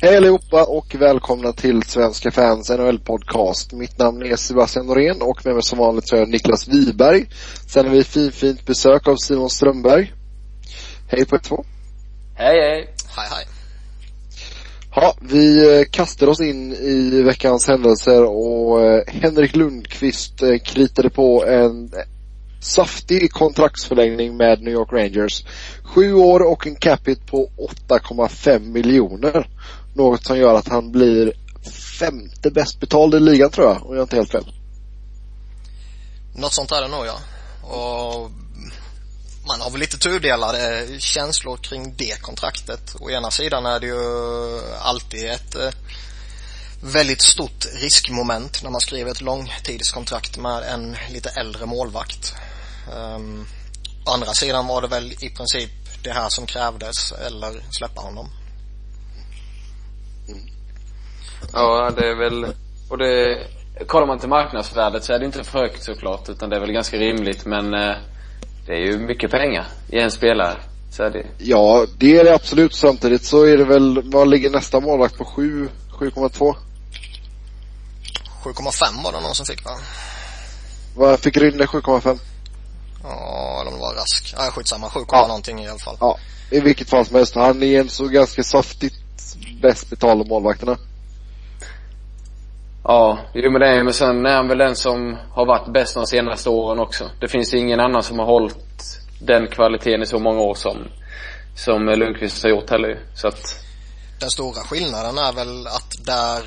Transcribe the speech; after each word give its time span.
Hej 0.00 0.16
allihopa 0.16 0.64
och 0.64 0.94
välkomna 0.94 1.52
till 1.52 1.82
Svenska 1.82 2.30
fans 2.30 2.70
NHL-podcast. 2.70 3.72
Mitt 3.72 3.98
namn 3.98 4.22
är 4.22 4.36
Sebastian 4.36 4.86
Norén 4.86 5.22
och 5.22 5.46
med 5.46 5.54
mig 5.54 5.62
som 5.62 5.78
vanligt 5.78 6.08
så 6.08 6.16
är 6.16 6.26
Niklas 6.26 6.68
Wiberg. 6.68 7.26
Sen 7.66 7.86
har 7.86 7.92
vi 7.92 8.04
fin, 8.04 8.32
fint 8.32 8.66
besök 8.66 9.08
av 9.08 9.16
Simon 9.16 9.50
Strömberg. 9.50 10.12
Hej 11.08 11.26
på 11.26 11.36
er 11.36 11.40
två. 11.40 11.64
Hej 12.34 12.60
hej. 12.60 12.94
Hej 13.16 13.28
hej. 13.30 13.46
Ja, 14.94 15.14
vi 15.20 15.78
eh, 15.78 15.84
kastar 15.90 16.26
oss 16.26 16.40
in 16.40 16.72
i 16.72 17.22
veckans 17.22 17.68
händelser 17.68 18.24
och 18.24 18.84
eh, 18.84 19.02
Henrik 19.06 19.56
Lundqvist 19.56 20.42
eh, 20.42 20.58
kritade 20.58 21.10
på 21.10 21.44
en 21.46 21.90
saftig 22.60 23.32
kontraktsförlängning 23.32 24.36
med 24.36 24.62
New 24.62 24.74
York 24.74 24.92
Rangers. 24.92 25.44
Sju 25.82 26.14
år 26.14 26.52
och 26.52 26.66
en 26.66 26.76
capita 26.76 27.22
på 27.26 27.50
8,5 27.88 28.60
miljoner. 28.60 29.46
Något 29.96 30.24
som 30.24 30.38
gör 30.38 30.54
att 30.54 30.68
han 30.68 30.92
blir 30.92 31.32
femte 31.98 32.50
bäst 32.50 32.80
betald 32.80 33.14
i 33.14 33.20
ligan 33.20 33.50
tror 33.50 33.66
jag, 33.66 33.86
om 33.86 33.96
jag 33.96 34.04
inte 34.04 34.16
helt 34.16 34.30
fel. 34.30 34.52
Något 36.34 36.52
sånt 36.52 36.72
är 36.72 36.82
det 36.82 36.88
nog 36.88 37.06
ja. 37.06 37.18
Och 37.62 38.30
man 39.46 39.60
har 39.60 39.70
väl 39.70 39.80
lite 39.80 39.98
tudelade 39.98 40.86
känslor 40.98 41.56
kring 41.56 41.94
det 41.96 42.22
kontraktet. 42.22 42.96
Å 43.00 43.10
ena 43.10 43.30
sidan 43.30 43.66
är 43.66 43.80
det 43.80 43.86
ju 43.86 44.60
alltid 44.80 45.30
ett 45.30 45.54
eh, 45.54 45.70
väldigt 46.80 47.22
stort 47.22 47.66
riskmoment 47.82 48.62
när 48.62 48.70
man 48.70 48.80
skriver 48.80 49.10
ett 49.10 49.20
långtidskontrakt 49.20 50.38
med 50.38 50.62
en 50.62 50.96
lite 51.10 51.30
äldre 51.30 51.66
målvakt. 51.66 52.34
Um, 52.94 53.46
å 54.06 54.10
andra 54.10 54.34
sidan 54.34 54.66
var 54.66 54.82
det 54.82 54.88
väl 54.88 55.12
i 55.12 55.30
princip 55.30 55.70
det 56.02 56.12
här 56.12 56.28
som 56.28 56.46
krävdes 56.46 57.12
eller 57.12 57.64
släppa 57.70 58.00
honom. 58.00 58.30
Ja, 61.52 61.90
det 61.96 62.06
är 62.08 62.14
väl, 62.14 62.46
och 62.88 62.98
det, 62.98 63.38
kollar 63.86 64.06
man 64.06 64.18
till 64.18 64.28
marknadsvärdet 64.28 65.04
så 65.04 65.12
är 65.12 65.18
det 65.18 65.26
inte 65.26 65.44
för 65.44 65.58
högt 65.58 65.82
såklart, 65.82 66.28
utan 66.28 66.50
det 66.50 66.56
är 66.56 66.60
väl 66.60 66.72
ganska 66.72 66.96
rimligt, 66.96 67.46
men 67.46 67.74
eh, 67.74 67.96
det 68.66 68.72
är 68.72 68.86
ju 68.86 68.98
mycket 68.98 69.30
pengar 69.30 69.66
i 69.88 69.98
en 69.98 70.10
spelare. 70.10 70.56
Så 70.90 71.02
är 71.02 71.10
det. 71.10 71.26
Ja, 71.38 71.86
det 71.98 72.16
är 72.16 72.24
det 72.24 72.34
absolut. 72.34 72.74
Samtidigt 72.74 73.24
så 73.24 73.44
är 73.44 73.56
det 73.56 73.64
väl, 73.64 74.02
vad 74.12 74.28
ligger 74.28 74.50
nästa 74.50 74.80
målvakt 74.80 75.18
på? 75.18 75.24
7, 75.24 75.68
7,2? 75.98 76.54
7,5 78.44 79.04
var 79.04 79.12
det 79.12 79.20
någon 79.20 79.34
som 79.34 79.46
fick 79.46 79.64
va? 79.64 79.70
Vad 80.96 81.20
fick 81.20 81.36
Rynne 81.36 81.64
7,5? 81.64 82.18
Ja, 83.02 83.58
eller 83.60 83.70
om 83.70 83.74
det 83.74 83.80
var 83.80 83.94
Rask. 83.94 84.34
Ja, 84.38 84.50
skitsamma. 84.50 84.90
7, 84.90 85.00
Ja. 85.12 85.26
någonting 85.26 85.64
i 85.64 85.68
alla 85.68 85.78
fall. 85.78 85.96
Ja, 86.00 86.18
i 86.50 86.60
vilket 86.60 86.90
fall 86.90 87.06
som 87.06 87.16
helst. 87.16 87.34
Han 87.34 87.62
är 87.62 87.80
en 87.80 87.88
så 87.88 88.08
ganska 88.08 88.42
saftigt 88.42 88.94
bäst 89.60 89.90
betalda 89.90 90.24
målvakterna. 90.24 90.76
Ja, 92.84 93.18
jo 93.34 93.50
men 93.50 93.60
det 93.60 93.68
är 93.68 93.84
men 93.84 93.92
sen 93.92 94.26
är 94.26 94.36
han 94.36 94.48
väl 94.48 94.58
den 94.58 94.76
som 94.76 95.16
har 95.30 95.46
varit 95.46 95.72
bäst 95.72 95.94
de 95.94 96.06
senaste 96.06 96.50
åren 96.50 96.78
också. 96.78 97.10
Det 97.20 97.28
finns 97.28 97.54
ingen 97.54 97.80
annan 97.80 98.02
som 98.02 98.18
har 98.18 98.26
hållit 98.26 99.00
den 99.20 99.46
kvaliteten 99.46 100.02
i 100.02 100.06
så 100.06 100.18
många 100.18 100.40
år 100.40 100.54
som, 100.54 100.88
som 101.56 101.86
Lundqvist 101.86 102.42
har 102.42 102.50
gjort 102.50 102.70
heller. 102.70 103.00
Så 103.14 103.28
att, 103.28 103.64
Den 104.20 104.30
stora 104.30 104.60
skillnaden 104.60 105.18
är 105.18 105.32
väl 105.32 105.66
att 105.66 106.06
där 106.06 106.42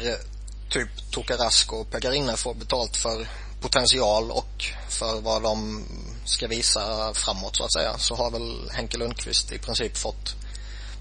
typ 0.69 1.11
Toka 1.11 1.33
Rask 1.33 1.73
och 1.73 1.91
Pekarine 1.91 2.37
får 2.37 2.53
betalt 2.53 2.97
för 2.97 3.27
potential 3.61 4.31
och 4.31 4.63
för 4.89 5.21
vad 5.21 5.43
de 5.43 5.85
ska 6.25 6.47
visa 6.47 7.13
framåt 7.13 7.55
så 7.55 7.63
att 7.63 7.73
säga 7.73 7.97
så 7.97 8.15
har 8.15 8.31
väl 8.31 8.69
Henke 8.71 8.97
Lundqvist 8.97 9.51
i 9.51 9.57
princip 9.57 9.97
fått 9.97 10.35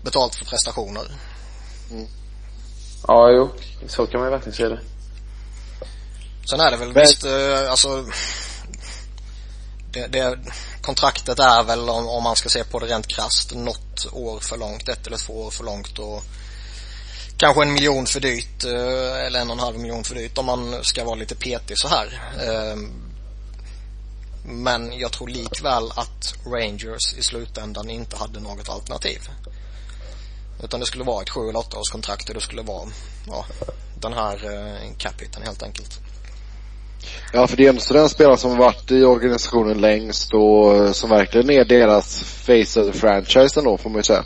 betalt 0.03 0.35
för 0.35 0.45
prestationer. 0.45 1.05
Ja 3.07 3.31
jo, 3.31 3.51
så 3.89 4.07
kan 4.07 4.21
man 4.21 4.29
ju 4.29 4.33
verkligen 4.37 4.57
se 4.57 4.69
det. 4.69 4.81
Sen 6.51 6.61
är 6.61 6.71
det 6.71 6.77
väl 6.77 6.93
Men- 6.93 7.03
visst, 7.03 7.25
eh, 7.25 7.71
alltså 7.71 8.07
det, 9.93 10.07
det, 10.07 10.39
kontraktet 10.83 11.39
är 11.39 11.63
väl 11.65 11.89
om, 11.91 12.09
om 12.09 12.23
man 12.23 12.37
ska 12.37 12.49
se 12.49 12.65
på 12.65 12.79
det 12.79 12.87
rent 12.87 13.07
krasst 13.07 13.55
något 13.55 14.07
år 14.13 14.41
för 14.41 14.57
långt, 14.57 14.89
ett 14.89 15.07
eller 15.07 15.17
två 15.17 15.43
år 15.43 15.51
för 15.51 15.65
långt 15.65 15.99
och 15.99 16.23
kanske 17.37 17.63
en 17.63 17.73
miljon 17.73 18.07
för 18.07 18.21
dyrt 18.21 18.65
eh, 18.65 19.27
eller 19.27 19.41
en 19.41 19.51
och 19.51 19.57
en 19.57 19.63
halv 19.63 19.79
miljon 19.79 20.05
för 20.05 20.15
dyrt 20.15 20.39
om 20.39 20.47
man 20.47 20.85
ska 20.85 21.05
vara 21.05 21.15
lite 21.15 21.35
petig 21.35 21.79
så 21.79 21.89
här. 21.89 22.21
Eh, 22.41 22.77
Men 24.45 24.99
jag 24.99 25.13
tror 25.13 25.29
likväl 25.29 25.91
att 25.95 26.35
Rangers 26.47 27.15
i 27.19 27.23
slutändan 27.23 27.91
inte 27.91 28.17
hade 28.17 28.41
något 28.41 28.69
alternativ. 28.69 29.29
Utan 30.65 30.81
det 30.81 30.87
skulle 30.87 31.05
vara 31.05 31.23
ett 31.23 31.31
sju 31.31 31.49
eller 31.49 31.59
åtta 31.59 31.79
års 31.79 31.91
kontrakt 31.91 32.29
och 32.29 32.35
det 32.35 32.41
skulle 32.41 32.63
vara, 32.63 32.89
ja, 33.27 33.45
den 34.01 34.13
här 34.13 34.35
eh, 34.35 34.97
capiten 34.99 35.43
helt 35.43 35.63
enkelt. 35.63 36.01
Ja, 37.33 37.47
för 37.47 37.57
det 37.57 37.65
är 37.65 37.69
ändå 37.69 37.83
den 37.89 38.09
spelare 38.09 38.37
som 38.37 38.51
har 38.51 38.59
varit 38.59 38.91
i 38.91 39.05
organisationen 39.05 39.81
längst 39.81 40.35
och 40.35 40.75
eh, 40.75 40.93
som 40.93 41.11
verkligen 41.11 41.51
är 41.51 41.65
deras 41.65 42.23
face 42.23 42.81
of 42.81 42.93
the 42.93 42.99
franchise 42.99 43.61
ändå, 43.61 43.79
får 43.79 43.91
man 43.91 43.99
ju 43.99 44.03
säga. 44.03 44.25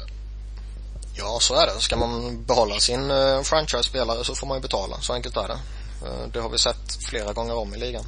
Ja, 1.15 1.38
så 1.41 1.54
är 1.54 1.66
det. 1.66 1.81
Ska 1.81 1.97
man 1.97 2.44
behålla 2.44 2.75
sin 2.81 3.10
eh, 3.10 3.43
franchise-spelare 3.43 4.25
så 4.25 4.34
får 4.34 4.47
man 4.47 4.56
ju 4.56 4.62
betala. 4.62 4.97
Så 5.00 5.12
enkelt 5.12 5.37
är 5.37 5.49
det. 5.49 5.59
Eh, 6.06 6.28
det 6.32 6.41
har 6.41 6.49
vi 6.49 6.59
sett 6.59 7.04
flera 7.09 7.32
gånger 7.32 7.56
om 7.56 7.75
i 7.75 7.78
ligan. 7.78 8.04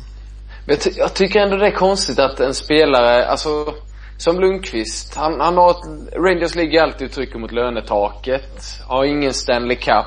Men 0.66 0.74
jag, 0.76 0.80
ty- 0.80 0.92
jag 0.96 1.14
tycker 1.14 1.40
ändå 1.40 1.56
det 1.56 1.66
är 1.66 1.76
konstigt 1.76 2.18
att 2.18 2.40
en 2.40 2.54
spelare, 2.54 3.26
alltså 3.26 3.74
som 4.16 4.40
Lundqvist, 4.40 5.14
han, 5.16 5.40
han 5.40 5.56
har 5.56 5.70
ett, 5.70 6.14
Rangers 6.16 6.54
ligger 6.54 6.82
alltid 6.82 7.06
och 7.08 7.14
trycker 7.14 7.38
mot 7.38 7.52
lönetaket, 7.52 8.80
har 8.88 9.04
ingen 9.04 9.32
Stanley 9.32 9.76
Cup. 9.76 10.06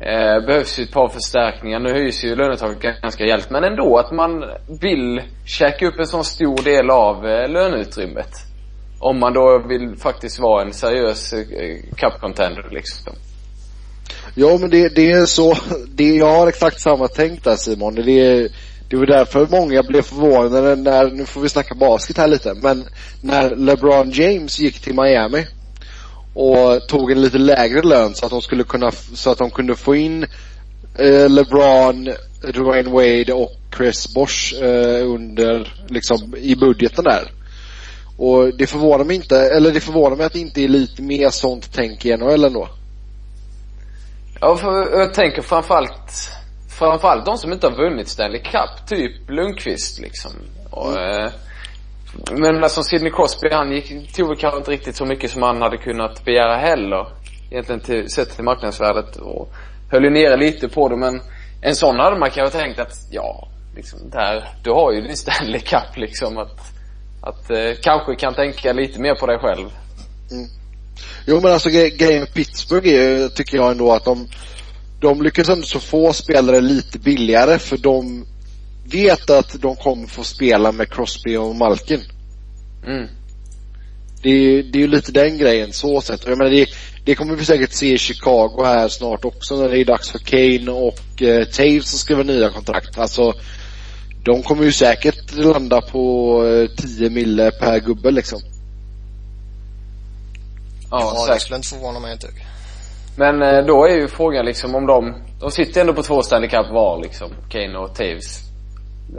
Eh, 0.00 0.46
behövs 0.46 0.78
ju 0.78 0.82
ett 0.82 0.92
par 0.92 1.08
förstärkningar. 1.08 1.80
Nu 1.80 1.92
höjs 1.92 2.24
ju 2.24 2.36
lönetaket 2.36 3.02
ganska 3.02 3.24
rejält. 3.24 3.50
Men 3.50 3.64
ändå 3.64 3.98
att 3.98 4.12
man 4.12 4.44
vill 4.80 5.22
käka 5.46 5.86
upp 5.86 5.98
en 5.98 6.06
sån 6.06 6.24
stor 6.24 6.64
del 6.64 6.90
av 6.90 7.26
eh, 7.26 7.48
löneutrymmet. 7.48 8.30
Om 8.98 9.18
man 9.20 9.32
då 9.32 9.62
vill 9.68 9.96
faktiskt 9.98 10.40
vara 10.40 10.62
en 10.62 10.72
seriös 10.72 11.32
eh, 11.32 11.76
cup 11.96 12.20
contender 12.20 12.68
liksom. 12.70 13.12
Ja, 14.34 14.58
men 14.60 14.70
det, 14.70 14.94
det 14.94 15.10
är 15.10 15.26
så, 15.26 15.54
det, 15.88 16.08
jag 16.08 16.32
har 16.32 16.48
exakt 16.48 16.80
samma 16.80 17.08
tänk 17.08 17.44
där 17.44 17.56
Simon. 17.56 17.94
Det 17.94 18.20
är, 18.20 18.48
det 18.94 18.98
var 18.98 19.06
därför 19.06 19.46
många 19.50 19.82
blev 19.82 20.02
förvånade 20.02 20.76
när, 20.76 21.10
nu 21.10 21.26
får 21.26 21.40
vi 21.40 21.48
snacka 21.48 21.74
basket 21.74 22.18
här 22.18 22.28
lite, 22.28 22.54
men 22.54 22.84
när 23.20 23.56
LeBron 23.56 24.10
James 24.10 24.58
gick 24.58 24.80
till 24.80 24.94
Miami 24.94 25.46
och 26.34 26.88
tog 26.88 27.10
en 27.10 27.22
lite 27.22 27.38
lägre 27.38 27.82
lön 27.82 28.14
så 28.14 28.26
att 28.26 28.30
de 28.30 28.42
skulle 28.42 28.64
kunna, 28.64 28.90
så 28.90 29.30
att 29.30 29.38
de 29.38 29.50
kunde 29.50 29.74
få 29.74 29.96
in 29.96 30.22
eh, 30.98 31.28
LeBron, 31.28 32.04
Dwayne 32.54 32.90
Wade 32.90 33.32
och 33.32 33.52
Chris 33.76 34.14
Bosh 34.14 34.62
eh, 34.62 35.06
under, 35.06 35.84
liksom 35.88 36.34
i 36.36 36.56
budgeten 36.56 37.04
där. 37.04 37.32
Och 38.16 38.56
det 38.56 38.66
förvånar 38.66 39.04
mig 39.04 39.16
inte, 39.16 39.40
eller 39.40 39.72
det 39.72 39.80
förvånar 39.80 40.16
mig 40.16 40.26
att 40.26 40.32
det 40.32 40.40
inte 40.40 40.60
är 40.60 40.68
lite 40.68 41.02
mer 41.02 41.30
sånt 41.30 41.70
tänk 41.72 42.06
i 42.06 42.16
NHL 42.16 42.44
ändå. 42.44 42.68
Ja, 44.40 44.56
för 44.56 44.98
jag 44.98 45.14
tänker 45.14 45.42
framförallt, 45.42 46.30
framförallt 46.78 47.26
de 47.26 47.38
som 47.38 47.52
inte 47.52 47.66
har 47.66 47.74
vunnit 47.76 48.08
Stanley 48.08 48.42
Cup, 48.42 48.86
typ 48.88 49.30
Lundqvist 49.30 50.00
liksom. 50.00 50.30
Och, 50.70 51.00
eh, 51.00 51.30
men 52.30 52.64
alltså 52.64 52.82
Sidney 52.82 53.12
Crosby, 53.12 53.48
han 53.52 53.72
gick, 53.72 54.12
tog 54.14 54.28
väl 54.28 54.36
kanske 54.36 54.58
inte 54.58 54.70
riktigt 54.70 54.96
så 54.96 55.04
mycket 55.04 55.30
som 55.30 55.42
han 55.42 55.62
hade 55.62 55.76
kunnat 55.76 56.24
begära 56.24 56.56
heller. 56.56 57.06
Egentligen 57.50 57.80
till, 57.80 58.10
sett 58.10 58.34
till 58.34 58.44
marknadsvärdet 58.44 59.16
och 59.16 59.52
höll 59.90 60.04
ju 60.04 60.10
nere 60.10 60.36
lite 60.36 60.68
på 60.68 60.88
det 60.88 60.96
men 60.96 61.20
en 61.62 61.74
sån 61.74 61.98
hade 61.98 62.18
man 62.18 62.30
kanske 62.30 62.58
tänkt 62.58 62.78
att, 62.78 62.92
ja, 63.10 63.48
liksom 63.76 64.10
där, 64.10 64.48
du 64.62 64.70
har 64.70 64.92
ju 64.92 65.00
din 65.00 65.16
Stanley 65.16 65.60
Cup 65.60 65.96
liksom 65.96 66.38
att, 66.38 66.60
att 67.22 67.50
eh, 67.50 67.70
kanske 67.82 68.14
kan 68.14 68.34
tänka 68.34 68.72
lite 68.72 69.00
mer 69.00 69.14
på 69.14 69.26
dig 69.26 69.38
själv. 69.38 69.68
Jo 71.26 71.40
men 71.42 71.52
alltså 71.52 71.68
gre- 71.68 71.96
grejen 71.96 72.20
med 72.20 72.34
Pittsburgh 72.34 72.88
är 72.88 73.08
ju, 73.08 73.28
tycker 73.28 73.56
jag 73.56 73.70
ändå 73.70 73.92
att 73.92 74.04
de, 74.04 74.28
de 75.00 75.22
lyckas 75.22 75.48
ändå 75.48 75.66
så 75.66 75.80
få 75.80 76.12
spelare 76.12 76.60
lite 76.60 76.98
billigare 76.98 77.58
för 77.58 77.76
de 77.76 78.26
vet 78.84 79.30
att 79.30 79.56
de 79.60 79.76
kommer 79.76 80.06
få 80.06 80.24
spela 80.24 80.72
med 80.72 80.90
Crosby 80.92 81.36
och 81.36 81.56
Malkin. 81.56 82.00
Mm. 82.86 83.08
Det 84.22 84.28
är 84.28 84.38
ju 84.38 84.62
det 84.62 84.78
är 84.78 84.80
ju 84.80 84.88
lite 84.88 85.12
den 85.12 85.38
grejen 85.38 85.72
så 85.72 86.00
sett. 86.00 86.26
Jag 86.26 86.38
menar 86.38 86.50
det, 86.50 86.66
det 87.04 87.14
kommer 87.14 87.36
vi 87.36 87.44
säkert 87.44 87.72
se 87.72 87.92
i 87.94 87.98
Chicago 87.98 88.64
här 88.64 88.88
snart 88.88 89.24
också 89.24 89.56
när 89.56 89.68
det 89.68 89.78
är 89.80 89.84
dags 89.84 90.10
för 90.10 90.18
Kane 90.18 90.70
och 90.70 91.22
eh, 91.22 91.44
Taves 91.44 91.90
som 91.90 91.98
skriver 91.98 92.24
nya 92.24 92.50
kontrakt. 92.50 92.98
Alltså 92.98 93.32
de 94.24 94.42
kommer 94.42 94.64
ju 94.64 94.72
säkert 94.72 95.34
landa 95.34 95.80
på 95.80 96.34
eh, 96.46 96.76
10 96.76 97.10
mille 97.10 97.50
per 97.50 97.78
gubbe 97.80 98.10
liksom. 98.10 98.40
Ja, 100.90 101.00
Ja, 101.14 101.20
det 101.20 101.26
säkert. 101.26 101.42
skulle 101.42 101.56
inte 101.56 101.68
förvåna 101.68 102.00
mig 102.00 102.14
ett 102.14 102.20
dugg. 102.20 102.46
Men 103.16 103.42
eh, 103.42 103.64
då 103.66 103.84
är 103.84 103.94
ju 103.94 104.08
frågan 104.08 104.44
liksom 104.44 104.74
om 104.74 104.86
de, 104.86 105.14
de 105.40 105.50
sitter 105.50 105.80
ändå 105.80 105.92
på 105.94 106.02
två 106.02 106.22
Stanley 106.22 106.50
Cup 106.50 106.70
var 106.70 107.02
liksom, 107.02 107.28
Kane 107.48 107.78
och 107.78 107.94
Taves. 107.94 108.40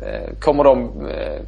Eh, 0.01 0.39
Kommer 0.39 0.63
de 0.63 1.07
eh, 1.07 1.41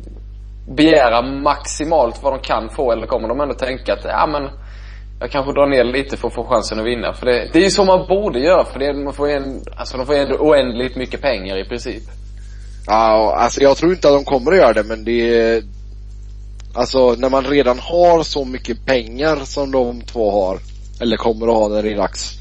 begära 0.75 1.21
maximalt 1.21 2.23
vad 2.23 2.33
de 2.33 2.39
kan 2.39 2.69
få 2.69 2.91
eller 2.91 3.07
kommer 3.07 3.27
de 3.27 3.41
ändå 3.41 3.53
tänka 3.53 3.93
att, 3.93 4.03
ja 4.03 4.27
men 4.27 4.49
jag 5.19 5.31
kanske 5.31 5.51
drar 5.51 5.67
ner 5.67 5.83
lite 5.83 6.17
för 6.17 6.27
att 6.27 6.33
få 6.33 6.43
chansen 6.43 6.79
att 6.79 6.85
vinna. 6.85 7.13
För 7.13 7.25
det, 7.25 7.49
det 7.53 7.59
är 7.59 7.63
ju 7.63 7.69
så 7.69 7.83
man 7.83 8.07
borde 8.07 8.39
göra 8.39 8.65
för 8.65 8.79
det, 8.79 8.93
man 8.93 9.13
får 9.13 9.29
en, 9.29 9.61
alltså 9.75 9.97
de 9.97 10.05
får 10.05 10.15
ju 10.15 10.21
ändå 10.21 10.35
oändligt 10.35 10.95
mycket 10.95 11.21
pengar 11.21 11.57
i 11.57 11.65
princip. 11.65 12.03
Ja, 12.87 13.35
alltså 13.37 13.61
jag 13.61 13.77
tror 13.77 13.91
inte 13.91 14.07
att 14.07 14.13
de 14.13 14.25
kommer 14.25 14.51
att 14.51 14.57
göra 14.57 14.73
det 14.73 14.83
men 14.83 15.03
det 15.03 15.63
Alltså 16.77 17.15
när 17.17 17.29
man 17.29 17.43
redan 17.43 17.79
har 17.79 18.23
så 18.23 18.45
mycket 18.45 18.85
pengar 18.85 19.35
som 19.35 19.71
de 19.71 20.01
två 20.01 20.31
har 20.31 20.59
eller 21.01 21.17
kommer 21.17 21.47
att 21.47 21.53
ha 21.53 21.67
när 21.67 21.83
det 21.83 21.91
är 21.91 21.97
dags 21.97 22.33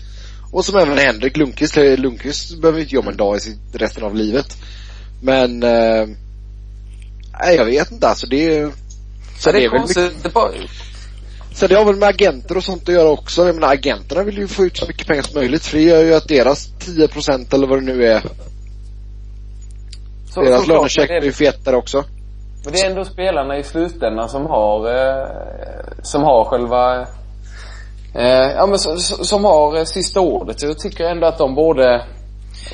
Och 0.53 0.64
som 0.64 0.76
även 0.79 0.99
Henrik 0.99 1.37
Lundqvist, 1.37 1.76
Lundqvist 1.76 2.61
behöver 2.61 2.81
inte 2.81 2.94
jobba 2.94 3.11
en 3.11 3.17
dag 3.17 3.37
i 3.37 3.41
sitt, 3.41 3.58
resten 3.73 4.05
av 4.05 4.14
livet 4.14 4.56
Men 5.23 5.62
eh, 5.62 6.06
Nej 7.41 7.56
jag 7.56 7.64
vet 7.64 7.91
inte 7.91 8.08
alltså 8.08 8.26
det 8.26 8.70
Så 9.38 9.53
det 9.53 9.64
är, 9.64 9.70
väl 9.70 9.81
mycket, 9.81 10.70
så 11.56 11.67
det 11.67 11.75
har 11.75 11.85
väl 11.85 11.97
med 11.97 12.08
agenter 12.08 12.56
och 12.56 12.64
sånt 12.64 12.88
att 12.88 12.94
göra 12.94 13.08
också. 13.08 13.47
Jag 13.47 13.55
menar 13.55 13.73
agenterna 13.73 14.23
vill 14.23 14.38
ju 14.38 14.49
få 14.49 14.64
ut 14.64 14.76
så 14.76 14.87
mycket 14.87 15.06
pengar 15.06 15.23
som 15.23 15.41
möjligt 15.41 15.67
för 15.67 15.76
det 15.76 15.82
gör 15.82 16.03
ju 16.03 16.14
att 16.14 16.29
deras 16.29 16.69
10% 16.69 17.55
eller 17.55 17.67
vad 17.67 17.79
det 17.79 17.85
nu 17.85 18.05
är 18.06 18.23
så, 20.31 20.43
Deras 20.43 20.67
lönecheck 20.67 21.20
blir 21.20 21.32
fetare 21.32 21.76
också. 21.76 22.05
men 22.64 22.73
det 22.73 22.81
är 22.81 22.91
ändå 22.91 23.05
spelarna 23.05 23.58
i 23.58 23.62
slutändan 23.62 24.29
som 24.29 24.47
har, 24.47 24.88
eh, 24.94 25.29
som 26.03 26.23
har 26.23 26.44
själva, 26.44 27.06
eh, 28.18 28.50
ja 28.56 28.66
men 28.66 28.78
som, 28.78 28.98
som 28.98 29.44
har 29.44 29.76
eh, 29.76 29.84
sista 29.84 30.20
ordet. 30.20 30.62
Jag 30.62 30.78
tycker 30.78 31.04
ändå 31.04 31.26
att 31.26 31.38
de 31.38 31.54
borde, 31.54 32.06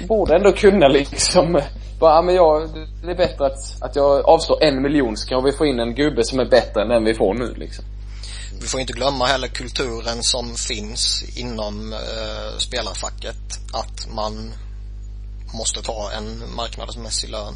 borde 0.08 0.36
ändå 0.36 0.52
kunna 0.52 0.88
liksom 0.98 1.60
bara, 2.00 2.14
ja, 2.14 2.22
men 2.22 2.34
jag, 2.34 2.68
det 3.04 3.10
är 3.10 3.16
bättre 3.16 3.46
att, 3.46 3.82
att 3.82 3.96
jag 3.96 4.24
avstår 4.24 4.62
en 4.62 4.82
miljon 4.82 5.16
så 5.16 5.28
kan 5.28 5.44
vi 5.44 5.52
få 5.52 5.66
in 5.66 5.80
en 5.80 5.94
gubbe 5.94 6.24
som 6.24 6.40
är 6.40 6.44
bättre 6.44 6.82
än 6.82 6.88
den 6.88 7.04
vi 7.04 7.14
får 7.14 7.34
nu 7.34 7.54
liksom. 7.56 7.84
Vi 8.60 8.68
får 8.68 8.80
inte 8.80 8.92
glömma 8.92 9.24
heller 9.26 9.48
kulturen 9.48 10.22
som 10.22 10.54
finns 10.54 11.24
inom 11.38 11.92
eh, 11.92 12.58
spelarfacket. 12.58 13.36
Att 13.72 14.14
man 14.14 14.52
måste 15.54 15.82
ta 15.82 16.10
en 16.16 16.54
marknadsmässig 16.56 17.30
lön. 17.30 17.54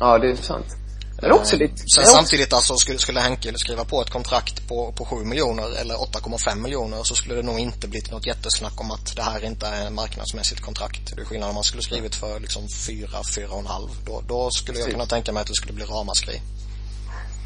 Ja, 0.00 0.18
det 0.18 0.30
är 0.30 0.36
sant. 0.36 0.76
Men 1.22 1.32
också 1.32 1.56
lite, 1.56 1.76
Sen 1.76 2.04
det 2.04 2.10
samtidigt 2.10 2.52
alltså 2.52 2.76
skulle, 2.76 2.98
skulle 2.98 3.20
Henke 3.20 3.58
skriva 3.58 3.84
på 3.84 4.02
ett 4.02 4.10
kontrakt 4.10 4.68
på, 4.68 4.92
på 4.92 5.04
7 5.04 5.16
miljoner 5.16 5.80
eller 5.80 5.94
8,5 5.94 6.56
miljoner 6.62 7.02
så 7.02 7.14
skulle 7.14 7.34
det 7.34 7.42
nog 7.42 7.58
inte 7.58 7.88
blivit 7.88 8.10
något 8.10 8.26
jättesnack 8.26 8.80
om 8.80 8.90
att 8.90 9.16
det 9.16 9.22
här 9.22 9.44
inte 9.44 9.66
är 9.66 9.90
marknadsmässigt 9.90 10.60
kontrakt. 10.60 11.16
Det 11.16 11.22
är 11.22 11.24
skillnad 11.24 11.48
om 11.48 11.54
man 11.54 11.64
skulle 11.64 11.82
skrivit 11.82 12.14
för 12.14 12.40
liksom 12.40 12.62
4, 12.86 13.08
4,5. 13.08 13.88
Då, 14.06 14.22
då 14.28 14.50
skulle 14.50 14.78
jag 14.78 14.90
kunna 14.90 15.06
tänka 15.06 15.32
mig 15.32 15.40
att 15.40 15.46
det 15.46 15.54
skulle 15.54 15.72
bli 15.72 15.84
ramaskri. 15.84 16.40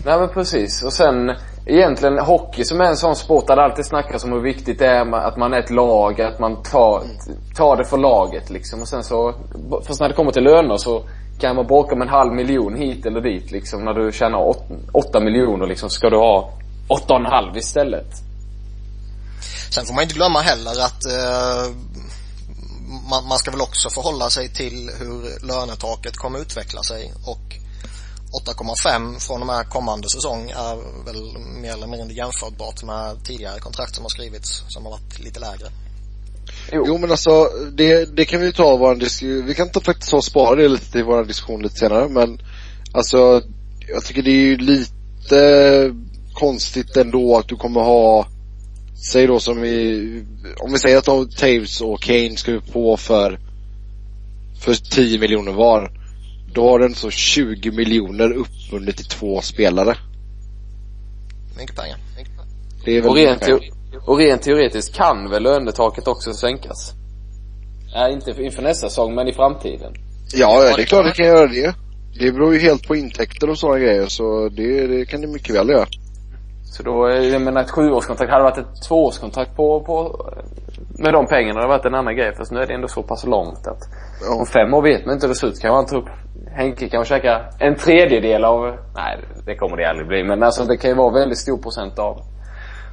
Nej 0.04 0.18
men 0.18 0.28
precis. 0.28 0.82
Och 0.82 0.92
sen 0.92 1.36
egentligen 1.66 2.18
hockey 2.18 2.64
som 2.64 2.80
är 2.80 2.84
en 2.84 2.96
sån 2.96 3.16
sport 3.16 3.46
där 3.46 3.56
det 3.56 3.62
alltid 3.62 3.86
snackas 3.86 4.24
om 4.24 4.32
hur 4.32 4.40
viktigt 4.40 4.78
det 4.78 4.86
är 4.86 5.14
att 5.14 5.36
man 5.36 5.52
är 5.52 5.58
ett 5.58 5.70
lag, 5.70 6.20
att 6.20 6.38
man 6.38 6.62
tar, 6.62 7.02
tar 7.56 7.76
det 7.76 7.84
för 7.84 7.98
laget 7.98 8.50
liksom. 8.50 8.80
Och 8.80 8.88
sen 8.88 9.04
så, 9.04 9.34
först 9.86 10.00
när 10.00 10.08
det 10.08 10.14
kommer 10.14 10.32
till 10.32 10.42
löner 10.42 10.76
så 10.76 11.04
kan 11.40 11.56
man 11.56 11.66
bråka 11.66 11.94
om 11.94 12.02
en 12.02 12.08
halv 12.08 12.32
miljon 12.32 12.76
hit 12.76 13.06
eller 13.06 13.20
dit 13.20 13.50
liksom. 13.50 13.84
När 13.84 13.94
du 13.94 14.12
tjänar 14.12 14.38
åt, 14.38 14.64
åtta 14.92 15.20
miljoner 15.20 15.66
liksom, 15.66 15.90
ska 15.90 16.10
du 16.10 16.16
ha 16.16 16.52
åtta 16.88 17.14
och 17.14 17.20
en 17.20 17.26
halv 17.26 17.56
istället. 17.56 18.06
Sen 19.70 19.86
får 19.86 19.94
man 19.94 20.02
inte 20.02 20.14
glömma 20.14 20.40
heller 20.40 20.70
att 20.70 21.06
eh, 21.06 21.74
man, 23.10 23.28
man 23.28 23.38
ska 23.38 23.50
väl 23.50 23.60
också 23.60 23.90
förhålla 23.90 24.30
sig 24.30 24.48
till 24.48 24.90
hur 24.98 25.46
lönetaket 25.46 26.16
kommer 26.16 26.38
utveckla 26.38 26.82
sig 26.82 27.12
och 27.26 27.56
8,5 28.46 29.18
från 29.18 29.40
och 29.40 29.46
med 29.46 29.68
kommande 29.68 30.08
säsong 30.08 30.50
är 30.50 31.04
väl 31.04 31.38
mer 31.38 31.72
eller 31.72 31.86
mindre 31.86 32.16
jämförbart 32.16 32.82
med 32.82 33.24
tidigare 33.24 33.60
kontrakt 33.60 33.94
som 33.94 34.04
har 34.04 34.08
skrivits 34.08 34.62
som 34.68 34.84
har 34.84 34.92
varit 34.92 35.18
lite 35.18 35.40
lägre. 35.40 35.66
Jo. 36.72 36.84
Jo 36.86 36.98
men 36.98 37.10
alltså 37.10 37.48
det, 37.72 38.16
det 38.16 38.24
kan 38.24 38.40
vi 38.40 38.52
ta 38.52 38.76
våran 38.76 38.98
diskussion, 38.98 39.46
vi 39.46 39.54
kan 39.54 39.70
ta 39.70 39.80
faktiskt 39.80 40.10
ta 40.10 40.16
och 40.16 40.24
spara 40.24 40.56
det 40.56 40.68
lite 40.68 40.92
till 40.92 41.04
våran 41.04 41.26
diskussion 41.26 41.62
lite 41.62 41.78
senare 41.78 42.08
men 42.08 42.38
Alltså 42.92 43.42
jag 43.88 44.04
tycker 44.04 44.22
det 44.22 44.30
är 44.30 44.44
ju 44.44 44.56
lite 44.56 45.94
konstigt 46.32 46.96
ändå 46.96 47.36
att 47.38 47.48
du 47.48 47.56
kommer 47.56 47.80
ha 47.80 48.26
Säg 49.12 49.26
då 49.26 49.40
som 49.40 49.64
i, 49.64 50.24
om 50.60 50.72
vi 50.72 50.78
säger 50.78 50.98
att 50.98 51.04
de 51.04 51.28
Taves 51.28 51.80
och 51.80 52.00
Kane 52.02 52.36
ska 52.36 52.60
på 52.72 52.96
för 52.96 53.40
För 54.60 54.74
10 54.74 55.18
miljoner 55.18 55.52
var 55.52 55.92
Då 56.54 56.70
har 56.70 56.78
den 56.78 56.94
så 56.94 57.10
20 57.10 57.70
miljoner 57.70 58.32
uppbundet 58.32 58.96
till 58.96 59.06
två 59.06 59.40
spelare 59.40 59.96
Mycket 61.58 61.76
pengar. 61.76 61.98
Det 62.84 62.96
är 62.96 63.00
väl 63.00 63.10
Och 63.10 63.16
rent, 63.16 63.42
och 64.06 64.18
rent 64.18 64.42
teoretiskt 64.42 64.94
kan 64.96 65.30
väl 65.30 65.42
lönetaket 65.42 66.08
också 66.08 66.32
sänkas? 66.32 66.92
Nej, 67.94 68.12
inte 68.12 68.42
inför 68.42 68.62
nästa 68.62 68.88
säsong, 68.88 69.14
men 69.14 69.28
i 69.28 69.32
framtiden. 69.32 69.92
Ja, 70.34 70.64
ja, 70.64 70.76
det 70.76 70.82
är 70.82 70.86
klart 70.86 71.04
det 71.04 71.12
kan 71.22 71.26
göra 71.26 71.46
det. 71.46 71.74
Det 72.20 72.32
beror 72.32 72.54
ju 72.54 72.60
helt 72.60 72.88
på 72.88 72.96
intäkter 72.96 73.50
och 73.50 73.58
sådana 73.58 73.78
grejer 73.78 74.06
så 74.06 74.48
det, 74.48 74.86
det 74.86 75.04
kan 75.06 75.20
det 75.20 75.26
mycket 75.26 75.54
väl 75.54 75.68
göra. 75.68 75.86
Så 76.64 76.82
då, 76.82 77.10
jag 77.10 77.42
menar 77.42 77.60
ett 77.60 77.70
sjuårskontrakt, 77.70 78.32
hade 78.32 78.44
det 78.44 78.50
varit 78.50 78.58
ett 78.58 78.88
tvåårskontrakt 78.88 79.56
på, 79.56 79.80
på 79.80 80.26
med 80.98 81.12
de 81.12 81.26
pengarna 81.26 81.54
hade 81.60 81.64
det 81.66 81.76
varit 81.78 81.86
en 81.86 81.94
annan 81.94 82.16
grej. 82.16 82.34
Fast 82.36 82.52
nu 82.52 82.60
är 82.60 82.66
det 82.66 82.74
ändå 82.74 82.88
så 82.88 83.02
pass 83.02 83.24
långt 83.26 83.66
att 83.66 83.82
Ja. 84.22 84.34
om 84.40 84.46
fem 84.46 84.74
år 84.74 84.82
vet 84.82 85.06
man 85.06 85.14
inte 85.14 85.26
hur 85.26 85.34
det 85.34 85.38
ser 85.38 85.46
ut. 85.46 85.60
Kan 85.60 85.72
man 85.72 85.86
ta 85.86 85.96
upp, 85.96 86.08
Henke 86.56 86.88
kan 86.88 87.04
käka 87.04 87.40
en 87.58 87.76
tredjedel 87.76 88.44
av, 88.44 88.76
nej 88.94 89.18
det 89.46 89.56
kommer 89.56 89.76
det 89.76 89.84
aldrig 89.90 90.08
bli. 90.08 90.24
Men 90.24 90.42
alltså 90.42 90.64
det 90.64 90.76
kan 90.76 90.90
ju 90.90 90.96
vara 90.96 91.12
väldigt 91.12 91.38
stor 91.38 91.58
procent 91.58 91.98
av, 91.98 92.20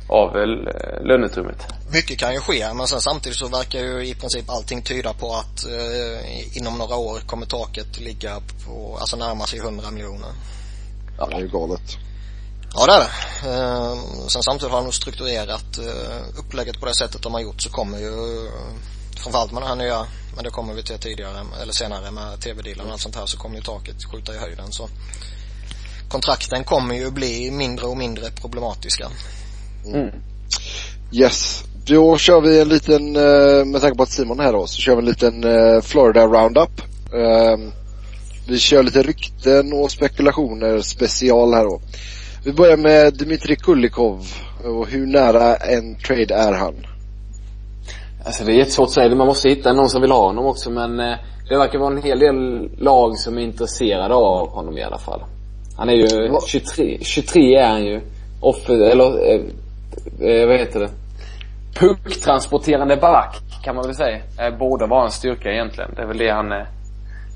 av 0.07 0.37
eh, 0.37 1.05
löneutrymmet. 1.07 1.65
Mycket 1.91 2.19
kan 2.19 2.33
ju 2.33 2.39
ske 2.39 2.73
men 2.73 2.87
sen 2.87 3.01
samtidigt 3.01 3.37
så 3.37 3.47
verkar 3.47 3.79
ju 3.79 4.05
i 4.05 4.15
princip 4.15 4.49
allting 4.49 4.81
tyda 4.81 5.13
på 5.13 5.35
att 5.35 5.65
eh, 5.65 6.57
inom 6.57 6.77
några 6.77 6.95
år 6.95 7.19
kommer 7.19 7.45
taket 7.45 7.99
ligga 7.99 8.41
på, 8.65 8.97
alltså 8.99 9.17
närma 9.17 9.45
sig 9.45 9.59
100 9.59 9.91
miljoner. 9.91 10.29
Det 11.29 11.35
är 11.35 11.39
ju 11.39 11.47
galet. 11.47 11.97
Ja 12.73 12.85
det 12.85 12.93
är 12.93 12.99
det. 12.99 13.09
Eh, 13.53 14.27
sen 14.27 14.43
samtidigt 14.43 14.73
har 14.73 14.83
de 14.83 14.91
strukturerat 14.91 15.77
eh, 15.77 16.39
upplägget 16.39 16.79
på 16.79 16.85
det 16.85 16.95
sättet 16.95 17.21
de 17.21 17.33
har 17.33 17.41
gjort 17.41 17.61
så 17.61 17.69
kommer 17.69 17.97
ju 17.97 18.45
eh, 18.45 18.51
framförallt 19.17 19.51
med 19.51 19.61
den 19.61 19.69
här 19.69 19.75
nya, 19.75 20.07
men 20.35 20.43
det 20.43 20.49
kommer 20.49 20.73
vi 20.73 20.83
till 20.83 20.99
tidigare 20.99 21.45
eller 21.61 21.73
senare 21.73 22.11
med 22.11 22.41
tv-dealen 22.41 22.85
och 22.85 22.91
allt 22.91 23.01
sånt 23.01 23.15
här 23.15 23.25
så 23.25 23.37
kommer 23.37 23.55
ju 23.55 23.61
taket 23.61 24.03
skjuta 24.11 24.35
i 24.35 24.37
höjden 24.37 24.71
så 24.71 24.89
kontrakten 26.09 26.63
kommer 26.63 26.95
ju 26.95 27.11
bli 27.11 27.51
mindre 27.51 27.85
och 27.85 27.97
mindre 27.97 28.31
problematiska. 28.31 29.09
Mm. 29.95 30.09
Yes. 31.11 31.63
Då 31.85 32.17
kör 32.17 32.41
vi 32.41 32.59
en 32.61 32.69
liten, 32.69 33.15
eh, 33.15 33.65
med 33.65 33.81
tanke 33.81 33.97
på 33.97 34.03
att 34.03 34.09
Simon 34.11 34.39
är 34.39 34.43
här 34.43 34.53
då, 34.53 34.67
så 34.67 34.77
kör 34.81 34.95
vi 34.95 34.99
en 34.99 35.05
liten 35.05 35.43
eh, 35.43 35.81
Florida 35.81 36.25
Roundup. 36.27 36.81
Ehm, 37.13 37.71
Vi 38.47 38.57
kör 38.59 38.83
lite 38.83 39.01
rykten 39.01 39.73
och 39.73 39.91
spekulationer 39.91 40.81
special 40.81 41.53
här 41.53 41.63
då. 41.63 41.81
Vi 42.45 42.51
börjar 42.53 42.77
med 42.77 43.13
Dmitrij 43.13 43.55
Kulikov 43.55 44.25
och 44.63 44.87
hur 44.87 45.05
nära 45.07 45.55
en 45.55 45.95
trade 45.99 46.35
är 46.35 46.53
han? 46.53 46.73
Alltså 48.25 48.43
det 48.43 48.51
är 48.51 48.55
jättesvårt 48.57 48.85
att 48.87 48.91
säga. 48.93 49.15
Man 49.15 49.27
måste 49.27 49.49
hitta 49.49 49.73
någon 49.73 49.89
som 49.89 50.01
vill 50.01 50.11
ha 50.11 50.23
honom 50.27 50.45
också 50.45 50.69
men 50.69 50.99
eh, 50.99 51.15
det 51.49 51.57
verkar 51.57 51.79
vara 51.79 51.93
en 51.95 52.03
hel 52.03 52.19
del 52.19 52.69
lag 52.77 53.17
som 53.17 53.37
är 53.37 53.41
intresserade 53.41 54.13
av 54.15 54.49
honom 54.49 54.77
i 54.77 54.83
alla 54.83 54.97
fall. 54.97 55.23
Han 55.77 55.89
är 55.89 55.93
ju 55.93 56.31
Va- 56.31 56.41
23, 56.47 56.97
23 57.01 57.55
är 57.55 57.67
han 57.67 57.85
ju. 57.85 58.01
Off, 58.41 58.69
eller, 58.69 59.41
eh, 60.21 60.27
eh, 60.27 60.47
vad 60.47 60.59
heter 60.59 60.79
det? 60.79 60.89
Pucktransporterande 61.79 62.97
back 62.97 63.41
kan 63.63 63.75
man 63.75 63.85
väl 63.85 63.95
säga. 63.95 64.17
Eh, 64.39 64.57
borde 64.57 64.87
vara 64.87 65.05
en 65.05 65.11
styrka 65.11 65.49
egentligen. 65.49 65.93
Det 65.95 66.01
är 66.01 66.07
väl 66.07 66.17
det 66.17 66.31
han 66.31 66.51
är 66.51 66.67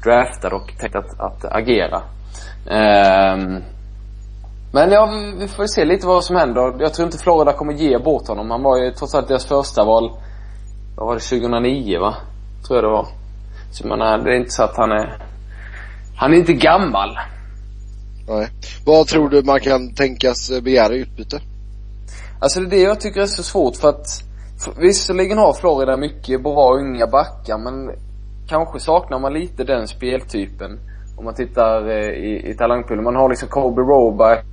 draftad 0.03 0.55
och 0.55 0.73
tänkt 0.79 0.95
att, 0.95 1.19
att 1.19 1.45
agera. 1.45 2.01
Ehm, 2.69 3.63
men 4.73 4.91
ja, 4.91 5.13
vi, 5.39 5.47
får 5.47 5.65
se 5.65 5.85
lite 5.85 6.07
vad 6.07 6.23
som 6.23 6.35
händer. 6.35 6.75
Jag 6.79 6.93
tror 6.93 7.05
inte 7.05 7.17
Florida 7.17 7.53
kommer 7.53 7.73
ge 7.73 7.97
bort 7.97 8.27
honom. 8.27 8.51
Han 8.51 8.63
var 8.63 8.77
ju 8.77 8.91
trots 8.91 9.15
allt 9.15 9.27
deras 9.27 9.45
första 9.45 9.85
val 9.85 10.11
vad 10.95 11.07
var 11.07 11.15
det, 11.15 11.21
2009 11.21 11.99
va? 11.99 12.15
Tror 12.67 12.77
jag 12.77 12.83
det 12.83 12.89
var. 12.91 13.07
Så 13.71 13.87
man 13.87 14.01
är, 14.01 14.17
det 14.17 14.31
är 14.31 14.37
inte 14.37 14.51
så 14.51 14.63
att 14.63 14.77
han 14.77 14.91
är, 14.91 15.17
han 16.15 16.33
är 16.33 16.37
inte 16.37 16.53
gammal. 16.53 17.17
Nej. 18.27 18.47
Vad 18.85 19.07
tror 19.07 19.29
du 19.29 19.43
man 19.43 19.59
kan 19.59 19.93
tänkas 19.93 20.61
begära 20.63 20.93
i 20.93 20.97
utbyte? 20.97 21.41
Alltså 22.43 22.59
det 22.59 22.65
är 22.65 22.69
det 22.69 22.83
jag 22.83 22.99
tycker 22.99 23.21
är 23.21 23.25
så 23.25 23.43
svårt 23.43 23.75
för 23.75 23.89
att, 23.89 24.07
för, 24.63 24.81
visserligen 24.81 25.37
har 25.37 25.53
Florida 25.53 25.97
mycket 25.97 26.43
bra 26.43 26.73
unga 26.73 27.07
backar 27.07 27.57
men 27.57 27.95
kanske 28.47 28.79
saknar 28.79 29.19
man 29.19 29.33
lite 29.33 29.63
den 29.63 29.87
speltypen. 29.87 30.79
Om 31.17 31.25
man 31.25 31.35
tittar 31.35 31.89
eh, 31.89 32.09
i, 32.09 32.49
i 32.49 32.53
talangpoolen. 32.57 33.03
Man 33.03 33.15
har 33.15 33.29
liksom 33.29 33.49
Kobe 33.49 33.81
Roback, 33.81 34.45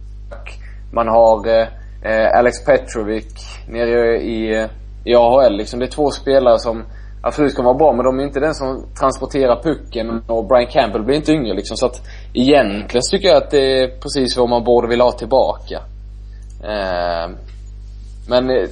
man 0.92 1.08
har 1.08 1.48
eh, 1.48 1.68
eh 2.02 2.38
Alex 2.38 2.64
Petrovic 2.64 3.58
nere 3.68 4.16
i, 4.16 4.68
i 5.04 5.14
AHL 5.14 5.56
liksom. 5.56 5.80
Det 5.80 5.86
är 5.86 5.90
två 5.90 6.10
spelare 6.10 6.58
som 6.58 6.84
absolut 7.22 7.56
kan 7.56 7.64
vara 7.64 7.78
bra 7.78 7.92
men 7.92 8.04
de 8.04 8.20
är 8.20 8.24
inte 8.24 8.40
den 8.40 8.54
som 8.54 8.86
transporterar 9.00 9.62
pucken 9.62 10.22
och 10.26 10.46
Brian 10.46 10.70
Campbell 10.70 11.02
blir 11.02 11.16
inte 11.16 11.32
yngre 11.32 11.54
liksom. 11.54 11.76
Så 11.76 11.86
att 11.86 12.02
egentligen 12.34 13.02
tycker 13.10 13.28
jag 13.28 13.36
att 13.36 13.50
det 13.50 13.82
är 13.82 14.00
precis 14.00 14.36
vad 14.36 14.48
man 14.48 14.64
borde 14.64 14.88
vilja 14.88 15.04
ha 15.04 15.12
tillbaka. 15.12 15.78
Eh, 16.64 17.30
men 18.28 18.50
eh, 18.50 18.68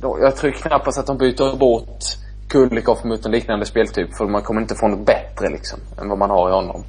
då, 0.00 0.18
jag 0.20 0.36
tror 0.36 0.50
knappast 0.50 0.98
att 0.98 1.06
de 1.06 1.18
byter 1.18 1.56
bort 1.56 2.04
Kulikov 2.48 3.06
mot 3.06 3.26
en 3.26 3.32
liknande 3.32 3.66
speltyp 3.66 4.16
för 4.16 4.26
man 4.26 4.42
kommer 4.42 4.60
inte 4.60 4.74
få 4.74 4.88
något 4.88 5.06
bättre 5.06 5.48
liksom 5.48 5.80
än 5.98 6.08
vad 6.08 6.18
man 6.18 6.30
har 6.30 6.50
i 6.50 6.52
honom. 6.52 6.84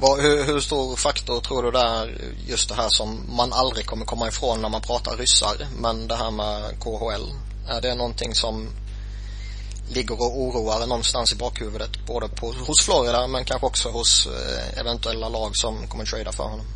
Var, 0.00 0.22
hur, 0.22 0.44
hur 0.44 0.60
stor 0.60 0.96
faktor 0.96 1.40
tror 1.40 1.62
du 1.62 1.70
det 1.70 1.80
är 1.80 2.18
just 2.46 2.68
det 2.68 2.74
här 2.74 2.88
som 2.88 3.20
man 3.36 3.52
aldrig 3.52 3.86
kommer 3.86 4.04
komma 4.04 4.28
ifrån 4.28 4.62
när 4.62 4.68
man 4.68 4.80
pratar 4.80 5.16
ryssar, 5.16 5.66
men 5.80 6.08
det 6.08 6.16
här 6.16 6.30
med 6.30 6.80
KHL? 6.80 7.26
Är 7.68 7.80
det 7.80 7.94
någonting 7.94 8.34
som 8.34 8.68
ligger 9.88 10.14
och 10.14 10.40
oroar 10.40 10.86
någonstans 10.86 11.32
i 11.32 11.36
bakhuvudet 11.36 12.06
både 12.06 12.28
på, 12.28 12.46
hos 12.66 12.80
Florida 12.80 13.26
men 13.26 13.44
kanske 13.44 13.66
också 13.66 13.88
hos 13.88 14.26
eh, 14.26 14.80
eventuella 14.80 15.28
lag 15.28 15.56
som 15.56 15.86
kommer 15.88 16.04
trada 16.04 16.32
för 16.32 16.44
honom? 16.44 16.66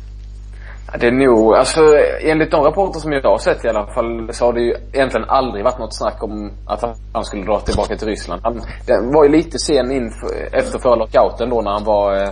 Det 0.99 1.07
är 1.07 1.11
nog, 1.11 1.55
alltså 1.55 1.81
enligt 2.21 2.51
de 2.51 2.63
rapporter 2.63 2.99
som 2.99 3.11
jag 3.11 3.23
har 3.23 3.37
sett 3.37 3.65
i 3.65 3.67
alla 3.67 3.87
fall 3.87 4.29
så 4.33 4.45
har 4.45 4.53
det 4.53 4.61
ju 4.61 4.75
egentligen 4.93 5.29
aldrig 5.29 5.63
varit 5.63 5.79
något 5.79 5.97
snack 5.97 6.23
om 6.23 6.51
att 6.65 6.81
han 7.13 7.25
skulle 7.25 7.45
dra 7.45 7.59
tillbaka 7.59 7.95
till 7.95 8.07
Ryssland. 8.07 8.41
Han 8.43 8.61
det 8.85 8.99
var 9.13 9.23
ju 9.23 9.29
lite 9.29 9.59
sen 9.59 9.91
in 9.91 10.11
efter 10.51 10.79
förra 10.79 10.95
lockouten 10.95 11.49
då 11.49 11.61
när 11.61 11.71
han 11.71 11.83
var 11.83 12.23
eh, 12.23 12.29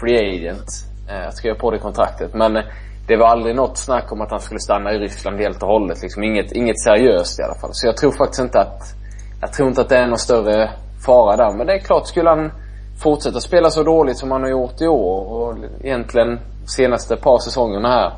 free 0.00 0.36
agent. 0.36 0.90
Eh, 1.10 1.28
att 1.28 1.36
skriva 1.36 1.56
på 1.56 1.70
det 1.70 1.78
kontraktet. 1.78 2.34
Men 2.34 2.56
eh, 2.56 2.62
det 3.06 3.16
var 3.16 3.26
aldrig 3.26 3.56
något 3.56 3.78
snack 3.78 4.12
om 4.12 4.20
att 4.20 4.30
han 4.30 4.40
skulle 4.40 4.60
stanna 4.60 4.92
i 4.92 4.98
Ryssland 4.98 5.40
helt 5.40 5.62
och 5.62 5.68
hållet 5.68 6.02
liksom. 6.02 6.22
Inget, 6.22 6.52
inget 6.52 6.80
seriöst 6.80 7.40
i 7.40 7.42
alla 7.42 7.54
fall. 7.54 7.70
Så 7.72 7.86
jag 7.86 7.96
tror 7.96 8.12
faktiskt 8.12 8.42
inte 8.42 8.60
att, 8.60 8.82
jag 9.40 9.52
tror 9.52 9.68
inte 9.68 9.80
att 9.80 9.88
det 9.88 9.96
är 9.96 10.06
någon 10.06 10.18
större 10.18 10.70
fara 11.06 11.36
där. 11.36 11.56
Men 11.56 11.66
det 11.66 11.72
är 11.72 11.78
klart, 11.78 12.06
skulle 12.06 12.30
han 12.30 12.52
fortsätta 13.02 13.40
spela 13.40 13.70
så 13.70 13.82
dåligt 13.82 14.18
som 14.18 14.30
han 14.30 14.42
har 14.42 14.50
gjort 14.50 14.80
i 14.80 14.86
år 14.86 15.32
och 15.32 15.56
egentligen 15.80 16.38
senaste 16.76 17.16
par 17.16 17.38
säsongerna 17.38 17.88
här. 17.88 18.12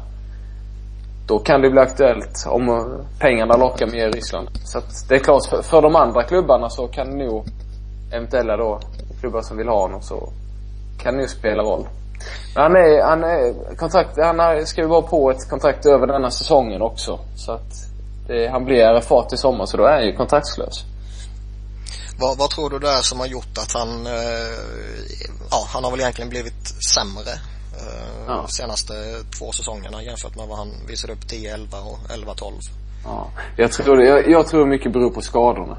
Då 1.26 1.38
kan 1.38 1.62
det 1.62 1.70
bli 1.70 1.80
aktuellt 1.80 2.46
om 2.46 2.86
pengarna 3.18 3.56
lockar 3.56 3.86
mer 3.86 4.08
i 4.08 4.10
Ryssland. 4.10 4.48
Så 4.64 4.78
att 4.78 5.08
det 5.08 5.14
är 5.14 5.18
klart, 5.18 5.46
för, 5.46 5.62
för 5.62 5.82
de 5.82 5.96
andra 5.96 6.22
klubbarna 6.22 6.68
så 6.68 6.88
kan 6.88 7.10
det 7.10 7.24
nog 7.24 7.46
eventuella 8.12 8.56
då 8.56 8.80
klubbar 9.20 9.42
som 9.42 9.56
vill 9.56 9.68
ha 9.68 9.80
honom 9.80 10.02
så 10.02 10.32
kan 11.02 11.16
det 11.16 11.22
ju 11.22 11.28
spela 11.28 11.62
roll. 11.62 11.88
Men 12.54 12.62
han 12.62 12.76
är, 12.76 13.02
han 13.02 13.24
är, 13.24 13.76
kontrakt, 13.76 14.18
han 14.18 14.40
är, 14.40 14.64
ska 14.64 14.80
ju 14.80 14.86
vara 14.86 15.02
på 15.02 15.30
ett 15.30 15.50
kontrakt 15.50 15.86
över 15.86 16.06
denna 16.06 16.30
säsongen 16.30 16.82
också. 16.82 17.20
Så 17.36 17.52
att 17.52 17.72
det, 18.26 18.48
han 18.48 18.64
blir 18.64 18.94
RFA 18.94 19.22
till 19.22 19.38
sommar 19.38 19.66
så 19.66 19.76
då 19.76 19.84
är 19.84 19.92
han 19.92 20.06
ju 20.06 20.16
kontraktslös. 20.16 20.84
Vad, 22.18 22.38
vad 22.38 22.50
tror 22.50 22.70
du 22.70 22.78
det 22.78 22.90
är 22.90 23.02
som 23.02 23.20
har 23.20 23.26
gjort 23.26 23.58
att 23.58 23.72
han, 23.72 24.06
eh, 24.06 24.52
ja 25.50 25.66
han 25.72 25.84
har 25.84 25.90
väl 25.90 26.00
egentligen 26.00 26.30
blivit 26.30 26.66
sämre 26.94 27.32
eh, 27.80 28.24
ja. 28.26 28.46
senaste 28.48 28.92
två 29.38 29.52
säsongerna 29.52 30.02
jämfört 30.02 30.36
med 30.36 30.48
vad 30.48 30.58
han 30.58 30.70
visade 30.88 31.12
upp 31.12 31.24
10-11 31.24 31.58
och 31.90 31.98
11-12. 32.08 32.52
Ja, 33.04 33.30
jag 33.56 33.72
tror 33.72 33.96
det, 33.96 34.04
jag, 34.04 34.30
jag 34.30 34.46
tror 34.46 34.66
mycket 34.66 34.92
beror 34.92 35.10
på 35.10 35.20
skadorna. 35.20 35.76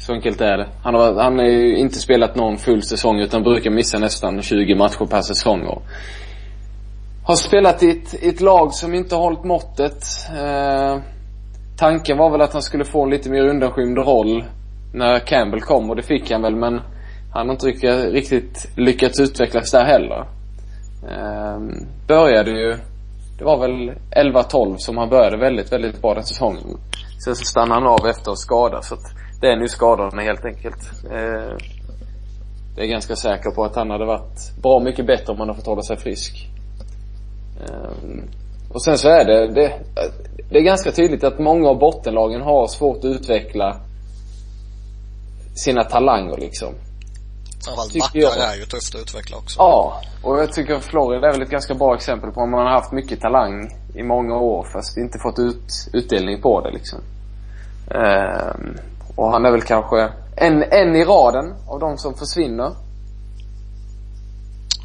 Så 0.00 0.12
enkelt 0.12 0.40
är 0.40 0.58
det. 0.58 0.68
Han 0.82 0.94
har, 0.94 1.22
han 1.22 1.38
har 1.38 1.44
ju 1.44 1.76
inte 1.76 1.98
spelat 1.98 2.36
någon 2.36 2.58
full 2.58 2.82
säsong 2.82 3.20
utan 3.20 3.42
brukar 3.42 3.70
missa 3.70 3.98
nästan 3.98 4.42
20 4.42 4.74
matcher 4.74 5.06
per 5.06 5.20
säsong 5.20 5.66
och 5.66 5.82
har 7.24 7.36
spelat 7.36 7.82
i 7.82 7.90
ett, 7.90 8.14
i 8.14 8.28
ett 8.28 8.40
lag 8.40 8.74
som 8.74 8.94
inte 8.94 9.14
har 9.14 9.22
hållit 9.22 9.44
måttet. 9.44 10.04
Eh, 10.36 10.98
tanken 11.76 12.18
var 12.18 12.30
väl 12.30 12.40
att 12.40 12.52
han 12.52 12.62
skulle 12.62 12.84
få 12.84 13.04
en 13.04 13.10
lite 13.10 13.30
mer 13.30 13.48
undanskymd 13.48 13.98
roll 13.98 14.44
när 14.94 15.18
Campbell 15.18 15.60
kom 15.60 15.90
och 15.90 15.96
det 15.96 16.02
fick 16.02 16.30
han 16.30 16.42
väl 16.42 16.56
men 16.56 16.80
han 17.32 17.48
har 17.48 17.52
inte 17.52 17.66
riktigt 18.10 18.68
lyckats 18.76 19.20
utvecklas 19.20 19.70
där 19.70 19.84
heller. 19.84 20.39
Eh, 21.08 21.60
började 22.06 22.50
ju, 22.50 22.76
det 23.38 23.44
var 23.44 23.58
väl 23.58 23.94
11-12 24.10 24.76
som 24.76 24.98
han 24.98 25.08
började 25.08 25.36
väldigt, 25.36 25.72
väldigt 25.72 26.02
bra 26.02 26.14
den 26.14 26.24
säsongen. 26.24 26.78
Sen 27.24 27.36
så 27.36 27.44
stannade 27.44 27.80
han 27.80 27.92
av 27.92 28.06
efter 28.06 28.34
skada 28.34 28.82
så 28.82 28.94
att 28.94 29.14
det 29.40 29.46
är 29.46 29.56
nu 29.56 29.68
skadorna 29.68 30.22
helt 30.22 30.44
enkelt. 30.44 31.04
Eh, 31.04 31.56
det 32.76 32.82
är 32.82 32.86
ganska 32.86 33.16
säker 33.16 33.50
på 33.50 33.64
att 33.64 33.76
han 33.76 33.90
hade 33.90 34.06
varit 34.06 34.62
bra 34.62 34.80
mycket 34.80 35.06
bättre 35.06 35.32
om 35.32 35.38
han 35.38 35.48
hade 35.48 35.58
fått 35.58 35.66
hålla 35.66 35.82
sig 35.82 35.96
frisk. 35.96 36.48
Eh, 37.60 37.90
och 38.72 38.82
sen 38.82 38.98
så 38.98 39.08
är 39.08 39.24
det, 39.24 39.54
det, 39.54 39.72
det 40.50 40.58
är 40.58 40.62
ganska 40.62 40.92
tydligt 40.92 41.24
att 41.24 41.38
många 41.38 41.68
av 41.68 41.78
bottenlagen 41.78 42.42
har 42.42 42.66
svårt 42.66 42.98
att 42.98 43.04
utveckla 43.04 43.80
sina 45.54 45.84
talanger 45.84 46.36
liksom. 46.36 46.74
Framförallt 47.64 47.98
backar 47.98 48.52
är 48.52 48.56
ju 48.56 48.64
tufft 48.64 48.94
att 48.94 49.00
utveckla 49.00 49.36
också. 49.36 49.60
Ja, 49.60 50.02
och 50.22 50.38
jag 50.38 50.52
tycker 50.52 50.78
Florida 50.78 51.28
är 51.28 51.32
väl 51.32 51.42
ett 51.42 51.50
ganska 51.50 51.74
bra 51.74 51.94
exempel 51.94 52.30
på 52.30 52.40
om 52.40 52.50
man 52.50 52.66
har 52.66 52.72
haft 52.72 52.92
mycket 52.92 53.20
talang 53.20 53.70
i 53.94 54.02
många 54.02 54.36
år 54.36 54.66
fast 54.72 54.96
inte 54.96 55.18
fått 55.18 55.38
ut, 55.38 55.88
utdelning 55.92 56.42
på 56.42 56.60
det 56.60 56.70
liksom. 56.70 56.98
Um, 57.88 58.76
och 59.16 59.32
han 59.32 59.44
är 59.44 59.50
väl 59.50 59.62
kanske 59.62 60.12
en, 60.36 60.62
en 60.62 60.96
i 60.96 61.04
raden 61.04 61.54
av 61.68 61.80
de 61.80 61.98
som 61.98 62.14
försvinner. 62.14 62.70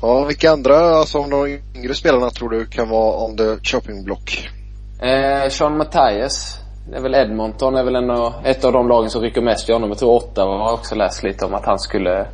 Ja, 0.02 0.26
vilka 0.26 0.52
andra, 0.52 0.76
alltså 0.76 1.20
om 1.20 1.30
de 1.30 1.60
yngre 1.76 1.94
spelarna 1.94 2.30
tror 2.30 2.50
du 2.50 2.66
kan 2.66 2.90
vara 2.90 3.26
on 3.26 3.38
the 3.38 3.58
chopping 3.64 4.04
block? 4.04 4.50
Eh, 5.02 5.50
Sean 5.50 5.78
Mattias. 5.78 6.60
Det 6.90 6.98
är 6.98 7.02
väl 7.02 7.16
Edmonton, 7.16 7.76
är 7.76 7.84
väl 7.84 7.96
en 7.96 8.10
av, 8.10 8.34
ett 8.44 8.66
av 8.66 8.72
de 8.72 8.88
lagen 8.88 9.10
som 9.10 9.22
rycker 9.22 9.42
mest 9.42 9.70
i 9.70 9.74
honom. 9.74 9.90
Jag 9.90 9.98
tror 9.98 10.14
åtta 10.14 10.42
har 10.42 10.74
också 10.74 10.96
läst 10.96 11.24
lite 11.24 11.46
om 11.46 11.54
att 11.54 11.66
han 11.66 11.80
skulle 11.80 12.28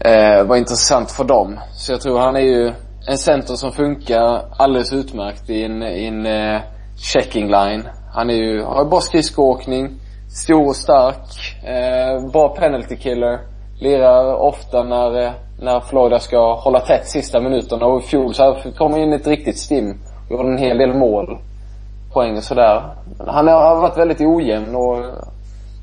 eh, 0.00 0.44
vara 0.44 0.58
intressant 0.58 1.10
för 1.10 1.24
dem. 1.24 1.60
Så 1.72 1.92
jag 1.92 2.00
tror 2.00 2.18
han 2.18 2.36
är 2.36 2.40
ju 2.40 2.72
en 3.08 3.18
center 3.18 3.54
som 3.54 3.72
funkar 3.72 4.44
alldeles 4.56 4.92
utmärkt 4.92 5.50
i 5.50 5.64
en, 5.64 5.82
i 5.82 6.06
en 6.06 6.26
eh, 6.26 6.60
checking 6.96 7.50
line. 7.50 7.88
Han 8.14 8.30
är 8.30 8.34
ju, 8.34 8.62
har 8.62 8.84
bra 8.84 9.00
skridskoåkning, 9.00 10.00
Stor 10.34 10.66
och 10.66 10.76
stark. 10.76 11.64
Eh, 11.64 12.30
bra 12.32 12.48
penalty 12.48 12.96
killer. 12.96 13.38
Lirar 13.80 14.34
ofta 14.34 14.82
när, 14.82 15.26
eh, 15.26 15.32
när 15.60 15.80
Florida 15.80 16.18
ska 16.18 16.54
hålla 16.54 16.80
tätt 16.80 17.08
sista 17.08 17.40
minuterna. 17.40 17.86
Och 17.86 18.02
i 18.02 18.06
fjol 18.06 18.34
så 18.34 18.56
kom 18.78 18.96
in 18.96 19.12
ett 19.12 19.26
riktigt 19.26 19.58
stim. 19.58 20.00
Gjorde 20.30 20.48
en 20.48 20.58
hel 20.58 20.78
del 20.78 20.94
mål. 20.94 21.38
Poäng 22.12 22.36
och 22.36 22.44
sådär. 22.44 22.82
Han 23.26 23.48
har 23.48 23.80
varit 23.80 23.98
väldigt 23.98 24.20
ojämn 24.20 24.74
och 24.74 24.98
eh, 24.98 25.04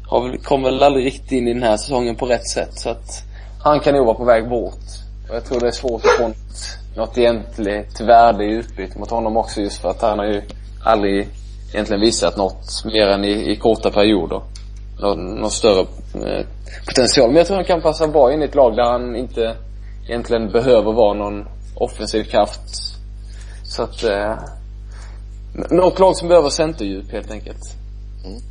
har, 0.07 0.43
kom 0.43 0.63
väl 0.63 0.83
aldrig 0.83 1.05
riktigt 1.05 1.31
in 1.31 1.47
i 1.47 1.53
den 1.53 1.63
här 1.63 1.77
säsongen 1.77 2.15
på 2.15 2.25
rätt 2.25 2.47
sätt. 2.47 2.73
Så 2.73 2.89
att 2.89 3.23
han 3.63 3.79
kan 3.79 3.93
nog 3.93 4.05
vara 4.05 4.17
på 4.17 4.25
väg 4.25 4.49
bort. 4.49 4.83
Och 5.29 5.35
jag 5.35 5.45
tror 5.45 5.59
det 5.59 5.67
är 5.67 5.71
svårt 5.71 6.05
att 6.05 6.11
få 6.11 6.27
något, 6.27 6.37
något 6.95 7.17
egentligt 7.17 8.01
värde 8.01 8.45
i 8.45 8.51
utbyte 8.51 8.99
mot 8.99 9.09
honom 9.09 9.37
också 9.37 9.61
just 9.61 9.81
för 9.81 9.89
att 9.89 10.01
han 10.01 10.19
har 10.19 10.25
ju 10.25 10.41
aldrig 10.83 11.29
egentligen 11.73 12.01
visat 12.01 12.37
något 12.37 12.85
mer 12.85 13.07
än 13.07 13.25
i, 13.25 13.51
i 13.51 13.55
korta 13.55 13.91
perioder. 13.91 14.41
Någon, 14.99 15.35
någon 15.35 15.51
större 15.51 15.81
eh, 16.13 16.45
potential. 16.85 17.27
Men 17.27 17.37
jag 17.37 17.47
tror 17.47 17.55
han 17.55 17.65
kan 17.65 17.81
passa 17.81 18.07
bra 18.07 18.33
in 18.33 18.41
i 18.41 18.45
ett 18.45 18.55
lag 18.55 18.75
där 18.75 18.83
han 18.83 19.15
inte 19.15 19.55
egentligen 20.07 20.51
behöver 20.51 20.93
vara 20.93 21.13
någon 21.13 21.47
offensiv 21.75 22.23
kraft. 22.23 22.61
Så 23.63 23.83
att, 23.83 24.03
eh, 24.03 24.35
något 25.69 25.99
lag 25.99 26.15
som 26.15 26.27
behöver 26.27 26.49
centerdjup 26.49 27.11
helt 27.11 27.31
enkelt. 27.31 27.75
Mm. 28.25 28.41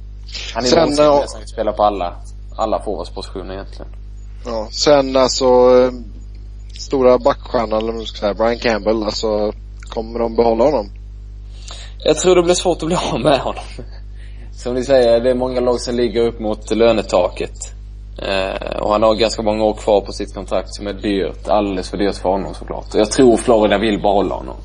Han 0.55 0.65
är 0.65 0.69
Sen, 0.69 1.05
ja, 1.05 1.25
han 1.35 1.47
spelar 1.47 1.73
på 1.73 1.83
alla, 1.83 2.17
alla 2.57 2.83
forwardspositioner 2.83 3.55
egentligen. 3.55 4.00
Ja, 4.45 4.69
sen 4.71 5.17
alltså 5.17 5.45
eh, 5.45 5.93
stora 6.81 7.19
backstjärnan 7.19 7.73
eller 7.73 7.87
vad 7.87 7.95
man 7.95 8.07
ska 8.07 8.19
säga, 8.19 8.35
Brian 8.35 8.59
Campbell, 8.59 9.03
alltså 9.03 9.53
kommer 9.89 10.19
de 10.19 10.37
behålla 10.37 10.65
honom? 10.65 10.87
Jag 12.05 12.17
tror 12.17 12.37
det 12.37 12.43
blir 12.43 12.55
svårt 12.55 12.83
att 12.83 12.87
bli 12.87 12.97
av 13.13 13.21
med 13.21 13.39
honom. 13.39 13.65
Som 14.53 14.75
ni 14.75 14.85
säger, 14.85 15.21
det 15.21 15.31
är 15.31 15.35
många 15.35 15.61
lag 15.61 15.81
som 15.81 15.95
ligger 15.95 16.27
upp 16.27 16.41
mot 16.41 16.71
lönetaket. 16.71 17.75
Eh, 18.23 18.81
och 18.81 18.93
han 18.93 19.03
har 19.03 19.15
ganska 19.15 19.43
många 19.43 19.65
år 19.65 19.75
kvar 19.75 20.01
på 20.01 20.13
sitt 20.13 20.35
kontrakt 20.35 20.75
som 20.75 20.87
är 20.87 20.93
dyrt. 20.93 21.49
Alldeles 21.49 21.91
för 21.91 21.97
dyrt 21.97 22.17
för 22.17 22.29
honom 22.29 22.55
såklart. 22.55 22.95
Och 22.95 23.01
jag 23.01 23.11
tror 23.11 23.37
Florida 23.37 23.79
vill 23.79 24.03
behålla 24.03 24.35
honom. 24.35 24.57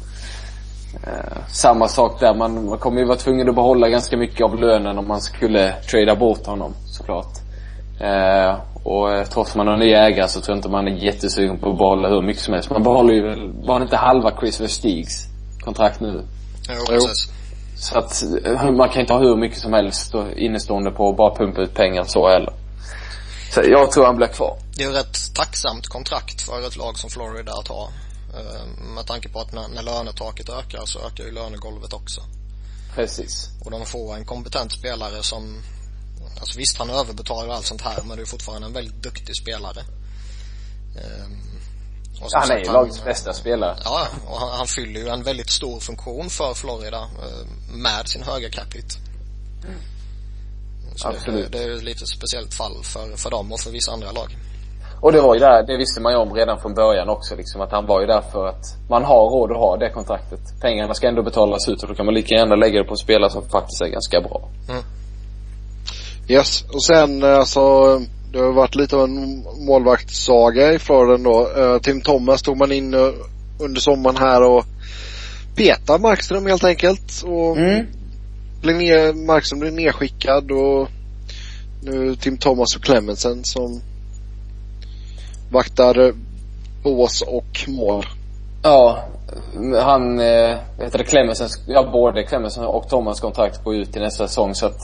Eh, 1.03 1.37
samma 1.47 1.87
sak 1.87 2.19
där, 2.19 2.33
man, 2.33 2.65
man 2.65 2.77
kommer 2.77 2.99
ju 2.99 3.05
vara 3.05 3.17
tvungen 3.17 3.49
att 3.49 3.55
behålla 3.55 3.89
ganska 3.89 4.17
mycket 4.17 4.45
av 4.45 4.59
lönen 4.59 4.97
om 4.97 5.07
man 5.07 5.21
skulle 5.21 5.73
trada 5.91 6.15
bort 6.15 6.45
honom 6.45 6.73
såklart. 6.85 7.44
Eh, 7.99 8.57
och 8.83 9.13
eh, 9.13 9.25
trots 9.25 9.55
man 9.55 9.67
har 9.67 9.77
nya 9.77 10.07
ägare 10.07 10.27
så 10.27 10.41
tror 10.41 10.53
jag 10.53 10.57
inte 10.57 10.69
man 10.69 10.87
är 10.87 10.91
jättesugen 10.91 11.59
på 11.59 11.71
att 11.71 11.77
behålla 11.77 12.09
hur 12.09 12.21
mycket 12.21 12.43
som 12.43 12.53
helst. 12.53 12.69
Man 12.69 12.83
behåller 12.83 13.13
ju 13.13 13.51
bara 13.67 13.81
inte 13.81 13.95
halva 13.95 14.39
Chris 14.39 14.61
Verstigs 14.61 15.27
kontrakt 15.61 15.99
nu. 15.99 16.25
Jo, 16.69 16.85
precis. 16.87 17.29
Så 17.77 17.97
att 17.97 18.23
eh, 18.45 18.71
man 18.71 18.89
kan 18.89 19.01
inte 19.01 19.13
ha 19.13 19.19
hur 19.19 19.35
mycket 19.35 19.59
som 19.59 19.73
helst 19.73 20.13
innestående 20.35 20.91
på 20.91 21.09
att 21.09 21.17
bara 21.17 21.35
pumpa 21.35 21.61
ut 21.61 21.73
pengar 21.73 22.03
så 22.03 22.29
heller. 22.29 22.53
Så 23.51 23.61
jag 23.63 23.91
tror 23.91 24.05
han 24.05 24.15
blir 24.15 24.27
kvar. 24.27 24.57
Det 24.77 24.83
är 24.83 24.89
ju 24.89 24.97
ett 24.97 25.35
tacksamt 25.35 25.87
kontrakt 25.87 26.41
för 26.41 26.67
ett 26.67 26.77
lag 26.77 26.97
som 26.97 27.09
Florida 27.09 27.51
att 27.51 27.67
ha. 27.67 27.89
Eh, 28.37 28.91
med 28.95 29.05
tanke 29.05 29.29
på 29.29 29.39
att 29.39 29.53
när, 29.53 29.67
när 29.67 29.83
lönetaket 29.83 30.49
ökar 30.49 30.85
så 30.85 30.99
ökar 30.99 31.23
ju 31.23 31.31
lönegolvet 31.31 31.93
också. 31.93 32.21
Precis. 32.95 33.49
Och 33.65 33.71
de 33.71 33.85
får 33.85 34.15
en 34.15 34.25
kompetent 34.25 34.71
spelare 34.71 35.23
som, 35.23 35.61
alltså 36.39 36.57
visst 36.57 36.77
han 36.77 36.89
överbetalar 36.89 37.47
och 37.47 37.55
allt 37.55 37.65
sånt 37.65 37.81
här 37.81 38.03
men 38.03 38.17
det 38.17 38.23
är 38.23 38.25
fortfarande 38.25 38.67
en 38.67 38.73
väldigt 38.73 39.03
duktig 39.03 39.35
spelare. 39.35 39.81
Ehm, 40.97 41.55
Ja, 42.21 42.27
han 42.39 42.51
är 42.51 42.57
ju 42.57 42.71
lagets 42.71 43.03
bästa 43.03 43.33
spelare. 43.33 43.77
Ja, 43.83 44.07
och 44.27 44.39
han, 44.39 44.49
han 44.49 44.67
fyller 44.67 44.99
ju 44.99 45.07
en 45.07 45.23
väldigt 45.23 45.49
stor 45.49 45.79
funktion 45.79 46.29
för 46.29 46.53
Florida 46.53 46.97
eh, 46.97 47.75
med 47.75 48.07
sin 48.07 48.23
höga 48.23 48.49
capita. 48.49 48.95
Så 50.95 51.07
Absolut. 51.07 51.51
Det, 51.51 51.57
det 51.57 51.63
är 51.63 51.67
ju 51.67 51.75
ett 51.75 51.83
lite 51.83 52.05
speciellt 52.05 52.53
fall 52.53 52.83
för, 52.83 53.17
för 53.17 53.31
dem 53.31 53.51
och 53.51 53.59
för 53.59 53.71
vissa 53.71 53.91
andra 53.91 54.11
lag. 54.11 54.37
Och 55.01 55.11
det 55.11 55.21
var 55.21 55.33
ju 55.33 55.39
där, 55.39 55.63
det 55.67 55.77
visste 55.77 56.01
man 56.01 56.11
ju 56.13 56.17
om 56.17 56.33
redan 56.33 56.59
från 56.59 56.73
början 56.73 57.09
också 57.09 57.35
liksom 57.35 57.61
att 57.61 57.71
han 57.71 57.85
var 57.85 58.01
ju 58.01 58.07
där 58.07 58.21
för 58.21 58.47
att 58.47 58.65
man 58.89 59.03
har 59.03 59.29
råd 59.29 59.51
att 59.51 59.57
ha 59.57 59.77
det 59.77 59.89
kontraktet. 59.89 60.39
Pengarna 60.61 60.93
ska 60.93 61.07
ändå 61.07 61.23
betalas 61.23 61.69
ut 61.69 61.83
och 61.83 61.89
då 61.89 61.95
kan 61.95 62.05
man 62.05 62.15
lika 62.15 62.35
gärna 62.35 62.55
lägga 62.55 62.79
det 62.79 62.85
på 62.85 62.93
en 62.93 62.97
spelare 62.97 63.29
som 63.29 63.49
faktiskt 63.49 63.81
är 63.81 63.87
ganska 63.87 64.21
bra. 64.21 64.49
Yes, 66.27 66.63
och 66.73 66.83
sen 66.83 67.23
eh, 67.23 67.35
alltså 67.35 67.59
det 68.31 68.39
har 68.39 68.53
varit 68.53 68.75
lite 68.75 68.95
av 68.95 69.03
en 69.03 69.45
målvaktssaga 69.65 70.73
i 70.73 70.79
Florida 70.79 71.17
då. 71.17 71.49
Eh, 71.57 71.79
Tim 71.79 72.01
Thomas 72.01 72.41
tog 72.41 72.57
man 72.57 72.71
in 72.71 72.93
eh, 72.93 73.09
under 73.59 73.81
sommaren 73.81 74.17
här 74.17 74.43
och 74.43 74.65
petade 75.55 75.99
Markström 75.99 76.45
helt 76.45 76.63
enkelt. 76.63 77.23
Och 77.25 77.57
Mm. 77.57 77.85
blev 78.61 78.75
ner, 78.77 79.13
Markström 79.25 79.59
blev 79.59 79.73
nedskickad 79.73 80.51
och 80.51 80.87
nu 81.83 82.15
Tim 82.15 82.37
Thomas 82.37 82.75
och 82.75 82.83
Clemensen 82.83 83.43
som 83.43 83.81
vaktar 85.51 86.13
bås 86.83 87.21
och 87.21 87.65
mål. 87.67 88.05
Ja, 88.63 89.03
han, 89.81 90.19
eh, 90.19 90.57
heter 90.79 90.97
det, 90.97 91.03
Clemensen, 91.03 91.49
ja 91.67 91.89
både 91.91 92.23
Clemensen 92.23 92.65
och 92.65 92.89
Thomas 92.89 93.19
kontrakt 93.19 93.63
går 93.63 93.75
ut 93.75 93.95
i 93.95 93.99
nästa 93.99 94.27
säsong 94.27 94.55
så 94.55 94.65
att 94.65 94.79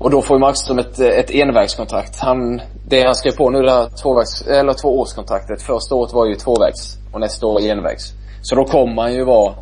och 0.00 0.10
då 0.10 0.22
får 0.22 0.36
ju 0.36 0.40
Markström 0.40 0.78
ett, 0.78 1.00
eh, 1.00 1.08
ett 1.08 1.30
envägskontrakt. 1.30 2.18
Han, 2.18 2.60
det 2.88 3.04
han 3.04 3.14
skrev 3.14 3.32
på 3.32 3.50
nu 3.50 3.62
det 3.62 3.72
här 3.72 3.88
tvåvägs, 4.02 4.42
eller 4.42 4.72
tvåårskontraktet. 4.72 5.62
Första 5.62 5.94
året 5.94 6.12
var 6.12 6.26
ju 6.26 6.34
tvåvägs 6.34 6.96
och 7.12 7.20
nästa 7.20 7.46
år 7.46 7.60
envägs. 7.60 8.12
Så 8.42 8.54
då 8.54 8.64
kommer 8.64 9.02
han 9.02 9.14
ju 9.14 9.24
vara 9.24 9.54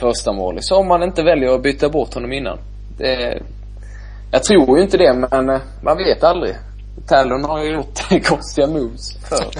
första 0.00 0.32
målis 0.32 0.70
om 0.70 0.88
man 0.88 1.02
inte 1.02 1.22
väljer 1.22 1.54
att 1.54 1.62
byta 1.62 1.88
bort 1.88 2.14
honom 2.14 2.32
innan. 2.32 2.58
Det, 2.98 3.42
jag 4.32 4.42
tror 4.42 4.78
ju 4.78 4.84
inte 4.84 4.96
det 4.96 5.14
men 5.14 5.50
eh, 5.50 5.60
man 5.82 5.96
vet 5.96 6.24
aldrig. 6.24 6.54
Tallon 7.08 7.44
har 7.44 7.64
ju 7.64 7.72
gjort 7.72 8.24
konstiga 8.28 8.66
moves 8.66 9.16
förr. 9.28 9.50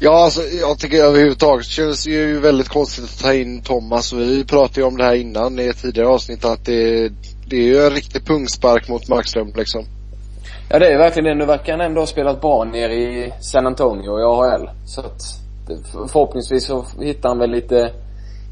Ja, 0.00 0.24
alltså, 0.24 0.42
jag 0.42 0.78
tycker 0.78 1.04
överhuvudtaget 1.04 1.66
känns 1.66 2.04
det 2.04 2.10
ju 2.10 2.40
väldigt 2.40 2.68
konstigt 2.68 3.04
att 3.04 3.18
ta 3.18 3.34
in 3.34 3.62
Thomas. 3.62 4.12
Vi 4.12 4.44
pratade 4.44 4.80
ju 4.80 4.86
om 4.86 4.96
det 4.96 5.04
här 5.04 5.14
innan 5.14 5.58
i 5.58 5.66
ett 5.66 5.82
tidigare 5.82 6.08
avsnitt 6.08 6.44
att 6.44 6.64
det, 6.64 7.12
det 7.48 7.56
är 7.56 7.62
ju 7.62 7.84
en 7.84 7.90
riktig 7.90 8.26
pungspark 8.26 8.88
mot 8.88 9.08
Markström 9.08 9.52
liksom. 9.54 9.84
Ja 10.70 10.78
det 10.78 10.92
är 10.92 10.98
verkligen 10.98 11.24
det. 11.24 11.34
Nu 11.34 11.46
verkar 11.46 11.72
han 11.72 11.80
ändå 11.80 12.00
ha 12.00 12.06
spelat 12.06 12.40
bra 12.40 12.64
nere 12.64 12.94
i 12.94 13.32
San 13.40 13.66
Antonio 13.66 14.20
i 14.20 14.22
AHL. 14.22 14.70
Så 14.84 15.00
att 15.00 15.22
förhoppningsvis 16.12 16.66
så 16.66 16.84
hittar 17.00 17.28
han 17.28 17.38
väl 17.38 17.50
lite 17.50 17.92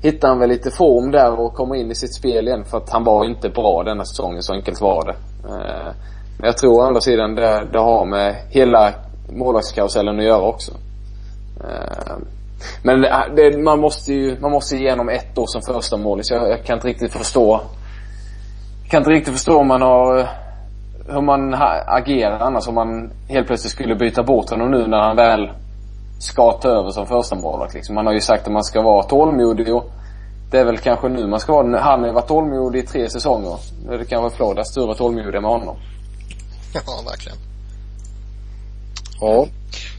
hittar 0.03 0.29
han 0.29 0.39
väl 0.39 0.49
lite 0.49 0.71
form 0.71 1.11
där 1.11 1.41
och 1.41 1.55
kommer 1.55 1.75
in 1.75 1.91
i 1.91 1.95
sitt 1.95 2.15
spel 2.15 2.49
igen 2.49 2.65
för 2.65 2.79
att 2.79 2.91
han 2.91 3.05
var 3.05 3.25
inte 3.25 3.49
bra 3.49 3.83
denna 3.83 4.05
säsongen, 4.05 4.43
så 4.43 4.55
enkelt 4.55 4.81
var 4.81 5.05
det. 5.05 5.17
Eh, 5.49 5.93
men 6.39 6.47
jag 6.47 6.59
tror 6.59 6.79
å 6.79 6.83
andra 6.83 7.01
sidan 7.01 7.35
det, 7.35 7.69
det 7.73 7.79
har 7.79 8.07
med 8.07 8.37
hela 8.51 8.93
målvaktskarusellen 9.33 10.19
att 10.19 10.25
göra 10.25 10.43
också. 10.43 10.73
Eh, 11.61 12.17
men 12.83 13.01
det, 13.01 13.33
det, 13.37 13.59
man 13.59 13.81
måste 13.81 14.13
ju, 14.13 14.41
man 14.41 14.51
måste 14.51 14.77
igenom 14.77 15.09
ett 15.09 15.39
år 15.39 15.47
som 15.47 15.63
första 15.63 15.97
målis. 15.97 16.31
Jag, 16.31 16.51
jag 16.51 16.65
kan 16.65 16.77
inte 16.77 16.89
riktigt 16.89 17.13
förstå 17.13 17.61
kan 18.89 18.99
inte 19.01 19.11
riktigt 19.11 19.35
förstå 19.35 19.59
om 19.59 19.69
man 19.69 19.83
har 19.83 20.19
eh, 20.19 20.27
hur 21.09 21.21
man 21.21 21.55
agerar 21.87 22.39
annars 22.39 22.69
om 22.69 22.75
man 22.75 23.11
helt 23.29 23.47
plötsligt 23.47 23.73
skulle 23.73 23.95
byta 23.95 24.23
bort 24.23 24.51
honom 24.51 24.71
nu 24.71 24.87
när 24.87 24.99
han 24.99 25.17
väl 25.17 25.51
ska 26.19 26.53
ta 26.53 26.69
över 26.69 26.91
som 26.91 27.07
första 27.07 27.37
målvakt 27.37 27.75
liksom. 27.75 27.95
Man 27.95 28.07
har 28.07 28.13
ju 28.13 28.21
sagt 28.21 28.47
att 28.47 28.53
man 28.53 28.65
ska 28.65 28.83
vara 28.83 29.03
tålmodig 29.03 29.75
och 29.75 29.91
det 30.51 30.59
är 30.59 30.65
väl 30.65 30.79
kanske 30.79 31.09
nu 31.09 31.27
man 31.27 31.41
ska 31.41 31.53
vara 31.53 31.81
Han 31.81 32.01
har 32.01 32.07
ju 32.07 32.13
varit 32.13 32.29
tålmodig 32.29 32.79
i 32.79 32.87
tre 32.87 33.11
säsonger. 33.11 33.57
Nu 33.87 33.95
är 33.95 33.99
det 33.99 34.05
kanske 34.05 34.37
Floridas 34.37 34.75
tur 34.75 34.81
att 34.81 34.87
vara 34.87 34.97
tålmodig 34.97 35.43
med 35.43 35.51
honom. 35.51 35.77
Ja, 36.75 36.81
verkligen. 37.11 37.39
Ja. 39.21 39.47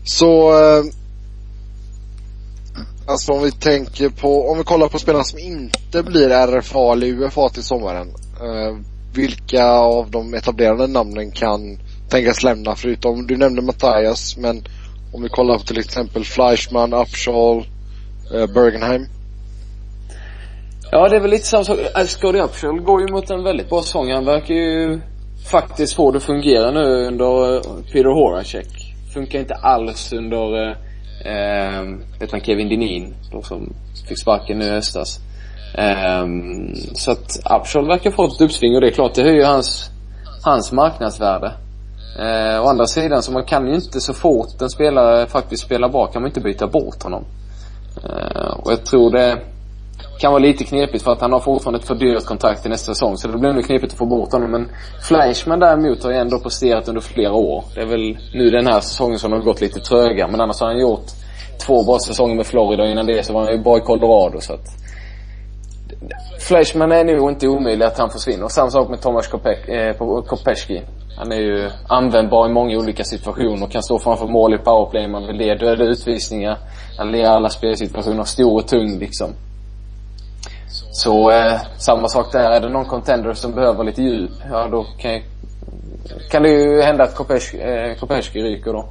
Så 0.05 0.49
eh, 0.49 0.83
Alltså 3.07 3.31
om 3.31 3.43
vi 3.43 3.51
tänker 3.51 4.09
på, 4.09 4.49
om 4.49 4.57
vi 4.57 4.63
kollar 4.63 4.87
på 4.87 4.99
spelarna 4.99 5.23
som 5.23 5.39
inte 5.39 6.03
blir 6.03 6.29
RFA 6.29 6.91
eller 6.91 7.07
UFA 7.07 7.49
till 7.49 7.63
sommaren. 7.63 8.07
Eh, 8.41 8.77
vilka 9.15 9.65
av 9.65 10.11
de 10.11 10.33
etablerade 10.33 10.87
namnen 10.87 11.31
kan 11.31 11.79
tänkas 12.09 12.43
lämna 12.43 12.75
förutom, 12.75 13.27
du 13.27 13.37
nämnde 13.37 13.61
Mattias 13.61 14.37
men 14.37 14.63
om 15.13 15.23
vi 15.23 15.29
kollar 15.29 15.57
på 15.57 15.63
till 15.63 15.79
exempel 15.79 16.23
Fleischmann, 16.23 16.93
Upshall, 16.93 17.57
eh, 18.33 18.53
Bergenheim. 18.53 19.05
Ja, 20.91 21.09
det 21.09 21.15
är 21.15 21.19
väl 21.19 21.31
lite 21.31 21.45
samma 21.45 21.63
sak. 21.63 21.79
Äh, 21.79 22.05
Scottie 22.05 22.41
Upshall 22.41 22.79
går 22.81 23.01
ju 23.01 23.07
mot 23.07 23.29
en 23.29 23.43
väldigt 23.43 23.69
bra 23.69 23.81
säsong. 23.81 24.11
Han 24.11 24.25
verkar 24.25 24.53
ju 24.53 24.99
faktiskt 25.51 25.95
få 25.95 26.11
det 26.11 26.17
att 26.17 26.23
fungera 26.23 26.71
nu 26.71 27.07
under 27.07 27.55
eh, 27.55 27.61
Peter 27.93 28.09
Horacek. 28.09 28.67
Funkar 29.13 29.39
inte 29.39 29.53
alls 29.53 30.13
under, 30.13 30.63
eh, 30.63 30.77
eh, 31.25 31.83
vet 32.19 32.31
man 32.31 32.41
Kevin 32.41 32.69
Dinin, 32.69 33.15
då 33.31 33.41
som 33.41 33.73
fick 34.07 34.19
sparken 34.19 34.59
nu 34.59 34.65
i 34.65 34.69
höstas. 34.69 35.19
Um, 35.77 36.75
så 36.93 37.11
att 37.11 37.39
Upshall 37.59 37.87
verkar 37.87 38.11
få 38.11 38.25
ett 38.25 38.41
uppsving 38.41 38.75
och 38.75 38.81
det 38.81 38.87
är 38.87 38.91
klart, 38.91 39.13
det 39.15 39.23
höjer 39.23 39.45
hans, 39.45 39.89
hans 40.43 40.71
marknadsvärde. 40.71 41.51
Uh, 42.19 42.65
å 42.65 42.67
andra 42.67 42.85
sidan 42.85 43.23
så 43.23 43.31
man 43.31 43.45
kan 43.45 43.67
ju 43.67 43.75
inte 43.75 43.99
så 43.99 44.13
fort 44.13 44.61
en 44.61 44.69
spelare 44.69 45.27
faktiskt 45.27 45.63
spelar 45.63 45.89
bra 45.89 46.05
kan 46.07 46.21
man 46.21 46.29
inte 46.29 46.41
byta 46.41 46.67
bort 46.67 47.03
honom. 47.03 47.25
Uh, 48.03 48.59
och 48.63 48.71
jag 48.71 48.85
tror 48.85 49.11
det 49.11 49.39
kan 50.19 50.31
vara 50.31 50.41
lite 50.41 50.63
knepigt 50.63 51.03
för 51.03 51.11
att 51.11 51.21
han 51.21 51.31
har 51.31 51.39
fortfarande 51.39 51.79
ett 51.79 51.87
för 51.87 51.95
dyrt 51.95 52.25
kontrakt 52.25 52.65
i 52.65 52.69
nästa 52.69 52.93
säsong. 52.93 53.17
Så 53.17 53.27
det 53.27 53.37
blir 53.37 53.53
nog 53.53 53.65
knepigt 53.65 53.93
att 53.93 53.99
få 53.99 54.05
bort 54.05 54.31
honom. 54.31 54.51
Men 54.51 54.69
Fleischman 55.07 55.59
däremot 55.59 56.03
har 56.03 56.11
ju 56.11 56.17
ändå 56.17 56.39
presterat 56.39 56.87
under 56.87 57.01
flera 57.01 57.33
år. 57.33 57.63
Det 57.75 57.81
är 57.81 57.85
väl 57.85 58.17
nu 58.33 58.49
den 58.49 58.67
här 58.67 58.79
säsongen 58.79 59.19
som 59.19 59.31
har 59.31 59.39
gått 59.39 59.61
lite 59.61 59.79
tröga. 59.79 60.27
Men 60.27 60.41
annars 60.41 60.59
har 60.59 60.67
han 60.67 60.79
gjort 60.79 61.05
två 61.65 61.83
bra 61.83 61.99
säsonger 61.99 62.35
med 62.35 62.45
Florida 62.45 62.83
och 62.83 62.89
innan 62.89 63.05
det 63.05 63.25
så 63.25 63.33
var 63.33 63.43
han 63.43 63.51
ju 63.51 63.63
bra 63.63 63.77
i 63.77 63.81
Colorado 63.81 64.41
så 64.41 64.53
att 64.53 64.84
Fleischmann 66.39 66.91
är 66.91 67.03
nog 67.03 67.31
inte 67.31 67.47
omöjlig 67.47 67.85
att 67.85 67.97
han 67.97 68.09
försvinner. 68.09 68.47
Samma 68.47 68.69
sak 68.69 68.89
med 68.89 69.01
Tomasz 69.01 69.27
Kopek, 69.27 69.67
eh, 69.67 69.95
Kopeski. 70.25 70.81
Han 71.17 71.31
är 71.31 71.39
ju 71.39 71.69
användbar 71.87 72.49
i 72.49 72.53
många 72.53 72.77
olika 72.77 73.03
situationer. 73.03 73.67
Kan 73.67 73.83
stå 73.83 73.99
framför 73.99 74.27
mål 74.27 74.53
i 74.53 74.57
powerplay 74.57 75.05
om 75.05 75.11
man 75.11 75.27
vill 75.27 75.37
det. 75.37 75.55
Döda 75.55 75.83
utvisningar. 75.83 76.57
Han 76.97 77.11
leder 77.11 77.29
alla 77.29 77.49
spelsituationer. 77.49 78.23
Stor 78.23 78.55
och 78.55 78.67
tung 78.67 78.99
liksom. 78.99 79.29
Så 80.91 81.31
eh, 81.31 81.61
samma 81.77 82.07
sak 82.07 82.31
där. 82.31 82.51
Är 82.51 82.61
det 82.61 82.69
någon 82.69 82.85
contender 82.85 83.33
som 83.33 83.51
behöver 83.55 83.83
lite 83.83 84.01
djup, 84.01 84.31
ja 84.51 84.67
då 84.67 84.85
kan 84.97 85.21
kan 86.31 86.43
det 86.43 86.49
ju 86.49 86.81
hända 86.81 87.03
att 87.03 87.15
Kopeski, 87.15 87.61
eh, 87.61 87.95
Kopeski 87.99 88.39
ryker 88.39 88.73
då. 88.73 88.89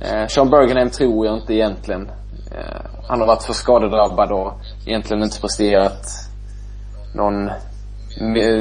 Eh, 0.00 0.26
Sean 0.26 0.50
Bergenheim 0.50 0.90
tror 0.90 1.26
jag 1.26 1.36
inte 1.36 1.54
egentligen. 1.54 2.10
Eh, 2.54 2.80
han 3.08 3.20
har 3.20 3.26
varit 3.26 3.42
för 3.42 3.52
skadedrabbad 3.52 4.32
och 4.32 4.52
egentligen 4.86 5.22
inte 5.22 5.40
presterat 5.40 6.29
någon, 7.14 7.50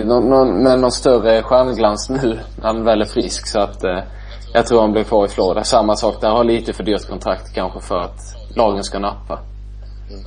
någon, 0.06 0.30
någon, 0.30 0.64
med 0.64 0.80
någon 0.80 0.92
större 0.92 1.44
stjärnglans 1.44 2.10
nu 2.10 2.40
när 2.56 2.68
han 2.68 2.84
väl 2.84 3.02
är 3.02 3.06
frisk 3.06 3.48
så 3.48 3.60
att 3.60 3.84
eh, 3.84 4.00
jag 4.54 4.68
tror 4.68 4.82
han 4.82 4.92
blir 4.92 5.04
kvar 5.04 5.26
i 5.26 5.30
Florida. 5.30 5.64
Samma 5.64 5.96
sak 5.96 6.22
där, 6.22 6.30
har 6.30 6.44
lite 6.44 6.74
för 6.74 6.84
dyrt 6.84 7.10
kontrakt 7.10 7.54
kanske 7.54 7.80
för 7.80 7.98
att 7.98 8.20
lagen 8.56 8.84
ska 8.84 9.00
nappa. 9.00 9.40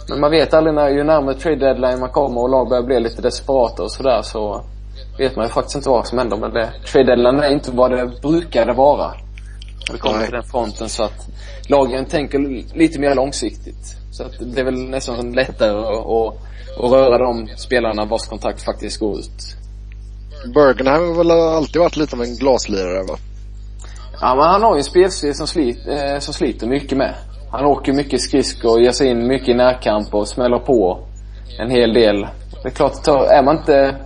Men 0.08 0.20
man 0.20 0.30
vet 0.30 0.54
aldrig 0.54 0.74
när, 0.74 0.88
ju 0.88 1.04
närmare 1.04 1.34
trade 1.34 1.56
deadline 1.56 2.00
man 2.00 2.10
kommer 2.10 2.40
och 2.40 2.48
lag 2.48 2.68
börjar 2.68 2.82
bli 2.82 3.00
lite 3.00 3.22
desperata 3.22 3.82
och 3.82 3.92
sådär 3.92 4.22
så 4.22 4.64
vet 5.18 5.36
man 5.36 5.44
ju 5.44 5.48
faktiskt 5.48 5.76
inte 5.76 5.88
vad 5.88 6.06
som 6.06 6.18
händer 6.18 6.36
med 6.36 6.52
det. 6.52 6.72
Trade 6.92 7.06
deadline 7.06 7.40
är 7.40 7.52
inte 7.52 7.70
vad 7.70 7.90
det 7.90 8.20
brukade 8.22 8.72
vara. 8.72 9.06
När 9.88 9.92
det 9.92 9.98
kommer 9.98 10.22
till 10.22 10.32
den 10.32 10.42
fronten 10.42 10.88
så 10.88 11.02
att 11.02 11.28
lagen 11.68 12.04
tänker 12.04 12.38
lite 12.78 13.00
mer 13.00 13.14
långsiktigt. 13.14 14.01
Så 14.12 14.22
att 14.22 14.32
det 14.40 14.60
är 14.60 14.64
väl 14.64 14.88
nästan 14.88 15.32
lättare 15.32 15.70
att, 15.70 16.06
att, 16.06 16.34
att 16.84 16.92
röra 16.92 17.18
de 17.18 17.48
spelarna 17.56 18.04
vars 18.04 18.28
kontrakt 18.28 18.62
faktiskt 18.62 19.00
går 19.00 19.18
ut. 19.18 19.56
Bergenheim 20.54 21.08
har 21.08 21.16
väl 21.16 21.30
alltid 21.30 21.80
varit 21.82 21.96
lite 21.96 22.16
av 22.16 22.22
en 22.22 22.36
glaslirare 22.36 23.02
va? 23.08 23.16
Ja 24.20 24.34
men 24.34 24.44
han 24.44 24.62
har 24.62 24.74
ju 24.74 24.78
en 24.78 24.84
spelstil 24.84 25.34
som, 25.34 25.46
slit, 25.46 25.78
eh, 25.88 26.18
som 26.18 26.34
sliter 26.34 26.66
mycket 26.66 26.98
med. 26.98 27.14
Han 27.50 27.64
åker 27.64 27.92
mycket 27.92 28.20
skridskor, 28.20 28.80
ger 28.80 28.92
sig 28.92 29.08
in 29.08 29.26
mycket 29.26 29.48
i 29.48 29.54
närkamp 29.54 30.14
och 30.14 30.28
smäller 30.28 30.58
på 30.58 31.06
en 31.58 31.70
hel 31.70 31.94
del. 31.94 32.26
Det 32.62 32.68
är 32.68 32.70
klart, 32.70 33.08
är 33.08 33.42
man 33.42 33.56
inte... 33.56 33.96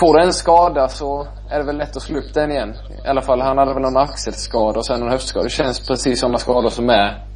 Får 0.00 0.14
du 0.14 0.24
en 0.24 0.32
skada 0.32 0.88
så 0.88 1.26
är 1.50 1.58
det 1.58 1.64
väl 1.64 1.76
lätt 1.76 1.96
att 1.96 2.02
slå 2.02 2.18
upp 2.18 2.34
den 2.34 2.50
igen. 2.50 2.74
I 3.04 3.08
alla 3.08 3.22
fall, 3.22 3.40
han 3.40 3.58
hade 3.58 3.74
väl 3.74 3.82
någon 3.82 3.96
axelskada 3.96 4.78
och 4.78 4.86
sen 4.86 5.00
någon 5.00 5.10
höftskada. 5.10 5.44
Det 5.44 5.50
känns 5.50 5.88
precis 5.88 6.20
som 6.20 6.38
skador 6.38 6.70
som 6.70 6.90
är 6.90 7.27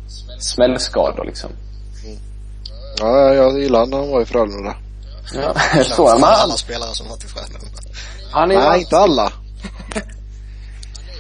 smällskador 0.44 1.24
liksom. 1.24 1.50
Ja, 3.00 3.34
jag 3.34 3.60
gillar 3.60 3.86
när 3.86 3.98
han 3.98 4.10
var 4.10 4.22
i 4.22 4.24
Frölunda. 4.24 4.74
Ja, 5.34 5.54
så 5.84 6.08
är 6.08 6.18
man. 6.18 6.30
alla 6.34 6.54
spelare 6.54 6.94
som 6.94 7.06
har 7.06 7.16
till 7.16 7.28
Frölunda. 7.28 7.66
Han 8.30 8.50
är 8.50 8.54
Nej, 8.54 8.80
inte 8.80 8.96
alla. 8.96 9.32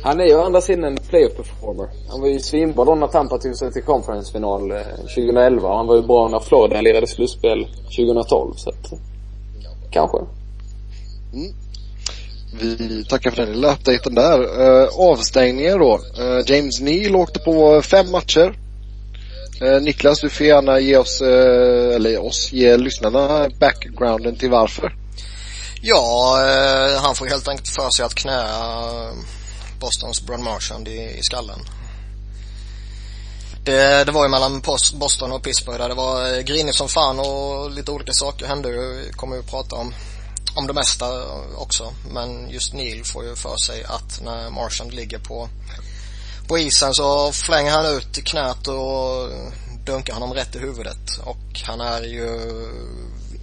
Han 0.04 0.20
är 0.20 0.24
ju 0.24 0.34
å 0.34 0.44
andra 0.44 0.60
sidan 0.60 0.84
en 0.84 0.96
playoff 0.96 1.36
performer. 1.36 1.88
Han 2.08 2.20
var 2.20 2.28
ju 2.28 2.40
svinbra 2.40 2.84
då 2.84 2.94
när 2.94 3.06
Tampa 3.06 3.38
tog 3.38 3.56
sig 3.56 3.72
till 3.72 3.82
conference-final 3.82 4.70
eh, 4.70 4.78
2011 4.96 5.68
och 5.68 5.76
han 5.76 5.86
var 5.86 5.96
ju 5.96 6.02
bra 6.02 6.28
när 6.28 6.40
Florida 6.40 6.80
lirade 6.80 7.06
slutspel 7.06 7.66
2012 7.96 8.52
så 8.56 8.70
att, 8.70 8.92
kanske. 9.90 10.18
Vi 12.60 13.04
tackar 13.04 13.30
för 13.30 13.42
den 13.42 13.52
lilla 13.52 13.72
updaten 13.72 14.14
där. 14.14 14.40
Uh, 14.40 14.88
avstängningar 14.98 15.78
då. 15.78 15.98
Uh, 16.22 16.42
James 16.46 16.80
Neal 16.80 17.16
åkte 17.16 17.38
på 17.40 17.82
fem 17.82 18.10
matcher. 18.10 18.54
Eh, 19.62 19.80
Niklas, 19.80 20.20
du 20.20 20.30
får 20.30 20.46
gärna 20.46 20.80
ge 20.80 20.96
oss, 20.96 21.20
eh, 21.20 21.96
eller 21.96 22.24
oss, 22.24 22.52
ge 22.52 22.76
lyssnarna 22.76 23.48
backgrounden 23.60 24.38
till 24.38 24.50
varför. 24.50 24.96
Ja, 25.82 26.38
eh, 26.46 27.02
han 27.02 27.14
får 27.14 27.26
helt 27.26 27.48
enkelt 27.48 27.68
för 27.68 27.90
sig 27.90 28.04
att 28.04 28.14
knä 28.14 28.44
Bostons 29.80 30.26
Brad 30.26 30.40
Marchand 30.40 30.88
i, 30.88 31.18
i 31.18 31.22
skallen. 31.22 31.58
Det, 33.64 34.04
det 34.04 34.12
var 34.12 34.24
ju 34.24 34.30
mellan 34.30 34.60
Boston 34.94 35.32
och 35.32 35.42
Pittsburgh 35.42 35.78
där 35.78 35.88
det 35.88 35.94
var 35.94 36.42
grinigt 36.42 36.76
som 36.76 36.88
fan 36.88 37.18
och 37.18 37.70
lite 37.70 37.90
olika 37.90 38.12
saker 38.12 38.46
hände 38.46 38.68
ju. 38.68 39.12
kommer 39.12 39.36
ju 39.36 39.42
prata 39.42 39.76
om 39.76 39.94
om 40.54 40.66
det 40.66 40.72
mesta 40.72 41.06
också. 41.56 41.92
Men 42.14 42.50
just 42.50 42.74
Neil 42.74 43.04
får 43.04 43.24
ju 43.24 43.36
för 43.36 43.56
sig 43.56 43.84
att 43.84 44.20
när 44.24 44.50
Marchand 44.50 44.94
ligger 44.94 45.18
på, 45.18 45.48
på 46.48 46.58
isen 46.58 46.94
så 46.94 47.32
flänger 47.32 47.70
han 47.70 47.96
ut 47.96 48.24
knät 48.24 48.68
och 48.68 49.30
dunkar 49.84 50.14
honom 50.14 50.34
rätt 50.34 50.56
i 50.56 50.58
huvudet. 50.58 51.18
Och 51.24 51.60
han 51.64 51.80
är 51.80 52.02
ju 52.02 52.28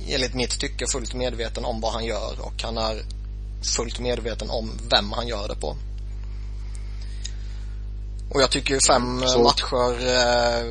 enligt 0.07 0.33
mitt 0.33 0.59
tycke 0.59 0.85
fullt 0.87 1.13
medveten 1.13 1.65
om 1.65 1.81
vad 1.81 1.93
han 1.93 2.05
gör 2.05 2.35
och 2.39 2.63
han 2.63 2.77
är 2.77 3.01
fullt 3.75 3.99
medveten 3.99 4.49
om 4.49 4.71
vem 4.91 5.11
han 5.11 5.27
gör 5.27 5.47
det 5.47 5.55
på. 5.55 5.77
Och 8.31 8.41
jag 8.41 8.51
tycker 8.51 8.73
ju 8.73 8.79
fem 8.79 9.23
så. 9.27 9.43
matcher, 9.43 10.07
eh, 10.07 10.65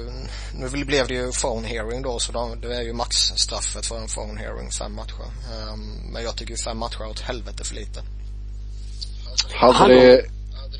nu 0.54 0.84
blev 0.84 1.08
det 1.08 1.14
ju 1.14 1.32
phone 1.32 1.68
hearing 1.68 2.02
då 2.02 2.18
så 2.18 2.32
de, 2.32 2.60
det 2.60 2.76
är 2.76 2.82
ju 2.82 2.92
maxstraffet 2.92 3.86
för 3.86 3.96
en 3.96 4.08
phone 4.08 4.40
hearing, 4.40 4.70
fem 4.70 4.94
matcher. 4.94 5.24
Um, 5.72 6.12
men 6.12 6.22
jag 6.22 6.36
tycker 6.36 6.50
ju 6.50 6.56
fem 6.56 6.78
matcher 6.78 7.00
är 7.00 7.10
åt 7.10 7.20
helvete 7.20 7.64
för 7.64 7.74
lite. 7.74 8.02
Hade 9.54 9.94
det, 9.94 10.24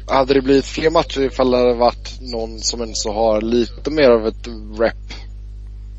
hade 0.06 0.34
det 0.34 0.42
blivit 0.42 0.64
fler 0.64 0.90
matcher 0.90 1.20
ifall 1.20 1.50
det 1.50 1.56
hade 1.56 1.74
varit 1.74 2.20
någon 2.20 2.60
som 2.60 2.80
ens 2.80 3.04
har 3.04 3.40
lite 3.40 3.90
mer 3.90 4.10
av 4.10 4.26
ett 4.26 4.46
rep? 4.78 5.14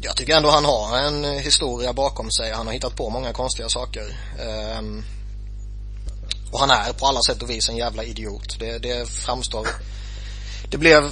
Jag 0.02 0.18
tycker 0.18 0.36
ändå 0.36 0.50
han 0.50 0.66
har 0.66 0.98
en 0.98 1.24
historia 1.24 1.94
bakom 1.94 2.32
sig. 2.32 2.52
Han 2.52 2.66
har 2.68 2.74
hittat 2.74 2.96
på 2.96 3.10
många 3.10 3.34
konstiga 3.34 3.70
saker. 3.70 4.06
Um, 4.80 5.04
och 6.52 6.60
han 6.60 6.70
är 6.70 6.94
på 6.94 7.06
alla 7.06 7.22
sätt 7.22 7.44
och 7.44 7.50
vis 7.50 7.70
en 7.70 7.78
jävla 7.78 8.04
idiot. 8.04 8.60
Det, 8.60 8.78
det 8.78 9.10
framstår 9.10 9.68
det 10.70 10.78
blev 10.78 11.12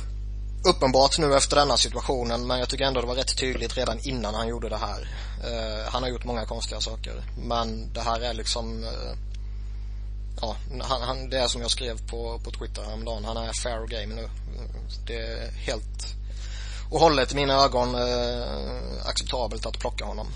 uppenbart 0.70 1.18
nu 1.18 1.36
efter 1.36 1.56
denna 1.56 1.78
situationen 1.78 2.48
men 2.48 2.60
jag 2.60 2.70
tycker 2.70 2.86
ändå 2.86 3.02
det 3.02 3.08
var 3.08 3.16
rätt 3.16 3.38
tydligt 3.38 3.78
redan 3.78 4.00
innan 4.04 4.36
han 4.36 4.48
gjorde 4.48 4.70
det 4.70 4.78
här. 4.78 5.10
Uh, 5.48 5.90
han 5.90 6.04
har 6.04 6.10
gjort 6.10 6.26
många 6.26 6.46
konstiga 6.46 6.82
saker 6.82 7.24
men 7.38 7.94
det 7.94 8.02
här 8.02 8.20
är 8.22 8.34
liksom 8.34 8.84
uh, 8.84 9.14
ja, 10.42 10.56
han, 10.82 11.02
han, 11.02 11.30
det 11.30 11.38
är 11.38 11.48
som 11.48 11.62
jag 11.62 11.72
skrev 11.72 11.98
på, 12.10 12.40
på 12.44 12.52
Twitter 12.52 12.82
häromdagen. 12.82 13.26
Han 13.26 13.38
är 13.38 13.52
fair 13.64 13.88
game 13.88 14.16
nu. 14.16 14.30
Det 15.08 15.16
är 15.16 15.52
helt 15.52 16.18
och 16.92 17.00
hållet 17.00 17.32
i 17.32 17.36
mina 17.36 17.54
ögon 17.54 17.96
uh, 17.96 19.10
acceptabelt 19.10 19.66
att 19.66 19.80
plocka 19.80 20.06
honom. 20.06 20.28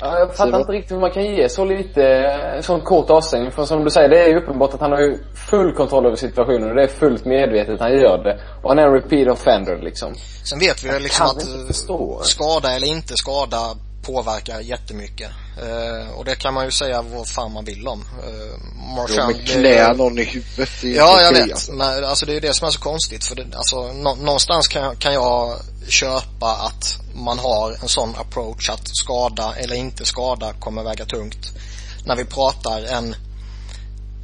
Ja, 0.00 0.18
jag 0.18 0.36
fattar 0.36 0.60
inte 0.60 0.72
riktigt 0.72 0.92
hur 0.92 1.00
man 1.00 1.10
kan 1.10 1.24
ge 1.24 1.48
så 1.48 1.64
lite, 1.64 2.60
sån 2.62 2.80
kort 2.80 3.10
avstängning. 3.10 3.52
För 3.52 3.64
som 3.64 3.84
du 3.84 3.90
säger, 3.90 4.08
det 4.08 4.24
är 4.24 4.28
ju 4.28 4.36
uppenbart 4.36 4.74
att 4.74 4.80
han 4.80 4.92
har 4.92 5.00
ju 5.00 5.18
full 5.50 5.74
kontroll 5.74 6.06
över 6.06 6.16
situationen 6.16 6.68
och 6.68 6.74
det 6.74 6.82
är 6.82 6.88
fullt 6.88 7.24
medvetet 7.24 7.80
han 7.80 7.92
gör 7.92 8.24
det. 8.24 8.40
Och 8.62 8.68
han 8.70 8.78
är 8.78 8.82
en 8.82 8.92
repeat 8.92 9.28
offender 9.28 9.78
liksom. 9.82 10.14
Sen 10.44 10.58
vet 10.58 10.84
vi 10.84 10.92
ju 10.92 10.98
liksom 10.98 11.26
att 11.26 12.26
skada 12.26 12.72
eller 12.72 12.86
inte 12.86 13.16
skada 13.16 13.76
påverkar 14.06 14.60
jättemycket. 14.60 15.30
Uh, 15.62 16.10
och 16.10 16.24
det 16.24 16.34
kan 16.34 16.54
man 16.54 16.64
ju 16.64 16.70
säga 16.70 17.02
vad 17.02 17.28
fan 17.28 17.52
man 17.52 17.64
vill 17.64 17.88
om. 17.88 18.00
Uh, 18.00 18.94
Marchand, 18.96 19.36
ja, 19.36 19.52
klä 19.52 19.92
någon 19.92 20.18
i 20.18 20.24
huvudet 20.24 20.84
i 20.84 20.96
Ja, 20.96 21.20
jag 21.22 21.32
vet. 21.32 21.52
Alltså. 21.52 21.72
Men 21.72 22.04
alltså 22.04 22.26
det 22.26 22.36
är 22.36 22.40
det 22.40 22.54
som 22.54 22.66
är 22.66 22.70
så 22.70 22.80
konstigt. 22.80 23.24
För 23.24 23.36
det, 23.36 23.56
alltså 23.56 23.92
nå, 23.92 24.14
någonstans 24.14 24.68
kan, 24.68 24.96
kan 24.96 25.14
jag 25.14 25.56
köpa 25.88 26.46
att 26.46 27.00
man 27.14 27.38
har 27.38 27.76
en 27.82 27.88
sån 27.88 28.16
approach 28.16 28.70
att 28.70 28.88
skada 28.96 29.54
eller 29.56 29.76
inte 29.76 30.04
skada 30.04 30.52
kommer 30.52 30.82
väga 30.82 31.04
tungt. 31.04 31.52
När 32.04 32.16
vi 32.16 32.24
pratar 32.24 32.82
en 32.82 33.16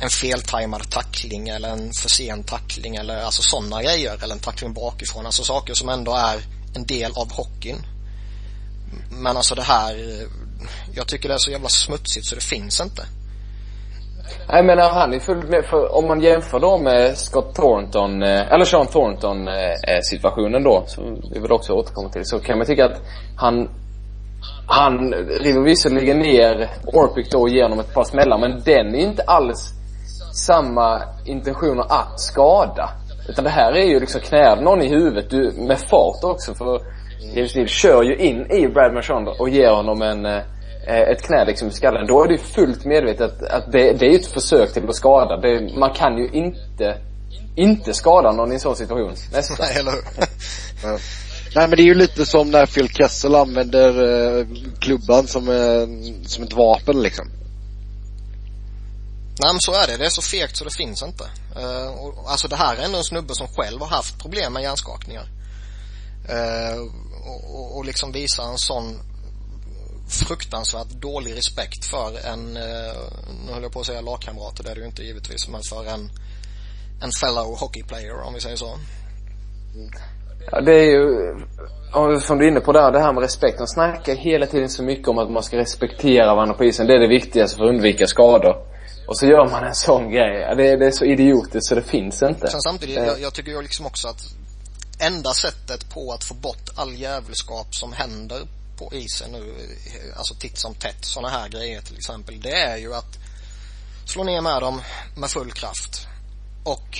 en 0.00 0.10
feltajmad 0.10 0.90
tackling 0.90 1.48
eller 1.48 1.68
en 1.68 1.92
för 1.92 2.08
sen 2.08 2.44
tackling 2.44 2.96
eller 2.96 3.22
alltså 3.22 3.42
sådana 3.42 3.82
grejer 3.82 4.18
eller 4.22 4.34
en 4.34 4.40
tackling 4.40 4.72
bakifrån. 4.72 5.26
Alltså 5.26 5.44
saker 5.44 5.74
som 5.74 5.88
ändå 5.88 6.14
är 6.14 6.42
en 6.74 6.86
del 6.86 7.12
av 7.12 7.32
hockeyn. 7.32 7.86
Men 9.10 9.36
alltså 9.36 9.54
det 9.54 9.62
här, 9.62 9.96
jag 10.94 11.06
tycker 11.06 11.28
det 11.28 11.34
är 11.34 11.38
så 11.38 11.50
jävla 11.50 11.68
smutsigt 11.68 12.26
så 12.26 12.34
det 12.34 12.44
finns 12.44 12.80
inte. 12.80 13.02
Nej 14.48 14.62
men 14.62 14.78
han 14.78 15.14
är 15.14 15.20
full 15.20 15.48
med, 15.48 15.64
för 15.64 15.94
om 15.94 16.08
man 16.08 16.20
jämför 16.20 16.60
då 16.60 16.78
med 16.78 17.18
Scott 17.18 17.54
Thornton, 17.54 18.22
eh, 18.22 18.52
eller 18.52 18.64
Sean 18.64 18.86
Thornton 18.86 19.48
eh, 19.48 19.54
eh, 19.54 20.00
situationen 20.02 20.62
då, 20.62 20.84
som 20.86 21.20
vi 21.34 21.40
vill 21.40 21.52
också 21.52 21.72
återkomma 21.72 22.08
till, 22.08 22.24
så 22.24 22.38
kan 22.38 22.58
man 22.58 22.66
tycka 22.66 22.84
att 22.84 23.00
han 23.36 23.68
han 24.66 25.12
river 25.14 25.60
visserligen 25.60 26.18
ner 26.18 26.70
Orpik 26.84 27.30
då 27.30 27.40
och 27.40 27.48
ger 27.48 27.62
honom 27.62 27.80
ett 27.80 27.94
par 27.94 28.04
smällar 28.04 28.38
men 28.38 28.62
den 28.64 28.94
är 28.94 28.98
inte 28.98 29.22
alls 29.22 29.72
samma 30.46 31.02
intentioner 31.24 31.84
att 31.88 32.20
skada. 32.20 32.90
Utan 33.28 33.44
det 33.44 33.50
här 33.50 33.72
är 33.72 33.86
ju 33.86 34.00
liksom 34.00 34.20
knäar 34.20 34.56
någon 34.56 34.82
i 34.82 34.88
huvudet 34.88 35.30
du, 35.30 35.52
med 35.56 35.78
fart 35.78 36.24
också 36.24 36.54
för 36.54 36.80
James 37.34 37.54
Neal 37.54 37.68
kör 37.68 38.02
ju 38.02 38.16
in 38.16 38.50
i 38.50 38.68
Brad 38.68 38.94
Marchand 38.94 39.28
och 39.28 39.48
ger 39.48 39.70
honom 39.70 40.02
en 40.02 40.42
Eh, 40.86 41.00
ett 41.00 41.22
knä 41.22 41.44
liksom 41.44 41.68
i 41.68 41.72
skallen, 41.72 42.06
då 42.06 42.24
är 42.24 42.28
det 42.28 42.38
fullt 42.38 42.84
medvetet 42.84 43.42
att 43.42 43.72
det, 43.72 43.92
det 43.92 44.06
är 44.06 44.18
ett 44.18 44.26
försök 44.26 44.72
till 44.72 44.88
att 44.88 44.96
skada. 44.96 45.36
Det, 45.36 45.78
man 45.78 45.94
kan 45.94 46.18
ju 46.18 46.28
inte, 46.32 46.98
inte 47.56 47.94
skada 47.94 48.32
någon 48.32 48.50
i 48.50 48.54
en 48.54 48.60
sån 48.60 48.76
situation. 48.76 49.14
Nästan. 49.32 49.56
Nej, 49.60 49.76
eller 49.78 49.90
hur? 49.90 50.02
ja. 50.82 50.98
Nej 51.54 51.68
men 51.68 51.70
det 51.70 51.82
är 51.82 51.84
ju 51.84 51.94
lite 51.94 52.26
som 52.26 52.50
när 52.50 52.66
Phil 52.66 52.88
Kessel 52.88 53.34
använder 53.34 53.88
eh, 54.38 54.46
klubban 54.80 55.26
som, 55.26 55.48
eh, 55.48 56.26
som 56.26 56.44
ett 56.44 56.52
vapen 56.52 57.02
liksom. 57.02 57.26
Nej 59.42 59.52
men 59.52 59.60
så 59.60 59.72
är 59.72 59.86
det. 59.86 59.96
Det 59.96 60.04
är 60.04 60.10
så 60.10 60.22
fegt 60.22 60.56
så 60.56 60.64
det 60.64 60.76
finns 60.76 61.02
inte. 61.02 61.24
Uh, 61.24 62.04
och, 62.04 62.30
alltså 62.30 62.48
det 62.48 62.56
här 62.56 62.76
är 62.76 62.84
ändå 62.84 62.98
en 62.98 63.04
snubbe 63.04 63.34
som 63.34 63.46
själv 63.48 63.80
har 63.80 63.88
haft 63.88 64.18
problem 64.18 64.52
med 64.52 64.62
hjärnskakningar. 64.62 65.26
Uh, 66.30 66.92
och, 67.22 67.54
och, 67.54 67.76
och 67.76 67.84
liksom 67.84 68.12
visa 68.12 68.42
en 68.42 68.58
sån 68.58 68.98
fruktansvärt 70.08 70.90
dålig 70.90 71.36
respekt 71.36 71.84
för 71.84 72.26
en, 72.32 72.56
eh, 72.56 72.96
nu 73.46 73.52
höll 73.52 73.62
jag 73.62 73.72
på 73.72 73.80
att 73.80 73.86
säga 73.86 74.00
lagkamrat, 74.00 74.60
det 74.64 74.70
är 74.70 74.74
det 74.74 74.80
ju 74.80 74.86
inte 74.86 75.02
givetvis, 75.02 75.48
men 75.48 75.62
för 75.62 75.84
en, 75.94 76.10
en 77.02 77.12
fellow 77.20 77.58
hockey 77.58 77.82
player 77.82 78.26
om 78.26 78.34
vi 78.34 78.40
säger 78.40 78.56
så. 78.56 78.78
Ja, 80.50 80.60
det 80.60 80.72
är 80.72 80.90
ju, 80.90 82.20
som 82.20 82.38
du 82.38 82.44
är 82.44 82.50
inne 82.50 82.60
på 82.60 82.72
där, 82.72 82.92
det 82.92 83.00
här 83.00 83.12
med 83.12 83.22
respekt. 83.22 83.58
De 83.58 83.66
snackar 83.66 84.14
hela 84.14 84.46
tiden 84.46 84.68
så 84.68 84.82
mycket 84.82 85.08
om 85.08 85.18
att 85.18 85.30
man 85.30 85.42
ska 85.42 85.56
respektera 85.56 86.34
varandra 86.34 86.54
på 86.54 86.64
isen. 86.64 86.86
Det 86.86 86.94
är 86.94 86.98
det 87.00 87.08
viktigaste 87.08 87.56
för 87.56 87.64
att 87.64 87.70
undvika 87.70 88.06
skador. 88.06 88.56
Och 89.08 89.18
så 89.18 89.26
gör 89.26 89.50
man 89.50 89.64
en 89.64 89.74
sån 89.74 90.10
grej. 90.10 90.54
Det 90.56 90.68
är, 90.68 90.76
det 90.76 90.86
är 90.86 90.90
så 90.90 91.04
idiotiskt 91.04 91.64
så 91.66 91.74
det 91.74 91.82
finns 91.82 92.22
inte. 92.22 92.50
Sen 92.50 92.60
samtidigt, 92.60 92.96
jag, 92.96 93.20
jag 93.20 93.34
tycker 93.34 93.50
ju 93.50 93.62
liksom 93.62 93.86
också 93.86 94.08
att 94.08 94.41
enda 94.98 95.34
sättet 95.34 95.90
på 95.90 96.12
att 96.12 96.24
få 96.24 96.34
bort 96.34 96.70
all 96.74 96.94
jävelskap 96.94 97.74
som 97.74 97.92
händer 97.92 98.46
på 98.76 98.94
isen 98.94 99.32
nu, 99.32 99.54
alltså 100.16 100.34
titt 100.34 100.58
som 100.58 100.74
tätt, 100.74 101.04
sådana 101.04 101.28
här 101.28 101.48
grejer 101.48 101.82
till 101.82 101.96
exempel, 101.96 102.40
det 102.40 102.60
är 102.60 102.76
ju 102.76 102.94
att 102.94 103.18
slå 104.06 104.24
ner 104.24 104.40
med 104.40 104.62
dem 104.62 104.82
med 105.16 105.30
full 105.30 105.52
kraft. 105.52 106.06
Och 106.64 106.98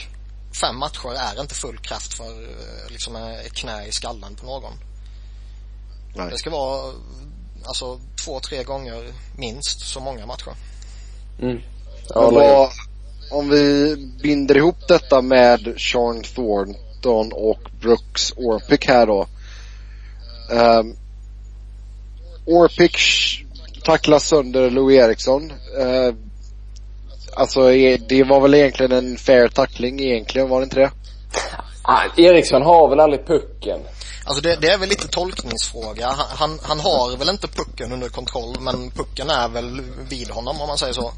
fem 0.60 0.78
matcher 0.78 1.14
är 1.14 1.40
inte 1.40 1.54
full 1.54 1.78
kraft 1.78 2.14
för 2.14 2.42
eh, 2.42 2.90
liksom 2.90 3.16
ett 3.16 3.52
knä 3.52 3.86
i 3.86 3.92
skallen 3.92 4.34
på 4.34 4.46
någon. 4.46 4.72
Nej. 6.14 6.30
Det 6.30 6.38
ska 6.38 6.50
vara 6.50 6.94
alltså 7.64 8.00
två, 8.24 8.40
tre 8.40 8.64
gånger 8.64 9.12
minst 9.36 9.80
så 9.80 10.00
många 10.00 10.26
matcher. 10.26 10.52
Mm. 11.40 11.60
Ja, 12.08 12.72
om 13.30 13.48
vi 13.48 13.96
binder 14.22 14.56
ihop 14.56 14.88
detta 14.88 15.22
med 15.22 15.74
Sean 15.78 16.24
Thornton 17.02 17.32
och 17.32 17.60
Brooks 17.80 18.32
Orpik 18.36 18.88
här 18.88 19.06
då. 19.06 19.26
Um, 20.50 20.96
Orpik 22.46 22.98
tacklar 23.84 24.18
sönder 24.18 24.70
Louis 24.70 24.98
Eriksson. 24.98 25.52
Uh, 25.52 26.14
alltså 27.34 27.60
det 28.08 28.24
var 28.28 28.40
väl 28.40 28.54
egentligen 28.54 28.92
en 28.92 29.16
fair 29.16 29.48
tackling 29.48 30.00
egentligen, 30.00 30.48
var 30.48 30.60
det 30.60 30.64
inte 30.64 30.80
det? 30.80 30.90
Ah, 31.82 32.02
Eriksson 32.16 32.62
har 32.62 32.88
väl 32.88 33.00
aldrig 33.00 33.26
pucken? 33.26 33.80
Alltså 34.24 34.42
det, 34.42 34.56
det, 34.60 34.68
är 34.68 34.78
väl 34.78 34.88
lite 34.88 35.08
tolkningsfråga. 35.08 36.06
Han, 36.06 36.26
han, 36.30 36.58
han, 36.62 36.80
har 36.80 37.16
väl 37.16 37.28
inte 37.28 37.48
pucken 37.48 37.92
under 37.92 38.08
kontroll 38.08 38.56
men 38.60 38.90
pucken 38.90 39.30
är 39.30 39.48
väl 39.48 39.82
vid 40.08 40.30
honom 40.30 40.60
om 40.60 40.68
man 40.68 40.78
säger 40.78 40.92
så. 40.92 41.12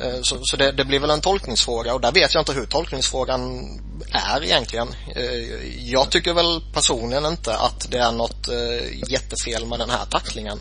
Eh, 0.00 0.22
så, 0.22 0.38
så 0.42 0.56
det, 0.56 0.72
det, 0.72 0.84
blir 0.84 1.00
väl 1.00 1.10
en 1.10 1.20
tolkningsfråga 1.20 1.94
och 1.94 2.00
där 2.00 2.12
vet 2.12 2.34
jag 2.34 2.40
inte 2.40 2.52
hur 2.52 2.66
tolkningsfrågan 2.66 3.68
är 4.12 4.44
egentligen. 4.44 4.88
Eh, 5.16 5.88
jag 5.90 6.10
tycker 6.10 6.34
väl 6.34 6.60
personligen 6.74 7.26
inte 7.26 7.56
att 7.56 7.90
det 7.90 7.98
är 7.98 8.12
något 8.12 8.48
eh, 8.48 9.10
jättefel 9.10 9.66
med 9.66 9.78
den 9.78 9.90
här 9.90 10.04
tacklingen. 10.10 10.58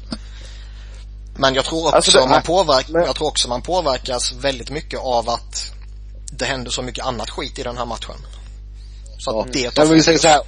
Men 1.39 1.55
jag 1.55 1.65
tror 1.65 1.85
också 1.85 1.95
Alltså, 1.95 2.19
det- 2.19 2.27
man 2.27 2.41
påverk, 2.41 2.89
men- 2.89 3.03
jag 3.05 3.15
tror 3.15 3.27
också 3.27 3.47
man 3.47 3.61
påverkas 3.61 4.33
väldigt 4.33 4.69
mycket 4.69 4.99
av 4.99 5.29
att 5.29 5.71
det 6.31 6.45
händer 6.45 6.71
så 6.71 6.81
mycket 6.81 7.05
annat 7.05 7.29
skit 7.29 7.59
i 7.59 7.63
den 7.63 7.77
här 7.77 7.85
matchen. 7.85 8.15
Så 9.19 9.39
att 9.39 9.53
det 9.53 9.71
tar 9.71 9.85
vi 9.85 10.03
säger 10.03 10.19
så 10.19 10.27
här, 10.27 10.41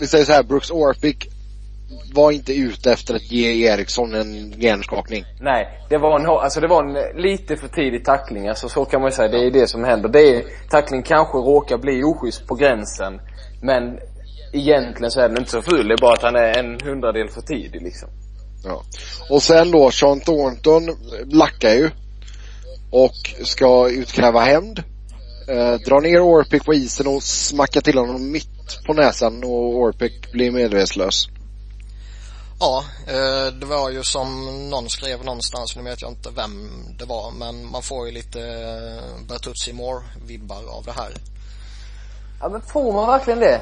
vi 0.00 0.06
säger 0.06 0.24
så 0.24 0.32
här, 0.32 0.42
Brooks 0.42 0.70
Orpik 0.70 1.28
var 2.14 2.30
inte 2.30 2.52
ute 2.52 2.92
efter 2.92 3.14
att 3.14 3.32
ge 3.32 3.66
Eriksson 3.66 4.14
en 4.14 4.60
hjärnskakning. 4.60 5.24
Nej, 5.40 5.86
det 5.88 5.98
var 5.98 6.20
en, 6.20 6.26
alltså 6.26 6.60
det 6.60 6.68
var 6.68 6.84
en 6.84 7.22
lite 7.22 7.56
för 7.56 7.68
tidig 7.68 8.04
tackling. 8.04 8.48
Alltså 8.48 8.68
så 8.68 8.84
kan 8.84 9.00
man 9.00 9.10
ju 9.10 9.14
säga. 9.14 9.28
Det 9.28 9.46
är 9.46 9.50
det 9.50 9.66
som 9.66 9.84
händer. 9.84 10.08
Det 10.08 10.36
är, 10.36 10.44
tackling 10.70 11.02
kanske 11.02 11.38
råkar 11.38 11.78
bli 11.78 12.02
oschysst 12.02 12.46
på 12.46 12.54
gränsen. 12.54 13.20
Men 13.62 13.98
egentligen 14.52 15.10
så 15.10 15.20
är 15.20 15.28
den 15.28 15.38
inte 15.38 15.50
så 15.50 15.62
ful. 15.62 15.88
Det 15.88 15.94
är 15.94 16.00
bara 16.00 16.12
att 16.12 16.22
han 16.22 16.36
är 16.36 16.58
en 16.58 16.78
hundradel 16.84 17.28
för 17.28 17.40
tidig 17.40 17.82
liksom. 17.82 18.08
Ja. 18.64 18.82
Och 19.30 19.42
sen 19.42 19.70
då, 19.70 19.90
Sean 19.90 20.20
Thornton 20.20 20.82
lackar 21.24 21.70
ju. 21.70 21.90
Och 22.90 23.46
ska 23.46 23.88
utkräva 23.88 24.40
hämnd. 24.40 24.82
Eh, 25.48 25.74
drar 25.74 26.00
ner 26.00 26.20
Orpik 26.20 26.64
på 26.64 26.74
isen 26.74 27.06
och 27.06 27.22
smackar 27.22 27.80
till 27.80 27.98
honom 27.98 28.32
mitt 28.32 28.84
på 28.86 28.92
näsan 28.92 29.44
och 29.44 29.76
Orpik 29.76 30.32
blir 30.32 30.50
medvetslös. 30.50 31.28
Ja, 32.60 32.84
eh, 33.06 33.46
det 33.52 33.66
var 33.66 33.90
ju 33.90 34.02
som 34.04 34.46
någon 34.70 34.90
skrev 34.90 35.24
någonstans, 35.24 35.76
nu 35.76 35.82
vet 35.82 36.02
jag 36.02 36.10
inte 36.10 36.30
vem 36.30 36.70
det 36.98 37.04
var, 37.04 37.30
men 37.30 37.70
man 37.70 37.82
får 37.82 38.06
ju 38.06 38.12
lite 38.12 38.40
eh, 38.40 39.26
Bertuzzi 39.28 39.72
Moore-vibbar 39.72 40.68
av 40.68 40.84
det 40.84 40.92
här. 40.92 41.14
Ja 42.40 42.48
men 42.48 42.62
får 42.62 42.92
man 42.92 43.06
verkligen 43.06 43.40
det? 43.40 43.60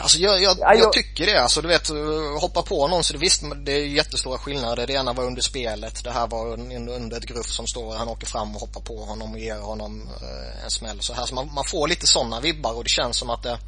Alltså 0.00 0.18
jag, 0.18 0.42
jag, 0.42 0.56
Ja, 0.60 0.74
jag- 0.74 0.78
jag 0.78 0.92
tycker 0.92 1.26
det. 1.26 1.42
Alltså 1.42 1.62
du 1.62 1.68
vet, 1.68 1.90
eh, 1.90 1.96
hoppa 2.40 2.62
på 2.62 2.88
någon 2.88 3.04
så 3.04 3.12
det 3.12 3.18
visst, 3.18 3.42
det 3.64 3.72
är 3.72 3.86
jättestora 3.86 4.38
skillnader. 4.38 4.86
Det 4.86 4.92
ena 4.92 5.12
var 5.12 5.24
under 5.24 5.42
spelet, 5.42 6.04
det 6.04 6.10
här 6.10 6.26
var 6.26 6.46
un- 6.56 6.88
under 6.96 7.16
ett 7.16 7.26
gruff 7.26 7.46
som 7.50 7.66
står, 7.66 7.94
han 7.94 8.08
åker 8.08 8.26
fram 8.26 8.54
och 8.54 8.60
hoppar 8.60 8.80
på 8.80 9.04
honom 9.04 9.32
och 9.32 9.38
ger 9.38 9.58
honom 9.58 10.08
eh, 10.22 10.64
en 10.64 10.70
smäll 10.70 11.00
så 11.00 11.12
här. 11.14 11.26
Så 11.26 11.34
man, 11.34 11.50
man 11.54 11.64
får 11.64 11.88
lite 11.88 12.06
sådana 12.06 12.40
vibbar 12.40 12.72
och 12.72 12.84
det 12.84 12.90
känns 12.90 13.16
som 13.16 13.30
att 13.30 13.42
det 13.42 13.58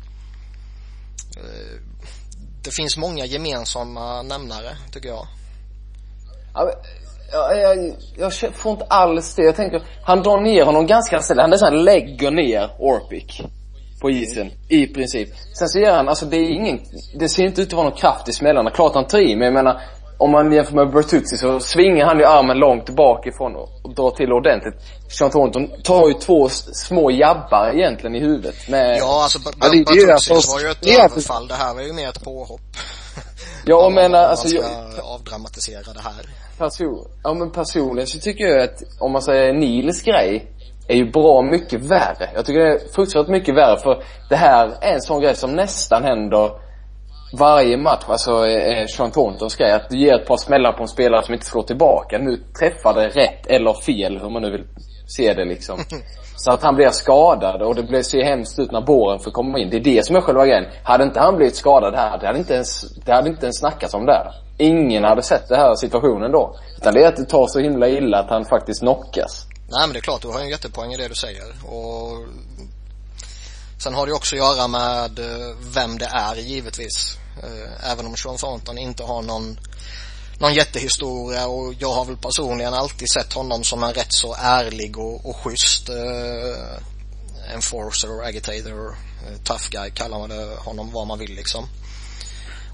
eh, 1.36 1.80
det 2.64 2.70
finns 2.70 2.96
många 2.96 3.24
gemensamma 3.24 4.22
nämnare, 4.22 4.76
tycker 4.92 5.08
jag. 5.08 5.26
Ja, 6.54 6.64
men, 6.64 6.74
jag, 8.18 8.32
jag 8.40 8.54
får 8.54 8.72
inte 8.72 8.84
alls 8.84 9.34
det. 9.34 9.42
Jag 9.42 9.56
tänker, 9.56 9.82
han 10.02 10.22
drar 10.22 10.40
ner 10.40 10.64
honom 10.64 10.86
ganska 10.86 11.20
snällt. 11.20 11.40
Han 11.40 11.50
nästan 11.50 11.84
lägger 11.84 12.30
ner 12.30 12.70
Orpik 12.78 13.42
på 14.00 14.10
isen, 14.10 14.50
i 14.68 14.86
princip. 14.86 15.28
Sen 15.58 15.68
så 15.68 15.78
gör 15.78 15.96
han, 15.96 16.08
alltså 16.08 16.26
det 16.26 16.36
är 16.36 16.50
ingen, 16.50 16.80
det 17.18 17.28
ser 17.28 17.44
inte 17.44 17.62
ut 17.62 17.68
att 17.68 17.72
vara 17.72 17.88
någon 17.88 17.98
kraft 17.98 18.28
i 18.28 18.32
smällarna. 18.32 18.70
Klart 18.70 18.94
han 18.94 19.06
tar 19.06 19.18
i, 19.18 19.36
men 19.36 19.44
jag 19.44 19.54
menar, 19.54 19.80
om 20.18 20.30
man 20.30 20.52
jämför 20.52 20.74
med 20.74 20.90
Bertuzzi 20.90 21.36
så 21.36 21.60
svingar 21.60 22.06
han 22.06 22.18
ju 22.18 22.24
armen 22.24 22.58
långt 22.58 22.90
bakifrån 22.90 23.56
och, 23.56 23.68
och 23.84 23.94
drar 23.94 24.10
till 24.10 24.32
ordentligt. 24.32 24.74
Sean 25.18 25.30
Thornton 25.30 25.68
tar 25.84 26.08
ju 26.08 26.14
två 26.14 26.48
små 26.48 27.10
jabbar 27.10 27.70
egentligen 27.74 28.14
i 28.16 28.20
huvudet 28.20 28.68
med... 28.68 28.98
Ja, 28.98 29.22
alltså 29.22 29.38
Ja, 29.60 29.68
det- 29.68 29.78
det 29.78 29.84
Bertuzzi 29.84 30.32
alltså- 30.32 30.52
var 30.52 30.60
ju 30.60 30.70
ett 30.70 30.78
det 30.80 31.00
överfall. 31.00 31.48
Det 31.48 31.54
här 31.54 31.74
var 31.74 31.82
ju 31.82 31.92
mer 31.92 32.08
ett 32.08 32.24
påhopp. 32.24 32.60
Ja, 33.64 33.82
jag 33.82 33.92
menar, 33.92 34.24
Om 34.24 34.30
alltså, 34.30 34.46
man 34.56 34.64
jag, 34.84 34.92
ska 34.92 35.02
avdramatisera 35.02 35.92
det 35.94 36.00
här. 36.00 36.26
person, 36.58 37.06
ja 37.24 37.34
men 37.34 37.50
personligen 37.50 38.06
så 38.06 38.18
tycker 38.18 38.44
jag 38.44 38.60
att, 38.62 38.82
om 39.00 39.12
man 39.12 39.22
säger 39.22 39.52
Nils 39.52 40.02
grej, 40.02 40.46
är 40.88 40.96
ju 40.96 41.10
bra 41.10 41.42
mycket 41.42 41.80
värre. 41.80 42.30
Jag 42.34 42.44
tycker 42.46 42.60
det 42.60 42.72
är 42.72 42.78
fruktansvärt 42.78 43.28
mycket 43.28 43.54
värre 43.54 43.78
för 43.78 44.02
det 44.28 44.36
här 44.36 44.78
är 44.80 44.92
en 44.94 45.00
sån 45.02 45.20
grej 45.20 45.34
som 45.36 45.52
nästan 45.52 46.04
händer 46.04 46.50
varje 47.32 47.76
match, 47.76 48.04
alltså 48.06 48.46
eh, 48.46 48.86
Sean 48.86 49.10
Thorntons 49.10 49.56
grej, 49.56 49.72
att 49.72 49.90
du 49.90 49.98
ger 49.98 50.14
ett 50.14 50.26
par 50.26 50.36
smällar 50.36 50.72
på 50.72 50.82
en 50.82 50.88
spelare 50.88 51.22
som 51.22 51.34
inte 51.34 51.46
slår 51.46 51.62
tillbaka. 51.62 52.18
Nu 52.18 52.36
träffar 52.58 52.94
det 52.94 53.08
rätt 53.08 53.46
eller 53.46 53.74
fel, 53.82 54.18
hur 54.18 54.30
man 54.30 54.42
nu 54.42 54.50
vill 54.50 54.64
se 55.16 55.34
det 55.34 55.44
liksom. 55.44 55.78
Så 56.36 56.52
att 56.52 56.62
han 56.62 56.74
blir 56.74 56.90
skadad 56.90 57.62
och 57.62 57.74
det 57.74 58.04
ser 58.04 58.24
hemskt 58.24 58.58
ut 58.58 58.72
när 58.72 58.80
båren 58.80 59.20
får 59.20 59.30
komma 59.30 59.58
in. 59.58 59.70
Det 59.70 59.76
är 59.76 59.84
det 59.84 60.06
som 60.06 60.16
är 60.16 60.20
själva 60.20 60.46
grejen. 60.46 60.64
Hade 60.82 61.04
inte 61.04 61.20
han 61.20 61.36
blivit 61.36 61.56
skadad 61.56 61.94
här, 61.94 62.18
det 62.18 62.26
hade 62.26 62.38
inte 62.38 62.54
ens, 62.54 62.94
det 63.04 63.12
hade 63.12 63.28
inte 63.28 63.46
ens 63.46 63.58
snackats 63.58 63.94
om 63.94 64.06
där. 64.06 64.32
Ingen 64.58 65.04
hade 65.04 65.22
sett 65.22 65.48
den 65.48 65.58
här 65.58 65.74
situationen 65.74 66.32
då. 66.32 66.56
Utan 66.76 66.94
det 66.94 67.04
är 67.04 67.08
att 67.08 67.16
det 67.16 67.24
tar 67.24 67.46
så 67.46 67.60
himla 67.60 67.88
illa 67.88 68.18
att 68.18 68.30
han 68.30 68.44
faktiskt 68.44 68.80
knockas. 68.80 69.46
Nej 69.70 69.80
men 69.86 69.92
det 69.92 69.98
är 69.98 70.00
klart, 70.00 70.22
du 70.22 70.28
har 70.28 70.40
en 70.40 70.48
jättepoäng 70.48 70.92
i 70.92 70.96
det 70.96 71.08
du 71.08 71.14
säger. 71.14 71.44
Och 71.64 72.28
sen 73.78 73.94
har 73.94 74.06
det 74.06 74.10
ju 74.10 74.16
också 74.16 74.36
att 74.36 74.38
göra 74.38 74.68
med 74.68 75.18
eh, 75.18 75.56
vem 75.60 75.98
det 75.98 76.06
är 76.06 76.36
givetvis. 76.36 77.18
Eh, 77.42 77.90
även 77.90 78.06
om 78.06 78.16
Sean 78.16 78.36
Thornton 78.36 78.78
inte 78.78 79.02
har 79.02 79.22
någon, 79.22 79.60
någon 80.38 80.54
jättehistoria 80.54 81.46
och 81.46 81.74
jag 81.78 81.92
har 81.92 82.04
väl 82.04 82.16
personligen 82.16 82.74
alltid 82.74 83.10
sett 83.10 83.32
honom 83.32 83.64
som 83.64 83.82
en 83.82 83.94
rätt 83.94 84.12
så 84.12 84.34
ärlig 84.38 84.98
och, 84.98 85.26
och 85.26 85.36
schysst 85.36 85.88
eh, 85.88 87.54
enforcer, 87.54 88.24
agitator, 88.24 88.96
eh, 89.26 89.42
tough 89.44 89.70
guy, 89.70 89.90
kallar 89.90 90.18
man 90.18 90.28
det, 90.28 90.56
honom 90.58 90.92
vad 90.92 91.06
man 91.06 91.18
vill 91.18 91.34
liksom. 91.34 91.68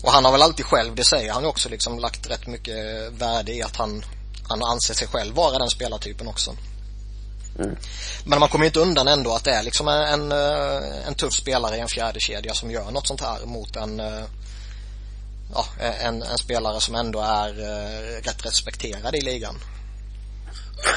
Och 0.02 0.12
han 0.12 0.24
har 0.24 0.32
väl 0.32 0.42
alltid 0.42 0.66
själv, 0.66 0.94
det 0.94 1.04
säger 1.04 1.32
han 1.32 1.42
ju 1.42 1.48
också, 1.48 1.68
liksom 1.68 1.98
lagt 1.98 2.30
rätt 2.30 2.46
mycket 2.46 3.12
värde 3.12 3.52
i 3.52 3.62
att 3.62 3.76
han, 3.76 4.04
han 4.48 4.62
anser 4.62 4.94
sig 4.94 5.08
själv 5.08 5.34
vara 5.34 5.58
den 5.58 5.70
spelartypen 5.70 6.28
också. 6.28 6.56
Men 8.24 8.40
man 8.40 8.48
kommer 8.48 8.64
ju 8.64 8.66
inte 8.66 8.80
undan 8.80 9.08
ändå 9.08 9.34
att 9.34 9.44
det 9.44 9.50
är 9.50 9.62
liksom 9.62 9.88
en, 9.88 10.02
en, 10.02 10.32
eh, 10.32 11.06
en 11.06 11.14
tuff 11.14 11.32
spelare 11.32 11.76
i 11.76 11.80
en 11.80 11.88
fjärde 11.88 12.20
kedja 12.20 12.54
som 12.54 12.70
gör 12.70 12.90
något 12.90 13.06
sånt 13.06 13.20
här 13.20 13.46
mot 13.46 13.76
en, 13.76 14.00
eh, 14.00 14.24
ja, 15.54 15.66
en, 16.00 16.22
en 16.22 16.38
spelare 16.38 16.80
som 16.80 16.94
ändå 16.94 17.20
är 17.20 17.48
eh, 17.48 18.22
rätt 18.22 18.46
respekterad 18.46 19.14
i 19.14 19.20
ligan. 19.20 19.54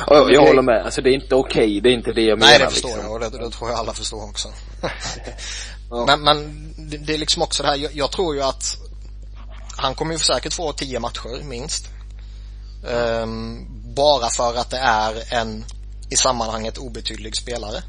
Jag, 0.07 0.31
jag 0.31 0.41
håller 0.41 0.61
med. 0.61 0.85
Alltså 0.85 1.01
det 1.01 1.09
är 1.09 1.13
inte 1.13 1.35
okej, 1.35 1.81
det 1.81 1.89
är 1.89 1.93
inte 1.93 2.11
det 2.11 2.21
jag 2.21 2.39
menar 2.39 2.51
Nej, 2.51 2.59
det 2.59 2.69
förstår 2.69 2.89
liksom. 2.89 3.05
jag 3.05 3.13
och 3.13 3.19
det, 3.19 3.29
det 3.29 3.51
tror 3.51 3.69
jag 3.69 3.79
alla 3.79 3.93
förstår 3.93 4.23
också. 4.23 4.47
Men, 6.07 6.23
men 6.23 6.73
det, 6.77 6.97
det 6.97 7.13
är 7.13 7.17
liksom 7.17 7.41
också 7.41 7.63
det 7.63 7.69
här, 7.69 7.75
jag, 7.75 7.91
jag 7.95 8.11
tror 8.11 8.35
ju 8.35 8.41
att 8.41 8.77
han 9.77 9.95
kommer 9.95 10.13
ju 10.13 10.19
säkert 10.19 10.53
få 10.53 10.73
tio 10.73 10.99
matcher 10.99 11.43
minst. 11.43 11.85
Ehm, 12.89 13.67
bara 13.95 14.29
för 14.29 14.55
att 14.55 14.69
det 14.69 14.77
är 14.77 15.33
en 15.33 15.65
i 16.09 16.15
sammanhanget 16.15 16.77
obetydlig 16.77 17.35
spelare. 17.35 17.83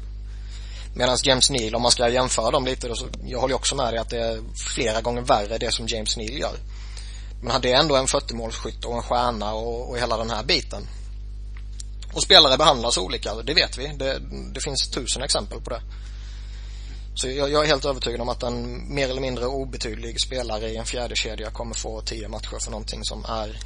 Medan 0.93 1.17
James 1.23 1.49
Neal, 1.49 1.75
om 1.75 1.81
man 1.81 1.91
ska 1.91 2.09
jämföra 2.09 2.51
dem 2.51 2.65
lite 2.65 2.87
då, 2.87 2.95
så 2.95 3.07
jag 3.23 3.39
håller 3.39 3.51
ju 3.51 3.55
också 3.55 3.75
med 3.75 3.93
dig 3.93 3.99
att 3.99 4.09
det 4.09 4.17
är 4.17 4.41
flera 4.75 5.01
gånger 5.01 5.21
värre 5.21 5.57
det 5.57 5.71
som 5.71 5.87
James 5.87 6.17
Neal 6.17 6.39
gör. 6.39 6.57
Men 7.41 7.51
han 7.51 7.65
är 7.65 7.75
ändå 7.75 7.95
en 7.95 8.05
40-målsskytt 8.05 8.85
och 8.85 8.95
en 8.95 9.03
stjärna 9.03 9.53
och, 9.53 9.89
och 9.89 9.97
hela 9.97 10.17
den 10.17 10.29
här 10.29 10.43
biten. 10.43 10.87
Och 12.13 12.23
spelare 12.23 12.57
behandlas 12.57 12.97
olika, 12.97 13.35
det 13.35 13.53
vet 13.53 13.77
vi. 13.77 13.87
Det, 13.87 14.19
det 14.53 14.61
finns 14.61 14.89
tusen 14.89 15.23
exempel 15.23 15.61
på 15.61 15.69
det. 15.69 15.81
Så 17.15 17.27
jag, 17.27 17.51
jag 17.51 17.63
är 17.63 17.67
helt 17.67 17.85
övertygad 17.85 18.21
om 18.21 18.29
att 18.29 18.43
en 18.43 18.93
mer 18.95 19.09
eller 19.09 19.21
mindre 19.21 19.45
obetydlig 19.45 20.21
spelare 20.21 20.69
i 20.69 20.77
en 20.77 20.85
fjärde 20.85 21.15
kedja 21.15 21.51
kommer 21.51 21.75
få 21.75 22.01
tio 22.01 22.27
matcher 22.27 22.59
för 22.59 22.71
någonting 22.71 23.03
som 23.03 23.25
är 23.25 23.59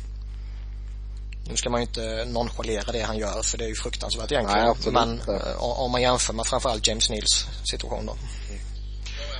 nu 1.49 1.55
ska 1.55 1.69
man 1.69 1.81
ju 1.81 1.87
inte 1.87 2.25
nonchalera 2.25 2.91
det 2.91 3.01
han 3.01 3.17
gör 3.17 3.41
för 3.43 3.57
det 3.57 3.63
är 3.63 3.67
ju 3.69 3.75
fruktansvärt 3.75 4.31
egentligen. 4.31 4.65
Nej, 4.65 4.91
Men 4.93 5.11
inte. 5.13 5.31
eh, 5.31 5.63
om 5.63 5.91
man 5.91 6.01
jämför 6.01 6.33
med 6.33 6.45
framförallt 6.45 6.87
James 6.87 7.09
Neals 7.09 7.45
situation 7.71 8.05
då. 8.05 8.15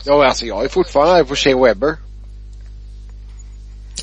Ja 0.06 0.18
men 0.18 0.28
alltså 0.28 0.46
jag 0.46 0.64
är 0.64 0.70
fortfarande 0.70 1.14
arg 1.14 1.26
på 1.26 1.36
Shea 1.36 1.58
Webber. 1.58 1.96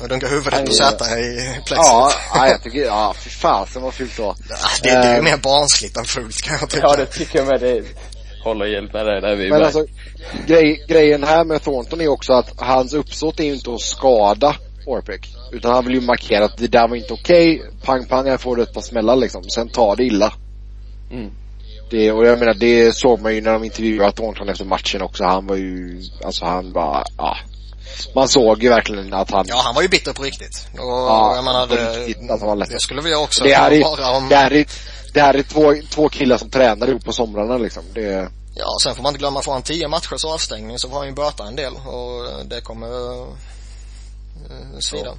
Och 0.01 0.07
dunkar 0.07 0.29
huvudet 0.29 0.65
på 0.65 0.73
sätta 0.73 1.19
i 1.19 1.35
plexit. 1.55 1.77
Ja, 1.77 2.11
ja 2.33 2.47
jag 2.47 2.63
tycker, 2.63 2.85
ja 2.85 3.13
fy 3.17 3.29
fasen 3.29 3.81
vad 3.81 3.93
fult 3.93 4.15
det 4.15 4.21
var. 4.21 4.35
Ja, 4.49 4.55
det, 4.83 4.89
det 4.89 4.95
är 4.95 5.11
ju 5.11 5.17
Eh, 5.17 5.23
mer 5.23 5.37
barnsligt 5.37 5.97
än 5.97 6.05
fult 6.05 6.41
kan 6.41 6.57
jag 6.59 6.69
tycka. 6.69 6.87
Ja, 6.87 6.95
det 6.95 7.05
tycker 7.05 7.39
jag 7.39 7.47
med. 7.47 7.61
Det 7.61 7.83
håller 8.43 8.81
helt 8.81 8.93
med 8.93 9.05
dig 9.05 9.21
där 9.21 9.35
vi 9.35 9.49
Men 9.49 9.63
alltså 9.63 9.85
grej, 10.47 10.85
grejen 10.87 11.23
här 11.23 11.43
med 11.43 11.63
Thornton 11.63 12.01
är 12.01 12.07
också 12.07 12.33
att 12.33 12.53
hans 12.57 12.93
uppsåt 12.93 13.39
är 13.39 13.43
ju 13.43 13.53
inte 13.53 13.73
att 13.73 13.81
skada 13.81 14.55
Orpik. 14.85 15.35
Utan 15.51 15.73
han 15.73 15.85
vill 15.85 15.93
ju 15.93 16.01
markera 16.01 16.45
att 16.45 16.57
det 16.57 16.67
där 16.67 16.87
var 16.87 16.95
inte 16.95 17.13
okej. 17.13 17.63
Pang 17.83 18.05
pang, 18.05 18.27
här 18.27 18.37
får 18.37 18.55
du 18.55 18.63
ett 18.63 18.73
par 18.73 18.81
smällar 18.81 19.15
liksom. 19.15 19.43
Sen 19.43 19.69
tar 19.69 19.95
det 19.95 20.03
illa. 20.03 20.33
Mm. 21.11 21.31
Det, 21.89 22.11
och 22.11 22.25
jag 22.25 22.39
menar 22.39 22.53
det 22.53 22.95
såg 22.95 23.21
man 23.21 23.35
ju 23.35 23.41
när 23.41 23.53
de 23.53 23.63
intervjuade 23.63 24.11
Thornton 24.11 24.49
efter 24.49 24.65
matchen 24.65 25.01
också. 25.01 25.23
Han 25.23 25.47
var 25.47 25.55
ju, 25.55 26.01
alltså 26.25 26.45
han 26.45 26.73
bara, 26.73 27.03
ja. 27.17 27.37
Man 28.15 28.27
såg 28.27 28.63
ju 28.63 28.69
verkligen 28.69 29.13
att 29.13 29.31
han 29.31 29.45
Ja, 29.47 29.61
han 29.63 29.75
var 29.75 29.81
ju 29.81 29.87
bitter 29.87 30.13
på 30.13 30.23
riktigt. 30.23 30.67
Och 30.73 30.79
Ja, 30.79 31.35
jag 31.35 31.43
menar, 31.43 31.67
det, 31.67 32.05
riktigt, 32.05 32.31
att 32.31 32.39
han 32.39 32.49
var 32.49 32.55
ledsen. 32.55 32.73
det 32.73 32.79
skulle 32.79 33.01
vi 33.01 33.15
också 33.15 33.43
det 33.43 33.53
här 33.53 33.71
är, 33.71 33.83
vara 33.83 34.17
om... 34.17 34.29
det 34.29 34.35
här 34.35 34.53
är, 34.53 34.65
det 35.13 35.21
här 35.21 35.33
är 35.33 35.43
två, 35.43 35.73
två 35.89 36.09
killar 36.09 36.37
som 36.37 36.49
tränar 36.49 36.87
ihop 36.89 37.05
på 37.05 37.13
somrarna 37.13 37.57
liksom. 37.57 37.83
Det, 37.93 38.29
Ja, 38.55 38.65
sen 38.83 38.95
får 38.95 39.03
man 39.03 39.09
inte 39.09 39.19
glömma, 39.19 39.41
får 39.41 39.53
han 39.53 39.61
tio 39.61 39.87
matchers 39.87 40.25
avstängning 40.25 40.79
så 40.79 40.89
får 40.89 40.97
han 40.97 41.07
ju 41.07 41.13
böta 41.13 41.43
en 41.47 41.55
del 41.55 41.73
och 41.73 42.45
det 42.45 42.61
kommer 42.61 42.87
uh, 44.51 44.79
svida. 44.79 45.17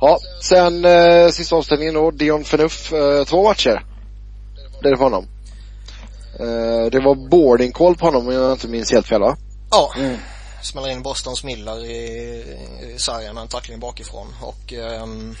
Ja, 0.00 0.18
sen 0.42 0.84
eh, 0.84 1.28
sista 1.28 1.56
avstängningen 1.56 1.94
då, 1.94 2.10
Dion 2.10 2.44
Phaneuf, 2.44 2.92
eh, 2.92 3.24
två 3.24 3.48
matcher. 3.48 3.84
Det 4.82 4.88
är 4.88 4.90
det 4.90 4.96
för 4.96 5.04
honom. 5.04 5.26
Eh, 6.40 6.90
det 6.90 7.00
var 7.00 7.28
boarding 7.28 7.72
call 7.72 7.96
på 7.96 8.06
honom 8.06 8.28
om 8.28 8.34
jag 8.34 8.52
inte 8.52 8.68
minns 8.68 8.92
helt 8.92 9.06
fel 9.06 9.20
va? 9.20 9.36
Ja, 9.70 9.92
Mm. 9.96 10.16
smäller 10.62 10.88
in 10.88 11.02
Bostons 11.02 11.44
Miller 11.44 11.84
i, 11.84 11.98
i 12.94 12.98
sargen 12.98 13.34
med 13.34 13.42
en 13.42 13.48
tackling 13.48 13.80
bakifrån 13.80 14.34
och 14.40 14.72
ehm, 14.72 15.36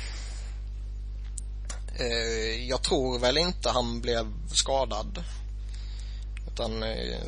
Eh, 1.96 2.68
jag 2.68 2.82
tror 2.82 3.18
väl 3.18 3.38
inte 3.38 3.70
han 3.70 4.00
blev 4.00 4.26
skadad. 4.52 5.24
Utan 6.52 6.82
eh, 6.82 7.18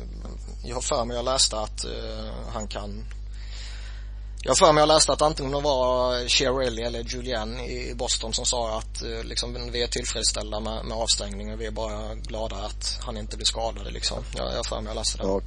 jag 0.63 0.75
har 0.75 0.81
för 0.81 1.05
mig 1.05 1.15
jag 1.15 1.25
läste 1.25 1.59
att 1.59 1.85
eh, 1.85 2.33
han 2.53 2.67
kan 2.67 3.05
jag 4.43 4.51
har 4.51 4.55
för 4.55 4.73
mig 4.73 4.81
jag 4.81 4.87
läste 4.87 5.13
att 5.13 5.21
antingen 5.21 5.51
det 5.51 5.61
var 5.61 6.27
Chiarelli 6.27 6.83
eller 6.83 6.99
Julian 6.99 7.59
i 7.59 7.93
Boston 7.95 8.33
som 8.33 8.45
sa 8.45 8.77
att 8.77 9.03
eh, 9.03 9.23
liksom, 9.23 9.71
vi 9.71 9.83
är 9.83 9.87
tillfredsställda 9.87 10.59
med, 10.59 10.85
med 10.85 10.97
avstängningen. 10.97 11.57
Vi 11.57 11.65
är 11.65 11.71
bara 11.71 12.15
glada 12.15 12.55
att 12.55 12.99
han 13.05 13.17
inte 13.17 13.37
blir 13.37 13.45
skadad 13.45 13.93
liksom. 13.93 14.23
Jag, 14.35 14.53
jag 14.53 14.65
för 14.65 14.75
mig 14.81 14.85
jag 14.87 14.95
läste 14.95 15.17
det. 15.17 15.23
Ja. 15.23 15.41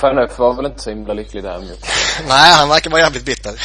Fanöf 0.00 0.38
var 0.38 0.54
väl 0.54 0.66
inte 0.66 0.82
så 0.82 0.90
himla 0.90 1.14
lycklig 1.14 1.42
där. 1.42 1.58
Men... 1.58 1.68
Nej, 2.28 2.52
han 2.52 2.68
verkar 2.68 2.90
vara 2.90 3.00
jävligt 3.00 3.24
bitter. 3.24 3.60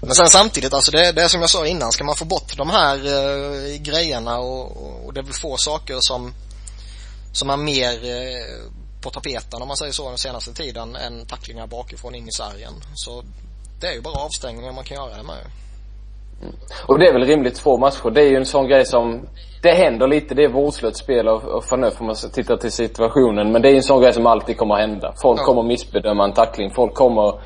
Men 0.00 0.14
sen 0.14 0.30
samtidigt, 0.30 0.74
alltså 0.74 0.90
det, 0.90 1.12
det 1.12 1.22
är 1.22 1.28
som 1.28 1.40
jag 1.40 1.50
sa 1.50 1.66
innan, 1.66 1.92
ska 1.92 2.04
man 2.04 2.16
få 2.16 2.24
bort 2.24 2.56
de 2.56 2.70
här 2.70 2.96
eh, 2.96 3.76
grejerna 3.76 4.38
och, 4.38 5.06
och 5.06 5.12
det 5.14 5.22
blir 5.22 5.34
få 5.34 5.56
saker 5.56 5.98
som 6.00 6.34
som 7.32 7.50
är 7.50 7.56
mer 7.56 8.04
eh, 8.04 8.81
på 9.02 9.10
tapeten 9.10 9.62
om 9.62 9.68
man 9.68 9.76
säger 9.76 9.92
så 9.92 10.08
den 10.08 10.18
senaste 10.18 10.52
tiden 10.54 10.96
än 10.96 11.26
tacklingar 11.26 11.66
bakifrån 11.66 12.14
in 12.14 12.28
i 12.28 12.32
sargen. 12.32 12.72
Så 12.94 13.22
det 13.80 13.86
är 13.86 13.94
ju 13.94 14.00
bara 14.00 14.24
avstängningar 14.24 14.72
man 14.72 14.84
kan 14.84 14.96
göra 14.96 15.16
det 15.16 15.22
med. 15.22 15.36
Och 16.86 16.98
det 16.98 17.06
är 17.08 17.12
väl 17.12 17.24
rimligt 17.26 17.54
två 17.54 17.78
matcher. 17.78 18.10
Det 18.10 18.20
är 18.20 18.28
ju 18.30 18.36
en 18.36 18.46
sån 18.46 18.68
grej 18.68 18.86
som, 18.86 19.28
det 19.62 19.72
händer 19.72 20.06
lite, 20.08 20.34
det 20.34 20.44
är 20.44 20.48
vårdslöst 20.48 20.96
spel 20.96 21.28
och, 21.28 21.42
och 21.44 21.64
förnuft 21.64 22.00
om 22.00 22.06
man 22.06 22.16
tittar 22.32 22.56
till 22.56 22.72
situationen. 22.72 23.52
Men 23.52 23.62
det 23.62 23.68
är 23.68 23.70
ju 23.70 23.76
en 23.76 23.82
sån 23.82 24.02
grej 24.02 24.12
som 24.12 24.26
alltid 24.26 24.56
kommer 24.56 24.74
att 24.74 24.80
hända. 24.80 25.14
Folk 25.22 25.40
Ja. 25.40 25.44
kommer 25.44 25.62
missbedöma 25.62 26.24
en 26.24 26.32
tackling. 26.32 26.70
Folk 26.74 26.94
kommer 26.94 27.40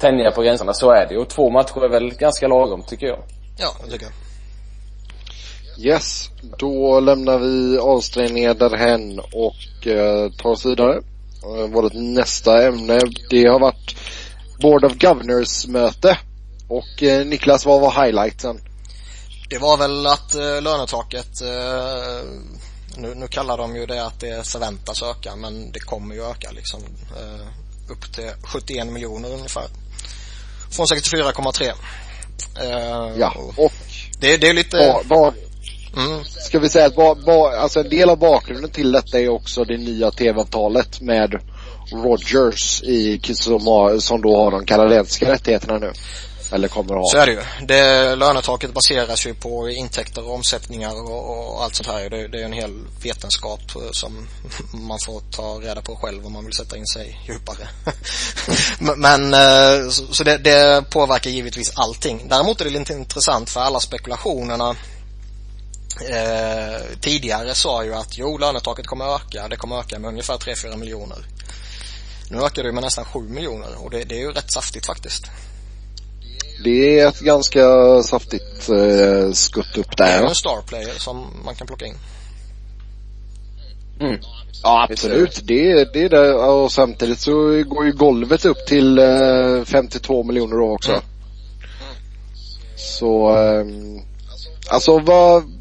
tänja 0.00 0.30
på 0.30 0.42
gränserna. 0.42 0.72
Så 0.72 0.90
är 0.90 1.06
det. 1.08 1.18
Och 1.18 1.28
två 1.28 1.50
matcher 1.50 1.84
är 1.84 1.88
väl 1.88 2.14
ganska 2.14 2.48
lagom 2.48 2.82
tycker 2.82 3.06
jag. 3.06 3.18
Ja, 3.58 3.68
det 3.84 3.90
tycker 3.90 4.06
jag. 4.06 4.14
Yes, 5.80 6.30
då 6.58 7.00
lämnar 7.00 7.38
vi 7.38 7.78
avstängningar 7.78 8.54
därhen 8.54 9.20
och 9.20 9.86
eh, 9.86 10.30
tar 10.32 10.50
oss 10.50 10.66
vidare. 10.66 11.02
Eh, 11.44 11.70
vårt 11.70 11.92
nästa 11.92 12.66
ämne, 12.66 13.00
det 13.30 13.46
har 13.48 13.60
varit 13.60 13.96
Board 14.60 14.84
of 14.84 14.92
Governors 14.92 15.66
möte. 15.66 16.18
Och 16.68 17.02
eh, 17.02 17.26
Niklas, 17.26 17.66
vad 17.66 17.80
var 17.80 18.04
highlighten? 18.04 18.60
Det 19.50 19.58
var 19.58 19.76
väl 19.76 20.06
att 20.06 20.34
eh, 20.34 20.62
lönetaket, 20.62 21.40
eh, 21.40 22.28
nu, 22.96 23.14
nu 23.14 23.28
kallar 23.28 23.58
de 23.58 23.76
ju 23.76 23.86
det 23.86 24.06
att 24.06 24.20
det 24.20 24.46
förväntas 24.46 25.02
öka 25.02 25.36
men 25.36 25.72
det 25.72 25.80
kommer 25.80 26.14
ju 26.14 26.30
öka 26.30 26.50
liksom. 26.50 26.80
Eh, 27.20 27.46
upp 27.92 28.12
till 28.14 28.30
71 28.42 28.86
miljoner 28.86 29.32
ungefär. 29.32 29.66
Från 30.70 30.86
64,3. 30.86 31.72
Eh, 32.60 33.18
Ja, 33.18 33.34
och 33.36 33.64
och 33.64 33.72
det, 34.20 34.36
det 34.36 34.48
är 34.48 34.54
lite, 34.54 34.76
vad, 34.76 35.06
vad, 35.06 35.34
mm, 35.96 36.24
ska 36.24 36.58
vi 36.58 36.68
säga 36.68 36.86
att 36.86 36.96
vad, 36.96 37.24
vad, 37.24 37.54
alltså 37.54 37.80
en 37.80 37.88
del 37.88 38.10
av 38.10 38.18
bakgrunden 38.18 38.70
till 38.70 38.92
detta 38.92 39.20
är 39.20 39.28
också 39.28 39.64
det 39.64 39.76
nya 39.76 40.10
tv-avtalet 40.10 41.00
med 41.00 41.40
Rogers 41.92 42.82
i, 42.82 43.20
som, 43.34 43.66
har, 43.66 43.98
som 43.98 44.22
då 44.22 44.36
har 44.36 44.50
de 44.50 44.66
kanadensiska 44.66 45.32
rättigheterna 45.32 45.78
nu. 45.78 45.92
Eller 46.52 46.68
kommer 46.68 46.94
att 46.94 47.00
ha. 47.00 47.10
så 47.10 47.18
är 47.18 47.26
det 47.26 47.32
ju. 47.32 47.66
Det, 47.66 48.16
lönetaket 48.16 48.74
baseras 48.74 49.26
ju 49.26 49.34
på 49.34 49.68
intäkter 49.68 50.26
och 50.26 50.34
omsättningar 50.34 51.10
och, 51.10 51.54
och 51.54 51.64
allt 51.64 51.74
sånt 51.74 51.88
här. 51.88 52.10
Det, 52.10 52.28
det 52.28 52.40
är 52.40 52.44
en 52.44 52.52
hel 52.52 52.70
vetenskap 53.02 53.60
eh, 53.76 53.90
som 53.92 54.28
man 54.72 54.98
får 55.06 55.20
ta 55.20 55.42
reda 55.42 55.80
på 55.80 55.96
själv 55.96 56.26
om 56.26 56.32
man 56.32 56.44
vill 56.44 56.54
sätta 56.54 56.76
in 56.76 56.86
sig 56.86 57.20
djupare. 57.28 57.68
Men- 58.96 59.34
eh, 59.34 59.90
så 59.90 60.24
det, 60.24 60.38
det 60.38 60.90
påverkar 60.90 61.30
givetvis 61.30 61.72
allting. 61.74 62.28
Däremot 62.28 62.60
är 62.60 62.64
det 62.64 62.70
lite 62.70 62.92
intressant 62.92 63.50
för 63.50 63.60
alla 63.60 63.80
spekulationerna 63.80 64.76
eh, 66.00 66.82
tidigare 67.00 67.54
sa 67.54 67.84
ju 67.84 67.94
att 67.94 68.18
jo, 68.18 68.38
lönetaket 68.38 68.86
kommer 68.86 69.14
öka. 69.14 69.48
Det 69.48 69.56
kommer 69.56 69.80
öka 69.80 69.98
med 69.98 70.08
ungefär 70.08 70.34
3-4 70.36 70.76
miljoner. 70.76 71.18
Nu 72.30 72.38
ökar 72.38 72.62
det 72.62 72.72
med 72.72 72.82
nästan 72.82 73.04
7 73.04 73.20
miljoner 73.20 73.84
och 73.84 73.90
det, 73.90 74.04
det 74.04 74.14
är 74.14 74.20
ju 74.20 74.32
rätt 74.32 74.50
saftigt 74.52 74.86
faktiskt. 74.86 75.24
Det 76.64 77.00
är 77.00 77.08
ett 77.08 77.20
ganska 77.20 77.62
saftigt 78.02 78.68
eh, 78.68 79.32
skutt 79.32 79.76
upp 79.78 79.96
Det 79.96 80.04
är 80.04 80.20
där. 80.20 80.28
en 80.28 80.34
star 80.34 80.62
player 80.66 80.94
som 80.98 81.42
man 81.44 81.54
kan 81.54 81.66
plocka 81.66 81.86
in. 81.86 81.94
Mm. 84.00 84.20
Ja 84.62 84.86
absolut, 84.90 85.40
det, 85.44 85.92
det 85.92 86.04
är 86.04 86.08
det. 86.08 86.34
Och 86.34 86.72
samtidigt 86.72 87.20
så 87.20 87.32
går 87.62 87.86
ju 87.86 87.92
golvet 87.92 88.44
upp 88.44 88.66
till 88.66 88.98
eh, 88.98 89.64
52 89.64 90.22
miljoner 90.22 90.56
då 90.56 90.70
också. 90.72 90.90
Mm. 90.90 91.02
Så, 92.76 93.36
ehm, 93.36 94.00
alltså 94.70 94.98
vad, 94.98 95.57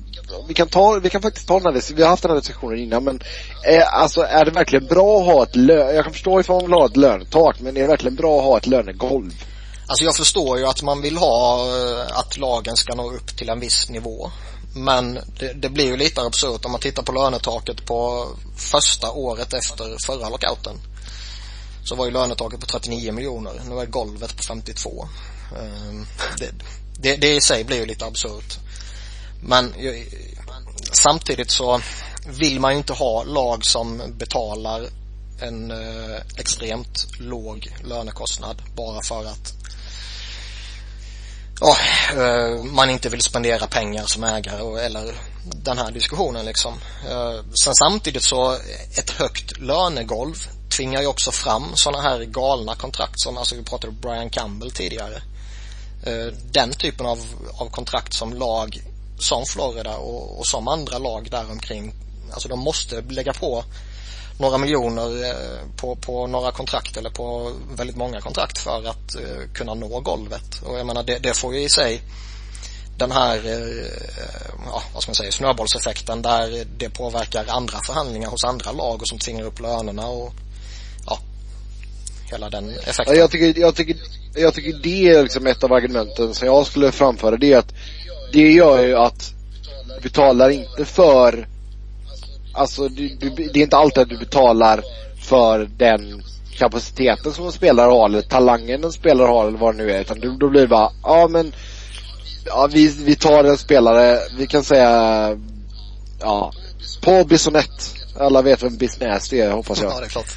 vi 0.47 0.53
kan 0.53 0.67
ta, 0.67 0.99
vi 0.99 1.09
kan 1.09 1.21
faktiskt 1.21 1.47
ta 1.47 1.59
den 1.59 1.73
här, 1.73 1.93
vi 1.95 2.01
har 2.01 2.09
haft 2.09 2.23
den 2.23 2.31
här 2.31 2.37
diskussionen 2.37 2.79
innan 2.79 3.03
men, 3.03 3.21
eh, 3.67 3.93
alltså 3.93 4.21
är 4.21 4.45
det 4.45 4.51
verkligen 4.51 4.85
bra 4.85 5.19
att 5.19 5.25
ha 5.25 5.43
ett 5.43 5.55
lö, 5.55 5.93
jag 5.93 6.03
kan 6.03 6.13
förstå 6.13 6.39
ifall 6.39 6.55
man 6.55 6.65
vill 6.65 6.73
ha 6.73 6.85
ett 6.85 6.97
lönetak 6.97 7.59
men 7.59 7.77
är 7.77 7.81
det 7.81 7.87
verkligen 7.87 8.15
bra 8.15 8.39
att 8.39 8.45
ha 8.45 8.57
ett 8.57 8.67
lönegolv? 8.67 9.31
Alltså 9.87 10.05
jag 10.05 10.15
förstår 10.15 10.57
ju 10.57 10.65
att 10.65 10.83
man 10.83 11.01
vill 11.01 11.17
ha 11.17 11.65
eh, 11.65 12.17
att 12.17 12.37
lagen 12.37 12.77
ska 12.77 12.95
nå 12.95 13.11
upp 13.11 13.37
till 13.37 13.49
en 13.49 13.59
viss 13.59 13.89
nivå. 13.89 14.31
Men 14.75 15.13
det, 15.39 15.53
det 15.53 15.69
blir 15.69 15.85
ju 15.85 15.97
lite 15.97 16.21
absurt 16.21 16.65
om 16.65 16.71
man 16.71 16.81
tittar 16.81 17.03
på 17.03 17.11
lönetaket 17.11 17.85
på 17.85 18.27
första 18.55 19.11
året 19.11 19.53
efter 19.53 20.05
förra 20.05 20.29
lockouten. 20.29 20.77
Så 21.83 21.95
var 21.95 22.05
ju 22.05 22.11
lönetaket 22.11 22.59
på 22.59 22.65
39 22.65 23.11
miljoner. 23.11 23.61
Nu 23.69 23.79
är 23.79 23.85
golvet 23.85 24.37
på 24.37 24.43
52. 24.43 25.07
Ehm, 25.59 26.05
det, 26.39 26.51
det, 26.99 27.15
det 27.15 27.35
i 27.35 27.41
sig 27.41 27.63
blir 27.63 27.77
ju 27.77 27.85
lite 27.85 28.05
absurt. 28.05 28.59
Men 29.41 29.73
eh, 29.73 30.03
samtidigt 30.91 31.51
så 31.51 31.81
vill 32.25 32.59
man 32.59 32.71
ju 32.71 32.77
inte 32.77 32.93
ha 32.93 33.23
lag 33.23 33.65
som 33.65 34.01
betalar 34.17 34.87
en 35.41 35.71
eh, 35.71 36.21
extremt 36.37 37.07
låg 37.19 37.75
lönekostnad 37.83 38.61
bara 38.75 39.01
för 39.01 39.25
att 39.25 39.53
oh, 41.61 41.77
eh, 42.19 42.63
man 42.63 42.89
inte 42.89 43.09
vill 43.09 43.21
spendera 43.21 43.67
pengar 43.67 44.05
som 44.05 44.23
ägare 44.23 44.61
och, 44.61 44.79
eller 44.79 45.15
den 45.43 45.77
här 45.77 45.91
diskussionen 45.91 46.45
liksom. 46.45 46.73
Eh, 47.09 47.39
sen 47.63 47.75
samtidigt 47.75 48.23
så 48.23 48.57
ett 48.97 49.09
högt 49.09 49.59
lönegolv 49.59 50.47
tvingar 50.69 51.01
ju 51.01 51.07
också 51.07 51.31
fram 51.31 51.63
sådana 51.75 52.01
här 52.01 52.23
galna 52.23 52.75
kontrakt 52.75 53.19
som, 53.19 53.37
alltså 53.37 53.55
vi 53.55 53.63
pratade 53.63 53.87
om 53.87 53.99
Brian 54.01 54.29
Campbell 54.29 54.71
tidigare. 54.71 55.21
Eh, 56.03 56.33
den 56.51 56.71
typen 56.71 57.05
av, 57.05 57.19
av 57.53 57.69
kontrakt 57.69 58.13
som 58.13 58.33
lag 58.33 58.81
som 59.19 59.45
Florida 59.45 59.97
och, 59.97 60.39
och 60.39 60.47
som 60.47 60.67
andra 60.67 60.97
lag 60.97 61.27
däromkring, 61.31 61.93
alltså 62.31 62.49
de 62.49 62.59
måste 62.59 63.01
lägga 63.01 63.33
på 63.33 63.63
några 64.39 64.57
miljoner 64.57 65.25
eh, 65.25 65.77
på, 65.77 65.95
på 65.95 66.27
några 66.27 66.51
kontrakt 66.51 66.97
eller 66.97 67.09
på 67.09 67.51
väldigt 67.75 67.95
många 67.95 68.21
kontrakt 68.21 68.57
för 68.57 68.89
att 68.89 69.15
eh, 69.15 69.51
kunna 69.53 69.73
nå 69.73 69.99
golvet. 69.99 70.61
Och 70.65 70.79
jag 70.79 70.85
menar 70.85 71.03
det, 71.03 71.19
det 71.19 71.37
får 71.37 71.53
ju 71.55 71.61
i 71.61 71.69
sig 71.69 72.01
den 72.97 73.11
här, 73.11 73.45
eh, 73.45 73.53
eh 73.53 74.51
ja 74.65 74.83
vad 74.93 75.03
ska 75.03 75.09
man 75.09 75.15
säga, 75.15 75.31
snöbollseffekten 75.31 76.21
där 76.21 76.65
det 76.77 76.89
påverkar 76.89 77.45
andra 77.47 77.79
förhandlingar 77.79 78.29
hos 78.29 78.43
andra 78.43 78.71
lag 78.71 79.01
och 79.01 79.07
som 79.07 79.19
tvingar 79.19 79.43
upp 79.43 79.59
lönerna 79.59 80.07
och 80.07 80.33
ja, 81.05 81.19
hela 82.31 82.49
den 82.49 82.69
Ja, 82.69 82.81
effekten. 82.81 83.17
jag 83.17 83.31
tycker, 83.31 83.59
jag 83.59 83.75
tycker, 83.75 83.95
jag 84.35 84.53
tycker 84.53 84.79
det 84.83 85.09
är 85.09 85.23
liksom 85.23 85.47
ett 85.47 85.63
av 85.63 85.73
argumenten 85.73 86.33
som 86.33 86.47
jag 86.47 86.67
skulle 86.67 86.91
framföra. 86.91 87.37
Det 87.37 87.53
är 87.53 87.57
att 87.57 87.73
det 88.31 88.51
gör 88.51 88.83
ju 88.83 88.95
att 88.97 89.33
du 89.95 90.01
betalar 90.01 90.49
inte 90.49 90.85
för, 90.85 91.47
alltså 92.53 92.87
du, 92.87 93.07
du, 93.07 93.29
det 93.29 93.59
är 93.59 93.63
inte 93.63 93.77
alltid 93.77 94.03
att 94.03 94.09
du 94.09 94.17
betalar 94.17 94.83
för 95.21 95.69
den 95.77 96.23
kapaciteten 96.57 97.33
som 97.33 97.45
en 97.45 97.51
spelare 97.51 97.91
har 97.91 98.09
eller 98.09 98.21
talangen 98.21 98.83
en 98.83 98.91
spelare 98.91 99.27
har 99.27 99.47
eller 99.47 99.57
vad 99.57 99.77
det 99.77 99.83
nu 99.83 99.91
är. 99.91 100.01
Utan 100.01 100.19
då, 100.19 100.31
då 100.39 100.49
blir 100.49 100.61
det 100.61 100.67
bara, 100.67 100.91
ja 101.03 101.27
men, 101.27 101.53
ja 102.45 102.69
vi, 102.71 102.87
vi 102.87 103.15
tar 103.15 103.43
en 103.43 103.57
spelare, 103.57 104.19
vi 104.37 104.47
kan 104.47 104.63
säga, 104.63 105.37
ja, 106.19 106.51
Paul 107.01 107.25
Bissonette. 107.25 107.83
Alla 108.19 108.41
vet 108.41 108.63
vem 108.63 108.77
Bisnäs 108.77 109.33
är 109.33 109.51
hoppas 109.51 109.81
jag. 109.81 109.91
Ja, 109.91 109.99
det 109.99 110.05
är 110.05 110.09
klart. 110.09 110.35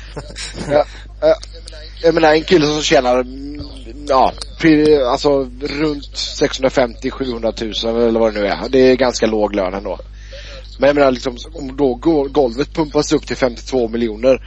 Ja, 0.71 0.85
ja, 1.21 1.35
jag 2.03 2.15
menar 2.15 2.33
en 2.33 2.45
kille 2.45 2.67
som 2.67 2.83
tjänar, 2.83 3.27
ja, 4.11 4.33
alltså 5.07 5.31
runt 5.61 6.05
650-700 6.15 7.85
000 7.93 8.09
eller 8.09 8.21
vad 8.21 8.35
det 8.35 8.41
nu 8.41 8.47
är. 8.47 8.69
Det 8.69 8.79
är 8.79 8.97
ganska 8.97 9.27
låg 9.27 9.55
lön 9.55 9.75
ändå. 9.75 9.99
Men 10.79 10.87
jag 10.87 10.97
menar 10.97 11.11
liksom, 11.13 11.37
om 11.55 11.77
då 11.77 11.95
go- 11.95 12.29
golvet 12.29 12.75
pumpas 12.75 13.13
upp 13.13 13.27
till 13.27 13.37
52 13.37 13.89
miljoner. 13.89 14.43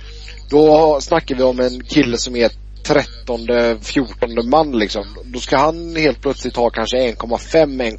Då 0.50 0.98
snackar 1.02 1.36
vi 1.36 1.44
om 1.44 1.60
en 1.60 1.84
kille 1.84 2.18
som 2.18 2.36
är 2.36 2.52
13, 2.84 3.40
14 3.82 4.50
man 4.50 4.80
liksom. 4.80 5.06
Då 5.26 5.40
ska 5.40 5.58
han 5.58 5.96
helt 5.96 6.22
plötsligt 6.22 6.56
ha 6.56 6.70
kanske 6.70 6.98
1,5, 6.98 7.98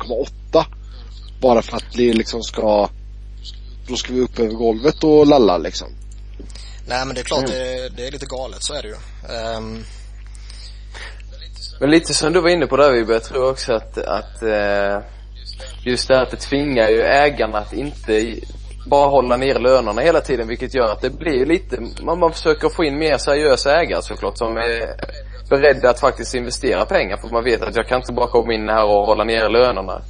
1,8. 0.53 0.65
Bara 1.41 1.63
för 1.63 1.77
att 1.77 1.93
det 1.93 2.13
liksom 2.13 2.43
ska, 2.43 2.89
då 3.89 3.97
ska 3.97 4.13
vi 4.13 4.21
upp 4.21 4.39
över 4.39 4.53
golvet 4.53 5.05
och 5.05 5.27
lalla 5.27 5.59
liksom. 5.59 5.89
Nej 6.89 7.07
men 7.07 7.15
det 7.15 7.21
är 7.21 7.25
klart 7.25 7.47
det, 7.47 7.89
det 7.97 8.07
är 8.07 8.13
lite 8.13 8.27
galet, 8.27 8.59
så 8.61 8.75
är 8.75 8.83
det 8.83 8.89
ju. 8.89 8.97
Ehm, 9.37 9.85
Men 11.81 11.91
lite 11.91 12.15
som 12.15 12.33
du 12.33 12.41
var 12.41 12.49
inne 12.49 12.67
på 12.67 12.77
där 12.77 12.93
Vibe, 12.93 13.13
jag 13.13 13.25
tror 13.25 13.51
också 13.51 13.73
att, 13.73 13.99
att 13.99 14.43
eh, 14.43 14.99
just 15.85 16.09
det 16.09 16.15
här 16.15 16.23
att 16.23 16.31
det 16.31 16.37
tvingar 16.37 16.89
ju 16.89 17.03
ägarna 17.03 17.59
att 17.59 17.73
inte 17.73 18.37
bara 18.87 19.09
hålla 19.09 19.37
ner 19.37 19.59
lönerna 19.59 20.03
hela 20.03 20.21
tiden 20.21 20.49
vilket 20.49 20.75
gör 20.75 20.93
att 20.93 21.01
det 21.01 21.11
blir 21.11 21.47
lite, 21.47 21.81
man, 22.03 22.19
man 22.19 22.33
försöker 22.33 22.69
få 22.69 22.85
in 22.85 22.99
mer 22.99 23.19
seriösa 23.19 23.81
ägare 23.81 24.03
såklart 24.03 24.39
som 24.39 24.57
är 24.57 24.95
beredda 25.51 25.91
att 25.91 26.01
faktiskt 26.01 26.35
investera 26.35 26.85
pengar 26.85 27.17
för 27.17 27.29
man 27.29 27.45
vet 27.45 27.63
att 27.63 27.77
jag 27.77 27.87
kan 27.89 28.01
inte 28.01 28.13
bara 28.13 28.29
komma 28.29 28.55
in 28.55 28.69
här 28.69 28.85
och 28.85 29.07
hålla 29.07 29.25
ner 29.25 29.49
lönerna. 29.49 30.03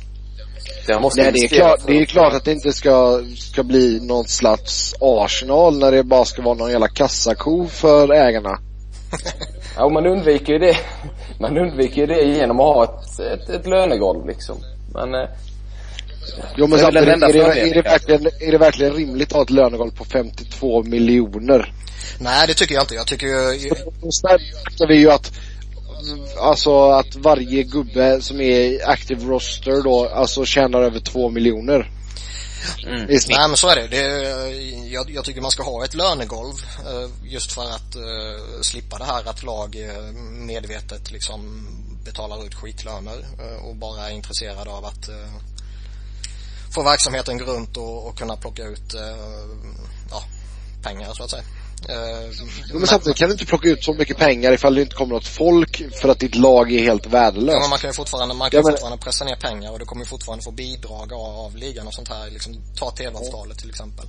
Jag 0.87 1.03
måste 1.03 1.23
Nej, 1.23 1.33
det 1.33 1.45
är, 1.45 1.49
klart, 1.49 1.81
det 1.87 2.01
är 2.01 2.05
klart 2.05 2.35
att 2.35 2.45
det 2.45 2.53
inte 2.53 2.73
ska, 2.73 3.23
ska 3.37 3.63
bli 3.63 4.01
någon 4.03 4.25
slags 4.25 4.95
Arsenal 5.01 5.79
när 5.79 5.93
det 5.93 6.05
bara 6.05 6.25
ska 6.25 6.43
vara 6.43 6.55
någon 6.55 6.71
jävla 6.71 6.89
kassako 6.89 7.67
för 7.67 8.13
ägarna. 8.13 8.59
ja, 9.77 9.89
man 9.89 10.07
undviker 10.07 10.53
ju 10.53 10.59
det. 10.59 10.77
Man 11.41 11.59
undviker 11.59 12.01
ju 12.01 12.07
det 12.07 12.23
genom 12.23 12.61
att 12.61 12.75
ha 12.75 12.85
ett, 12.85 13.21
ett, 13.21 13.51
ett 13.51 13.67
lönegolv 13.67 14.27
liksom. 14.27 14.57
Men 14.95 15.15
eh, 15.15 15.29
Jo 16.57 16.67
men 16.67 16.79
samtidigt, 16.79 17.09
är 17.09 17.33
det, 17.33 17.61
är, 17.61 17.75
det 17.75 17.83
verkligen, 17.83 18.27
är 18.27 18.53
det 18.53 18.59
verkligen 18.59 18.93
rimligt 18.93 19.29
att 19.29 19.37
ha 19.37 19.43
ett 19.43 19.51
lönegolv 19.51 19.91
på 19.91 20.05
52 20.05 20.83
miljoner? 20.83 21.73
Nej 22.19 22.47
det 22.47 22.55
tycker 22.55 22.75
jag 22.75 22.83
inte. 22.83 22.95
Jag 22.95 23.07
tycker 23.07 23.27
ju... 23.27 23.59
Sen 23.59 24.13
snackar 24.13 24.89
vi 24.89 24.99
ju 24.99 25.11
att 25.11 25.33
Alltså 26.41 26.91
att 26.91 27.17
varje 27.17 27.63
gubbe 27.63 28.21
som 28.21 28.41
är 28.41 28.61
i 28.61 28.83
active 28.83 29.25
roster 29.25 29.83
då, 29.83 30.09
alltså 30.15 30.45
tjänar 30.45 30.83
över 30.83 31.01
två 31.01 31.31
miljoner. 31.31 31.91
Mm. 32.87 33.07
Nej 33.07 33.49
men 33.49 33.57
så 33.57 33.69
är 33.69 33.77
det. 33.77 33.89
det 33.89 34.03
jag, 34.89 35.11
jag, 35.11 35.25
tycker 35.25 35.41
man 35.41 35.51
ska 35.51 35.63
ha 35.63 35.85
ett 35.85 35.95
lönegolv 35.95 36.55
eh, 36.87 37.11
just 37.23 37.53
för 37.53 37.71
att 37.71 37.97
uh, 37.97 38.61
slippa 38.63 38.99
det 38.99 39.05
här 39.05 39.29
att 39.29 39.43
lag 39.43 39.77
eh, 39.77 40.03
medvetet 40.31 41.11
liksom 41.11 41.69
betalar 42.05 42.47
ut 42.47 42.55
skitlöner 42.55 43.19
uh, 43.19 43.67
och 43.69 43.77
bara 43.77 44.09
är 44.09 44.15
intresserade 44.15 44.71
av 44.71 44.85
att 44.85 45.09
få 46.75 46.83
verksamheten 46.83 47.39
gå 47.39 47.45
runt 47.45 47.77
och, 47.77 48.07
och 48.07 48.19
kunna 48.19 48.37
plocka 48.37 48.65
ut 48.65 48.95
ja, 50.11 50.23
pengar 50.83 51.15
så 51.15 51.23
att 51.23 51.31
säga. 51.31 51.45
Uh, 51.91 52.77
men 52.79 52.87
samtidigt 52.87 53.19
kan 53.19 53.29
du 53.29 53.33
inte 53.33 53.47
plocka 53.47 53.69
ut 53.69 53.85
så 53.85 53.95
mycket 53.95 54.17
pengar 54.17 54.53
ifall 54.53 54.75
det 54.75 54.83
inte 54.83 54.97
kommer 54.97 55.15
något 55.15 55.27
folk 55.27 55.83
för 56.01 56.09
att 56.09 56.19
ditt 56.19 56.35
lag 56.35 56.73
är 56.73 56.79
helt 56.79 57.07
värdelöst. 57.07 57.55
Ja, 57.55 57.61
men 57.61 57.71
man 57.71 57.79
kan 57.79 57.91
ju 57.91 57.95
fortfarande, 57.95 58.35
man 58.35 58.51
kan 58.51 58.59
ja, 58.59 58.63
men... 58.65 58.73
fortfarande 58.73 58.99
pressa 59.05 59.25
ner 59.25 59.37
pengar 59.37 59.73
och 59.73 59.79
du 59.79 59.85
kommer 59.85 60.03
ju 60.03 60.09
fortfarande 60.09 60.45
få 60.45 60.51
bidrag 60.51 61.13
av, 61.13 61.39
av 61.47 61.57
ligan 61.57 61.87
och 61.87 61.95
sånt 61.95 62.09
här. 62.09 62.31
Liksom, 62.31 62.57
ta 62.77 62.91
tv-avtalet 62.91 63.59
till 63.59 63.71
exempel. 63.71 64.07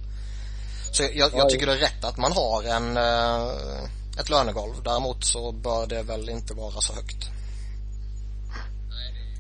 Så 0.92 1.04
jag, 1.14 1.32
jag, 1.38 1.50
tycker 1.50 1.66
det 1.66 1.74
är 1.74 1.78
rätt 1.78 2.04
att 2.06 2.18
man 2.18 2.32
har 2.32 2.64
en, 2.64 2.98
uh, 2.98 4.20
ett 4.20 4.30
lönegolv. 4.30 4.74
Däremot 4.84 5.26
så 5.26 5.52
bör 5.52 5.88
det 5.88 6.04
väl 6.04 6.30
inte 6.30 6.54
vara 6.54 6.82
så 6.82 6.94
högt. 6.94 7.30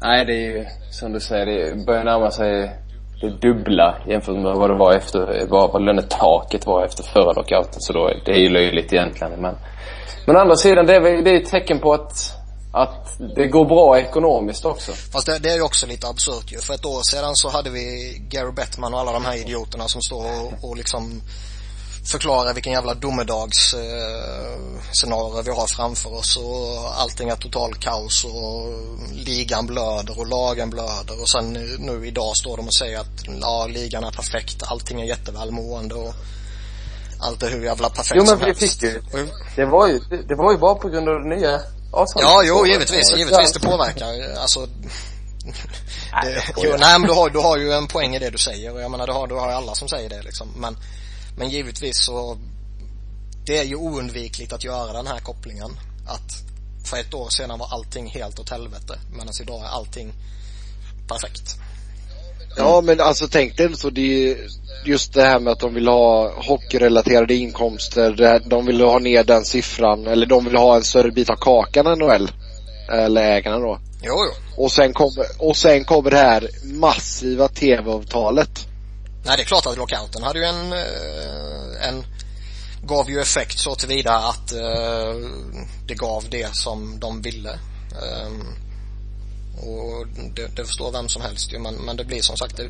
Nej, 0.01 0.25
det 0.25 0.33
är 0.33 0.57
ju 0.57 0.65
som 0.91 1.13
du 1.13 1.19
säger, 1.19 1.45
det 1.45 1.85
börjar 1.85 2.03
närma 2.03 2.31
sig 2.31 2.79
det 3.21 3.29
dubbla 3.29 3.97
jämfört 4.07 4.35
med 4.35 4.55
vad 4.55 4.69
det 4.69 4.77
var 4.77 4.93
efter, 4.93 5.47
vad, 5.49 5.71
vad 5.71 5.85
lönetaket 5.85 6.65
var 6.65 6.85
efter 6.85 7.03
förra 7.03 7.33
lockouten. 7.33 7.81
Så 7.81 7.93
då, 7.93 8.11
det 8.25 8.31
är 8.31 8.39
ju 8.39 8.49
löjligt 8.49 8.93
egentligen. 8.93 9.41
Men, 9.41 9.55
men 10.25 10.35
å 10.35 10.39
andra 10.39 10.55
sidan, 10.55 10.85
det 10.85 10.95
är, 10.95 11.23
det 11.23 11.29
är 11.29 11.41
ett 11.41 11.49
tecken 11.49 11.79
på 11.79 11.93
att, 11.93 12.11
att 12.73 13.17
det 13.35 13.47
går 13.47 13.65
bra 13.65 13.99
ekonomiskt 13.99 14.65
också. 14.65 14.91
Fast 14.91 15.25
det, 15.25 15.39
det 15.39 15.49
är 15.49 15.55
ju 15.55 15.61
också 15.61 15.87
lite 15.87 16.07
absurt 16.07 16.51
ju. 16.51 16.57
För 16.57 16.73
ett 16.73 16.85
år 16.85 17.01
sedan 17.11 17.31
så 17.33 17.49
hade 17.49 17.69
vi 17.69 18.17
Gary 18.29 18.51
Bettman 18.51 18.93
och 18.93 18.99
alla 18.99 19.11
de 19.11 19.25
här 19.25 19.35
idioterna 19.35 19.87
som 19.87 20.01
står 20.01 20.25
och, 20.25 20.69
och 20.69 20.77
liksom 20.77 21.21
förklara 22.05 22.53
vilken 22.53 22.73
jävla 22.73 22.93
domedagsscenario 22.93 25.39
eh, 25.39 25.45
vi 25.45 25.51
har 25.51 25.67
framför 25.67 26.13
oss 26.13 26.37
och 26.37 27.01
allting 27.01 27.29
är 27.29 27.35
total 27.35 27.75
kaos 27.75 28.25
och 28.25 28.73
ligan 29.13 29.65
blöder 29.65 30.19
och 30.19 30.27
lagen 30.27 30.69
blöder. 30.69 31.21
Och 31.21 31.29
sen 31.29 31.53
nu 31.79 32.07
idag 32.07 32.37
står 32.37 32.57
de 32.57 32.67
och 32.67 32.75
säger 32.75 32.99
att 32.99 33.23
ja, 33.41 33.67
ligan 33.69 34.03
är 34.03 34.11
perfekt, 34.11 34.63
allting 34.63 35.01
är 35.01 35.05
jättevälmående 35.05 35.95
och 35.95 36.13
allt 37.19 37.43
är 37.43 37.49
hur 37.49 37.63
jävla 37.63 37.89
perfekt 37.89 38.15
Jo 38.15 38.25
men 38.25 38.39
vi 38.45 38.53
fick 38.53 38.81
ju, 38.81 39.01
det 39.55 39.65
var 39.65 39.87
ju, 39.87 39.99
det, 39.99 40.27
det 40.27 40.35
var 40.35 40.51
ju 40.51 40.57
bara 40.57 40.75
på 40.75 40.89
grund 40.89 41.09
av 41.09 41.19
det 41.19 41.35
nya 41.35 41.61
avtalet. 41.91 42.29
Ja, 42.29 42.43
jo 42.43 42.67
givetvis, 42.67 43.17
givetvis 43.17 43.53
det 43.53 43.59
påverkar, 43.59 44.39
alltså 44.41 44.67
det, 46.23 46.43
jo, 46.57 46.75
nej 46.79 46.99
men 46.99 47.07
du 47.07 47.13
har, 47.13 47.29
du 47.29 47.39
har 47.39 47.57
ju 47.57 47.73
en 47.73 47.87
poäng 47.87 48.15
i 48.15 48.19
det 48.19 48.29
du 48.29 48.37
säger 48.37 48.73
och 48.73 48.81
jag 48.81 48.91
menar 48.91 49.07
du 49.07 49.13
har, 49.13 49.27
du 49.27 49.35
har 49.35 49.51
alla 49.51 49.75
som 49.75 49.87
säger 49.87 50.09
det 50.09 50.21
liksom. 50.21 50.47
Men 50.55 50.77
men 51.37 51.49
givetvis 51.49 51.97
så 51.97 52.37
det 53.45 53.57
är 53.57 53.63
ju 53.63 53.75
oundvikligt 53.75 54.53
att 54.53 54.63
göra 54.63 54.93
den 54.93 55.07
här 55.07 55.19
kopplingen 55.19 55.71
att 56.07 56.43
för 56.85 56.97
ett 56.97 57.13
år 57.13 57.29
sedan 57.29 57.59
var 57.59 57.67
allting 57.73 58.07
helt 58.07 58.39
åt 58.39 58.49
helvete 58.49 58.99
medan 59.11 59.33
idag 59.41 59.61
är 59.61 59.67
allting 59.67 60.13
perfekt. 61.07 61.55
Ja 62.57 62.81
men 62.81 63.01
alltså 63.01 63.27
tänk 63.27 63.57
dig 63.57 63.77
så 63.77 63.89
det 63.89 64.31
är 64.31 64.37
just 64.85 65.13
det 65.13 65.21
här 65.21 65.39
med 65.39 65.53
att 65.53 65.59
de 65.59 65.73
vill 65.73 65.87
ha 65.87 66.33
hockeyrelaterade 66.41 67.35
inkomster, 67.35 68.41
de 68.49 68.65
vill 68.65 68.81
ha 68.81 68.99
ner 68.99 69.23
den 69.23 69.45
siffran 69.45 70.07
eller 70.07 70.25
de 70.25 70.45
vill 70.45 70.55
ha 70.55 70.75
en 70.75 70.83
större 70.83 71.11
bit 71.11 71.29
av 71.29 71.35
kakan 71.35 71.87
än 71.87 71.99
NHL. 71.99 72.31
Eller 72.91 73.21
ägarna 73.21 73.59
då. 73.59 73.79
Jo, 74.03 74.13
jo. 74.13 74.63
Och 74.63 74.71
sen 74.71 74.93
kommer, 74.93 75.25
och 75.37 75.57
sen 75.57 75.85
kommer 75.85 76.11
det 76.11 76.17
här 76.17 76.49
massiva 76.63 77.47
tv-avtalet. 77.47 78.67
Nej, 79.25 79.37
det 79.37 79.43
är 79.43 79.45
klart 79.45 79.65
att 79.65 79.77
lockouten 79.77 80.23
hade 80.23 80.39
ju 80.39 80.45
en, 80.45 80.73
eh, 80.73 81.89
en 81.89 82.05
gav 82.83 83.09
ju 83.09 83.19
effekt 83.19 83.59
så 83.59 83.75
tillvida 83.75 84.15
att 84.15 84.53
uh, 84.53 85.29
det 85.87 85.93
gav 85.93 86.25
det 86.29 86.55
som 86.55 86.99
de 86.99 87.21
ville. 87.21 87.59
Um, 88.25 88.47
och 89.57 90.07
det, 90.35 90.55
det 90.55 90.65
förstår 90.65 90.91
vem 90.91 91.09
som 91.09 91.21
helst 91.21 91.53
ju, 91.53 91.59
men, 91.59 91.75
men 91.75 91.97
det 91.97 92.05
blir 92.05 92.21
som 92.21 92.37
sagt 92.37 92.57
det, 92.57 92.69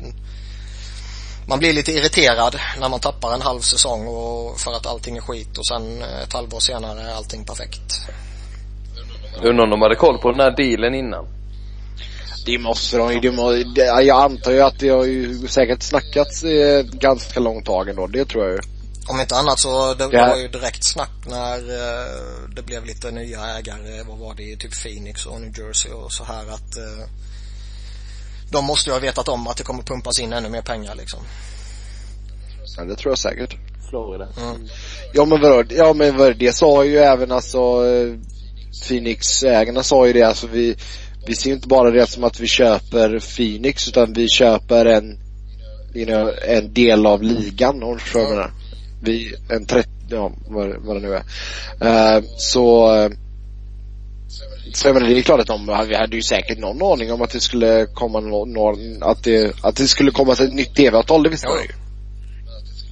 man 1.48 1.58
blir 1.58 1.72
lite 1.72 1.92
irriterad 1.92 2.56
när 2.80 2.88
man 2.88 3.00
tappar 3.00 3.34
en 3.34 3.42
halv 3.42 3.60
säsong 3.60 4.06
och 4.06 4.60
för 4.60 4.72
att 4.72 4.86
allting 4.86 5.16
är 5.16 5.20
skit 5.20 5.58
och 5.58 5.66
sen 5.66 6.02
ett 6.02 6.32
halvår 6.32 6.60
senare 6.60 7.00
är 7.00 7.14
allting 7.14 7.44
perfekt. 7.44 8.00
Undrar 9.42 9.64
om 9.64 9.70
de 9.70 9.82
hade 9.82 9.94
koll 9.94 10.18
på 10.18 10.30
den 10.30 10.40
här 10.40 10.56
dealen 10.56 10.94
innan? 10.94 11.35
Det 12.46 12.58
måste 12.58 12.96
de 12.96 13.12
ju. 13.12 13.32
Jag 14.02 14.22
antar 14.22 14.52
ju 14.52 14.60
att 14.60 14.78
det 14.78 14.88
har 14.88 15.04
ju 15.04 15.48
säkert 15.48 15.82
snackats 15.82 16.44
eh, 16.44 16.82
ganska 16.82 17.40
långt 17.40 17.66
tag 17.66 17.88
ändå. 17.88 18.06
Det 18.06 18.24
tror 18.24 18.44
jag 18.44 18.52
ju. 18.52 18.60
Om 19.08 19.20
inte 19.20 19.36
annat 19.36 19.58
så 19.58 19.94
det, 19.94 20.10
det 20.10 20.18
var 20.18 20.36
ju 20.36 20.48
direkt 20.48 20.84
snack 20.84 21.10
när 21.26 21.56
eh, 21.56 22.48
det 22.56 22.62
blev 22.62 22.84
lite 22.84 23.10
nya 23.10 23.58
ägare. 23.58 24.02
Vad 24.08 24.18
var 24.18 24.34
det? 24.34 24.56
Typ 24.56 24.82
Phoenix 24.82 25.26
och 25.26 25.40
New 25.40 25.58
Jersey 25.58 25.92
och 25.92 26.12
så 26.12 26.24
här 26.24 26.42
att 26.42 26.76
eh, 26.76 27.08
de 28.50 28.64
måste 28.64 28.90
ju 28.90 28.94
ha 28.94 29.00
vetat 29.00 29.28
om 29.28 29.46
att 29.46 29.56
det 29.56 29.64
kommer 29.64 29.82
pumpas 29.82 30.20
in 30.20 30.32
ännu 30.32 30.48
mer 30.48 30.62
pengar 30.62 30.94
liksom. 30.94 31.20
Ja, 32.76 32.84
det 32.84 32.96
tror 32.96 33.10
jag 33.10 33.18
säkert. 33.18 33.56
Florida. 33.90 34.28
Mm. 34.42 34.68
Ja 35.12 35.24
men 35.24 35.40
vadå, 35.40 35.64
ja 35.70 35.92
men 35.92 36.16
vad 36.16 36.36
det 36.36 36.56
sa 36.56 36.84
ju 36.84 36.98
även 36.98 37.32
alltså 37.32 37.82
Phoenix-ägarna 38.82 39.82
sa 39.82 40.06
ju 40.06 40.12
det 40.12 40.22
alltså 40.22 40.46
vi 40.46 40.76
vi 41.26 41.34
ser 41.34 41.52
inte 41.52 41.68
bara 41.68 41.90
det 41.90 42.06
som 42.06 42.24
att 42.24 42.40
vi 42.40 42.46
köper 42.46 43.18
Phoenix 43.36 43.88
utan 43.88 44.12
vi 44.12 44.28
köper 44.28 44.86
en, 44.86 45.18
you 45.94 46.06
know, 46.06 46.30
en 46.48 46.72
del 46.72 47.06
av 47.06 47.22
ligan 47.22 47.82
om 47.82 47.98
du 48.14 48.20
vad 48.20 48.50
Vi, 49.02 49.34
en 49.48 49.66
30, 49.66 49.88
ja 50.10 50.32
vad, 50.48 50.76
vad 50.78 50.96
det 50.96 51.08
nu 51.08 51.14
är. 51.14 51.22
Uh, 52.18 52.24
så 52.36 52.88
så 54.72 54.88
jag 54.88 54.94
menar, 54.94 55.08
det 55.08 55.18
är 55.18 55.22
klart 55.22 55.40
att 55.40 55.46
de, 55.46 55.86
vi 55.88 55.94
hade 55.94 56.16
ju 56.16 56.22
säkert 56.22 56.58
någon 56.58 56.92
aning 56.92 57.12
om 57.12 57.22
att 57.22 57.30
det 57.30 57.40
skulle 57.40 57.86
komma 57.86 58.20
någon, 58.20 59.02
att 59.02 59.24
det, 59.24 59.52
att 59.62 59.76
det 59.76 59.88
skulle 59.88 60.10
komma 60.10 60.32
ett 60.32 60.54
nytt 60.54 60.74
tv-avtal, 60.74 61.22
det 61.22 61.30
visste 61.30 61.48
man 61.48 61.58
ju. 61.58 61.68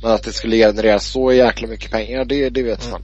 Men 0.02 0.12
att 0.12 0.22
det 0.22 0.32
skulle 0.32 0.56
generera 0.56 0.98
så 0.98 1.32
jäkla 1.32 1.68
mycket 1.68 1.90
pengar, 1.90 2.24
det, 2.24 2.50
det 2.50 2.62
vet 2.62 2.86
mm. 2.86 3.02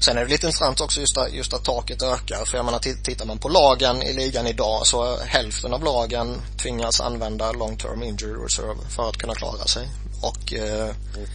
Sen 0.00 0.18
är 0.18 0.24
det 0.24 0.30
lite 0.30 0.46
intressant 0.46 0.80
också 0.80 1.00
just 1.00 1.16
att, 1.16 1.32
just 1.32 1.52
att 1.52 1.64
taket 1.64 2.02
ökar. 2.02 2.44
För 2.44 2.56
jag 2.56 2.64
menar, 2.64 2.78
tittar 2.78 3.26
man 3.26 3.38
på 3.38 3.48
lagen 3.48 4.02
i 4.02 4.12
ligan 4.12 4.46
idag 4.46 4.86
så 4.86 5.16
hälften 5.16 5.74
av 5.74 5.84
lagen 5.84 6.42
tvingas 6.56 7.00
använda 7.00 7.52
long 7.52 7.76
term 7.76 8.02
injury 8.02 8.44
reserve 8.44 8.80
för 8.88 9.08
att 9.08 9.16
kunna 9.16 9.34
klara 9.34 9.64
sig. 9.64 9.88
Och 10.22 10.54
eh, 10.54 10.82
mm. 10.82 11.28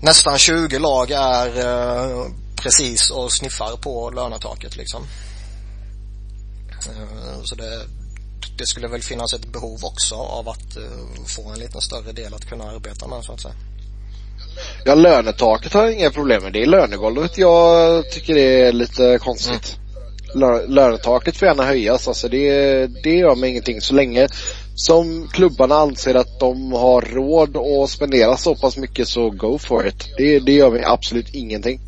nästan 0.00 0.38
20 0.38 0.78
lag 0.78 1.10
är 1.10 1.58
eh, 1.58 2.26
precis 2.56 3.10
och 3.10 3.32
sniffar 3.32 3.76
på 3.76 4.10
lönetaket 4.10 4.76
liksom. 4.76 5.06
Eh, 6.86 7.42
så 7.44 7.54
det, 7.54 7.86
det 8.58 8.66
skulle 8.66 8.88
väl 8.88 9.02
finnas 9.02 9.34
ett 9.34 9.46
behov 9.46 9.84
också 9.84 10.14
av 10.14 10.48
att 10.48 10.76
eh, 10.76 11.24
få 11.26 11.48
en 11.48 11.58
lite 11.58 11.80
större 11.80 12.12
del 12.12 12.34
att 12.34 12.48
kunna 12.48 12.64
arbeta 12.64 13.06
med 13.06 13.24
så 13.24 13.32
att 13.32 13.40
säga. 13.40 13.54
Ja, 14.84 14.94
lönetaket 14.94 15.72
har 15.72 15.82
jag 15.82 15.92
inga 15.92 16.10
problem 16.10 16.42
med. 16.42 16.52
Det 16.52 16.62
är 16.62 16.66
lönegolvet 16.66 17.38
jag 17.38 18.10
tycker 18.10 18.34
det 18.34 18.60
är 18.60 18.72
lite 18.72 19.18
konstigt. 19.18 19.76
Mm. 20.34 20.74
Lönetaket 20.74 21.36
får 21.36 21.48
gärna 21.48 21.64
höjas. 21.64 22.08
Alltså 22.08 22.28
det, 22.28 22.86
det 22.86 23.16
gör 23.16 23.34
mig 23.34 23.50
ingenting 23.50 23.80
så 23.80 23.94
länge 23.94 24.28
som 24.74 25.28
klubbarna 25.32 25.74
anser 25.74 26.14
att 26.14 26.40
de 26.40 26.72
har 26.72 27.00
råd 27.00 27.56
att 27.56 27.90
spendera 27.90 28.36
så 28.36 28.54
pass 28.54 28.76
mycket 28.76 29.08
så 29.08 29.30
go 29.30 29.58
for 29.58 29.86
it. 29.86 30.08
Det, 30.16 30.38
det 30.38 30.52
gör 30.52 30.70
mig 30.70 30.84
absolut 30.84 31.34
ingenting. 31.34 31.80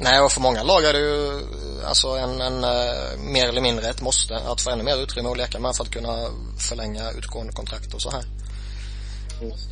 Nej, 0.00 0.20
och 0.20 0.32
för 0.32 0.40
många 0.40 0.62
lag 0.62 0.84
är 0.84 0.92
det 0.92 0.98
ju 0.98 1.40
alltså 1.84 2.08
en, 2.08 2.40
en 2.40 2.64
uh, 2.64 3.32
mer 3.32 3.48
eller 3.48 3.60
mindre 3.60 3.88
ett 3.88 4.02
måste 4.02 4.36
att 4.36 4.60
få 4.60 4.70
ännu 4.70 4.84
mer 4.84 5.02
utrymme 5.02 5.28
att 5.28 5.36
leka 5.36 5.58
med 5.58 5.76
för 5.76 5.84
att 5.84 5.90
kunna 5.90 6.28
förlänga 6.68 7.10
utgående 7.10 7.52
kontrakt 7.52 7.94
och 7.94 8.02
så 8.02 8.10
här. 8.10 8.24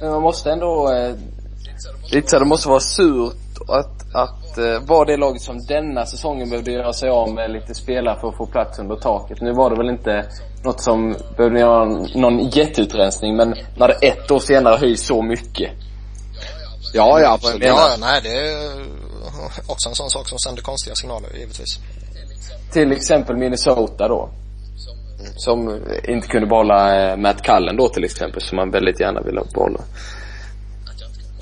Men 0.01 0.11
man 0.11 0.23
måste 0.23 0.51
ändå, 0.51 0.93
eh, 0.93 1.15
lite 2.13 2.29
så 2.29 2.39
det 2.39 2.45
måste 2.45 2.69
vara 2.69 2.81
surt 2.81 3.37
att, 3.69 4.15
att 4.15 4.59
eh, 4.59 4.81
vara 4.87 5.05
det 5.05 5.17
laget 5.17 5.43
som 5.43 5.59
denna 5.59 6.07
säsongen 6.07 6.51
behövde 6.51 6.73
göra 6.73 6.93
sig 6.93 7.09
av 7.09 7.35
med 7.35 7.51
lite 7.51 7.75
spelare 7.75 8.21
för 8.21 8.29
att 8.29 8.37
få 8.37 8.47
plats 8.47 8.79
under 8.79 8.97
taket. 8.97 9.41
Nu 9.41 9.53
var 9.53 9.71
det 9.71 9.77
väl 9.77 9.91
inte 9.91 10.29
något 10.65 10.81
som 10.81 11.17
behövde 11.37 11.61
göra 11.61 11.85
någon 12.15 12.49
jätteutrensning 12.49 13.37
men 13.37 13.55
när 13.77 13.89
det 13.89 13.95
ett 13.95 14.31
år 14.31 14.39
senare 14.39 14.77
höjs 14.77 15.07
så 15.07 15.23
mycket. 15.23 15.71
Ja, 16.95 17.21
ja 17.21 17.33
absolut. 17.33 17.65
Ja, 17.65 17.97
nej 18.01 18.21
det 18.23 18.29
är 18.29 18.87
också 19.67 19.89
en 19.89 19.95
sån 19.95 20.11
sak 20.11 20.29
som 20.29 20.39
sänder 20.39 20.63
konstiga 20.63 20.95
signaler 20.95 21.29
givetvis. 21.39 21.79
Till 22.73 22.93
exempel 22.93 23.37
Minnesota 23.37 24.09
då. 24.09 24.29
Som 25.37 25.81
inte 26.09 26.29
kunde 26.29 26.47
behålla 26.47 27.11
eh, 27.11 27.17
Matt 27.17 27.43
Cullen 27.43 27.77
då 27.77 27.89
till 27.89 28.05
exempel, 28.05 28.43
som 28.43 28.57
man 28.57 28.71
väldigt 28.71 29.01
gärna 29.01 29.21
ville 29.21 29.43
behålla. 29.55 29.81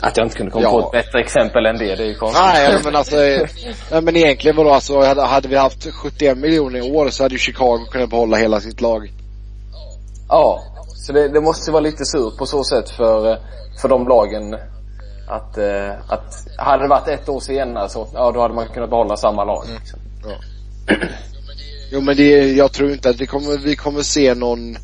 Att 0.06 0.16
jag 0.16 0.26
inte 0.26 0.36
kunde 0.36 0.52
komma 0.52 0.62
Ja. 0.62 0.70
på 0.70 0.86
ett 0.96 1.04
bättre 1.04 1.20
exempel 1.20 1.66
än 1.66 1.78
det, 1.78 1.94
det 1.94 2.02
är 2.02 2.06
ju 2.06 2.14
konstigt. 2.14 2.42
Nej 2.44 2.80
men 2.84 2.96
alltså, 2.96 3.16
nej, 3.16 4.02
men 4.02 4.16
egentligen 4.16 4.56
vadå 4.56 4.70
alltså, 4.70 5.00
hade, 5.00 5.22
hade 5.22 5.48
vi 5.48 5.56
haft 5.56 5.92
71 5.92 6.38
miljoner 6.38 6.78
i 6.86 6.92
år 6.92 7.08
så 7.08 7.22
hade 7.22 7.34
ju 7.34 7.38
Chicago 7.38 7.78
kunnat 7.90 8.10
behålla 8.10 8.36
hela 8.36 8.60
sitt 8.60 8.80
lag. 8.80 9.12
Ja. 10.28 10.62
Så 11.06 11.12
det, 11.12 11.28
det 11.28 11.40
måste 11.40 11.70
vara 11.70 11.80
lite 11.80 12.04
surt 12.04 12.36
på 12.38 12.46
så 12.46 12.64
sätt 12.64 12.90
för, 12.90 13.30
eh, 13.30 13.38
för 13.82 13.88
de 13.88 14.08
lagen 14.08 14.54
att, 15.28 15.58
eh, 15.58 15.90
att 16.08 16.34
hade 16.58 16.84
det 16.84 16.88
varit 16.88 17.08
ett 17.08 17.28
år 17.28 17.40
senare 17.40 17.88
så, 17.88 18.08
ja 18.14 18.32
då 18.32 18.40
hade 18.40 18.54
man 18.54 18.68
kunnat 18.68 18.90
behålla 18.90 19.16
samma 19.16 19.44
lag. 19.44 19.64
Liksom. 19.78 19.98
Jo 21.92 22.00
men 22.00 22.16
det, 22.16 22.52
jag 22.52 22.72
tror 22.72 22.90
inte 22.92 23.10
att 23.10 23.20
vi 23.20 23.26
kommer, 23.26 23.58
vi 23.58 23.76
kommer 23.76 24.02
se 24.02 24.34
någon, 24.34 24.76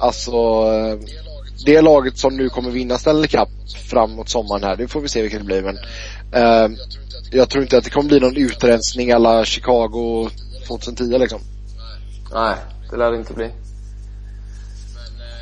alltså, 0.00 0.32
eh, 0.32 0.98
det 1.64 1.82
laget 1.82 2.18
som 2.18 2.36
nu 2.36 2.48
kommer 2.48 2.70
vinna 2.70 2.98
Stanley 2.98 3.28
Cup 3.28 3.48
framåt 3.90 4.28
sommaren 4.28 4.64
här, 4.64 4.76
det 4.76 4.88
får 4.88 5.00
vi 5.00 5.08
se 5.08 5.22
vilket 5.22 5.40
det 5.40 5.44
blir 5.44 5.62
men, 5.62 5.76
eh, 6.32 6.78
jag 7.30 7.48
tror 7.48 7.62
inte 7.62 7.78
att 7.78 7.84
det 7.84 7.90
kommer 7.90 8.08
bli 8.08 8.20
någon 8.20 8.36
utrensning 8.36 9.12
alla 9.12 9.44
Chicago 9.44 10.28
2010 10.68 11.18
liksom. 11.18 11.40
Nej, 12.34 12.54
det 12.90 12.96
lär 12.96 13.10
det 13.10 13.16
inte 13.16 13.32
bli. 13.32 13.50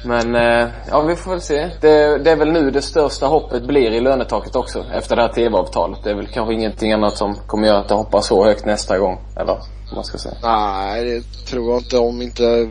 Men, 0.05 0.35
eh, 0.35 0.69
ja 0.89 1.01
vi 1.01 1.17
får 1.17 1.31
väl 1.31 1.41
se. 1.41 1.71
Det, 1.81 2.19
det 2.19 2.31
är 2.31 2.37
väl 2.37 2.53
nu 2.53 2.71
det 2.71 2.83
största 2.83 3.27
hoppet 3.27 3.67
blir 3.67 3.91
i 3.91 4.01
lönetaket 4.01 4.57
också, 4.57 4.85
efter 4.95 5.17
det 5.17 5.23
här 5.23 5.33
TV-avtalet. 5.33 5.99
Det 6.05 6.11
är 6.11 6.15
väl 6.15 6.27
kanske 6.27 6.55
ingenting 6.55 6.93
annat 6.93 7.17
som 7.17 7.35
kommer 7.47 7.67
göra 7.67 7.79
att 7.79 7.89
det 7.89 7.95
hoppar 7.95 8.21
så 8.21 8.45
högt 8.45 8.65
nästa 8.65 8.99
gång, 8.99 9.19
eller 9.37 9.47
vad 9.47 9.95
man 9.95 10.05
ska 10.05 10.19
säga. 10.19 10.35
Nej, 10.43 11.05
det 11.05 11.47
tror 11.47 11.71
jag 11.71 11.81
inte 11.81 11.99
om 11.99 12.23
inte 12.23 12.71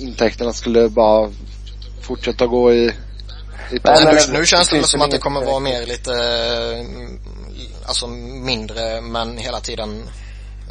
intäkterna 0.00 0.52
skulle 0.52 0.88
bara 0.88 1.30
fortsätta 2.06 2.46
gå 2.46 2.72
i, 2.72 2.88
i 3.72 3.78
Men 3.82 4.04
men 4.04 4.16
nu, 4.32 4.46
känns 4.46 4.68
det 4.68 4.78
det 4.78 4.86
som 4.86 5.02
att 5.02 5.10
det 5.10 5.18
kommer 5.18 5.44
vara 5.44 5.60
mer 5.60 5.86
lite, 5.86 6.12
mm, 6.80 7.20
alltså 7.86 8.06
mindre 8.06 9.00
men 9.00 9.38
hela 9.38 9.60
tiden 9.60 10.02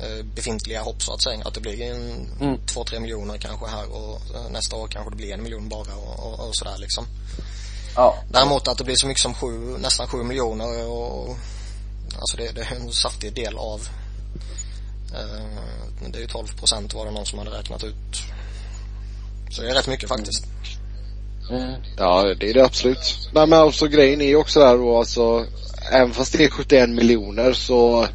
eh, 0.04 0.26
befintliga 0.26 0.82
hopp 0.82 1.02
så 1.04 1.14
att 1.14 1.22
säga. 1.22 1.42
Att 1.46 1.54
det 1.54 1.62
blir 1.62 1.82
en, 1.82 2.28
Mm. 2.42 2.58
två, 2.66 2.84
tre 2.84 3.00
miljoner 3.00 3.38
kanske 3.38 3.66
här 3.68 3.86
och 3.92 4.22
eh, 4.36 4.50
nästa 4.52 4.76
år 4.76 4.88
kanske 4.88 5.10
det 5.12 5.16
blir 5.16 5.34
en 5.34 5.44
miljon 5.44 5.70
bara 5.70 5.96
och, 5.96 6.26
och, 6.26 6.48
och 6.48 6.56
sådär 6.56 6.78
liksom. 6.78 7.06
Ja. 7.96 8.16
Däremot 8.32 8.68
att 8.68 8.78
det 8.78 8.84
blir 8.84 8.96
så 8.96 9.08
mycket 9.08 9.22
som 9.22 9.34
sju, 9.34 9.78
nästan 9.78 10.08
sju 10.08 10.24
miljoner 10.24 10.88
och 10.88 11.38
alltså 12.20 12.38
det, 12.38 12.52
det 12.52 12.62
är 12.62 12.76
en 12.76 12.92
saftig 12.94 13.34
del 13.34 13.58
av 13.58 13.88
eh, 15.14 15.60
det 16.12 16.18
är 16.18 16.22
ju 16.22 16.28
12 16.28 16.48
procent 16.60 16.94
var 16.94 17.06
det 17.06 17.12
någon 17.12 17.26
som 17.26 17.40
hade 17.40 17.52
räknat 17.52 17.84
ut. 17.84 18.24
Så 19.52 19.62
det 19.62 19.70
är 19.70 19.74
rätt 19.74 19.88
mycket 19.88 20.10
faktiskt. 20.10 20.46
Mm. 20.46 20.85
Ja, 21.98 22.34
det 22.40 22.50
är 22.50 22.54
det 22.54 22.66
absolut. 22.66 23.30
Nej 23.34 23.48
men 23.48 23.60
alltså 23.60 23.88
grejen 23.88 24.22
är 24.22 24.26
ju 24.26 24.36
också 24.36 24.60
där 24.60 24.78
då 24.78 24.98
alltså, 24.98 25.46
även 25.92 26.14
fast 26.14 26.38
det 26.38 26.44
är 26.44 26.50
71 26.50 26.90
miljoner 26.90 27.54
så 27.54 28.08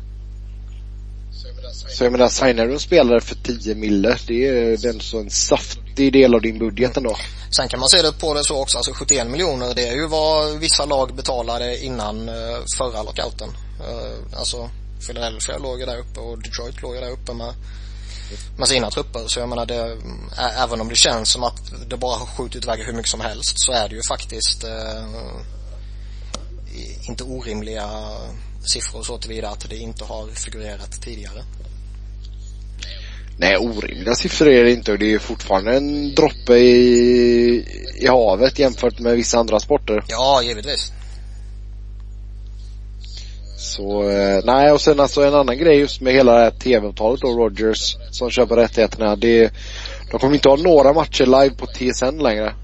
så 2.00 2.04
jag 2.04 2.12
menar, 2.12 2.28
signar 2.28 2.66
du 2.66 2.72
en 2.72 2.80
spelare 2.80 3.20
för 3.20 3.34
10 3.34 3.74
mille, 3.74 4.16
det 4.26 4.48
är 4.48 4.76
den 4.76 4.94
en 4.94 5.00
så 5.00 5.18
en 5.18 5.30
saftig 5.30 6.12
del 6.12 6.34
av 6.34 6.40
din 6.40 6.58
budget 6.58 6.96
ändå. 6.96 7.16
Sen 7.56 7.68
kan 7.68 7.80
man 7.80 7.88
se 7.88 8.02
det 8.02 8.12
på 8.12 8.34
det 8.34 8.44
så 8.44 8.62
också, 8.62 8.78
alltså 8.78 8.92
71 8.92 9.26
miljoner 9.26 9.74
det 9.74 9.88
är 9.88 9.94
ju 9.94 10.08
vad 10.08 10.58
vissa 10.58 10.84
lag 10.84 11.14
betalade 11.14 11.84
innan 11.84 12.28
eh, 12.28 12.58
förra 12.78 13.02
lockouten. 13.02 13.48
Eh, 13.80 14.38
alltså 14.38 14.70
Philadelphia 15.06 15.58
låg 15.58 15.80
ju 15.80 15.86
där 15.86 15.98
uppe 15.98 16.20
och 16.20 16.42
Detroit 16.42 16.82
låg 16.82 16.94
ju 16.94 17.00
där 17.00 17.10
uppe 17.10 17.32
med, 17.34 17.54
med 18.58 18.68
sina 18.68 18.90
trupper. 18.90 19.24
Så 19.26 19.40
jag 19.40 19.48
menar 19.48 19.66
det, 19.66 19.96
även 20.64 20.80
om 20.80 20.88
det 20.88 20.96
känns 20.96 21.30
som 21.30 21.44
att 21.44 21.72
det 21.88 21.96
bara 21.96 22.16
har 22.16 22.26
skjutit 22.26 22.64
iväg 22.64 22.80
hur 22.80 22.92
mycket 22.92 23.10
som 23.10 23.20
helst 23.20 23.54
så 23.56 23.72
är 23.72 23.88
det 23.88 23.94
ju 23.94 24.02
faktiskt 24.08 24.64
eh, 24.64 25.04
inte 27.08 27.24
orimliga 27.24 27.90
siffror 28.64 29.02
så 29.02 29.18
tillvida 29.18 29.48
att 29.48 29.70
det 29.70 29.76
inte 29.76 30.04
har 30.04 30.26
figurerat 30.26 31.02
tidigare. 31.02 31.44
Nej, 33.38 33.56
orimliga 33.56 34.14
siffror 34.14 34.48
är 34.48 34.64
det 34.64 34.72
inte 34.72 34.92
och 34.92 34.98
det 34.98 35.14
är 35.14 35.18
fortfarande 35.18 35.76
en 35.76 36.14
droppe 36.14 36.56
i, 36.56 37.64
i 38.00 38.06
havet 38.06 38.58
jämfört 38.58 38.98
med 38.98 39.16
vissa 39.16 39.38
andra 39.38 39.60
sporter. 39.60 40.04
Ja, 40.08 40.42
givetvis. 40.42 40.92
Så, 43.61 44.11
eh, 44.11 44.40
nej 44.44 44.72
och 44.72 44.80
sen 44.80 45.00
alltså 45.00 45.22
en 45.22 45.34
annan 45.34 45.58
grej 45.58 45.78
just 45.78 46.00
med 46.00 46.12
hela 46.12 46.32
det 46.32 46.40
här 46.40 46.50
tv-avtalet 46.50 47.20
då, 47.20 47.28
Rogers 47.28 47.96
som 48.11 48.30
köper 48.30 48.56
rättigheterna. 48.56 49.16
Det, 49.16 49.52
de 50.11 50.20
kommer 50.20 50.34
inte 50.34 50.48
ha 50.48 50.56
några 50.56 50.92
matcher 50.92 51.26
live 51.26 51.50
på 51.50 51.66
TSN 51.66 52.18
längre. 52.18 52.54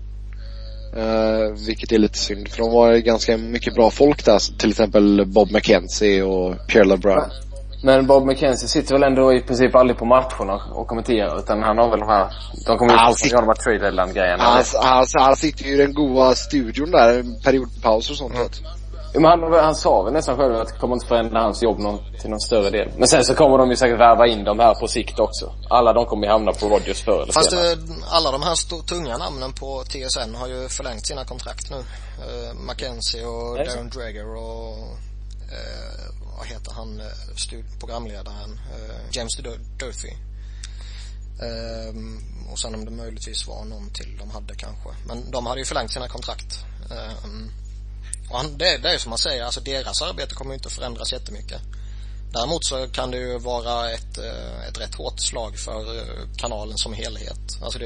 Eh, 0.96 1.66
vilket 1.66 1.92
är 1.92 1.98
lite 1.98 2.18
synd 2.18 2.48
för 2.48 2.58
de 2.58 2.72
var 2.72 2.94
ganska 2.94 3.36
mycket 3.36 3.74
bra 3.74 3.90
folk 3.90 4.24
där. 4.24 4.58
Till 4.58 4.70
exempel 4.70 5.26
Bob 5.26 5.50
McKenzie 5.52 6.22
och 6.22 6.54
Pierre 6.68 6.84
LeBrun. 6.84 7.22
Men 7.84 8.06
Bob 8.06 8.26
McKenzie 8.26 8.68
sitter 8.68 8.94
väl 8.94 9.02
ändå 9.02 9.32
i 9.32 9.40
princip 9.40 9.74
aldrig 9.74 9.98
på 9.98 10.04
matcherna 10.04 10.60
och 10.74 10.86
kommenterar 10.86 11.38
utan 11.38 11.62
han 11.62 11.78
har 11.78 11.90
väl 11.90 12.00
de 12.00 12.08
här, 12.08 12.28
de 12.66 12.78
kommer 12.78 12.92
ju 12.92 12.98
att 12.98 13.18
sitter- 13.18 13.36
de 13.36 13.46
här 13.46 13.54
trade 13.54 14.12
grejerna. 14.12 14.42
Han, 14.42 14.64
han, 14.82 15.06
han 15.14 15.36
sitter 15.36 15.64
ju 15.64 15.74
i 15.74 15.76
den 15.76 15.94
goa 15.94 16.34
studion 16.34 16.90
där, 16.90 17.18
en 17.18 17.40
periodpaus 17.44 18.10
och 18.10 18.16
sånt. 18.16 18.34
vet. 18.34 18.75
Men 19.20 19.24
han, 19.24 19.52
han 19.52 19.74
sa 19.74 20.02
väl 20.02 20.12
nästan 20.12 20.36
själv 20.36 20.54
att 20.56 20.68
det 20.68 20.78
kommer 20.78 20.94
inte 20.94 21.06
förändra 21.06 21.40
hans 21.42 21.62
jobb 21.62 21.78
någon, 21.78 21.98
till 22.20 22.30
någon 22.30 22.40
större 22.40 22.70
del. 22.70 22.92
Men 22.98 23.08
sen 23.08 23.24
så 23.24 23.34
kommer 23.34 23.58
de 23.58 23.70
ju 23.70 23.76
säkert 23.76 24.00
värva 24.00 24.26
in 24.26 24.44
de 24.44 24.58
här 24.58 24.74
på 24.74 24.88
sikt 24.88 25.18
också. 25.18 25.54
Alla 25.70 25.92
de 25.92 26.06
kommer 26.06 26.26
ju 26.26 26.32
hamna 26.32 26.52
på 26.52 26.68
Rodgers 26.68 27.02
förr 27.04 27.22
eller 27.22 27.32
Fast 27.32 27.50
senare. 27.50 27.72
eh, 27.72 27.78
alla 28.08 28.32
de 28.32 28.42
här 28.42 28.82
tunga 28.86 29.16
namnen 29.16 29.52
på 29.52 29.84
TSN 29.84 30.34
har 30.34 30.46
ju 30.46 30.68
förlängt 30.68 31.06
sina 31.06 31.24
kontrakt 31.24 31.70
nu. 31.70 31.76
Uh, 31.76 32.54
Mackenzie 32.66 33.24
och? 33.26 33.56
Darren 33.56 33.88
Dreger 33.88 34.36
och 34.36 34.78
eh, 35.52 35.96
vad 36.38 36.46
heter 36.46 36.72
han, 36.72 37.02
programledaren, 37.80 38.60
eh, 38.74 38.96
James 39.12 39.36
Durfee. 39.78 40.16
Ehm, 41.42 42.18
och 42.52 42.58
sen 42.58 42.74
om 42.74 42.84
det 42.84 42.90
möjligtvis 42.90 43.48
var 43.48 43.64
någon 43.64 43.90
till 43.90 44.16
de 44.18 44.30
hade 44.30 44.54
kanske. 44.54 44.88
Men 45.06 45.30
de 45.30 45.46
hade 45.46 45.60
ju 45.60 45.64
förlängt 45.64 45.92
sina 45.92 46.08
kontrakt. 46.08 46.64
Ehm, 46.90 47.50
och 48.30 48.36
han, 48.36 48.58
det, 48.58 48.76
det 48.82 48.94
är 48.94 48.98
som 48.98 49.10
man 49.10 49.18
säger, 49.18 49.44
alltså 49.44 49.60
deras 49.60 50.02
arbete 50.02 50.34
kommer 50.34 50.50
ju 50.50 50.54
inte 50.54 50.68
förändras 50.70 51.12
jättemycket. 51.12 51.60
Däremot 52.32 52.64
så 52.64 52.86
kan 52.92 53.10
det 53.10 53.16
ju 53.16 53.38
vara 53.38 53.90
ett, 53.90 54.18
eh, 54.18 54.68
ett 54.68 54.80
rätt 54.80 54.94
hårt 54.94 55.20
slag 55.20 55.58
för 55.58 55.96
eh, 55.98 56.02
kanalen 56.36 56.78
som 56.78 56.92
helhet. 56.92 57.38
Alltså 57.62 57.78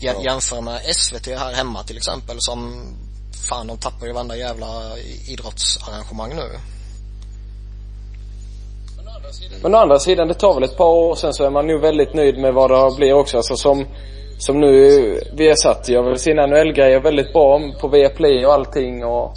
jä- 0.00 0.24
jämför 0.24 0.60
med 0.60 0.80
SVT 0.96 1.26
här 1.26 1.52
hemma 1.54 1.82
till 1.82 1.96
exempel 1.96 2.36
som 2.40 2.86
fan 3.48 3.66
de 3.66 3.78
tappar 3.78 4.06
ju 4.06 4.12
varenda 4.12 4.36
jävla 4.36 4.98
idrottsarrangemang 5.28 6.36
nu. 6.36 6.50
Men 9.62 9.74
å 9.74 9.78
andra 9.78 9.98
sidan, 9.98 10.28
det 10.28 10.34
tar 10.34 10.54
väl 10.54 10.62
ett 10.64 10.76
par 10.76 10.88
år 10.88 11.14
sen 11.14 11.34
så 11.34 11.44
är 11.44 11.50
man 11.50 11.66
nu 11.66 11.78
väldigt 11.78 12.14
nöjd 12.14 12.38
med 12.38 12.54
vad 12.54 12.70
det 12.70 12.96
blir 12.96 13.12
också. 13.12 13.36
Alltså 13.36 13.56
som, 13.56 13.86
som 14.38 14.60
nu, 14.60 15.20
Viasat 15.32 15.88
gör 15.88 16.02
väl 16.02 16.18
sina 16.18 16.46
NHL-grejer 16.46 17.00
väldigt 17.00 17.32
bra 17.32 17.60
på 17.80 17.88
Viaplay 17.88 18.46
och 18.46 18.52
allting 18.52 19.04
och 19.04 19.34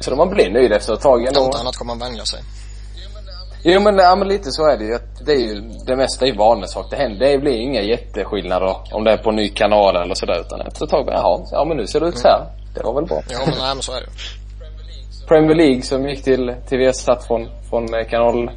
så 0.00 0.16
man 0.16 0.28
blir 0.30 0.50
nöjd 0.50 0.72
efter 0.72 0.94
ett 0.94 1.00
tag 1.00 1.24
ändå. 1.26 1.40
Något 1.40 1.60
annat 1.60 1.76
kommer 1.76 1.94
man 1.94 2.08
vänja 2.08 2.24
sig. 2.24 2.40
Jo 3.62 3.80
men, 3.80 3.96
ja, 3.98 4.16
men 4.16 4.28
lite 4.28 4.50
så 4.50 4.70
är 4.70 4.78
det 4.78 4.84
ju. 4.84 4.94
Att 4.94 5.26
Det 5.26 5.32
är 5.32 5.36
ju, 5.40 5.60
det 5.86 5.96
mesta 5.96 6.24
är 6.24 6.30
ju 6.30 6.36
vanesak. 6.36 6.86
Det 6.90 6.96
händer, 6.96 7.28
det 7.30 7.38
blir 7.38 7.52
inga 7.56 7.82
jätteskillnader 7.82 8.76
om 8.92 9.04
det 9.04 9.12
är 9.12 9.16
på 9.16 9.30
en 9.30 9.36
ny 9.36 9.48
kanal 9.48 9.96
eller 9.96 10.14
sådär 10.14 10.40
utan 10.40 10.60
efter 10.60 10.84
ett 10.84 10.90
tag 10.90 11.06
bara, 11.06 11.16
jaha, 11.16 11.40
ja 11.50 11.64
men 11.64 11.76
nu 11.76 11.86
ser 11.86 12.00
det 12.00 12.06
ut 12.06 12.18
så 12.18 12.28
här. 12.28 12.46
Det 12.74 12.82
var 12.82 12.94
väl 12.94 13.04
bra. 13.04 13.22
Ja 13.30 13.38
men 13.46 13.54
nej 13.58 13.74
men 13.74 13.82
så 13.82 13.92
är 13.92 14.00
det. 14.00 14.06
Premier 15.28 15.56
League 15.56 15.82
som 15.82 16.08
gick 16.08 16.24
till 16.24 16.54
TV 16.68 16.92
satt 16.92 17.26
från, 17.26 17.48
från 17.70 17.94
eh, 17.94 18.06
kanal 18.10 18.50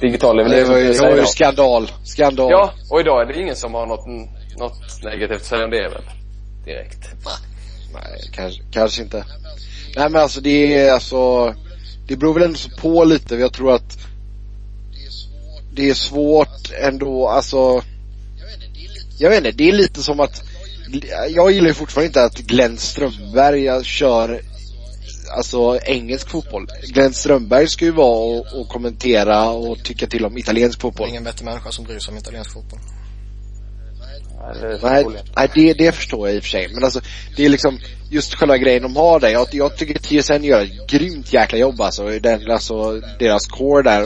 digital 0.00 0.36
Det 0.36 0.44
var 0.64 0.78
ju, 0.78 0.94
som 0.94 1.04
det 1.04 1.10
var 1.10 1.16
ju 1.16 1.20
då. 1.20 1.26
skandal. 1.26 1.90
Skandal. 2.04 2.50
Ja, 2.50 2.70
och 2.90 3.00
idag 3.00 3.22
är 3.22 3.26
det 3.32 3.40
ingen 3.40 3.56
som 3.56 3.74
har 3.74 3.86
något, 3.86 4.06
något 4.58 5.04
negativt 5.04 5.36
att 5.40 5.44
säga 5.46 5.64
om 5.64 5.70
det 5.70 5.82
väl? 5.88 6.02
Direkt. 6.64 7.08
Nej, 7.94 8.20
kanske, 8.32 8.62
kanske 8.72 9.02
inte. 9.02 9.24
Nej 9.96 10.10
men 10.10 10.22
alltså 10.22 10.40
det 10.40 10.76
är 10.76 10.92
alltså, 10.92 11.54
det 12.06 12.16
beror 12.16 12.34
väl 12.34 12.42
ändå 12.42 12.58
på 12.78 13.04
lite. 13.04 13.34
Jag 13.34 13.52
tror 13.52 13.74
att 13.74 13.98
det 15.74 15.90
är 15.90 15.94
svårt 15.94 16.72
ändå, 16.82 17.28
alltså. 17.28 17.82
Jag 19.18 19.30
vet 19.30 19.38
inte, 19.38 19.50
det 19.50 19.68
är 19.68 19.72
lite 19.72 20.02
som 20.02 20.20
att 20.20 20.42
jag 21.30 21.52
gillar 21.52 21.68
ju 21.68 21.74
fortfarande 21.74 22.06
inte 22.06 22.24
att 22.24 22.38
Glenn 22.38 22.78
Strömberg 22.78 23.84
kör 23.84 24.40
alltså 25.36 25.78
engelsk 25.84 26.28
fotboll. 26.28 26.66
Glenn 26.82 27.12
Strömberg 27.12 27.68
ska 27.68 27.84
ju 27.84 27.90
vara 27.90 28.40
och, 28.40 28.60
och 28.60 28.68
kommentera 28.68 29.50
och 29.50 29.82
tycka 29.84 30.06
till 30.06 30.24
om 30.24 30.38
italiensk 30.38 30.80
fotboll. 30.80 31.08
Ingen 31.08 31.24
bättre 31.24 31.44
människa 31.44 31.72
som 31.72 31.84
bryr 31.84 31.98
sig 31.98 32.12
om 32.12 32.18
italiensk 32.18 32.52
fotboll. 32.52 32.80
Nej, 34.82 35.06
nej 35.36 35.50
det, 35.54 35.72
det 35.72 35.92
förstår 35.92 36.28
jag 36.28 36.36
i 36.36 36.38
och 36.38 36.42
för 36.42 36.50
sig. 36.50 36.68
Men 36.74 36.84
alltså, 36.84 37.00
det 37.36 37.44
är 37.44 37.48
liksom 37.48 37.78
just 38.10 38.34
själva 38.34 38.56
grejen 38.56 38.82
de 38.82 38.96
har 38.96 39.20
där. 39.20 39.28
Jag, 39.28 39.48
jag 39.52 39.76
tycker 39.76 39.98
TSN 39.98 40.44
gör 40.44 40.62
ett 40.62 40.88
grymt 40.88 41.32
jäkla 41.32 41.58
jobb 41.58 41.80
alltså. 41.80 42.08
Den, 42.08 42.50
alltså 42.50 43.00
deras 43.18 43.46
core 43.46 43.82
där. 43.82 44.02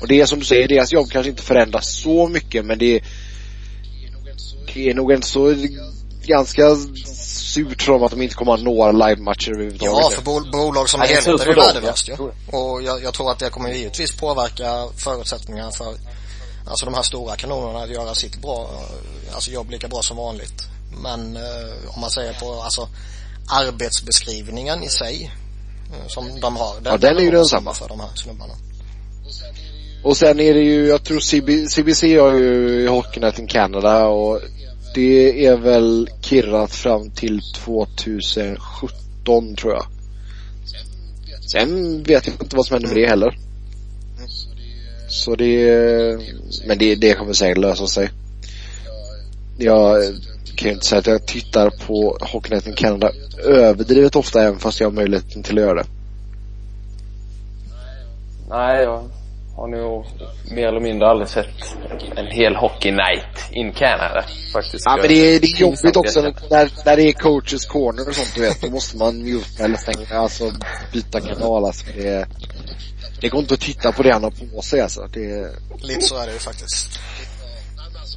Och 0.00 0.08
det 0.08 0.20
är 0.20 0.26
som 0.26 0.38
du 0.38 0.44
säger, 0.44 0.68
deras 0.68 0.92
jobb 0.92 1.10
kanske 1.10 1.30
inte 1.30 1.42
förändras 1.42 2.02
så 2.02 2.28
mycket 2.28 2.64
men 2.64 2.78
det, 2.78 3.02
det 4.74 4.90
är 4.90 4.94
nog 4.94 5.12
en 5.12 5.22
så 5.22 5.54
ganska 6.26 6.62
surt 7.54 7.82
för 7.82 7.92
dem 7.92 8.02
att 8.02 8.10
de 8.10 8.22
inte 8.22 8.34
kommer 8.34 8.52
att 8.54 8.60
ha 8.60 8.64
några 8.64 8.92
live-matcher 8.92 9.50
överhuvudtaget. 9.50 9.94
Ja, 10.02 10.10
för 10.10 10.22
bol 10.22 10.50
bolag 10.50 10.88
som 10.88 11.00
helhet 11.00 11.26
är 11.26 11.46
det 11.46 11.60
värdelöst 11.60 12.08
ju. 12.08 12.12
Och 12.46 12.82
jag, 12.82 13.02
jag 13.02 13.14
tror 13.14 13.30
att 13.30 13.38
det 13.38 13.50
kommer 13.50 13.70
givetvis 13.70 14.16
påverka 14.16 14.88
förutsättningarna 14.96 15.70
för 15.70 15.94
alltså 16.66 16.84
de 16.84 16.94
här 16.94 17.02
stora 17.02 17.36
kanonerna 17.36 17.84
att 17.84 17.90
göra 17.90 18.14
sitt 18.14 18.42
bra, 18.42 18.70
alltså 19.32 19.50
jobb 19.50 19.70
lika 19.70 19.88
bra 19.88 20.02
som 20.02 20.16
vanligt. 20.16 20.62
Men 21.02 21.36
eh, 21.36 21.94
om 21.94 22.00
man 22.00 22.10
säger 22.10 22.32
på 22.32 22.62
alltså 22.62 22.88
arbetsbeskrivningen 23.50 24.82
i 24.82 24.88
sig 24.88 25.32
eh, 25.92 26.08
som 26.08 26.40
de 26.40 26.56
har. 26.56 26.74
Den, 26.74 26.92
ja, 26.92 26.98
den 26.98 27.16
är 27.16 27.22
ju 27.22 27.30
densamma. 27.30 27.74
för 27.74 27.88
de 27.88 28.00
här 28.00 28.10
snubbarna. 28.14 28.54
Och 30.02 30.16
sen 30.16 30.40
är 30.40 30.54
det 30.54 30.60
ju, 30.60 30.86
jag 30.86 31.04
tror 31.04 31.20
CB, 31.20 31.68
CBC 31.68 32.02
har 32.02 32.34
ju 32.34 32.88
Hockeynet 32.88 33.38
i 33.38 33.46
Canada 33.46 34.06
och 34.06 34.40
det 34.94 35.46
är 35.46 35.56
väl 35.56 36.08
kirrat 36.20 36.74
fram 36.74 37.10
till 37.10 37.40
2017 37.56 39.56
tror 39.56 39.72
jag. 39.72 39.86
Sen 41.52 42.02
vet 42.02 42.26
jag 42.26 42.36
inte 42.40 42.56
vad 42.56 42.66
som 42.66 42.74
händer 42.74 42.88
med 42.88 42.96
det 42.96 43.08
heller. 43.08 43.38
Så 45.10 45.34
det, 45.36 46.18
men 46.66 46.78
det, 46.78 46.94
det 46.94 47.14
kommer 47.14 47.32
säkert 47.32 47.58
lösa 47.58 47.86
sig. 47.86 48.10
Jag 49.58 50.02
kan 50.56 50.68
ju 50.68 50.74
inte 50.74 50.86
säga 50.86 50.98
att 50.98 51.06
jag 51.06 51.26
tittar 51.26 51.70
på 51.70 52.18
Hockeynet 52.20 52.68
i 52.68 52.72
Canada 52.72 53.10
överdrivet 53.44 54.16
ofta 54.16 54.42
även 54.42 54.58
fast 54.58 54.80
jag 54.80 54.86
har 54.86 54.92
möjligheten 54.92 55.42
till 55.42 55.58
att 55.58 55.64
göra 55.64 55.82
det. 55.82 55.88
Nej, 58.48 58.82
jag 58.82 59.04
har 59.56 59.68
nog 59.68 60.06
mer 60.50 60.68
eller 60.68 60.80
mindre 60.80 61.08
aldrig 61.08 61.28
sett 61.28 61.76
en 62.16 62.26
hel 62.26 62.56
hockey 62.56 62.90
night 62.90 63.52
in 63.52 63.72
Canada 63.72 64.24
faktiskt. 64.52 64.84
Ja 64.86 64.96
men 64.96 65.08
det 65.08 65.14
är, 65.14 65.40
det 65.40 65.46
är 65.46 65.60
jobbigt 65.60 65.96
också 65.96 66.20
när, 66.20 66.84
när 66.84 66.96
det 66.96 67.02
är 67.02 67.12
coaches 67.12 67.66
corner 67.66 68.08
och 68.08 68.14
sånt 68.14 68.32
du 68.34 68.40
vet. 68.40 68.62
Då 68.62 68.70
måste 68.70 68.96
man 68.96 69.22
muta 69.22 69.64
eller 69.64 69.76
stänga, 69.76 70.20
alltså 70.20 70.52
byta 70.92 71.20
kanal 71.20 71.64
alltså. 71.64 71.86
Det, 71.96 72.26
det 73.20 73.28
går 73.28 73.40
inte 73.40 73.54
att 73.54 73.60
titta 73.60 73.92
på 73.92 74.02
det 74.02 74.12
han 74.12 74.22
har 74.22 74.30
på 74.30 74.62
sig 74.62 74.80
alltså. 74.80 75.08
Det... 75.12 75.54
Lite 75.82 76.02
så 76.02 76.18
är 76.18 76.26
det 76.26 76.32
ju 76.32 76.38
faktiskt. 76.38 77.00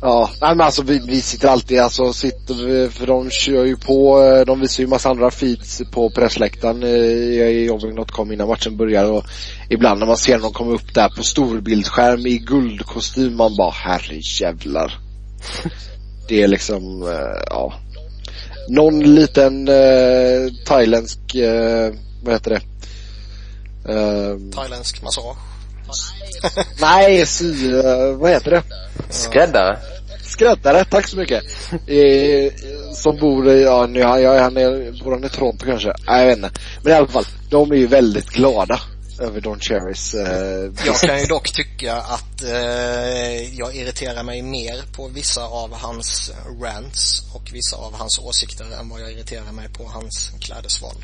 Ja, 0.02 0.30
nej 0.42 0.56
men 0.56 0.66
alltså 0.66 0.84
vi, 0.84 1.00
vi 1.08 1.22
sitter 1.22 1.48
alltid, 1.48 1.80
alltså 1.80 2.14
sitter, 2.14 2.90
för 2.90 3.08
de 3.08 3.30
kör 3.30 3.66
ju 3.66 3.78
på, 3.78 4.24
eh, 4.24 4.46
de 4.46 4.60
visar 4.60 4.84
ju 4.84 4.88
massa 4.88 5.10
andra 5.10 5.32
feeds 5.32 5.82
på 5.92 6.10
pressläktaren 6.10 6.84
i 6.84 7.66
jobbing.com 7.68 8.32
innan 8.32 8.48
matchen 8.48 8.78
börjar 8.78 9.12
och 9.12 9.26
ibland 9.70 10.00
när 10.00 10.08
man 10.08 10.18
ser 10.18 10.40
dem 10.40 10.54
komma 10.54 10.72
upp 10.72 10.94
där 10.94 11.10
på 11.10 11.24
storbildsskärm 11.24 12.26
i 12.26 12.38
guldkostym, 12.38 13.36
man 13.36 13.56
bara 13.56 13.72
herrejävlar. 13.72 15.00
Det 16.28 16.44
är 16.44 16.48
liksom, 16.48 17.04
uh, 17.04 17.44
ja. 17.50 17.74
Någon 18.70 19.16
liten 19.16 19.70
uh, 19.70 20.52
thailändsk, 20.66 21.20
uh, 21.36 21.96
vad 22.24 22.34
heter 22.34 22.50
det? 22.52 22.62
Uh, 23.90 24.52
Thailändsk 24.52 25.02
massage. 25.02 25.38
Nej, 26.82 27.26
sy, 27.26 27.72
vad 28.14 28.32
heter 28.32 28.52
det? 28.52 28.64
Skräddare. 29.10 29.80
Skräddare, 30.24 30.86
tack 30.86 31.08
så 31.08 31.18
mycket. 31.18 31.44
Eh, 31.72 32.54
som 32.94 33.18
bor 33.18 33.50
i, 33.50 33.64
ja 33.64 33.86
nu, 33.86 34.00
ja, 34.00 34.40
han 34.42 34.58
är, 34.58 35.04
bor 35.04 35.12
han 35.12 35.24
i 35.24 35.30
Toronto 35.30 35.66
kanske? 35.66 35.94
Nej 36.08 36.20
jag 36.20 36.28
vet 36.28 36.38
inte. 36.38 36.52
Men 36.82 36.94
i 36.94 36.96
alla 36.96 37.08
fall, 37.08 37.26
de 37.50 37.72
är 37.72 37.76
ju 37.76 37.88
väldigt 37.88 38.30
glada 38.30 38.80
över 39.20 39.42
Don 39.42 39.60
Cherrys 39.60 40.14
eh, 40.14 40.72
Jag 40.86 40.96
kan 40.96 41.20
ju 41.20 41.26
dock 41.26 41.52
tycka 41.52 41.96
att 41.96 42.44
eh, 42.44 43.58
jag 43.58 43.76
irriterar 43.76 44.24
mig 44.24 44.42
mer 44.42 44.82
på 44.96 45.08
vissa 45.08 45.44
av 45.44 45.74
hans 45.74 46.32
rants 46.62 47.22
och 47.34 47.50
vissa 47.54 47.76
av 47.76 47.94
hans 47.94 48.20
åsikter 48.20 48.66
än 48.80 48.90
vad 48.90 49.02
jag 49.02 49.12
irriterar 49.12 49.52
mig 49.52 49.70
på 49.70 49.84
hans 49.84 50.32
klädesval. 50.40 50.96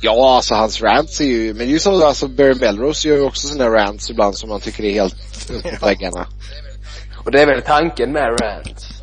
Ja, 0.00 0.36
alltså 0.36 0.54
hans 0.54 0.82
rants 0.82 1.20
är 1.20 1.24
ju, 1.24 1.46
men 1.46 1.58
det 1.58 1.64
är 1.64 1.72
ju 1.72 1.78
som 1.78 2.02
alltså 2.02 2.28
Barry 2.28 2.54
Melrose 2.54 3.08
gör 3.08 3.16
ju 3.16 3.22
också 3.22 3.48
sina 3.48 3.68
rants 3.68 4.10
ibland 4.10 4.36
som 4.36 4.48
man 4.48 4.60
tycker 4.60 4.84
är 4.84 4.92
helt 4.92 5.50
uppåt 5.50 5.82
väggarna. 5.82 6.26
Och 7.24 7.30
det 7.30 7.42
är 7.42 7.46
väl 7.46 7.62
tanken 7.62 8.12
med 8.12 8.40
rants 8.40 8.94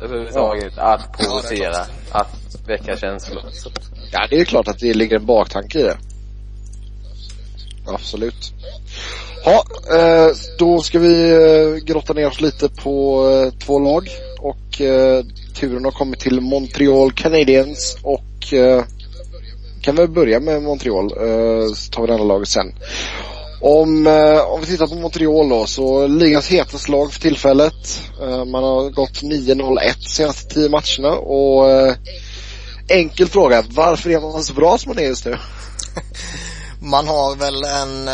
överhuvudtaget, 0.00 0.72
ja. 0.76 0.94
att 0.94 1.18
provocera, 1.18 1.86
ja, 2.12 2.20
att 2.20 2.68
väcka 2.68 2.96
känslor. 2.96 3.42
Ja, 4.12 4.26
det 4.30 4.40
är 4.40 4.44
klart 4.44 4.68
att 4.68 4.78
det 4.78 4.94
ligger 4.94 5.16
en 5.16 5.26
baktanke 5.26 5.78
i 5.78 5.82
det. 5.82 5.96
Absolut. 7.86 8.52
Ja, 9.44 9.64
eh, 9.96 10.36
då 10.58 10.82
ska 10.82 10.98
vi 10.98 11.30
eh, 11.30 11.84
grotta 11.84 12.12
ner 12.12 12.26
oss 12.26 12.40
lite 12.40 12.68
på 12.68 13.28
eh, 13.30 13.58
två 13.58 13.78
lag 13.78 14.08
och 14.38 14.80
turen 15.54 15.84
har 15.84 15.92
kommit 15.92 16.20
till 16.20 16.40
Montreal 16.40 17.12
Canadiens 17.12 17.98
och 18.02 18.54
kan 19.86 19.96
väl 19.96 20.08
börja 20.08 20.40
med 20.40 20.62
Montreal, 20.62 21.04
eh, 21.04 21.74
så 21.74 21.90
tar 21.90 22.02
vi 22.02 22.06
det 22.06 22.12
andra 22.12 22.26
laget 22.26 22.48
sen. 22.48 22.74
Om, 23.60 24.06
eh, 24.06 24.40
om 24.40 24.60
vi 24.60 24.66
tittar 24.66 24.86
på 24.86 24.94
Montreal 24.94 25.48
då, 25.48 25.66
så 25.66 26.06
ligans 26.06 26.48
hetaste 26.48 26.92
lag 26.92 27.12
för 27.12 27.20
tillfället. 27.20 28.02
Eh, 28.22 28.44
man 28.44 28.64
har 28.64 28.90
gått 28.90 29.22
9-0-1 29.22 30.08
senaste 30.08 30.54
tio 30.54 30.68
matcherna 30.68 31.18
och 31.18 31.94
enkel 32.88 33.28
fråga, 33.28 33.64
varför 33.70 34.10
är 34.10 34.20
man 34.20 34.44
så 34.44 34.54
bra 34.54 34.78
som 34.78 34.88
man 34.88 34.98
är 34.98 35.08
just 35.08 35.24
nu? 35.24 35.36
man 36.80 37.08
har 37.08 37.36
väl 37.36 37.64
en, 37.64 38.08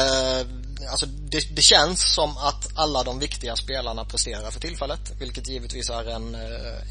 alltså 0.91 1.07
det, 1.07 1.57
det, 1.57 1.63
känns 1.63 2.15
som 2.15 2.31
att 2.31 2.69
alla 2.75 3.03
de 3.03 3.19
viktiga 3.19 3.57
spelarna 3.57 4.05
presterar 4.05 4.51
för 4.51 4.61
tillfället, 4.61 5.13
vilket 5.21 5.49
givetvis 5.49 5.91
är 5.91 6.11
en, 6.11 6.37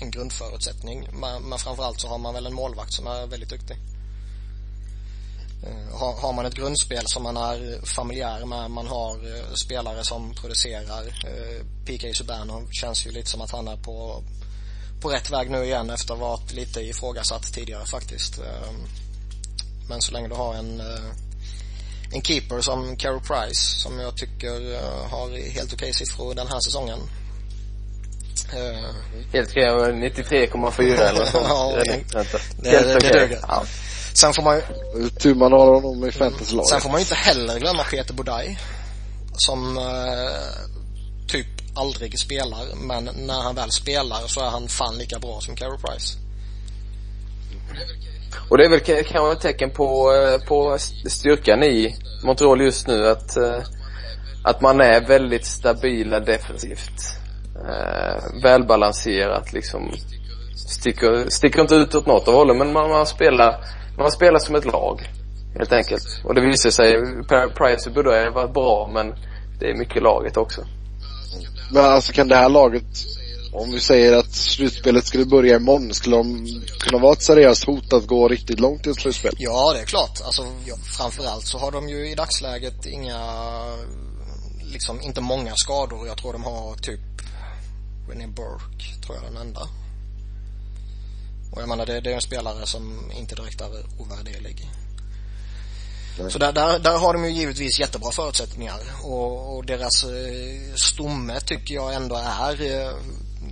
en 0.02 0.12
grundförutsättning. 0.12 1.08
Men, 1.22 1.44
men 1.44 1.60
framförallt 1.60 2.00
så 2.00 2.08
har 2.08 2.18
man 2.18 2.34
väl 2.34 2.46
en 2.46 2.54
målvakt 2.54 2.94
som 2.94 3.08
är 3.08 3.28
väldigt 3.28 3.50
duktig. 3.50 3.78
Eh, 5.64 6.00
har, 6.00 6.14
har 6.22 6.34
man 6.34 6.46
ett 6.46 6.56
grundspel 6.56 7.04
som 7.06 7.24
man 7.24 7.38
är 7.38 7.86
familjär 7.86 8.46
med, 8.46 8.72
man 8.72 8.88
har 8.88 9.18
spelare 9.56 10.04
som 10.04 10.34
producerar. 10.34 11.04
PK 11.86 12.14
Subban 12.14 12.68
känns 12.72 13.08
ju 13.08 13.12
lite 13.12 13.30
som 13.30 13.42
att 13.42 13.52
han 13.52 13.68
är 13.68 13.78
på, 13.78 14.24
på 15.02 15.10
rätt 15.10 15.32
väg 15.32 15.50
nu 15.50 15.64
igen 15.64 15.90
efter 15.90 16.14
att 16.14 16.20
ha 16.20 16.28
varit 16.28 16.54
lite 16.54 16.82
ifrågasatt 16.82 17.54
tidigare 17.54 17.86
faktiskt. 17.86 18.40
Men 19.90 20.02
så 20.02 20.12
länge 20.12 20.28
du 20.28 20.36
har 20.36 20.56
en 20.56 20.82
en 22.14 22.22
keeper 22.22 22.62
som 22.62 22.96
Carey 22.98 23.20
Price 23.20 23.80
som 23.80 24.00
jag 24.00 24.18
tycker 24.18 24.82
har 25.10 25.52
helt 25.52 25.74
okej 25.74 25.94
siffror 25.94 26.36
den 26.36 26.48
här 26.48 26.60
säsongen. 26.60 27.00
Helt 29.34 29.50
okej, 29.50 29.64
93,4 29.64 30.82
eller 30.82 31.26
sånt. 31.26 31.46
ja, 31.50 31.74
det, 31.86 32.04
det, 32.62 33.00
det 33.00 33.20
duger. 33.20 33.40
Ja. 33.48 33.66
Sen 34.14 34.34
får 34.34 34.44
man 34.44 34.56
ju... 34.56 35.10
Tur 35.10 35.36
man 35.36 35.52
har 35.52 35.74
honom 35.74 36.06
i 36.06 36.12
fantasylaget. 36.12 36.70
Sen 36.70 36.82
får 36.82 36.90
man 36.90 37.00
ju 37.00 37.04
inte 37.04 37.16
heller 37.16 37.60
glömma 37.60 37.84
Peter 37.84 38.14
Bodaj. 38.14 38.60
Som 39.34 39.78
uh, 39.78 39.84
typ 41.28 41.48
aldrig 41.76 42.20
spelar, 42.20 42.76
men 42.76 43.10
när 43.28 43.42
han 43.42 43.56
väl 43.56 43.72
spelar 43.72 44.28
så 44.28 44.42
är 44.42 44.50
han 44.50 44.68
fan 44.68 44.98
lika 44.98 45.20
bra 45.20 45.40
som 45.42 45.56
Carey 45.56 45.78
Price. 45.78 46.18
Och 48.50 48.58
det 48.58 48.66
är 48.66 48.70
väl 48.70 48.80
kanske 48.80 49.32
ett 49.32 49.40
tecken 49.40 49.72
på, 49.72 50.14
eh, 50.14 50.48
på 50.48 50.78
styrkan 51.10 51.64
i 51.64 51.96
Montreal 52.24 52.62
just 52.62 52.88
nu 52.88 53.08
att, 53.08 53.38
eh, 53.38 53.60
att 54.44 54.62
man 54.62 54.82
är 54.82 55.08
väldigt 55.08 55.46
stabila 55.46 56.20
defensivt. 56.20 57.18
Eh, 57.56 58.42
välbalanserat 58.44 59.54
liksom. 59.54 59.92
Sticker, 60.56 61.30
sticker 61.30 61.62
inte 61.62 61.76
ut 61.76 61.96
åt 61.96 62.06
något 62.06 62.28
av 62.28 62.34
hållen 62.34 62.58
men 62.58 62.74
man, 62.74 62.90
man 62.90 63.06
spelar, 63.06 63.66
man 64.02 64.12
spelar 64.12 64.40
som 64.40 64.56
ett 64.56 64.66
lag. 64.66 65.10
Helt 65.58 65.72
enkelt. 65.72 66.22
Och 66.24 66.36
det 66.36 66.42
visar 66.42 66.70
sig, 66.70 66.94
Price 67.56 67.90
borde 67.90 68.10
ha 68.10 68.32
varit 68.32 68.54
bra 68.54 68.90
men 68.94 69.14
det 69.60 69.70
är 69.70 69.78
mycket 69.78 70.04
laget 70.04 70.38
också. 70.38 70.62
Men 71.72 71.86
alltså 71.86 72.14
kan 72.14 72.28
det 72.28 72.36
här 72.36 72.50
laget 72.50 72.84
om 73.54 73.72
vi 73.72 73.80
säger 73.80 74.18
att 74.18 74.32
slutspelet 74.32 75.06
skulle 75.06 75.26
börja 75.26 75.56
imorgon, 75.56 75.94
skulle 75.94 76.16
de 76.16 76.48
kunna 76.80 77.02
vara 77.02 77.14
ett 77.14 77.22
seriöst 77.22 77.64
hot 77.64 77.94
att 77.94 78.08
gå 78.08 78.28
riktigt 78.28 78.60
långt 78.60 78.88
i 78.88 78.90
ett 78.90 79.02
slutspel? 79.02 79.34
Ja, 79.38 79.74
det 79.74 79.80
är 79.80 79.86
klart. 79.86 80.22
Alltså, 80.26 80.42
ja, 80.66 80.76
framförallt 80.98 81.48
så 81.48 81.58
har 81.58 81.72
de 81.72 81.90
ju 81.90 82.12
i 82.12 82.16
dagsläget 82.16 82.86
inga 82.86 83.20
liksom 84.64 85.02
inte 85.02 85.22
många 85.22 85.52
skador. 85.56 86.08
Jag 86.08 86.18
tror 86.18 86.34
de 86.34 86.44
har 86.44 86.76
typ 86.76 87.00
René 88.10 88.28
Burke, 88.28 89.06
tror 89.06 89.18
jag 89.18 89.34
den 89.34 89.42
enda. 89.42 89.62
Och 91.52 91.62
jag 91.62 91.70
menar 91.70 91.86
det, 91.86 92.02
det 92.02 92.12
är 92.12 92.16
en 92.16 92.22
spelare 92.22 92.66
som 92.66 93.12
inte 93.12 93.36
direkt 93.36 93.62
är 93.62 93.86
ovärderlig. 93.98 94.70
Så 96.30 96.40
där, 96.40 96.52
där, 96.52 96.80
där 96.80 96.98
har 96.98 97.14
de 97.14 97.26
ju 97.26 97.32
givetvis 97.32 97.80
jättebra 97.80 98.12
förutsättningar 98.12 98.80
och, 99.04 99.56
och 99.56 99.66
deras 99.66 100.04
eh, 100.04 100.76
stomme 100.76 101.40
tycker 101.40 101.76
jag 101.76 101.94
ändå 101.94 102.16
är 102.16 102.62
eh, 102.62 102.94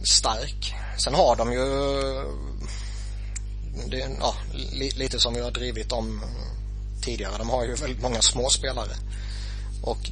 stark. 0.03 0.75
Sen 0.97 1.13
har 1.13 1.35
de 1.35 1.53
ju 1.53 1.65
det, 3.87 4.09
ja, 4.19 4.35
li, 4.53 4.89
lite 4.89 5.19
som 5.19 5.33
vi 5.33 5.41
har 5.41 5.51
drivit 5.51 5.91
om 5.91 6.21
tidigare. 7.01 7.37
De 7.37 7.49
har 7.49 7.65
ju 7.65 7.75
väldigt 7.75 8.01
många 8.01 8.21
små 8.21 8.49
spelare. 8.49 8.91
Och 9.83 10.09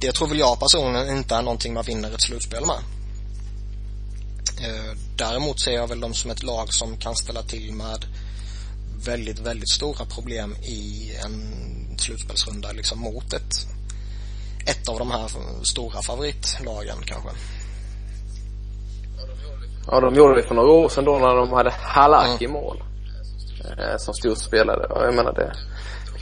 det 0.00 0.12
tror 0.12 0.28
väl 0.28 0.38
jag 0.38 0.60
personligen 0.60 1.16
inte 1.16 1.34
är 1.34 1.42
någonting 1.42 1.74
man 1.74 1.84
vinner 1.84 2.14
ett 2.14 2.22
slutspel 2.22 2.66
med. 2.66 2.78
Eh, 4.62 4.96
däremot 5.16 5.60
ser 5.60 5.72
jag 5.72 5.88
väl 5.88 6.00
dem 6.00 6.14
som 6.14 6.30
ett 6.30 6.42
lag 6.42 6.72
som 6.72 6.96
kan 6.96 7.16
ställa 7.16 7.42
till 7.42 7.72
med 7.72 8.04
väldigt, 9.06 9.38
väldigt 9.38 9.70
stora 9.70 10.04
problem 10.04 10.54
i 10.62 11.12
en 11.24 11.98
slutspelsrunda 11.98 12.72
liksom 12.72 12.98
mot 12.98 13.32
ett, 13.32 13.54
ett 14.66 14.88
av 14.88 14.98
de 14.98 15.10
här 15.10 15.28
stora 15.62 16.02
favoritlagen 16.02 16.96
kanske. 17.04 17.30
Ja, 19.86 20.00
de 20.00 20.14
gjorde 20.14 20.36
det 20.36 20.48
för 20.48 20.54
några 20.54 20.72
år 20.72 20.88
sedan 20.88 21.04
då 21.04 21.18
när 21.18 21.36
de 21.36 21.52
hade 21.52 21.70
Halak 21.70 22.42
i 22.42 22.44
mm. 22.44 22.60
mål. 22.60 22.82
Eh, 23.78 23.96
som 23.98 24.14
storspelare. 24.14 24.86
Jag 24.90 25.14
menar 25.14 25.32
det 25.32 25.52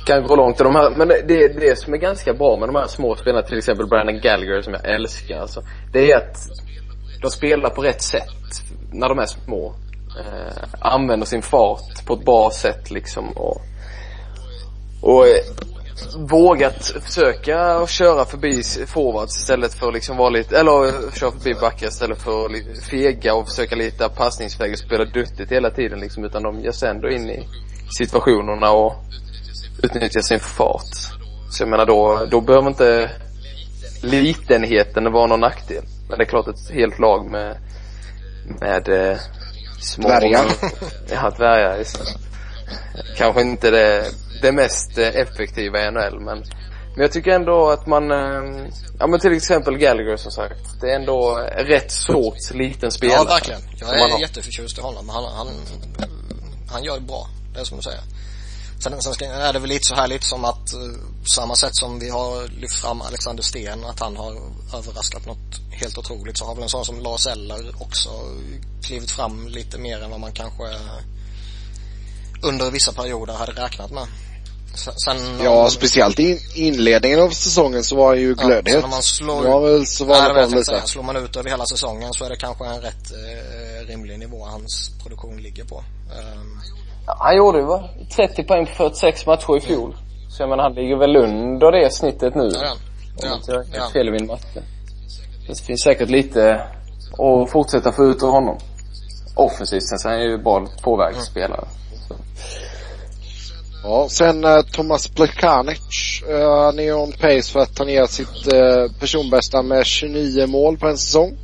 kan 0.06 0.26
gå 0.26 0.36
långt. 0.36 0.58
De 0.58 0.74
här, 0.74 0.90
men 0.96 1.08
det, 1.08 1.22
det, 1.28 1.48
det 1.48 1.78
som 1.78 1.94
är 1.94 1.98
ganska 1.98 2.34
bra 2.34 2.56
med 2.56 2.68
de 2.68 2.74
här 2.74 2.86
små 2.86 3.16
spelarna, 3.16 3.46
till 3.46 3.58
exempel 3.58 3.86
Brandon 3.86 4.20
Gallagher 4.20 4.62
som 4.62 4.72
jag 4.72 4.94
älskar. 4.94 5.40
Alltså, 5.40 5.62
det 5.92 6.12
är 6.12 6.16
att 6.16 6.36
de 7.22 7.30
spelar 7.30 7.70
på 7.70 7.82
rätt 7.82 8.02
sätt 8.02 8.62
när 8.92 9.08
de 9.08 9.18
är 9.18 9.26
små. 9.26 9.74
Eh, 10.20 10.64
använder 10.80 11.26
sin 11.26 11.42
fart 11.42 12.06
på 12.06 12.14
ett 12.14 12.24
bra 12.24 12.50
sätt 12.50 12.90
liksom 12.90 13.28
och, 13.28 13.60
och 15.02 15.26
eh, 15.26 15.44
vågat 16.16 16.94
försöka 17.00 17.78
och 17.78 17.88
köra 17.88 18.24
förbi 18.24 18.62
forwards 18.86 19.36
istället 19.36 19.74
för 19.74 19.88
att 19.88 19.94
liksom 19.94 20.16
vara 20.16 20.30
lite, 20.30 20.58
eller 20.58 20.86
eh, 20.86 21.12
köra 21.12 21.30
förbi 21.30 21.54
backar 21.54 21.86
istället 21.86 22.18
för 22.18 22.44
att 22.44 22.84
fega 22.90 23.34
och 23.34 23.48
försöka 23.48 23.76
lite 23.76 24.08
passningsväg 24.08 24.72
och 24.72 24.78
spela 24.78 25.04
duttigt 25.04 25.52
hela 25.52 25.70
tiden 25.70 26.00
liksom 26.00 26.24
utan 26.24 26.42
de 26.42 26.60
ger 26.60 26.72
sig 26.72 26.90
ändå 26.90 27.10
in 27.10 27.30
i 27.30 27.48
situationerna 27.98 28.70
och 28.70 28.94
utnyttjar 29.82 30.20
sin 30.20 30.40
fart. 30.40 30.94
Så 31.50 31.62
jag 31.62 31.68
menar 31.68 31.86
då, 31.86 32.26
då 32.30 32.40
behöver 32.40 32.68
inte 32.68 33.10
litenheten 34.02 35.12
vara 35.12 35.26
någon 35.26 35.40
nackdel. 35.40 35.84
Men 36.08 36.18
det 36.18 36.24
är 36.24 36.28
klart 36.28 36.48
ett 36.48 36.70
helt 36.70 36.98
lag 36.98 37.30
med, 37.30 37.56
med 38.60 38.88
eh, 38.88 39.18
små... 39.80 40.08
Dvärgar. 40.08 40.46
Ja, 41.10 41.30
dvärgar. 41.30 41.84
Kanske 43.16 43.42
inte 43.42 43.70
det, 43.70 44.04
det 44.42 44.52
mest 44.52 44.98
eh, 44.98 45.08
effektiva 45.08 45.78
i 45.78 45.90
NHL 45.90 46.20
men 46.20 46.42
men 46.96 47.02
jag 47.02 47.12
tycker 47.12 47.30
ändå 47.30 47.70
att 47.70 47.86
man, 47.86 48.10
eh, 48.10 48.68
ja 48.98 49.06
men 49.06 49.20
till 49.20 49.32
exempel 49.32 49.78
Gallagher 49.78 50.16
som 50.16 50.32
sagt. 50.32 50.80
Det 50.80 50.90
är 50.90 50.96
ändå 50.96 51.48
rätt 51.56 51.90
sorts 51.90 52.54
liten 52.54 52.92
spelare. 52.92 53.18
Ja 53.18 53.24
verkligen. 53.24 53.60
Jag 53.76 54.00
är 54.00 54.20
jätteförtjust 54.20 54.78
i 54.78 54.80
honom. 54.80 55.08
Han, 55.08 55.24
han, 55.24 55.48
han 56.70 56.84
gör 56.84 56.94
det 56.94 57.06
bra. 57.06 57.26
Det 57.54 57.60
är 57.60 57.64
som 57.64 57.76
du 57.76 57.82
säger. 57.82 58.00
Sen, 58.78 59.02
sen 59.02 59.30
är 59.30 59.52
det 59.52 59.58
väl 59.58 59.68
lite 59.68 59.84
så 59.84 59.94
här 59.94 60.08
lite 60.08 60.26
som 60.26 60.44
att 60.44 60.74
uh, 60.74 60.96
samma 61.24 61.56
sätt 61.56 61.76
som 61.76 61.98
vi 61.98 62.10
har 62.10 62.48
lyft 62.48 62.76
fram 62.76 63.02
Alexander 63.02 63.42
Sten, 63.42 63.84
att 63.84 64.00
han 64.00 64.16
har 64.16 64.32
överraskat 64.74 65.26
något 65.26 65.60
helt 65.70 65.98
otroligt 65.98 66.38
så 66.38 66.44
har 66.44 66.54
väl 66.54 66.62
en 66.62 66.68
sån 66.68 66.84
som 66.84 67.00
Lars 67.00 67.26
Eller 67.26 67.82
också 67.82 68.10
klivit 68.82 69.10
fram 69.10 69.48
lite 69.48 69.78
mer 69.78 70.02
än 70.02 70.10
vad 70.10 70.20
man 70.20 70.32
kanske 70.32 70.64
under 72.42 72.70
vissa 72.70 72.92
perioder 72.92 73.34
hade 73.34 73.52
räknat 73.52 73.90
med. 73.90 74.06
Sen, 74.76 75.40
ja, 75.44 75.64
om, 75.64 75.70
speciellt 75.70 76.20
i 76.20 76.40
inledningen 76.54 77.20
av 77.20 77.30
säsongen 77.30 77.84
så 77.84 77.96
var 77.96 78.06
han 78.06 78.20
ju 78.20 78.34
glödhet. 78.34 78.82
Ja, 78.82 78.86
man 78.86 79.02
slår, 79.02 79.60
väl 79.60 79.86
så 79.86 80.04
var 80.04 80.34
nej, 80.34 80.46
det 80.48 80.56
lite. 80.56 80.82
Slår 80.84 81.02
man 81.02 81.16
ut 81.16 81.36
över 81.36 81.50
hela 81.50 81.66
säsongen 81.66 82.12
så 82.12 82.24
är 82.24 82.28
det 82.28 82.36
kanske 82.36 82.64
en 82.66 82.80
rätt 82.80 83.12
eh, 83.12 83.86
rimlig 83.86 84.18
nivå 84.18 84.44
hans 84.44 84.90
produktion 85.02 85.42
ligger 85.42 85.64
på. 85.64 85.76
Um, 85.76 86.60
han 87.06 87.36
gjorde 87.36 87.58
ju 87.58 87.64
va? 87.64 87.88
30 88.16 88.44
poäng 88.44 88.66
på 88.66 88.72
46 88.72 89.26
matcher 89.26 89.56
i 89.56 89.60
fjol. 89.60 89.96
Så 90.28 90.42
jag 90.42 90.48
menar 90.48 90.62
han 90.62 90.74
ligger 90.74 90.96
väl 90.96 91.16
under 91.16 91.72
det 91.72 91.92
snittet 91.92 92.34
nu. 92.34 92.50
Ja, 92.54 92.76
ja. 93.22 93.34
Om 93.34 93.40
jag 93.46 93.64
inte 93.64 93.92
fel 93.92 94.08
i 94.08 94.10
min 94.10 94.26
matte. 94.26 94.62
Det 95.48 95.60
finns 95.60 95.82
säkert 95.82 96.10
lite 96.10 96.62
att 97.12 97.50
fortsätta 97.50 97.92
få 97.92 98.04
ut 98.04 98.22
av 98.22 98.30
honom. 98.30 98.58
Offensivt 99.34 99.82
sen 99.82 99.98
så 99.98 100.08
är 100.08 100.12
han 100.12 100.22
ju 100.22 100.38
bra 100.38 100.66
påverksspelare. 100.82 101.64
Mm. 102.10 102.22
Ja, 103.84 104.08
sen 104.08 104.44
uh, 104.44 104.60
Thomas 104.60 105.08
Plekanic. 105.08 106.22
Uh, 106.30 106.64
han 106.64 106.78
är 106.78 106.94
on 106.94 107.12
pace 107.12 107.52
för 107.52 107.60
att 107.60 107.78
han 107.78 107.88
ger 107.88 108.06
sitt 108.06 108.54
uh, 108.54 108.98
personbästa 109.00 109.62
med 109.62 109.86
29 109.86 110.46
mål 110.46 110.78
på 110.78 110.88
en 110.88 110.98
säsong. 110.98 111.36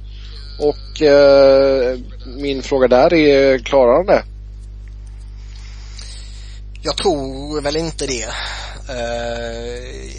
Och 0.59 1.03
uh, 1.03 1.99
min 2.43 2.63
fråga 2.63 2.89
där 2.89 3.15
är, 3.15 3.59
klarar 3.59 3.97
han 3.97 4.07
det? 4.07 4.23
Jag 6.85 6.97
tror 6.97 7.61
väl 7.61 7.77
inte 7.77 8.07
det. 8.07 8.25
Eh, 8.89 10.13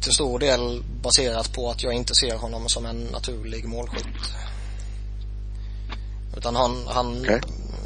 till 0.00 0.12
stor 0.12 0.38
del 0.38 0.84
baserat 1.02 1.52
på 1.52 1.70
att 1.70 1.82
jag 1.82 1.92
inte 1.92 2.14
ser 2.14 2.36
honom 2.36 2.68
som 2.68 2.86
en 2.86 3.04
naturlig 3.04 3.64
målskytt. 3.64 4.34
Utan 6.36 6.56
han, 6.56 6.86
han, 6.86 7.20
okay. 7.20 7.40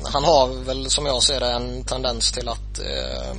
han 0.05 0.25
har 0.25 0.65
väl 0.65 0.91
som 0.91 1.07
jag 1.07 1.23
ser 1.23 1.41
det 1.41 1.53
en 1.53 1.85
tendens 1.85 2.33
till 2.33 2.49
att 2.49 2.79
eh, 2.79 3.35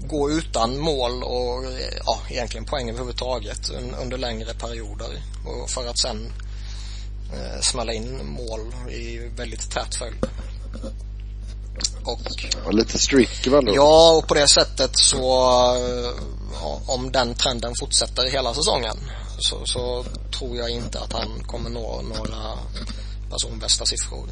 gå 0.00 0.30
utan 0.30 0.78
mål 0.78 1.22
och 1.22 1.64
ja, 2.06 2.20
egentligen 2.28 2.64
poäng 2.64 2.90
överhuvudtaget 2.90 3.70
under 4.00 4.18
längre 4.18 4.54
perioder. 4.54 5.22
Och 5.46 5.70
för 5.70 5.86
att 5.86 5.98
sen 5.98 6.32
eh, 7.32 7.60
smälla 7.60 7.92
in 7.92 8.26
mål 8.26 8.90
i 8.90 9.18
väldigt 9.36 9.70
tät 9.70 9.94
följd. 9.94 10.26
Och, 12.04 12.46
ja, 12.64 12.70
lite 12.70 12.98
streaky 12.98 13.50
väl 13.50 13.64
då? 13.64 13.74
Ja, 13.74 14.16
och 14.16 14.28
på 14.28 14.34
det 14.34 14.48
sättet 14.48 14.96
så 14.96 15.24
om 16.86 17.12
den 17.12 17.34
trenden 17.34 17.72
fortsätter 17.80 18.30
hela 18.30 18.54
säsongen 18.54 18.96
så, 19.38 19.66
så 19.66 20.04
tror 20.38 20.56
jag 20.56 20.70
inte 20.70 21.00
att 21.00 21.12
han 21.12 21.44
kommer 21.46 21.70
nå 21.70 22.02
några 22.02 22.58
personbästa 23.30 23.86
siffror. 23.86 24.28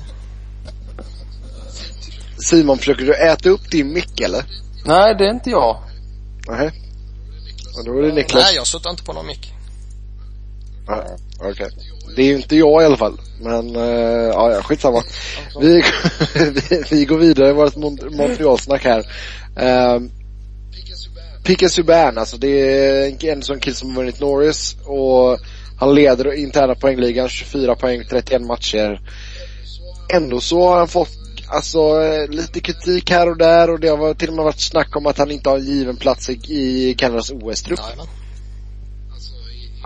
Simon, 2.38 2.78
försöker 2.78 3.04
du 3.04 3.14
äta 3.14 3.48
upp 3.48 3.70
din 3.70 3.92
mick 3.92 4.20
eller? 4.20 4.44
Nej, 4.84 5.14
det 5.14 5.24
är 5.24 5.30
inte 5.30 5.50
jag. 5.50 5.82
Nej. 6.48 6.70
Ja, 7.74 7.82
då 7.84 7.98
är 7.98 8.02
det 8.02 8.14
Niklas. 8.14 8.42
Nej, 8.44 8.54
jag 8.54 8.66
suttar 8.66 8.90
inte 8.90 9.02
på 9.02 9.12
någon 9.12 9.26
mick. 9.26 9.54
Okej. 10.88 11.50
Okay. 11.50 11.68
Det 12.16 12.22
är 12.22 12.26
ju 12.26 12.36
inte 12.36 12.56
jag 12.56 12.82
i 12.82 12.84
alla 12.84 12.96
fall. 12.96 13.20
Men 13.40 13.76
uh, 13.76 14.28
ja, 14.28 14.62
skitsamma. 14.62 15.02
Vi, 15.60 15.82
vi, 16.50 16.84
vi 16.90 17.04
går 17.04 17.18
vidare 17.18 17.48
i 17.48 17.52
vårt 17.52 17.76
Montreal-snack 17.76 18.84
här. 18.84 19.04
Ehm, 19.56 20.04
uh, 20.04 20.10
Pika 21.44 21.68
Subban, 21.68 22.18
alltså 22.18 22.36
det 22.36 22.48
är 22.48 23.32
en 23.32 23.42
sån 23.42 23.60
kille 23.60 23.76
som 23.76 23.88
har 23.88 23.96
vunnit 23.96 24.20
Norris 24.20 24.76
och 24.84 25.38
han 25.78 25.94
leder 25.94 26.34
interna 26.34 26.74
poängligan, 26.74 27.28
24 27.28 27.74
poäng, 27.74 28.04
31 28.10 28.42
matcher. 28.42 29.00
Ändå 30.14 30.40
så 30.40 30.68
har 30.68 30.78
han 30.78 30.88
fått 30.88 31.08
alltså 31.48 32.00
lite 32.28 32.60
kritik 32.60 33.10
här 33.10 33.28
och 33.28 33.38
där 33.38 33.70
och 33.70 33.80
det 33.80 33.88
har 33.88 34.14
till 34.14 34.28
och 34.28 34.34
med 34.34 34.44
varit 34.44 34.60
snack 34.60 34.96
om 34.96 35.06
att 35.06 35.18
han 35.18 35.30
inte 35.30 35.48
har 35.48 35.56
en 35.56 35.64
given 35.64 35.96
plats 35.96 36.30
i 36.30 36.94
Kanadas 36.98 37.30
OS-trupp. 37.30 37.80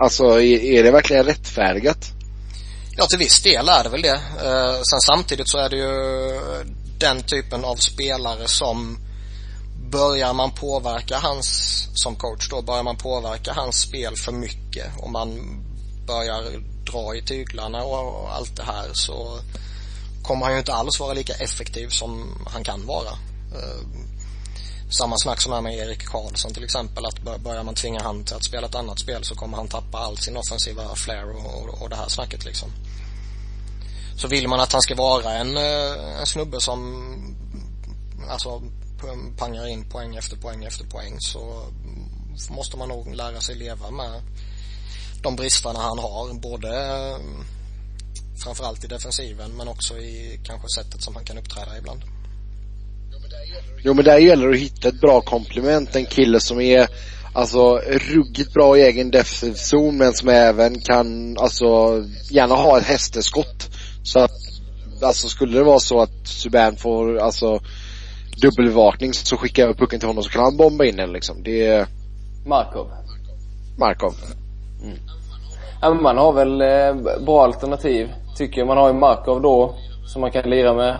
Alltså 0.03 0.41
är, 0.41 0.83
det 0.83 0.91
verkligen 0.91 1.25
rättfärdigat? 1.25 2.11
Ja, 2.97 3.05
till 3.05 3.19
viss 3.19 3.43
del 3.43 3.69
är 3.69 3.83
det 3.83 3.89
väl 3.89 4.01
det. 4.01 4.21
Eh, 4.45 4.81
sen 4.81 4.99
samtidigt 5.01 5.47
så 5.47 5.57
är 5.57 5.69
det 5.69 5.77
ju 5.77 5.91
den 6.99 7.23
typen 7.23 7.65
av 7.65 7.75
spelare 7.75 8.47
som 8.47 8.97
börjar 9.91 10.33
man 10.33 10.51
påverka 10.51 11.17
hans, 11.17 11.47
som 11.93 12.15
coach 12.15 12.49
då, 12.49 12.61
börjar 12.61 12.83
man 12.83 12.97
påverka 12.97 13.53
hans 13.53 13.81
spel 13.81 14.15
för 14.15 14.31
mycket 14.31 14.85
och 14.97 15.11
man 15.11 15.59
börjar 16.07 16.43
dra 16.91 17.15
i 17.15 17.21
tyglarna 17.21 17.83
och 17.83 18.35
allt 18.35 18.55
det 18.55 18.63
här 18.63 18.89
så 18.93 19.39
kommer 20.23 20.45
han 20.45 20.53
ju 20.53 20.59
inte 20.59 20.73
alls 20.73 20.99
vara 20.99 21.13
lika 21.13 21.33
effektiv 21.33 21.87
som 21.89 22.41
han 22.53 22.63
kan 22.63 22.85
vara. 22.85 23.11
Eh, 23.55 23.81
samma 24.97 25.17
snack 25.17 25.41
som 25.41 25.53
är 25.53 25.61
med 25.61 25.77
Erik 25.77 26.05
Karlsson 26.05 26.53
till 26.53 26.63
exempel 26.63 27.05
att 27.05 27.19
börjar 27.43 27.63
man 27.63 27.75
tvinga 27.75 28.03
han 28.03 28.23
till 28.23 28.35
att 28.35 28.43
spela 28.43 28.67
ett 28.67 28.75
annat 28.75 28.99
spel 28.99 29.23
så 29.23 29.35
kommer 29.35 29.57
han 29.57 29.67
tappa 29.67 29.97
all 29.97 30.17
sin 30.17 30.37
offensiva 30.37 30.95
flair 30.95 31.29
och, 31.29 31.63
och, 31.63 31.81
och 31.81 31.89
det 31.89 31.95
här 31.95 32.07
snacket 32.07 32.45
liksom. 32.45 32.71
Så 34.15 34.27
vill 34.27 34.47
man 34.47 34.59
att 34.59 34.71
han 34.71 34.81
ska 34.81 34.95
vara 34.95 35.33
en, 35.33 35.57
eh, 35.57 36.19
en 36.19 36.25
snubbe 36.25 36.61
som 36.61 36.75
alltså 38.29 38.61
pangar 39.37 39.67
in 39.67 39.89
poäng 39.89 40.15
efter 40.15 40.37
poäng 40.37 40.63
efter 40.63 40.85
poäng 40.85 41.15
så 41.19 41.65
måste 42.49 42.77
man 42.77 42.89
nog 42.89 43.15
lära 43.15 43.41
sig 43.41 43.55
leva 43.55 43.91
med 43.91 44.21
de 45.23 45.35
bristerna 45.35 45.79
han 45.79 45.99
har. 45.99 46.33
Både 46.33 46.69
eh, 46.69 47.17
framförallt 48.43 48.83
i 48.83 48.87
defensiven 48.87 49.51
men 49.51 49.67
också 49.67 49.97
i 49.97 50.39
kanske 50.43 50.67
sättet 50.69 51.01
som 51.01 51.15
han 51.15 51.25
kan 51.25 51.37
uppträda 51.37 51.77
ibland. 51.77 52.03
Jo 53.83 53.93
men 53.93 54.05
där 54.05 54.17
gäller 54.17 54.47
det 54.47 54.53
att 54.53 54.61
hitta 54.61 54.87
ett 54.87 55.01
bra 55.01 55.21
komplement. 55.21 55.95
En 55.95 56.05
kille 56.05 56.39
som 56.39 56.61
är 56.61 56.87
alltså 57.33 57.77
ruggigt 57.77 58.53
bra 58.53 58.77
i 58.77 58.81
egen 58.81 59.11
defensiv 59.11 59.53
zon 59.53 59.97
men 59.97 60.13
som 60.13 60.29
även 60.29 60.79
kan 60.79 61.37
alltså 61.37 61.65
gärna 62.31 62.55
ha 62.55 62.77
ett 62.77 62.85
hästeskott. 62.85 63.69
Så 64.03 64.19
att 64.19 64.31
alltså 65.01 65.27
skulle 65.27 65.57
det 65.57 65.63
vara 65.63 65.79
så 65.79 66.01
att 66.01 66.27
Subban 66.27 66.75
får 66.75 67.17
alltså 67.17 67.59
dubbelbevakning 68.41 69.13
så 69.13 69.37
skickar 69.37 69.67
jag 69.67 69.77
pucken 69.77 69.99
till 69.99 70.09
honom 70.09 70.23
så 70.23 70.29
kan 70.29 70.43
han 70.43 70.57
bomba 70.57 70.85
in 70.85 70.95
den 70.95 71.13
liksom. 71.13 71.43
Det 71.43 71.65
är 71.65 71.87
Markov. 72.45 72.87
Markov. 73.77 74.13
Mm. 74.83 74.97
Ja, 75.81 75.93
men 75.93 76.03
man 76.03 76.17
har 76.17 76.33
väl 76.33 76.61
eh, 76.61 77.21
bra 77.25 77.43
alternativ, 77.43 78.13
tycker 78.37 78.57
jag. 78.57 78.67
Man 78.67 78.77
har 78.77 78.87
ju 78.87 78.93
Markov 78.93 79.41
då, 79.41 79.75
som 80.05 80.21
man 80.21 80.31
kan 80.31 80.49
lira 80.49 80.73
med. 80.73 80.99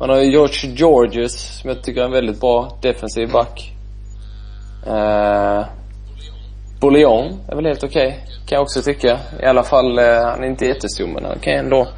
Man 0.00 0.10
har 0.10 0.20
ju 0.20 0.30
George 0.30 0.70
Georges, 0.76 1.58
som 1.60 1.70
jag 1.70 1.82
tycker 1.82 2.00
är 2.00 2.04
en 2.04 2.12
väldigt 2.12 2.40
bra 2.40 2.78
defensiv 2.82 3.30
back. 3.32 3.72
Eh, 4.86 5.64
Bouillon 6.80 7.40
är 7.48 7.56
väl 7.56 7.66
helt 7.66 7.84
okej, 7.84 8.06
okay, 8.06 8.20
kan 8.46 8.56
jag 8.56 8.62
också 8.62 8.82
tycka. 8.82 9.18
I 9.42 9.44
alla 9.44 9.62
fall, 9.62 9.98
eh, 9.98 10.04
han 10.04 10.44
är 10.44 10.46
inte 10.46 10.66
jättestor 10.66 11.06
men 11.06 11.24
han 11.24 11.38
kan 11.38 11.52
ändå 11.52 11.88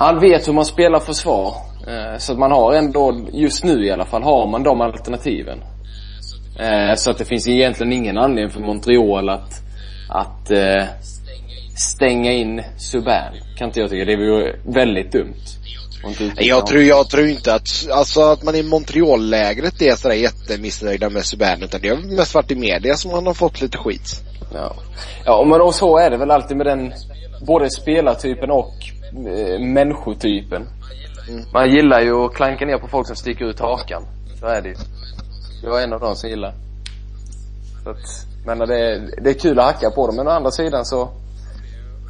han 0.00 0.20
vet 0.20 0.48
hur 0.48 0.52
man 0.52 0.64
spelar 0.64 1.00
försvar. 1.00 1.54
Eh, 1.86 2.18
så 2.18 2.32
att 2.32 2.38
man 2.38 2.52
har 2.52 2.72
ändå, 2.72 3.26
just 3.32 3.64
nu 3.64 3.86
i 3.86 3.90
alla 3.90 4.04
fall, 4.04 4.22
har 4.22 4.46
man 4.46 4.62
de 4.62 4.80
alternativen. 4.80 5.58
Eh, 6.58 6.94
så 6.94 7.10
att 7.10 7.18
det 7.18 7.24
finns 7.24 7.48
egentligen 7.48 7.92
ingen 7.92 8.18
anledning 8.18 8.50
för 8.50 8.60
Montreal 8.60 9.28
att, 9.28 9.62
att 10.08 10.50
eh, 10.50 10.84
stänga 11.76 12.32
in 12.32 12.62
Subban. 12.76 13.32
Kan 13.58 13.68
inte 13.68 13.80
jag 13.80 13.90
tycka. 13.90 14.04
Det 14.04 14.16
vore 14.16 14.56
väldigt 14.64 15.12
dumt. 15.12 15.59
Jag 16.36 16.66
tror, 16.66 16.82
jag 16.82 17.10
tror 17.10 17.26
inte 17.26 17.54
att, 17.54 17.68
alltså 17.92 18.22
att 18.22 18.42
man 18.42 18.54
i 18.54 18.62
Montreal-lägret 18.62 19.82
är 19.82 19.96
sådär 19.96 20.14
jättemissnöjda 20.14 21.10
med 21.10 21.24
Subban 21.24 21.62
utan 21.62 21.80
det 21.80 21.88
har 21.88 22.16
mest 22.16 22.34
varit 22.34 22.50
i 22.50 22.54
media 22.54 22.94
som 22.94 23.10
man 23.10 23.26
har 23.26 23.34
fått 23.34 23.60
lite 23.60 23.78
skit. 23.78 24.22
Ja. 24.54 24.76
Ja, 25.24 25.44
men 25.44 25.72
så 25.72 25.98
är 25.98 26.10
det 26.10 26.16
väl 26.16 26.30
alltid 26.30 26.56
med 26.56 26.66
den, 26.66 26.92
både 27.46 27.70
spelartypen 27.70 28.50
och 28.50 28.74
eh, 29.12 29.60
människotypen. 29.60 30.66
Mm. 31.28 31.44
Man 31.52 31.70
gillar 31.70 32.00
ju 32.00 32.24
att 32.24 32.34
klanka 32.34 32.66
ner 32.66 32.78
på 32.78 32.88
folk 32.88 33.06
som 33.06 33.16
sticker 33.16 33.44
ut 33.44 33.60
hakan. 33.60 34.02
Så 34.40 34.46
är 34.46 34.62
det 34.62 34.68
ju. 34.68 34.74
Jag 35.62 35.80
är 35.80 35.84
en 35.84 35.92
av 35.92 36.00
dem 36.00 36.16
som 36.16 36.30
gillar. 36.30 36.54
Så 37.84 37.90
att, 37.90 38.26
men 38.46 38.58
det 38.58 38.78
är, 38.78 39.22
det 39.22 39.30
är 39.30 39.34
kul 39.34 39.58
att 39.58 39.66
hacka 39.66 39.90
på 39.90 40.06
dem. 40.06 40.16
Men 40.16 40.28
å 40.28 40.30
andra 40.30 40.50
sidan 40.50 40.84
så, 40.84 41.08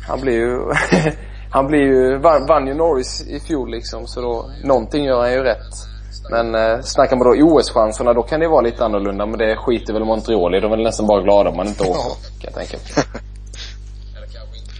han 0.08 0.20
blir 0.20 0.32
ju, 0.32 0.58
han 1.50 1.66
blir 1.66 1.80
ju, 1.80 2.18
vann, 2.18 2.46
vann 2.46 2.66
ju 2.66 2.74
Norris 2.74 3.26
i 3.26 3.40
fjol 3.40 3.70
liksom. 3.70 4.06
Så 4.06 4.20
då, 4.20 4.50
någonting 4.64 5.04
gör 5.04 5.20
han 5.20 5.32
ju 5.32 5.42
rätt. 5.42 5.72
Men 6.30 6.54
eh, 6.54 6.80
snackar 6.82 7.16
man 7.16 7.26
då 7.26 7.44
OS-chanserna, 7.44 8.12
då 8.12 8.22
kan 8.22 8.40
det 8.40 8.48
vara 8.48 8.60
lite 8.60 8.84
annorlunda. 8.84 9.26
Men 9.26 9.38
det 9.38 9.56
skiter 9.56 9.92
väl 9.92 10.04
Montreal 10.04 10.54
i. 10.54 10.60
De 10.60 10.72
är 10.72 10.76
väl 10.76 10.84
nästan 10.84 11.06
bara 11.06 11.22
glada 11.22 11.50
om 11.50 11.56
man 11.56 11.66
inte 11.66 11.82
åker, 11.82 12.02
kan 12.40 12.50
jag 12.50 12.54
tänka 12.54 12.76
mig. 12.76 13.04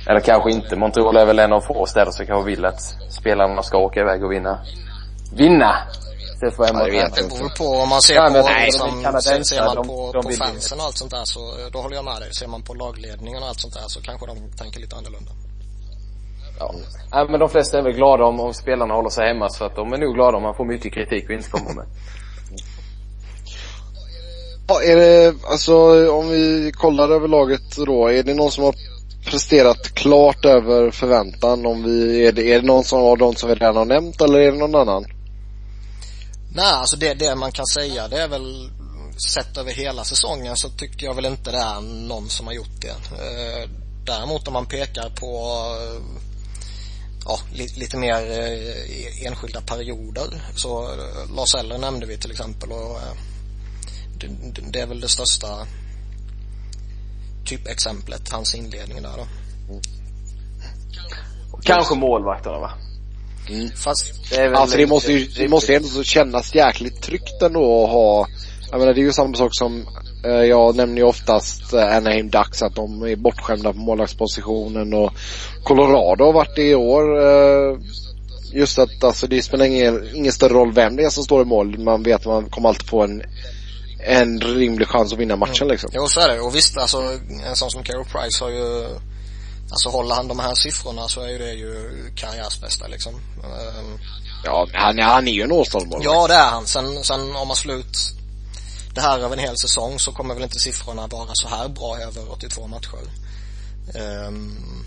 Eller 0.09 0.21
kanske 0.21 0.51
inte. 0.51 0.77
Montreal 0.77 1.16
är 1.16 1.27
väl 1.27 1.39
en 1.39 1.53
av 1.53 1.61
få 1.61 1.87
städer 1.87 2.11
som 2.11 2.27
kanske 2.27 2.51
vill 2.51 2.64
att 2.64 2.81
spelarna 3.11 3.62
ska 3.62 3.79
åka 3.79 4.01
iväg 4.01 4.25
och 4.25 4.33
vinna. 4.33 4.59
Vinna! 5.33 5.75
Det 6.41 6.51
får 6.51 6.66
jag 6.66 6.95
ja, 6.95 7.09
det, 7.16 7.29
beror 7.29 7.59
på 7.59 7.83
om 7.83 7.89
man 7.89 8.03
ser 8.03 8.14
ja, 8.14 8.27
på, 8.27 8.49
nej, 8.49 8.64
liksom, 8.64 9.21
sen 9.23 9.45
ser 9.45 9.64
man 9.64 9.77
på, 9.77 10.11
de, 10.12 10.23
de 10.23 10.23
på 10.23 10.45
fansen 10.45 10.79
och 10.81 10.85
allt 10.85 10.99
sånt 10.99 11.11
där 11.11 11.25
så, 11.25 11.41
då 11.73 11.79
håller 11.79 11.97
jag 11.97 12.05
med 12.05 12.21
dig. 12.21 12.35
Ser 12.35 12.47
man 12.47 12.62
på 12.62 12.75
lagledningen 12.75 13.43
och 13.43 13.49
allt 13.49 13.61
sånt 13.61 13.75
där 13.75 13.89
så 13.89 14.01
kanske 14.03 14.27
de 14.27 14.37
tänker 14.57 14.81
lite 14.81 14.97
annorlunda. 14.97 15.33
Ja. 16.61 16.75
Nej, 17.13 17.27
men 17.31 17.41
de 17.41 17.49
flesta 17.49 17.79
är 17.79 17.83
väl 17.83 17.93
glada 17.93 18.25
om, 18.25 18.41
om 18.41 18.55
spelarna 18.55 18.95
håller 18.95 19.11
sig 19.11 19.29
hemma 19.29 19.49
så 19.49 19.65
att 19.65 19.77
de 19.77 19.93
är 19.93 19.99
nog 19.99 20.15
glada 20.15 20.37
om 20.37 20.43
man 20.43 20.55
får 20.55 20.65
mycket 20.65 20.93
kritik 20.93 21.25
och 21.25 21.35
inte 21.35 21.51
kommer 21.51 21.75
med. 21.75 21.87
Ja, 24.69 24.83
är 24.83 24.97
det, 24.97 25.35
alltså 25.51 25.75
om 26.13 26.29
vi 26.29 26.73
kollar 26.75 27.09
över 27.09 27.29
laget 27.29 27.77
då, 27.77 28.09
är 28.09 28.23
det 28.23 28.35
någon 28.35 28.51
som 28.51 28.65
har 28.65 28.75
presterat 29.25 29.95
klart 29.95 30.45
över 30.45 30.91
förväntan? 30.91 31.67
Om 31.67 31.83
vi, 31.83 32.27
är, 32.27 32.33
det, 32.33 32.53
är 32.53 32.61
det 32.61 32.67
någon 32.67 32.85
som, 32.85 33.01
av 33.01 33.19
de 33.19 33.35
som 33.35 33.49
vi 33.49 33.55
redan 33.55 33.77
har 33.77 33.85
nämnt 33.85 34.21
eller 34.21 34.39
är 34.39 34.53
det 34.53 34.59
någon 34.59 34.75
annan? 34.75 35.05
Nej, 36.55 36.73
alltså 36.73 36.97
det, 36.97 37.15
det 37.15 37.35
man 37.35 37.53
kan 37.53 37.67
säga 37.67 38.09
det 38.09 38.23
är 38.23 38.29
väl 38.29 38.71
sett 39.35 39.57
över 39.57 39.73
hela 39.73 40.05
säsongen 40.05 40.57
så 40.57 40.69
tycker 40.69 41.07
jag 41.07 41.15
väl 41.15 41.27
inte 41.27 41.51
det 41.51 41.59
är 41.59 41.81
någon 42.09 42.29
som 42.29 42.47
har 42.47 42.55
gjort 42.55 42.81
det. 42.81 42.89
Eh, 42.89 43.69
däremot 44.07 44.49
om 44.49 44.53
man 44.53 44.67
pekar 44.67 45.11
på 45.21 45.55
ja, 47.25 47.39
lite 47.77 47.97
mer 47.97 48.14
eh, 48.14 49.27
enskilda 49.27 49.61
perioder 49.61 50.43
så 50.57 50.83
eh, 50.83 51.37
Lars 51.37 51.55
Eller 51.55 51.79
nämnde 51.79 52.07
vi 52.07 52.18
till 52.18 52.31
exempel 52.31 52.73
och 52.73 52.99
det, 54.21 54.29
det 54.71 54.81
är 54.81 54.87
väl 54.87 55.01
det 55.01 55.09
största 55.09 55.66
typexemplet, 57.47 58.29
hans 58.33 58.55
inledning 58.55 59.03
där 59.03 59.16
då. 59.16 59.27
Mm. 59.73 59.83
Kanske 61.62 61.95
målvakterna 61.95 62.59
va? 62.59 62.73
Mm. 63.49 63.71
Fast, 63.71 64.31
det 64.31 64.37
är 64.37 64.49
väl 64.49 64.55
alltså 64.55 64.77
det 64.77 64.87
måste 64.87 65.12
ju, 65.12 65.27
det 65.27 65.49
måste 65.49 65.77
ändå 65.77 66.03
kännas 66.03 66.55
jäkligt 66.55 67.03
tryggt 67.03 67.43
ändå 67.43 67.85
att 67.85 67.91
ha, 67.91 68.27
jag 68.71 68.81
menar 68.81 68.95
det 68.95 69.01
är 69.01 69.05
ju 69.05 69.12
samma 69.12 69.35
sak 69.35 69.51
som, 69.53 69.81
eh, 69.81 69.87
jag 70.29 70.77
nämner 70.77 70.97
ju 70.97 71.03
oftast 71.03 71.73
eh, 71.73 71.97
Anaheim 71.97 72.31
Ducks 72.31 72.62
att 72.62 72.75
de 72.75 73.03
är 73.03 73.16
bortskämda 73.16 73.73
på 73.73 73.79
målvaktspositionen 73.79 74.95
och 74.95 75.12
Colorado 75.64 76.25
har 76.25 76.33
varit 76.33 76.57
det 76.57 76.71
i 76.71 76.75
år. 76.75 77.23
Eh, 77.23 77.79
just 78.53 78.79
att 78.79 79.05
alltså 79.05 79.27
det 79.27 79.43
spelar 79.43 79.64
ingen, 79.64 80.09
ingen 80.14 80.33
större 80.33 80.53
roll 80.53 80.73
vem 80.73 80.97
det 80.97 81.05
är 81.05 81.11
som 81.11 81.25
står 81.25 81.43
i 81.43 81.45
mål. 81.45 81.79
Man 81.79 82.03
vet 82.03 82.21
att 82.21 82.27
man 82.27 82.51
kommer 82.51 82.68
alltid 82.68 82.89
få 82.89 83.03
en 83.03 83.23
en 84.07 84.41
rimlig 84.41 84.89
chans 84.89 85.12
att 85.12 85.18
vinna 85.18 85.37
matchen 85.37 85.62
mm. 85.62 85.71
liksom. 85.71 85.91
Jo, 85.93 86.07
så 86.07 86.21
är 86.21 86.29
det. 86.29 86.41
Och 86.41 86.55
visst, 86.55 86.79
alltså 86.79 86.99
en 87.49 87.57
sån 87.57 87.71
som 87.71 87.83
Carol 87.83 88.05
Price 88.05 88.45
har 88.45 88.51
ju 88.51 88.87
Alltså 89.71 89.89
håller 89.89 90.14
han 90.14 90.29
de 90.29 90.39
här 90.39 90.55
siffrorna 90.55 91.09
så 91.09 91.21
är 91.21 91.29
ju 91.29 91.39
det 91.39 91.53
ju 91.53 91.93
karriärsbästa 92.14 92.87
liksom. 92.87 93.14
Um, 93.14 93.99
ja, 94.45 94.66
han, 94.73 94.99
han 94.99 95.29
är 95.29 95.33
ju 95.33 95.43
en 95.43 95.53
all 95.53 95.66
Ja, 96.01 96.27
det 96.29 96.35
är 96.35 96.51
han. 96.51 96.66
Sen, 96.66 97.05
sen 97.05 97.37
om 97.37 97.49
man 97.49 97.57
slår 97.57 97.77
ut 97.77 97.97
det 98.95 99.01
här 99.01 99.18
över 99.18 99.36
en 99.36 99.43
hel 99.43 99.57
säsong 99.57 99.99
så 99.99 100.12
kommer 100.12 100.34
väl 100.34 100.43
inte 100.43 100.61
siffrorna 100.61 101.07
vara 101.07 101.30
så 101.32 101.49
här 101.49 101.68
bra 101.68 101.99
över 101.99 102.32
82 102.32 102.66
matcher. 102.66 102.99
Um, 104.28 104.84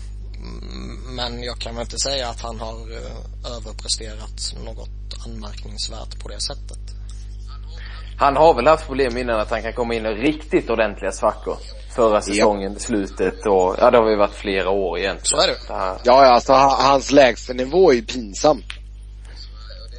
men 1.16 1.42
jag 1.42 1.58
kan 1.58 1.74
väl 1.74 1.82
inte 1.82 1.98
säga 1.98 2.28
att 2.28 2.40
han 2.40 2.60
har 2.60 2.92
uh, 2.92 3.56
överpresterat 3.56 4.54
något 4.64 5.26
anmärkningsvärt 5.26 6.22
på 6.22 6.28
det 6.28 6.40
sättet. 6.40 6.78
Han 8.18 8.36
har 8.36 8.54
väl 8.54 8.66
haft 8.66 8.86
problem 8.86 9.16
innan 9.16 9.40
att 9.40 9.50
han 9.50 9.62
kan 9.62 9.72
komma 9.72 9.94
in 9.94 10.06
i 10.06 10.08
riktigt 10.08 10.70
ordentliga 10.70 11.12
svackor. 11.12 11.56
Förra 11.94 12.22
säsongen, 12.22 12.72
ja. 12.72 12.78
slutet 12.78 13.46
och, 13.46 13.76
ja 13.78 13.90
det 13.90 13.98
har 13.98 14.10
ju 14.10 14.16
varit 14.16 14.34
flera 14.34 14.70
år 14.70 14.98
egentligen. 14.98 15.26
Så 15.26 15.36
är 15.36 15.46
det. 15.46 15.56
Ja, 15.68 15.98
ja 16.04 16.34
alltså 16.34 16.52
hans 16.52 17.10
lägsta 17.10 17.52
nivå 17.52 17.90
är 17.90 17.94
ju 17.94 18.02
pinsam. 18.02 18.62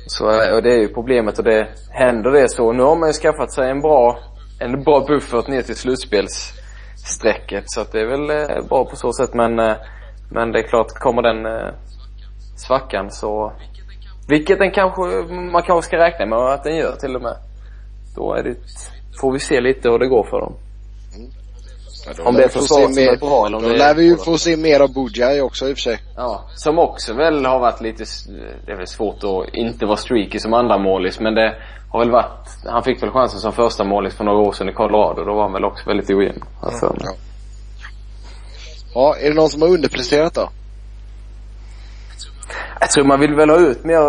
Så, 0.08 0.26
och 0.56 0.64
det 0.64 0.74
är 0.74 0.80
ju 0.80 0.88
problemet 0.88 1.38
och 1.38 1.44
det 1.44 1.68
händer 1.92 2.32
det 2.32 2.50
så. 2.50 2.72
Nu 2.72 2.84
har 2.84 2.96
man 2.96 3.10
ju 3.10 3.14
skaffat 3.14 3.54
sig 3.54 3.70
en 3.70 3.82
bra, 3.82 4.20
en 4.60 4.84
bra 4.84 5.06
buffert 5.08 5.48
ner 5.48 5.62
till 5.62 5.76
slutspelsstrecket. 5.76 7.64
Så 7.66 7.82
att 7.82 7.92
det 7.92 8.00
är 8.00 8.06
väl 8.06 8.30
eh, 8.30 8.68
bra 8.70 8.86
på 8.86 8.96
så 8.96 9.14
sätt 9.14 9.34
men, 9.34 9.60
eh, 9.60 9.76
men 10.32 10.52
det 10.52 10.60
är 10.60 10.68
klart, 10.68 10.88
kommer 10.88 11.22
den 11.22 11.46
eh, 11.46 11.74
svackan 12.56 13.12
så, 13.12 13.54
vilket 14.28 14.60
den 14.60 14.72
kanske, 14.72 15.02
man 15.52 15.64
kanske 15.64 15.88
ska 15.88 15.98
räkna 15.98 16.26
med 16.26 16.40
att 16.40 16.64
den 16.64 16.76
gör 16.76 16.96
till 16.96 17.16
och 17.16 17.22
med. 17.22 17.38
Då 18.16 18.34
är 18.34 18.44
det, 18.44 18.56
får 19.22 19.32
vi 19.32 19.40
se 19.40 19.62
lite 19.62 19.90
hur 19.90 20.00
det 20.00 20.08
går 20.08 20.24
för 20.24 20.40
dem. 20.40 20.54
Mm. 21.16 21.30
Ja, 22.06 22.24
om 22.24 22.36
det 22.36 22.44
är 22.44 22.48
försvaret 22.48 22.94
som 22.94 23.04
är 23.04 23.18
bra 23.18 23.46
eller 23.46 23.58
om 23.58 23.64
då 23.64 23.70
det 23.70 23.78
lär 23.78 23.96
vi 23.96 24.04
ju 24.04 24.18
få 24.18 24.38
se 24.38 24.58
mer 24.58 24.80
av 24.80 24.94
Bujaj 24.94 25.42
också 25.42 25.70
i 25.70 25.74
och 25.74 25.78
för 25.78 25.82
sig. 25.82 26.00
Ja, 26.16 26.46
som 26.56 26.80
också 26.80 27.14
väl 27.14 27.46
har 27.46 27.60
varit 27.60 27.82
lite, 27.82 28.04
det 28.66 28.72
är 28.72 28.78
väl 28.78 28.88
svårt 28.88 29.24
att 29.24 29.54
inte 29.54 29.86
vara 29.86 29.98
streaky 29.98 30.40
som 30.40 30.54
andra 30.54 30.78
målis 30.78 31.20
men 31.20 31.36
det 31.36 31.56
har 31.92 32.00
väl 32.00 32.12
varit, 32.12 32.50
han 32.66 32.84
fick 32.84 33.04
väl 33.04 33.12
chansen 33.12 33.40
som 33.40 33.52
första 33.52 33.84
målis 33.84 34.16
för 34.16 34.24
några 34.24 34.40
år 34.40 34.52
sedan 34.52 34.70
i 34.70 34.74
Colorado. 34.74 35.24
Då 35.24 35.34
var 35.34 35.44
han 35.44 35.54
väl 35.54 35.66
också 35.66 35.90
väldigt 35.90 36.10
ojämn. 36.10 36.44
Alltså. 36.62 36.96
Ja. 37.00 37.14
ja, 38.94 39.16
är 39.18 39.30
det 39.30 39.36
någon 39.36 39.50
som 39.50 39.62
har 39.62 39.70
underpresterat 39.70 40.34
då? 40.34 40.50
Jag 42.80 42.90
tror 42.92 43.06
man 43.06 43.20
vill 43.20 43.36
väl 43.36 43.50
ha 43.50 43.58
ut 43.58 43.84
mer 43.84 44.02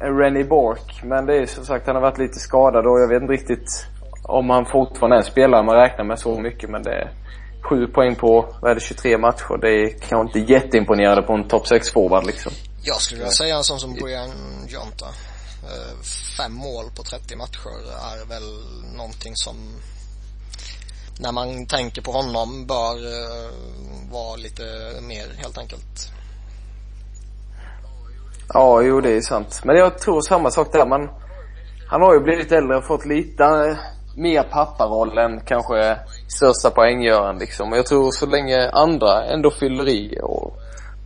äh, 0.00 0.16
Rennie 0.16 0.44
Bork. 0.44 1.00
Men 1.04 1.26
det 1.26 1.36
är 1.36 1.46
som 1.46 1.64
sagt, 1.64 1.86
han 1.86 1.94
har 1.94 2.02
varit 2.02 2.18
lite 2.18 2.38
skadad 2.38 2.86
och 2.86 3.00
jag 3.00 3.08
vet 3.08 3.22
inte 3.22 3.32
riktigt 3.32 3.86
om 4.30 4.50
han 4.50 4.66
fortfarande 4.66 5.16
är 5.16 5.18
en 5.18 5.24
spelare 5.24 5.62
man 5.62 5.76
räknar 5.76 6.04
med 6.04 6.18
så 6.18 6.40
mycket. 6.40 6.70
Men 6.70 6.82
det 6.82 6.92
är 6.92 7.12
sju 7.68 7.86
poäng 7.86 8.14
på, 8.16 8.54
vad 8.62 8.70
är 8.70 8.74
det, 8.74 8.80
23 8.80 9.18
matcher. 9.18 9.58
Det 9.60 9.68
är 9.68 9.88
kanske 10.08 10.38
inte 10.38 10.52
jätteimponerande 10.52 11.22
på 11.22 11.32
en 11.32 11.48
topp 11.48 11.66
6-forward 11.66 12.26
liksom. 12.26 12.52
Jag 12.82 12.96
skulle 12.96 13.18
vilja 13.18 13.32
säga 13.32 13.56
en 13.56 13.64
sån 13.64 13.80
som 13.80 13.94
Brian 13.94 14.30
Jonta. 14.68 15.06
Fem 16.38 16.52
mål 16.52 16.84
på 16.96 17.02
30 17.02 17.36
matcher 17.36 17.70
är 18.12 18.28
väl 18.28 18.48
någonting 18.96 19.32
som 19.34 19.56
när 21.20 21.32
man 21.32 21.66
tänker 21.66 22.02
på 22.02 22.12
honom 22.12 22.66
bör 22.66 22.96
uh, 22.96 23.50
vara 24.12 24.36
lite 24.36 24.62
mer 25.02 25.26
helt 25.42 25.58
enkelt. 25.58 26.12
Ja, 28.54 28.82
jo 28.82 29.00
det 29.00 29.10
är 29.10 29.20
sant. 29.20 29.60
Men 29.64 29.76
jag 29.76 29.98
tror 29.98 30.20
samma 30.20 30.50
sak 30.50 30.72
där. 30.72 30.86
Man, 30.86 31.10
han 31.88 32.02
har 32.02 32.14
ju 32.14 32.20
blivit 32.20 32.52
äldre 32.52 32.76
och 32.76 32.86
fått 32.86 33.06
lite 33.06 33.44
eh, 33.44 33.76
mer 34.16 34.42
papparoll 34.42 35.18
än 35.18 35.40
kanske 35.40 35.98
största 36.28 36.70
poänggöraren 36.70 37.38
liksom. 37.38 37.72
Och 37.72 37.78
jag 37.78 37.86
tror 37.86 38.12
så 38.12 38.26
länge 38.26 38.70
andra 38.70 39.24
ändå 39.24 39.50
fyller 39.50 39.88
i 39.88 40.18
och, 40.22 40.56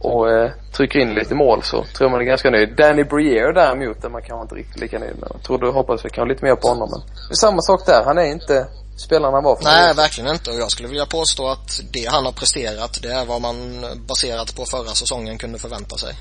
och 0.01 0.31
eh, 0.31 0.51
trycker 0.77 0.99
in 0.99 1.15
lite 1.15 1.35
mål 1.35 1.63
så 1.63 1.85
tror 1.97 2.11
man 2.11 2.21
är 2.21 2.25
ganska 2.25 2.51
nöjd. 2.51 2.77
Danny 2.77 3.05
Briere 3.05 3.53
däremot 3.53 4.05
är 4.05 4.09
man 4.09 4.23
kanske 4.23 4.43
inte 4.43 4.55
riktigt 4.55 4.81
lika 4.81 4.99
nöjd 4.99 5.17
med. 5.21 5.29
Jag 5.33 5.43
tror 5.43 5.59
du 5.59 5.71
hoppas 5.71 6.05
vi 6.05 6.11
kan 6.11 6.23
ha 6.23 6.29
lite 6.29 6.45
mer 6.45 6.57
på 6.57 6.69
honom 6.69 6.89
men 7.29 7.37
samma 7.37 7.61
sak 7.61 7.87
där. 7.87 8.03
Han 8.05 8.19
är 8.19 8.33
inte 8.33 8.67
spelaren 8.97 9.35
han 9.35 9.45
var 9.45 9.57
för 9.57 9.65
Nej, 9.65 9.95
verkligen 9.95 10.31
inte. 10.31 10.51
Och 10.51 10.57
jag 10.57 10.71
skulle 10.71 10.89
vilja 10.89 11.07
påstå 11.07 11.49
att 11.49 11.81
det 11.91 12.07
han 12.07 12.25
har 12.25 12.33
presterat, 12.33 12.99
det 13.03 13.13
är 13.13 13.25
vad 13.25 13.41
man 13.43 13.85
baserat 14.07 14.57
på 14.57 14.65
förra 14.65 14.95
säsongen 14.95 15.39
kunde 15.39 15.59
förvänta 15.59 15.97
sig. 15.97 16.15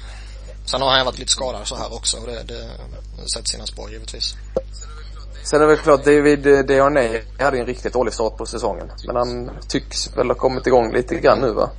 Sen 0.66 0.82
har 0.82 0.90
han 0.90 1.06
varit 1.06 1.20
lite 1.20 1.32
skadad 1.32 1.68
så 1.68 1.76
här 1.76 1.94
också 1.94 2.18
och 2.18 2.28
det, 2.28 2.44
det 2.44 2.64
sätter 3.34 3.48
sina 3.48 3.66
spår 3.66 3.92
givetvis. 3.92 4.36
Sen 5.44 5.62
är 5.62 5.68
det 5.68 5.76
väl 5.76 5.84
klart, 5.84 6.06
David 6.06 6.40
Deharnay 6.40 7.22
hade 7.40 7.60
en 7.60 7.66
riktigt 7.66 7.94
dålig 7.94 8.14
start 8.14 8.38
på 8.38 8.46
säsongen. 8.46 8.92
Men 9.08 9.16
han 9.16 9.52
tycks 9.68 10.18
väl 10.18 10.28
ha 10.28 10.36
kommit 10.36 10.68
igång 10.68 10.94
lite 10.94 11.16
grann 11.16 11.40
nu 11.40 11.52
va? 11.52 11.70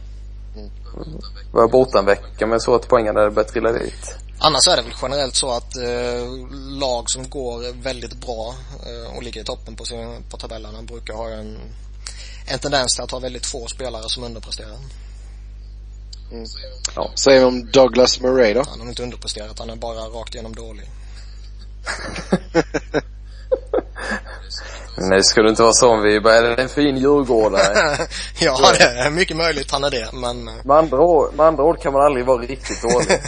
Var 1.53 1.69
borta 1.69 1.99
en 1.99 2.05
vecka 2.05 2.47
men 2.47 2.61
så 2.61 2.75
att 2.75 2.89
poängen 2.89 3.17
hade 3.17 3.31
börjat 3.31 3.53
trilla 3.53 3.73
dit. 3.73 4.17
Annars 4.39 4.69
är 4.69 4.77
det 4.77 4.83
väl 4.83 4.95
generellt 5.03 5.35
så 5.35 5.51
att 5.51 5.77
eh, 5.77 6.49
lag 6.81 7.11
som 7.11 7.29
går 7.29 7.83
väldigt 7.83 8.15
bra 8.15 8.55
eh, 8.87 9.17
och 9.17 9.23
ligger 9.23 9.41
i 9.41 9.45
toppen 9.45 9.77
på, 9.77 9.85
sin, 9.85 10.23
på 10.31 10.37
tabellerna 10.37 10.83
brukar 10.83 11.15
ha 11.15 11.29
en, 11.29 11.59
en 12.47 12.59
tendens 12.59 12.95
till 12.95 13.05
att 13.05 13.11
ha 13.11 13.19
väldigt 13.19 13.47
få 13.47 13.67
spelare 13.67 14.09
som 14.09 14.25
underpresterar. 14.25 14.77
Mm. 16.33 16.47
Ja. 16.97 17.11
Säger 17.15 17.39
vi 17.39 17.45
om 17.45 17.71
Douglas 17.71 18.21
Murray 18.21 18.55
då? 18.55 18.63
Han 18.71 18.81
har 18.81 18.89
inte 18.89 19.03
underpresterat, 19.03 19.59
han 19.59 19.71
är 19.71 19.77
bara 19.77 20.01
rakt 20.01 20.35
igenom 20.35 20.55
dålig. 20.55 20.91
Nej, 24.97 25.23
skulle 25.23 25.49
inte 25.49 25.63
vara 25.63 25.73
så 25.73 25.91
om 25.91 26.03
vi 26.03 26.21
började 26.21 26.63
en 26.63 26.69
fin 26.69 26.97
djurgårdare. 26.97 27.97
ja, 28.39 28.73
det 28.79 28.85
är 28.85 29.11
mycket 29.11 29.37
möjligt 29.37 29.71
han 29.71 29.85
är 29.85 29.91
det, 29.91 30.09
men... 30.13 30.49
Eh, 30.49 30.55
med 30.65 30.77
andra, 30.77 31.01
ord, 31.01 31.35
med 31.35 31.47
andra 31.47 31.65
ord 31.65 31.81
kan 31.81 31.93
man 31.93 32.03
aldrig 32.03 32.27
vara 32.27 32.43
riktigt 32.43 32.83
dålig. 32.83 33.21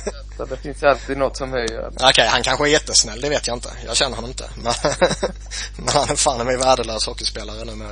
det 0.50 0.56
finns 0.56 0.82
alltid 0.82 1.18
något 1.18 1.36
som 1.36 1.50
höjer. 1.50 1.86
Okej, 1.88 2.08
okay, 2.08 2.26
han 2.26 2.42
kanske 2.42 2.64
är 2.64 2.68
jättesnäll, 2.68 3.20
det 3.20 3.28
vet 3.28 3.46
jag 3.46 3.56
inte. 3.56 3.70
Jag 3.86 3.96
känner 3.96 4.16
honom 4.16 4.30
inte. 4.30 4.44
Men, 4.54 4.72
men 5.76 5.88
han 5.88 6.10
är 6.10 6.16
fan 6.16 6.40
en 6.40 6.58
värdelös 6.60 7.06
hockeyspelare 7.06 7.64
nu 7.64 7.74
med. 7.74 7.90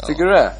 Ja. 0.00 0.06
Tycker 0.06 0.24
du 0.24 0.30
det? 0.30 0.52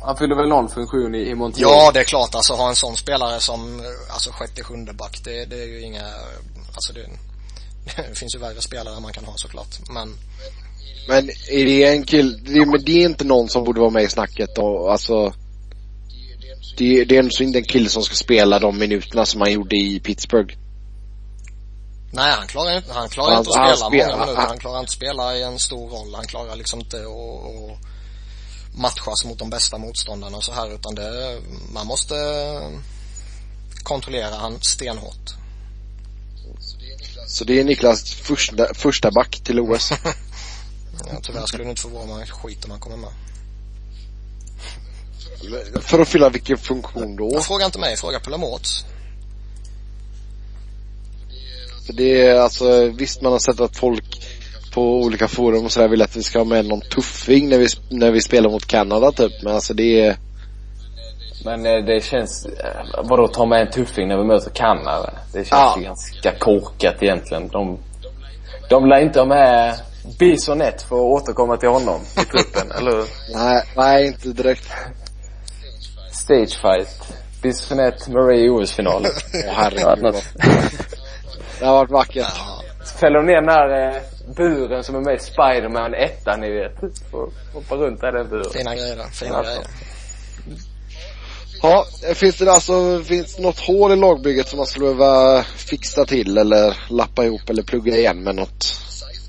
Han 0.00 0.16
fyller 0.16 0.36
väl 0.36 0.48
någon 0.48 0.68
funktion 0.68 1.14
i, 1.14 1.18
i 1.18 1.34
Montreal? 1.34 1.72
Ja, 1.72 1.90
det 1.94 2.00
är 2.00 2.04
klart. 2.04 2.34
Alltså 2.34 2.54
ha 2.54 2.68
en 2.68 2.76
sån 2.76 2.96
spelare 2.96 3.40
som, 3.40 3.82
alltså 4.10 4.30
sjätte, 4.32 4.64
sjunde 4.64 4.92
back, 4.92 5.20
det, 5.24 5.44
det 5.44 5.62
är 5.62 5.66
ju 5.66 5.80
inga, 5.80 6.04
alltså 6.74 6.92
det, 6.92 7.00
det 7.84 8.14
finns 8.18 8.34
ju 8.34 8.38
värre 8.38 8.60
spelare 8.60 9.00
man 9.00 9.12
kan 9.12 9.24
ha 9.24 9.36
såklart, 9.36 9.78
men 9.90 10.14
Men 11.08 11.30
är 11.50 11.64
det 11.64 11.84
en 11.84 12.04
kill, 12.04 12.44
det, 12.44 12.66
men 12.66 12.84
det 12.84 13.02
är 13.02 13.08
inte 13.08 13.24
någon 13.24 13.48
som 13.48 13.64
borde 13.64 13.80
vara 13.80 13.90
med 13.90 14.02
i 14.02 14.08
snacket 14.08 14.58
och 14.58 14.92
alltså 14.92 15.34
det, 16.76 17.04
det 17.04 17.16
är 17.16 17.42
inte 17.42 17.58
en 17.58 17.64
kille 17.64 17.88
som 17.88 18.02
ska 18.02 18.14
spela 18.14 18.58
de 18.58 18.78
minuterna 18.78 19.26
som 19.26 19.40
han 19.40 19.52
gjorde 19.52 19.76
i 19.76 20.00
Pittsburgh. 20.00 20.54
Nej, 22.12 22.32
han 22.38 22.46
klarar 22.46 22.76
inte, 22.76 22.92
han 22.92 23.08
klarar 23.08 23.30
han, 23.30 23.38
inte 23.38 23.60
att 23.60 23.78
spela 23.78 23.90
många 23.90 24.16
minuter. 24.16 24.36
Han, 24.36 24.48
han 24.48 24.58
klarar 24.58 24.80
inte 24.80 24.90
att 24.90 24.96
spela 24.96 25.36
i 25.36 25.42
en 25.42 25.58
stor 25.58 25.88
roll. 25.88 26.14
Han 26.14 26.26
klarar 26.26 26.56
liksom 26.56 26.80
inte 26.80 26.96
att 26.96 27.78
matchas 28.78 29.24
mot 29.24 29.38
de 29.38 29.50
bästa 29.50 29.78
motståndarna 29.78 30.36
och 30.36 30.44
så 30.44 30.52
här 30.52 30.74
utan 30.74 30.94
det, 30.94 31.40
man 31.72 31.86
måste 31.86 32.14
kontrollera 33.82 34.34
han 34.34 34.60
stenhårt. 34.60 35.34
Så 37.28 37.44
det 37.44 37.60
är 37.60 37.64
Niklas 37.64 38.14
första, 38.14 38.74
första 38.74 39.10
back 39.10 39.40
till 39.44 39.60
OS? 39.60 39.90
ja, 41.10 41.20
tyvärr 41.22 41.46
skulle 41.46 41.64
det 41.64 41.70
inte 41.70 41.82
förvåna 41.82 42.16
mig 42.16 42.26
skit 42.26 42.64
om 42.64 42.70
han 42.70 42.80
kommer 42.80 42.96
med. 42.96 43.10
För 45.82 45.98
att 45.98 46.08
fylla 46.08 46.28
vilken 46.28 46.58
funktion 46.58 47.16
då? 47.16 47.40
Fråga 47.40 47.66
inte 47.66 47.78
mig, 47.78 47.96
fråga 47.96 48.20
Pelle 48.20 48.36
Mårts. 48.36 48.84
För 51.86 51.92
det 51.92 52.20
är 52.26 52.40
alltså, 52.40 52.86
visst 52.86 53.22
man 53.22 53.32
har 53.32 53.38
sett 53.38 53.60
att 53.60 53.76
folk 53.76 54.22
på 54.74 55.00
olika 55.02 55.28
forum 55.28 55.64
och 55.64 55.72
sådär 55.72 55.88
vill 55.88 56.02
att 56.02 56.16
vi 56.16 56.22
ska 56.22 56.38
ha 56.38 56.44
med 56.44 56.66
någon 56.66 56.80
tuffing 56.80 57.48
när 57.48 57.58
vi, 57.58 57.66
när 57.90 58.10
vi 58.10 58.20
spelar 58.20 58.50
mot 58.50 58.66
Kanada 58.66 59.12
typ. 59.12 59.42
Men 59.42 59.54
alltså 59.54 59.74
det 59.74 60.00
är 60.00 60.16
men 61.44 61.66
eh, 61.66 61.84
det 61.84 62.04
känns, 62.04 62.46
eh, 62.46 63.02
vadå 63.04 63.28
ta 63.28 63.46
med 63.46 63.60
en 63.60 63.70
tuffing 63.70 64.08
när 64.08 64.16
vi 64.16 64.24
möter 64.24 64.50
Kanada? 64.50 65.10
Det 65.32 65.38
känns 65.38 65.50
ja. 65.50 65.74
ju 65.78 65.84
ganska 65.84 66.32
korkat 66.38 67.02
egentligen. 67.02 67.48
De, 67.48 67.78
de 68.68 68.86
lär 68.86 69.00
inte 69.00 69.18
ha 69.20 69.26
med 69.26 69.74
Bisonet 70.18 70.82
för 70.82 70.96
att 70.96 71.22
återkomma 71.22 71.56
till 71.56 71.68
honom 71.68 72.00
i 72.16 72.24
truppen, 72.24 72.72
eller 72.78 73.04
Nej, 73.34 73.62
nej 73.76 74.06
inte 74.06 74.28
direkt. 74.28 74.72
Stage 76.12 76.60
fight. 76.60 77.14
Bisonet, 77.42 78.08
Marie 78.08 78.46
i 78.46 78.50
OS-final. 78.50 79.06
Åh 79.06 79.52
herregud. 79.52 80.14
det 81.60 81.66
har 81.66 81.72
varit 81.72 81.90
vackert. 81.90 82.26
Fäller 83.00 83.16
de 83.18 83.26
ner 83.26 83.40
den 83.40 83.48
här 83.48 83.96
eh, 83.96 84.02
buren 84.36 84.84
som 84.84 84.94
är 84.94 85.00
med 85.00 85.14
i 85.14 85.18
Spiderman 85.18 85.94
1 85.94 86.26
ni 86.38 86.50
vet. 86.50 86.72
Hoppa 87.54 87.74
runt 87.74 88.00
där 88.00 88.12
den 88.12 88.28
buren. 88.28 88.50
Fina 88.52 88.74
grejer, 88.74 88.96
fina 89.12 89.42
grejer. 89.42 89.62
Ja, 91.62 91.86
finns 92.14 92.36
det 92.36 92.52
alltså, 92.52 93.04
finns 93.04 93.38
något 93.38 93.58
hål 93.58 93.92
i 93.92 93.96
lagbygget 93.96 94.48
som 94.48 94.56
man 94.56 94.66
skulle 94.66 94.94
behöva 94.94 95.44
fixa 95.44 96.04
till 96.04 96.38
eller 96.38 96.76
lappa 96.90 97.24
ihop 97.24 97.50
eller 97.50 97.62
plugga 97.62 97.96
igen 97.96 98.22
med 98.22 98.34
något, 98.34 98.80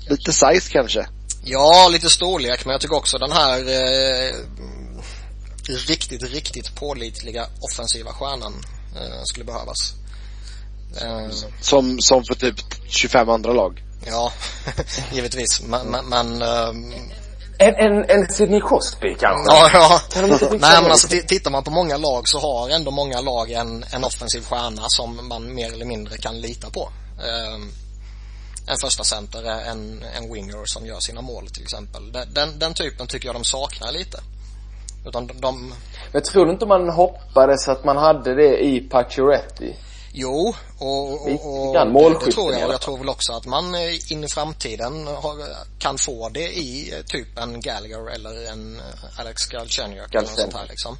lite 0.08 0.32
size 0.32 0.70
kanske? 0.70 1.06
Ja, 1.44 1.88
lite 1.92 2.10
storlek, 2.10 2.64
men 2.64 2.72
jag 2.72 2.80
tycker 2.80 2.96
också 2.96 3.18
den 3.18 3.32
här 3.32 3.58
eh, 3.58 4.34
riktigt, 5.88 6.22
riktigt 6.22 6.74
pålitliga 6.74 7.46
offensiva 7.60 8.12
stjärnan 8.12 8.52
eh, 8.96 9.22
skulle 9.24 9.44
behövas. 9.44 9.94
Eh, 11.00 11.30
som, 11.60 12.00
som 12.00 12.24
för 12.24 12.34
typ 12.34 12.56
25 12.88 13.28
andra 13.28 13.52
lag? 13.52 13.82
Ja, 14.06 14.32
givetvis. 15.12 15.62
Men, 15.62 15.86
men, 15.86 16.08
men 16.08 16.42
eh, 16.42 16.72
en, 17.60 17.74
en, 17.74 18.10
en 18.10 18.28
Sidney 18.28 18.60
Crosby 18.60 19.14
kanske? 19.14 19.56
Ja, 19.56 19.70
ja. 19.72 20.00
Nej 20.50 20.82
men 20.82 20.90
alltså 20.90 21.08
tittar 21.08 21.50
man 21.50 21.64
på 21.64 21.70
många 21.70 21.96
lag 21.96 22.28
så 22.28 22.38
har 22.38 22.70
ändå 22.70 22.90
många 22.90 23.20
lag 23.20 23.50
en, 23.50 23.84
en 23.92 24.04
offensiv 24.04 24.40
stjärna 24.40 24.82
som 24.88 25.28
man 25.28 25.54
mer 25.54 25.72
eller 25.72 25.84
mindre 25.84 26.16
kan 26.16 26.40
lita 26.40 26.70
på. 26.70 26.88
Um, 27.54 27.72
en 28.66 28.76
första 28.82 29.04
center, 29.04 29.42
en, 29.70 30.04
en 30.16 30.32
winger 30.32 30.62
som 30.64 30.86
gör 30.86 31.00
sina 31.00 31.20
mål 31.20 31.46
till 31.46 31.62
exempel. 31.62 32.12
Den, 32.12 32.58
den 32.58 32.74
typen 32.74 33.06
tycker 33.06 33.28
jag 33.28 33.34
de 33.34 33.44
saknar 33.44 33.92
lite. 33.92 34.20
Utan 35.06 35.26
de, 35.26 35.40
de... 35.40 35.74
Men 36.12 36.22
tror 36.22 36.46
du 36.46 36.52
inte 36.52 36.66
man 36.66 36.88
hoppades 36.88 37.68
att 37.68 37.84
man 37.84 37.96
hade 37.96 38.34
det 38.34 38.64
i 38.64 38.80
Pacioretty? 38.80 39.72
Jo, 40.12 40.54
och, 40.78 41.12
och, 41.12 41.68
och 41.68 41.74
det, 41.74 42.24
det 42.24 42.32
tror 42.32 42.52
jag. 42.52 42.66
Och 42.66 42.74
jag 42.74 42.80
tror 42.80 42.98
väl 42.98 43.08
också 43.08 43.32
att 43.32 43.46
man 43.46 43.74
eh, 43.74 44.12
in 44.12 44.24
i 44.24 44.28
framtiden 44.28 45.06
har, 45.06 45.36
kan 45.78 45.98
få 45.98 46.28
det 46.28 46.48
i 46.48 46.94
eh, 46.94 47.02
typ 47.02 47.38
en 47.38 47.60
Gallagher 47.60 48.10
eller 48.10 48.50
en 48.52 48.76
eh, 48.76 49.20
Alex 49.20 49.46
Galchenyuk 49.46 50.14
eller 50.14 50.20
något 50.20 50.38
sånt 50.38 50.54
här 50.54 50.66
liksom. 50.68 50.98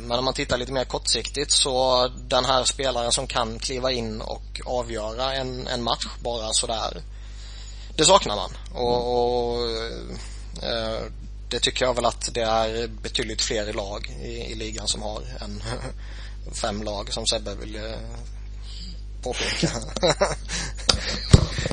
Men 0.00 0.12
om 0.12 0.24
man 0.24 0.34
tittar 0.34 0.58
lite 0.58 0.72
mer 0.72 0.84
kortsiktigt 0.84 1.52
så 1.52 2.08
den 2.28 2.44
här 2.44 2.64
spelaren 2.64 3.12
som 3.12 3.26
kan 3.26 3.58
kliva 3.58 3.92
in 3.92 4.20
och 4.20 4.60
avgöra 4.64 5.34
en, 5.34 5.66
en 5.66 5.82
match 5.82 6.06
bara 6.20 6.52
sådär. 6.52 7.02
Det 7.96 8.04
saknar 8.04 8.36
man. 8.36 8.50
Och, 8.74 9.52
och 9.52 9.58
det 11.48 11.60
tycker 11.60 11.84
jag 11.84 11.94
väl 11.94 12.04
att 12.04 12.34
det 12.34 12.42
är 12.42 12.88
betydligt 12.88 13.42
fler 13.42 13.72
lag 13.72 14.16
i, 14.22 14.28
i 14.28 14.54
ligan 14.54 14.88
som 14.88 15.02
har 15.02 15.22
än 15.40 15.62
fem 16.52 16.82
lag 16.82 17.12
som 17.12 17.26
Sebbe 17.26 17.54
vill 17.54 17.76
eh, 17.76 17.82
påpeka. 19.22 19.70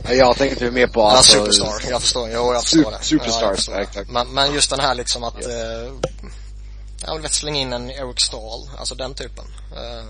jag 0.14 0.38
tänkte 0.38 0.72
mer 0.72 0.88
på 0.88 1.04
alltså... 1.04 1.38
Ja, 1.38 1.44
Superstar. 1.44 1.90
Jag 1.90 2.02
förstår. 2.02 2.30
Jo, 2.34 2.54
jag 2.54 2.64
förstår 2.64 2.92
det. 2.92 3.04
Superstars, 3.04 3.70
ja. 3.70 4.04
Men, 4.08 4.34
men 4.34 4.54
just 4.54 4.70
den 4.70 4.80
här 4.80 4.96
liksom 4.96 5.24
att, 5.24 5.36
ja. 5.42 5.50
eh, 5.50 5.94
jag 7.06 7.20
vill 7.20 7.30
slänga 7.30 7.60
in 7.60 7.74
en 7.74 7.92
Eric 7.92 8.20
Stahl, 8.20 8.70
alltså 8.78 8.96
den 8.96 9.14
typen. 9.14 9.46
Eh, 9.76 10.06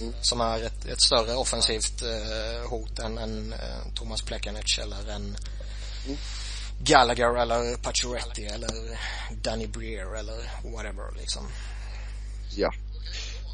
mm. 0.00 0.14
Som 0.20 0.40
är 0.40 0.62
ett, 0.62 0.86
ett 0.86 1.00
större 1.00 1.34
offensivt 1.34 2.02
eh, 2.02 2.70
hot 2.70 2.98
än, 2.98 3.18
än 3.18 3.52
eh, 3.52 3.92
Thomas 3.94 4.22
Plekanec 4.22 4.78
eller 4.78 5.10
en 5.10 5.36
mm. 6.06 6.18
Gallagher 6.78 7.42
eller 7.42 7.76
Pacioretty 7.76 8.44
eller 8.44 8.98
Danny 9.42 9.66
Breer 9.66 10.14
eller 10.14 10.50
whatever 10.72 11.20
liksom. 11.20 11.42
Ja. 12.56 12.72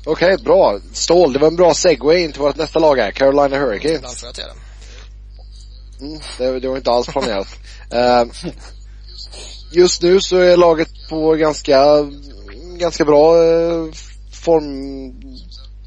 Okej, 0.06 0.34
okay, 0.34 0.44
bra. 0.44 0.78
Stål, 0.92 1.32
det 1.32 1.38
var 1.38 1.48
en 1.48 1.56
bra 1.56 1.74
segway 1.74 2.24
in 2.24 2.32
till 2.32 2.42
vårt 2.42 2.56
nästa 2.56 2.78
lag 2.78 2.96
här, 2.96 3.10
Carolina 3.10 3.58
Hurricanes. 3.58 4.24
Mm, 6.00 6.20
det, 6.38 6.60
det 6.60 6.68
var 6.68 6.76
inte 6.76 6.90
alls 6.90 7.06
planerat. 7.06 7.48
uh, 7.94 8.32
just 9.72 10.02
nu 10.02 10.20
så 10.20 10.36
är 10.36 10.56
laget 10.56 10.88
på 11.08 11.34
ganska, 11.34 12.08
ganska 12.78 13.04
bra 13.04 13.36
eh, 13.36 13.86
form, 14.44 15.12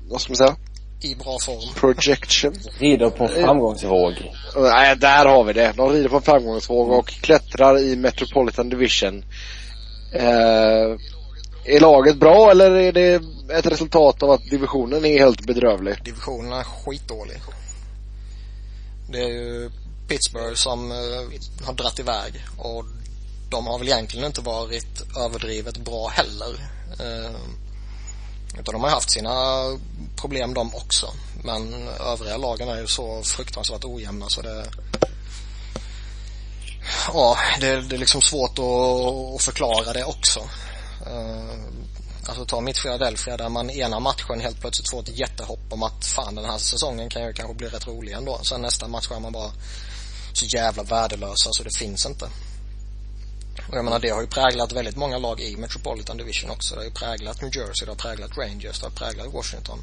vad 0.10 0.22
ska 0.22 0.32
man 0.32 0.38
säga? 0.38 0.56
I 1.02 1.16
bra 1.16 1.38
form. 1.40 1.74
Projection. 1.76 2.54
Rider 2.80 3.10
på 3.10 3.24
en 3.24 3.30
framgångsvåg. 3.30 4.14
Nej, 4.56 4.96
där 4.96 5.26
har 5.26 5.44
vi 5.44 5.54
det. 5.54 5.74
De 5.78 5.90
rider 5.90 6.10
på 6.10 6.16
en 6.16 6.22
framgångsvåg 6.22 6.92
och 6.92 7.08
klättrar 7.08 7.80
i 7.80 7.96
Metropolitan 7.96 8.70
Division. 8.70 9.24
Är 11.68 11.80
laget 11.80 12.18
bra 12.18 12.52
eller 12.52 12.72
är 12.72 12.92
det 12.92 13.22
ett 13.54 13.66
resultat 13.66 14.24
av 14.24 14.32
att 14.32 14.50
divisionen 14.50 15.06
är 15.06 15.20
helt 15.20 15.42
bedrövlig? 15.48 16.04
Divisionen 16.04 16.54
är 16.54 16.64
skitdålig. 16.64 17.42
Det 19.10 19.18
är 19.18 19.28
ju 19.28 19.72
Pittsburgh 20.08 20.56
som 20.56 20.92
eh, 20.92 21.66
har 21.66 21.74
dratt 21.74 22.00
iväg 22.00 22.46
och 22.58 22.86
de 23.50 23.68
har 23.68 23.80
väl 23.80 23.88
egentligen 23.88 24.26
inte 24.26 24.42
varit 24.42 25.18
överdrivet 25.18 25.78
bra 25.78 26.08
heller. 26.08 26.54
Eh, 27.00 27.36
utan 28.60 28.74
de 28.74 28.84
har 28.84 28.90
haft 28.90 29.12
sina 29.12 29.64
problem 30.16 30.54
de 30.54 30.76
också. 30.76 31.08
Men 31.44 31.88
övriga 32.00 32.38
lagen 32.38 32.70
är 32.70 32.82
ju 32.82 32.88
så 32.88 33.24
fruktansvärt 33.24 33.86
ojämna 33.86 34.30
så 34.30 34.42
det 34.42 34.66
Ja, 37.14 37.38
det, 37.60 37.82
det 37.82 37.96
är 37.96 38.00
liksom 38.00 38.22
svårt 38.22 38.60
att, 38.60 39.36
att 39.36 39.42
förklara 39.42 39.94
det 39.94 40.04
också. 40.04 40.40
Eh, 41.06 41.60
alltså 42.28 42.46
ta 42.46 42.62
mitt 42.62 42.82
Philadelphia 42.82 43.38
där 43.38 43.50
man 43.50 43.70
ena 43.70 44.00
matchen 44.00 44.40
helt 44.40 44.62
plötsligt 44.62 44.90
får 44.90 45.00
ett 45.00 45.20
jättehopp 45.20 45.60
om 45.70 45.84
att 45.84 46.06
fan 46.06 46.36
den 46.36 46.46
här 46.46 46.58
säsongen 46.58 47.10
kan 47.10 47.26
ju 47.26 47.34
kanske 47.34 47.56
bli 47.56 47.68
rätt 47.68 47.88
rolig 47.88 48.12
ändå. 48.12 48.40
Sen 48.44 48.62
nästa 48.62 48.88
match 48.88 49.12
är 49.12 49.20
man 49.20 49.32
bara 49.32 49.52
så 50.34 50.46
jävla 50.46 50.84
värdelösa 50.84 51.36
så 51.36 51.50
alltså, 51.50 51.64
det 51.64 51.78
finns 51.78 52.06
inte. 52.06 52.26
Och 53.70 53.78
jag 53.78 53.86
menar 53.86 54.00
det 54.00 54.10
har 54.10 54.22
ju 54.22 54.28
präglat 54.28 54.74
väldigt 54.74 54.96
många 54.96 55.18
lag 55.18 55.42
i 55.42 55.58
Metropolitan 55.58 56.18
Division 56.18 56.50
också. 56.50 56.76
Det 56.76 56.82
har 56.82 56.86
ju 56.86 56.92
präglat 56.92 57.42
New 57.42 57.56
Jersey, 57.56 57.86
det 57.86 57.92
har 57.92 57.96
präglat 57.96 58.38
Rangers, 58.38 58.80
det 58.80 58.86
har 58.86 58.92
präglat 58.92 59.34
Washington. 59.34 59.80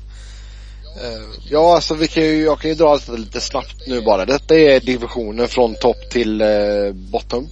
Uh, 1.05 1.29
ja, 1.51 1.75
alltså 1.75 1.95
vi 1.95 2.09
kan 2.09 2.23
ju, 2.23 2.45
jag 2.45 2.61
kan 2.61 2.71
ju 2.71 2.75
dra 2.75 2.99
det 3.07 3.17
lite 3.17 3.41
snabbt 3.41 3.87
nu 3.87 4.01
bara. 4.01 4.25
Detta 4.25 4.55
är 4.55 4.81
divisionen 4.81 5.49
från 5.49 5.75
topp 5.75 6.11
till 6.11 6.43
uh, 6.43 6.93
bottom. 6.93 7.49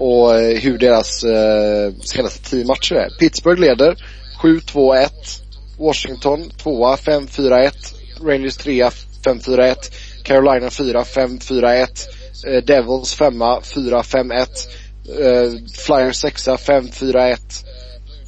Och 0.00 0.34
eh, 0.34 0.58
hur 0.58 0.78
deras 0.78 1.24
eh, 1.24 1.92
senaste 2.04 2.50
tio 2.50 2.66
matcher 2.66 2.94
är. 2.94 3.10
Pittsburgh 3.18 3.60
leder 3.60 3.96
7-2-1. 4.42 5.08
Washington 5.78 6.50
2 6.62 6.96
5-4-1. 6.96 7.72
Rangers 8.24 8.56
3 8.56 8.88
5-4-1. 9.24 9.76
Carolina 10.24 10.70
4 10.70 11.02
5-4-1. 11.02 11.86
Eh, 12.46 12.64
Devils 12.64 13.14
5 13.14 13.42
4-5-1. 13.42 14.46
Flyers 15.86 16.16
6 16.16 16.48
5-4-1. 16.48 17.36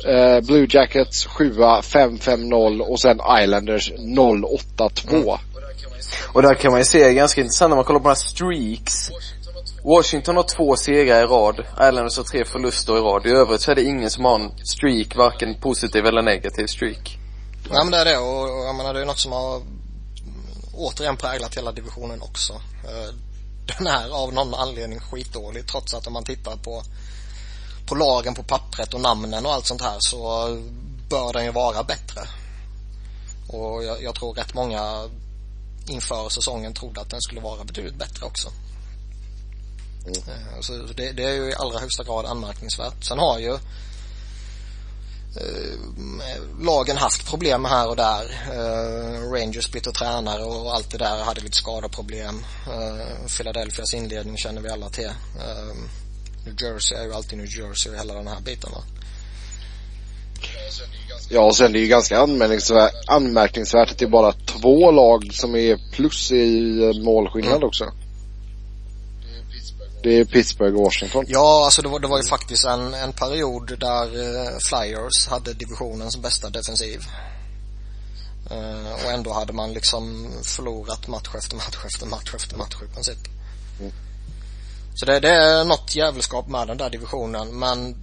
Eh, 0.05 0.41
Blue 0.41 0.67
Jackets 0.71 1.27
7 1.27 1.53
5-5-0 1.53 2.81
och 2.81 3.01
sen 3.01 3.21
Islanders 3.43 3.93
0-8-2. 3.93 5.11
Mm. 5.11 5.39
Och 6.33 6.43
där 6.43 6.55
kan 6.55 6.71
man 6.71 6.81
ju 6.81 6.85
se 6.85 7.15
ganska 7.15 7.41
intressant 7.41 7.71
när 7.71 7.77
man 7.77 7.85
kollar 7.85 8.01
på 8.01 8.09
de 8.09 8.09
här 8.09 8.15
streaks. 8.15 9.11
Washington 9.85 10.37
har 10.37 10.43
två 10.43 10.77
segrar 10.77 11.23
i 11.23 11.27
rad, 11.27 11.61
Islanders 11.61 12.17
har 12.17 12.25
tre 12.25 12.45
förluster 12.45 12.97
i 12.97 13.01
rad. 13.01 13.27
I 13.27 13.31
övrigt 13.31 13.61
så 13.61 13.71
är 13.71 13.75
det 13.75 13.83
ingen 13.83 14.11
som 14.11 14.25
har 14.25 14.41
en 14.41 14.67
streak, 14.67 15.17
varken 15.17 15.61
positiv 15.61 16.07
eller 16.07 16.23
negativ 16.23 16.67
streak. 16.67 17.19
Nej 17.71 17.85
men 17.85 17.91
det 17.91 17.99
är 17.99 18.05
det 18.05 18.19
och, 18.19 18.43
och 18.43 18.65
jag 18.67 18.75
menar 18.75 18.95
det 18.95 19.01
är 19.01 19.05
något 19.07 19.19
som 19.19 19.33
har 19.33 19.57
mm, 19.57 19.67
återigen 20.75 21.17
präglat 21.17 21.57
hela 21.57 21.73
divisionen 21.73 22.23
också. 22.23 22.53
Eh, 22.85 23.15
den 23.67 23.87
är 23.87 24.09
av 24.11 24.33
någon 24.33 24.55
anledning 24.55 25.01
skitdålig 25.01 25.67
trots 25.67 25.95
att 25.95 26.07
om 26.07 26.13
man 26.13 26.25
tittar 26.25 26.57
på 26.57 26.83
på 27.87 27.95
lagen 27.95 28.35
på 28.35 28.43
pappret 28.43 28.95
och 28.95 29.01
namnen 29.01 29.47
och 29.47 29.53
allt 29.53 29.67
sånt 29.67 29.83
här 29.83 29.97
så 29.99 30.49
bör 31.09 31.33
den 31.33 31.45
ju 31.45 31.51
vara 31.51 31.83
bättre. 31.83 32.21
Och 33.49 33.85
jag, 33.85 34.03
jag 34.03 34.15
tror 34.15 34.35
rätt 34.35 34.55
många 34.55 35.09
inför 35.89 36.29
säsongen 36.29 36.75
trodde 36.75 37.01
att 37.01 37.11
den 37.11 37.21
skulle 37.21 37.41
vara 37.41 37.65
betydligt 37.65 37.99
bättre 37.99 38.27
också. 38.27 38.49
Mm. 40.07 40.63
Så 40.63 40.73
det, 40.73 41.13
det, 41.13 41.25
är 41.25 41.33
ju 41.33 41.51
i 41.51 41.55
allra 41.55 41.79
högsta 41.79 42.05
grad 42.05 42.27
anmärkningsvärt. 42.27 43.05
Sen 43.05 43.19
har 43.19 43.39
ju 43.39 43.53
eh, 45.37 46.61
lagen 46.61 46.97
haft 46.97 47.27
problem 47.27 47.65
här 47.65 47.89
och 47.89 47.97
där. 47.97 48.25
Eh, 48.53 49.31
Rangers 49.33 49.73
bytte 49.73 49.93
tränare 49.93 50.45
och 50.45 50.75
allt 50.75 50.91
det 50.91 50.99
där 50.99 51.25
hade 51.25 51.41
lite 51.41 51.57
skadeproblem. 51.57 52.45
Eh, 52.67 53.27
Philadelphias 53.37 53.95
inledning 53.95 54.37
känner 54.37 54.61
vi 54.61 54.69
alla 54.69 54.89
till. 54.89 55.07
Eh, 55.07 55.75
New 56.45 56.63
Jersey 56.63 56.99
är 56.99 57.05
ju 57.05 57.15
alltid 57.15 57.39
New 57.39 57.47
Jersey 57.47 57.93
och 57.93 57.99
hela 57.99 58.15
den 58.15 58.29
här 58.29 58.41
biten 58.41 58.71
va. 58.73 58.83
Ja, 61.29 61.41
och 61.41 61.57
sen 61.57 61.67
är 61.67 61.73
det 61.73 61.79
ju 61.79 61.87
ganska 61.87 62.19
anmärkningsvärt, 62.19 62.93
anmärkningsvärt 63.07 63.91
att 63.91 63.99
det 63.99 64.05
är 64.05 64.11
bara 64.11 64.33
två 64.33 64.91
lag 64.91 65.35
som 65.35 65.55
är 65.55 65.93
plus 65.93 66.33
i 66.33 66.93
målskillnad 67.05 67.57
mm. 67.57 67.69
också. 67.69 67.93
Det 70.03 70.19
är 70.19 70.25
Pittsburgh 70.25 70.77
och 70.77 70.85
Washington. 70.85 71.25
Ja, 71.29 71.65
alltså 71.65 71.83
det 71.83 71.89
var, 71.89 72.01
det 72.01 72.09
var 72.09 72.19
ju 72.19 72.29
faktiskt 72.29 72.65
en, 72.65 72.95
en 72.95 73.13
period 73.13 73.79
där 73.79 74.07
uh, 74.17 74.59
Flyers 74.59 75.29
hade 75.29 75.55
divisionens 75.55 76.17
bästa 76.17 76.51
defensiv. 76.51 77.01
Uh, 78.51 78.93
och 78.93 79.13
ändå 79.13 79.33
hade 79.33 79.53
man 79.53 79.73
liksom 79.73 80.33
förlorat 80.45 81.09
match 81.09 81.35
efter 81.39 81.57
match 81.57 81.85
efter 81.87 82.07
match 82.07 82.35
efter 82.35 82.57
match 82.57 82.77
i 82.91 82.95
princip. 82.95 83.19
Mm. 83.81 83.93
Så 84.95 85.07
det, 85.07 85.21
det 85.21 85.31
är 85.31 85.65
något 85.65 85.97
jävelskap 85.97 86.49
med 86.49 86.67
den 86.67 86.77
där 86.77 86.91
divisionen 86.91 87.59
men 87.59 87.97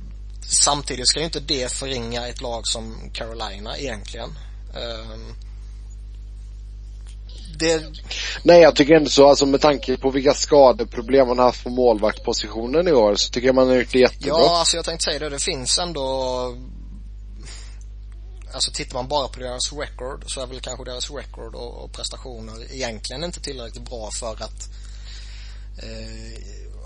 samtidigt 0.49 1.07
ska 1.07 1.19
ju 1.19 1.25
inte 1.25 1.39
det 1.39 1.71
förringa 1.71 2.27
ett 2.27 2.41
lag 2.41 2.67
som 2.67 3.09
Carolina 3.13 3.77
egentligen. 3.77 4.29
Um, 4.73 5.35
det... 7.57 7.83
Nej 8.43 8.61
jag 8.61 8.75
tycker 8.75 8.93
ändå 8.93 9.09
så, 9.09 9.27
alltså 9.27 9.45
med 9.45 9.61
tanke 9.61 9.97
på 9.97 10.09
vilka 10.09 10.33
skadeproblem 10.33 11.27
man 11.27 11.37
har 11.37 11.45
haft 11.45 11.63
på 11.63 11.69
målvaktpositionen 11.69 12.87
i 12.87 12.91
år 12.91 13.15
så 13.15 13.31
tycker 13.31 13.47
jag 13.47 13.55
man 13.55 13.67
har 13.67 13.75
gjort 13.75 13.91
det 13.91 13.99
jättebra. 13.99 14.27
Ja, 14.27 14.59
alltså 14.59 14.75
jag 14.75 14.85
tänkte 14.85 15.03
säga 15.03 15.19
det, 15.19 15.29
det 15.29 15.43
finns 15.43 15.79
ändå 15.79 16.03
Alltså 18.53 18.71
tittar 18.71 18.93
man 18.93 19.07
bara 19.07 19.27
på 19.27 19.39
deras 19.39 19.73
record 19.73 20.31
så 20.31 20.41
är 20.41 20.47
väl 20.47 20.59
kanske 20.59 20.85
deras 20.85 21.11
record 21.11 21.55
och, 21.55 21.83
och 21.83 21.91
prestationer 21.91 22.73
egentligen 22.73 23.23
inte 23.23 23.41
tillräckligt 23.41 23.89
bra 23.89 24.09
för 24.19 24.33
att 24.33 24.69
eh, 25.83 26.43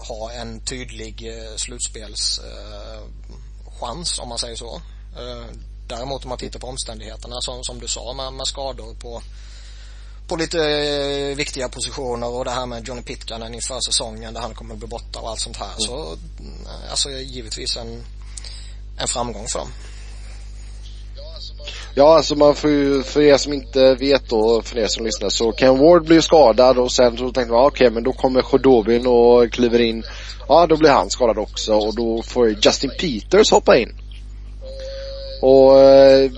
ha 0.08 0.32
en 0.32 0.60
tydlig 0.60 1.28
eh, 1.28 1.56
slutspelschans 1.56 4.18
eh, 4.18 4.24
om 4.24 4.30
man 4.30 4.40
säger 4.40 4.56
så. 4.56 4.82
Eh, 5.18 5.46
däremot 5.88 6.24
om 6.24 6.30
man 6.30 6.38
tittar 6.38 6.60
på 6.60 6.68
omständigheterna 6.68 7.42
som, 7.42 7.64
som 7.64 7.80
du 7.80 7.88
sa 7.88 8.14
med, 8.14 8.34
med 8.34 8.48
skador 8.48 8.94
på 8.94 9.22
på 10.28 10.36
lite 10.36 10.60
eh, 10.60 11.36
viktiga 11.36 11.70
positioner 11.70 12.28
och 12.28 12.46
det 12.46 12.52
här 12.52 12.66
med 12.66 12.88
Johnny 12.88 13.02
Pitkanen 13.02 13.54
inför 13.54 13.80
säsongen 13.80 14.34
där 14.34 14.42
han 14.42 14.54
kommer 14.54 14.74
att 14.74 14.80
bli 14.80 14.88
borta 14.88 15.20
och 15.20 15.30
allt 15.30 15.40
sånt 15.40 15.58
här. 15.58 15.74
Så 15.78 16.14
eh, 16.14 16.92
alltså 16.92 17.10
givetvis 17.10 17.78
en, 17.78 18.04
en 19.00 19.08
framgång 19.08 19.48
för 19.48 19.60
dem. 19.60 19.70
Ja, 21.96 22.16
alltså 22.16 22.36
man 22.36 22.56
får 22.56 22.70
ju, 22.70 23.04
för 23.04 23.22
er 23.22 23.38
som 23.38 23.54
inte 23.54 23.96
vet 23.96 24.30
då, 24.30 24.62
för 24.62 24.78
er 24.78 24.88
som 24.88 25.06
lyssnar, 25.06 25.30
så 25.30 25.52
Ken 25.52 25.78
Ward 25.78 26.06
blir 26.06 26.22
skadad 26.22 26.78
och 26.78 26.92
sen 26.92 27.18
så 27.18 27.24
tänkte 27.24 27.54
man, 27.54 27.66
okej 27.66 27.88
okay, 27.88 27.90
men 27.90 28.04
då 28.04 28.14
kommer 28.14 28.42
Chodobin 28.42 29.08
och 29.08 29.52
kliver 29.52 29.82
in. 29.82 30.04
Ja, 30.48 30.68
då 30.68 30.78
blir 30.78 30.90
han 30.90 31.10
skadad 31.10 31.38
också 31.38 31.74
och 31.74 31.96
då 31.96 32.22
får 32.22 32.50
Justin 32.50 32.92
Peters 33.00 33.52
hoppa 33.52 33.78
in. 33.78 33.90
Och 35.42 35.80
eh, 35.80 36.32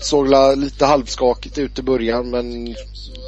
såg 0.00 0.28
lite 0.56 0.86
halvskakigt 0.86 1.58
ut 1.58 1.78
i 1.78 1.82
början 1.82 2.30
men 2.30 2.74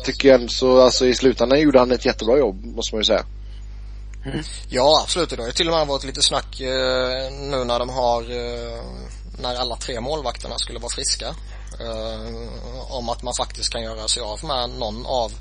tycker 0.04 0.28
jag 0.28 0.50
så, 0.50 0.80
alltså 0.80 1.06
i 1.06 1.14
slutändan 1.14 1.60
gjorde 1.60 1.78
han 1.78 1.92
ett 1.92 2.04
jättebra 2.04 2.38
jobb 2.38 2.64
måste 2.64 2.94
man 2.94 3.00
ju 3.00 3.04
säga. 3.04 3.24
Mm. 4.24 4.44
Ja 4.68 5.00
absolut, 5.02 5.30
det 5.30 5.36
har 5.36 5.46
ju 5.46 5.52
till 5.52 5.68
och 5.68 5.74
med 5.74 5.86
varit 5.86 6.04
lite 6.04 6.22
snack 6.22 6.60
eh, 6.60 7.32
nu 7.32 7.64
när 7.64 7.78
de 7.78 7.88
har 7.88 8.22
eh, 8.22 8.82
när 9.42 9.54
alla 9.54 9.76
tre 9.76 10.00
målvakterna 10.00 10.58
skulle 10.58 10.78
vara 10.78 10.90
friska 10.90 11.26
eh, 11.80 12.20
om 12.90 13.08
att 13.08 13.22
man 13.22 13.34
faktiskt 13.38 13.72
kan 13.72 13.82
göra 13.82 14.08
sig 14.08 14.22
av 14.22 14.44
med 14.44 14.70
någon 14.70 15.06
av 15.06 15.32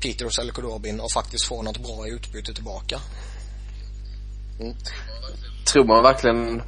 Peters 0.00 0.38
eller 0.38 0.52
Kodobin 0.52 1.00
och 1.00 1.12
faktiskt 1.12 1.44
få 1.44 1.62
något 1.62 1.78
bra 1.78 2.08
i 2.08 2.10
utbyte 2.10 2.54
tillbaka. 2.54 3.00
Mm. 4.60 4.76
Tror 5.66 5.84
man 5.84 6.02
verkligen 6.02 6.62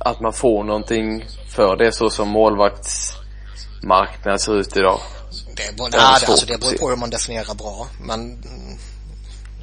att 0.00 0.20
man 0.20 0.32
får 0.32 0.64
någonting 0.64 1.24
för 1.48 1.76
det 1.76 1.92
så 1.92 2.10
som 2.10 2.28
målvaktsmarknaden 2.28 4.38
ser 4.38 4.60
ut 4.60 4.76
idag? 4.76 5.00
Det 5.56 5.76
beror, 5.76 5.88
nej, 5.88 6.00
det, 6.20 6.26
alltså 6.26 6.46
det 6.46 6.58
beror 6.58 6.78
på 6.78 6.88
hur 6.88 6.96
man 6.96 7.10
definierar 7.10 7.54
bra. 7.54 7.88
Men 8.00 8.44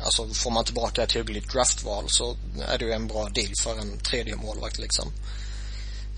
alltså 0.05 0.27
får 0.27 0.51
man 0.51 0.63
tillbaka 0.63 1.03
ett 1.03 1.11
hyggligt 1.11 1.53
draftval 1.53 2.09
så 2.09 2.35
är 2.67 2.77
det 2.77 2.85
ju 2.85 2.91
en 2.91 3.07
bra 3.07 3.29
deal 3.29 3.53
för 3.63 3.79
en 3.79 3.97
tredje 3.99 4.35
målvakt 4.35 4.79
liksom. 4.79 5.11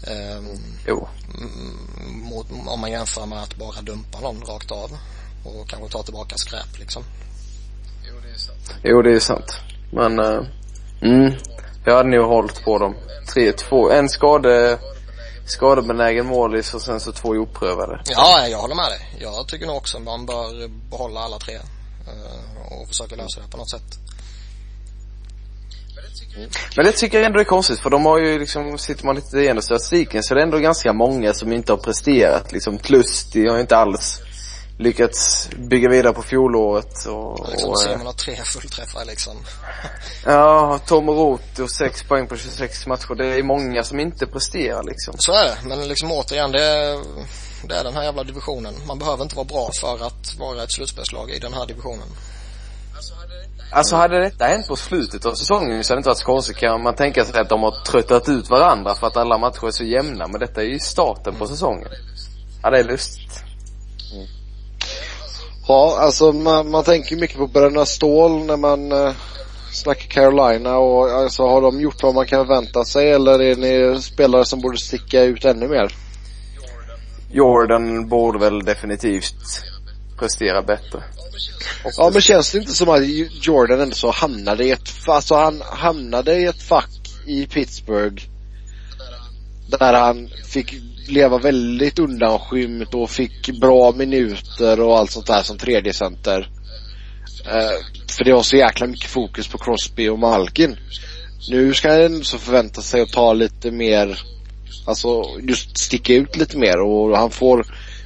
Um, 0.07 0.59
jo. 0.87 1.07
Mot, 2.07 2.47
om 2.67 2.79
man 2.79 2.91
jämför 2.91 3.25
med 3.25 3.43
att 3.43 3.55
bara 3.55 3.81
dumpa 3.81 4.19
någon 4.19 4.41
rakt 4.41 4.71
av 4.71 4.97
och 5.43 5.69
kanske 5.69 5.89
ta 5.89 6.03
tillbaka 6.03 6.37
skräp 6.37 6.79
liksom. 6.79 7.03
Jo, 8.07 8.15
det 8.23 8.29
är 8.29 8.37
sant. 8.37 8.75
Jo, 8.83 9.01
det 9.01 9.15
är 9.15 9.19
sant. 9.19 9.59
Men, 9.91 10.19
uh, 10.19 10.45
mm. 11.01 11.33
Det 11.85 11.93
hade 11.93 12.09
nog 12.09 12.25
hållit 12.25 12.63
på 12.63 12.77
dem. 12.77 12.95
Tre, 13.33 13.51
två, 13.51 13.91
en 13.91 14.09
skade, 14.09 14.79
skadebenägen 15.51 16.25
målis 16.25 16.73
och 16.73 16.81
sen 16.81 16.99
så 16.99 17.11
två 17.11 17.29
oprövade. 17.29 18.01
Ja, 18.05 18.47
jag 18.47 18.57
håller 18.57 18.75
med 18.75 18.85
dig. 18.91 19.17
Jag 19.21 19.47
tycker 19.47 19.65
nog 19.67 19.75
också 19.77 19.99
man 19.99 20.25
bör 20.25 20.67
behålla 20.89 21.19
alla 21.19 21.39
tre. 21.39 21.55
eh, 21.55 22.71
Och 22.81 22.87
försöka 22.87 23.15
lösa 23.15 23.41
det 23.41 23.47
på 23.51 23.57
något 23.57 23.69
sätt. 23.69 23.83
Men 26.75 26.85
det 26.85 26.91
tycker 26.91 27.17
jag 27.17 27.25
ändå 27.25 27.39
är 27.39 27.43
konstigt 27.43 27.79
för 27.79 27.89
de 27.89 28.05
har 28.05 28.19
ju 28.19 28.39
liksom, 28.39 28.77
sitter 28.77 29.05
man 29.05 29.15
lite 29.15 29.37
igenom 29.37 29.61
statistiken 29.63 30.23
så 30.23 30.33
är 30.33 30.35
det 30.35 30.43
ändå 30.43 30.57
ganska 30.57 30.93
många 30.93 31.33
som 31.33 31.53
inte 31.53 31.71
har 31.71 31.77
presterat 31.77 32.51
liksom. 32.51 32.77
Plus 32.77 33.23
de 33.31 33.47
har 33.49 33.59
inte 33.59 33.77
alls 33.77 34.21
lyckats 34.79 35.49
bygga 35.57 35.89
vidare 35.89 36.13
på 36.13 36.21
fjolåret 36.21 37.05
och, 37.05 37.49
Liksom 37.49 37.69
och 37.69 37.81
eh, 37.81 37.87
Simon 37.87 38.05
har 38.05 38.13
tre 38.13 38.35
fullträffar 38.35 39.05
liksom. 39.05 39.37
ja, 40.25 40.79
Tom 40.85 41.09
Roth 41.09 41.61
och 41.61 41.71
sex 41.71 42.03
poäng 42.03 42.27
på 42.27 42.35
26 42.37 42.87
matcher. 42.87 43.15
Det 43.15 43.25
är 43.25 43.43
många 43.43 43.83
som 43.83 43.99
inte 43.99 44.25
presterar 44.25 44.83
liksom. 44.83 45.13
Så 45.17 45.31
är 45.31 45.45
det. 45.45 45.57
Men 45.63 45.87
liksom 45.87 46.11
återigen, 46.11 46.51
det 46.51 46.63
är, 46.63 47.03
det 47.67 47.75
är 47.75 47.83
den 47.83 47.93
här 47.93 48.03
jävla 48.03 48.23
divisionen. 48.23 48.73
Man 48.87 48.99
behöver 48.99 49.23
inte 49.23 49.35
vara 49.35 49.45
bra 49.45 49.69
för 49.81 50.05
att 50.05 50.35
vara 50.39 50.63
ett 50.63 50.71
slutspelslag 50.71 51.31
i 51.31 51.39
den 51.39 51.53
här 51.53 51.65
divisionen. 51.65 52.07
Alltså 53.71 53.95
hade 53.95 54.19
detta 54.19 54.45
hänt 54.45 54.67
på 54.67 54.75
slutet 54.75 55.25
av 55.25 55.33
säsongen 55.33 55.83
så 55.83 55.93
hade 55.93 55.97
det 55.97 55.99
inte 55.99 56.09
varit 56.09 56.17
så 56.17 56.25
konstigt 56.25 56.57
kan 56.57 56.83
man 56.83 56.95
tänka 56.95 57.25
sig 57.25 57.41
att 57.41 57.49
de 57.49 57.63
har 57.63 57.83
tröttat 57.85 58.29
ut 58.29 58.49
varandra 58.49 58.95
för 58.95 59.07
att 59.07 59.17
alla 59.17 59.37
matcher 59.37 59.67
är 59.67 59.71
så 59.71 59.83
jämna. 59.83 60.27
Men 60.27 60.39
detta 60.39 60.61
är 60.61 60.65
ju 60.65 60.79
starten 60.79 61.35
på 61.35 61.47
säsongen. 61.47 61.87
Ja, 62.63 62.69
det 62.69 62.79
är 62.79 62.83
lustigt. 62.83 63.43
Ja, 65.69 65.97
alltså 65.99 66.31
man, 66.31 66.71
man 66.71 66.83
tänker 66.83 67.15
mycket 67.15 67.37
på 67.37 67.47
Bröderna 67.47 67.85
Stål 67.85 68.45
när 68.45 68.57
man 68.57 68.91
eh, 68.91 69.11
snackar 69.71 70.07
Carolina 70.07 70.77
och 70.77 71.11
alltså 71.11 71.43
har 71.43 71.61
de 71.61 71.81
gjort 71.81 72.03
vad 72.03 72.15
man 72.15 72.25
kan 72.25 72.47
vänta 72.47 72.85
sig 72.85 73.11
eller 73.11 73.41
är 73.41 73.55
ni 73.55 74.01
spelare 74.01 74.45
som 74.45 74.61
borde 74.61 74.77
sticka 74.77 75.23
ut 75.23 75.45
ännu 75.45 75.67
mer? 75.67 75.95
Jordan 77.31 78.07
borde 78.07 78.39
väl 78.39 78.65
definitivt 78.65 79.63
prestera 80.19 80.61
bättre. 80.61 81.03
Ja 81.97 82.09
men 82.13 82.21
känns 82.21 82.51
det 82.51 82.57
inte 82.57 82.71
som 82.71 82.89
att 82.89 83.07
Jordan 83.41 83.79
ändå 83.79 83.95
så 83.95 84.11
hamnade 84.11 84.63
i 84.65 84.71
ett, 84.71 84.89
alltså 85.07 85.35
han 85.35 85.61
hamnade 85.61 86.35
i 86.35 86.45
ett 86.45 86.61
fack 86.61 87.09
i 87.25 87.45
Pittsburgh 87.45 88.23
där 89.79 89.93
han 89.93 90.29
fick 90.45 90.73
leva 91.11 91.37
väldigt 91.37 91.99
undanskymt 91.99 92.93
och 92.93 93.09
fick 93.09 93.59
bra 93.61 93.91
minuter 93.91 94.79
och 94.81 94.97
allt 94.97 95.11
sånt 95.11 95.27
där 95.27 95.41
som 95.43 95.57
tredje 95.57 95.93
center. 95.93 96.49
Eh, 97.45 97.71
för 98.17 98.23
det 98.23 98.33
var 98.33 98.41
så 98.43 98.57
jäkla 98.57 98.87
mycket 98.87 99.09
fokus 99.09 99.47
på 99.47 99.57
Crosby 99.57 100.07
och 100.09 100.19
Malkin. 100.19 100.77
Nu 101.49 101.73
ska 101.73 101.91
han 102.01 102.23
så 102.23 102.37
förvänta 102.37 102.81
sig 102.81 103.01
att 103.01 103.11
ta 103.11 103.33
lite 103.33 103.71
mer, 103.71 104.19
alltså 104.85 105.23
just 105.41 105.77
sticka 105.77 106.13
ut 106.13 106.35
lite 106.37 106.57
mer 106.57 106.79
och 106.81 107.17
han 107.17 107.31
får 107.31 107.65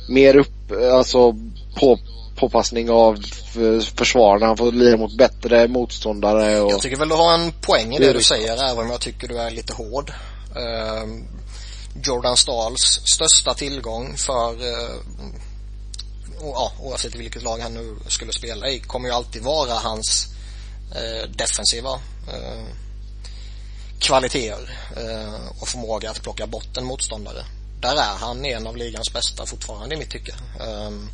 mer 0.09 0.35
upp, 0.37 0.71
alltså 0.93 1.35
på, 1.79 1.99
påpassning 2.35 2.89
av 2.89 3.17
f- 3.25 3.91
försvararna. 3.95 4.45
Han 4.45 4.57
får 4.57 4.71
lira 4.71 4.97
mot 4.97 5.17
bättre 5.17 5.67
motståndare 5.67 6.59
och 6.59 6.71
Jag 6.71 6.81
tycker 6.81 6.97
väl 6.97 7.09
du 7.09 7.15
har 7.15 7.33
en 7.33 7.51
poäng 7.51 7.95
i 7.95 7.99
Det 7.99 8.13
du 8.13 8.21
säger, 8.21 8.71
även 8.71 8.85
om 8.85 8.91
jag 8.91 9.01
tycker 9.01 9.27
du 9.27 9.37
är 9.37 9.51
lite 9.51 9.73
hård. 9.73 10.11
Ehm, 10.55 11.23
Jordan 11.95 12.37
Stahls 12.37 13.01
största 13.05 13.53
tillgång 13.53 14.17
för, 14.17 14.61
eh, 14.61 14.95
ja, 16.41 16.71
oavsett 16.79 17.15
vilket 17.15 17.43
lag 17.43 17.59
han 17.59 17.73
nu 17.73 17.95
skulle 18.07 18.33
spela 18.33 18.69
i, 18.69 18.79
kommer 18.79 19.09
ju 19.09 19.15
alltid 19.15 19.43
vara 19.43 19.73
hans 19.73 20.27
eh, 20.95 21.29
defensiva 21.29 21.93
eh, 22.33 22.65
kvaliteter 23.99 24.79
och 25.59 25.67
förmåga 25.67 26.11
att 26.11 26.21
plocka 26.21 26.47
bort 26.47 26.77
en 26.77 26.85
motståndare. 26.85 27.45
Där 27.83 27.95
är 27.95 28.17
han 28.17 28.45
en 28.45 28.67
av 28.67 28.77
ligans 28.77 29.13
bästa 29.13 29.45
fortfarande 29.45 29.95
i 29.95 29.97
mitt 29.97 30.09
tycke. 30.09 30.35
Ehm, 30.59 31.09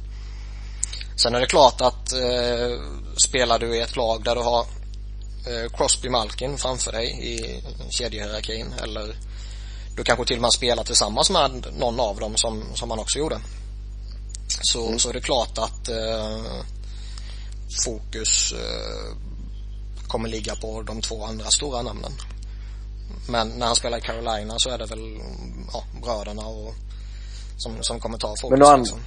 sen 1.15 1.35
är 1.35 1.39
det 1.39 1.45
klart 1.45 1.81
att 1.81 2.13
eh, 2.13 2.81
spelar 3.27 3.59
du 3.59 3.75
i 3.75 3.81
ett 3.81 3.95
lag 3.95 4.23
där 4.23 4.35
du 4.35 4.41
har 4.41 4.65
eh, 5.47 5.71
Crosby 5.77 6.09
Malkin 6.09 6.57
framför 6.57 6.91
dig 6.91 7.07
i 7.07 7.63
kedjehierarkin 7.89 8.73
eller 8.83 9.15
du 9.95 10.03
kanske 10.03 10.25
till 10.25 10.35
och 10.35 10.41
med 10.41 10.53
spelar 10.53 10.83
tillsammans 10.83 11.29
med 11.29 11.65
någon 11.77 11.99
av 11.99 12.19
dem 12.19 12.33
som, 12.35 12.63
som 12.75 12.89
man 12.89 12.99
också 12.99 13.19
gjorde. 13.19 13.39
Så, 14.61 14.99
så 14.99 15.09
är 15.09 15.13
det 15.13 15.21
klart 15.21 15.57
att 15.57 15.89
eh, 15.89 16.63
fokus 17.85 18.53
eh, 18.53 19.17
kommer 20.07 20.29
ligga 20.29 20.55
på 20.55 20.81
de 20.81 21.01
två 21.01 21.25
andra 21.25 21.45
stora 21.45 21.81
namnen. 21.81 22.11
Men 23.27 23.49
när 23.49 23.65
han 23.65 23.75
spelar 23.75 23.97
i 23.97 24.01
Carolina 24.01 24.53
så 24.57 24.69
är 24.69 24.77
det 24.77 24.85
väl 24.85 25.21
ja, 25.73 25.83
bröderna 26.03 26.41
och 26.41 26.73
som, 27.57 27.77
som 27.81 27.99
kommer 27.99 28.17
ta 28.17 28.35
fokus. 28.41 28.59
Men 28.59 28.63
å 28.63 28.65
and- 28.65 28.79
liksom. 28.79 28.99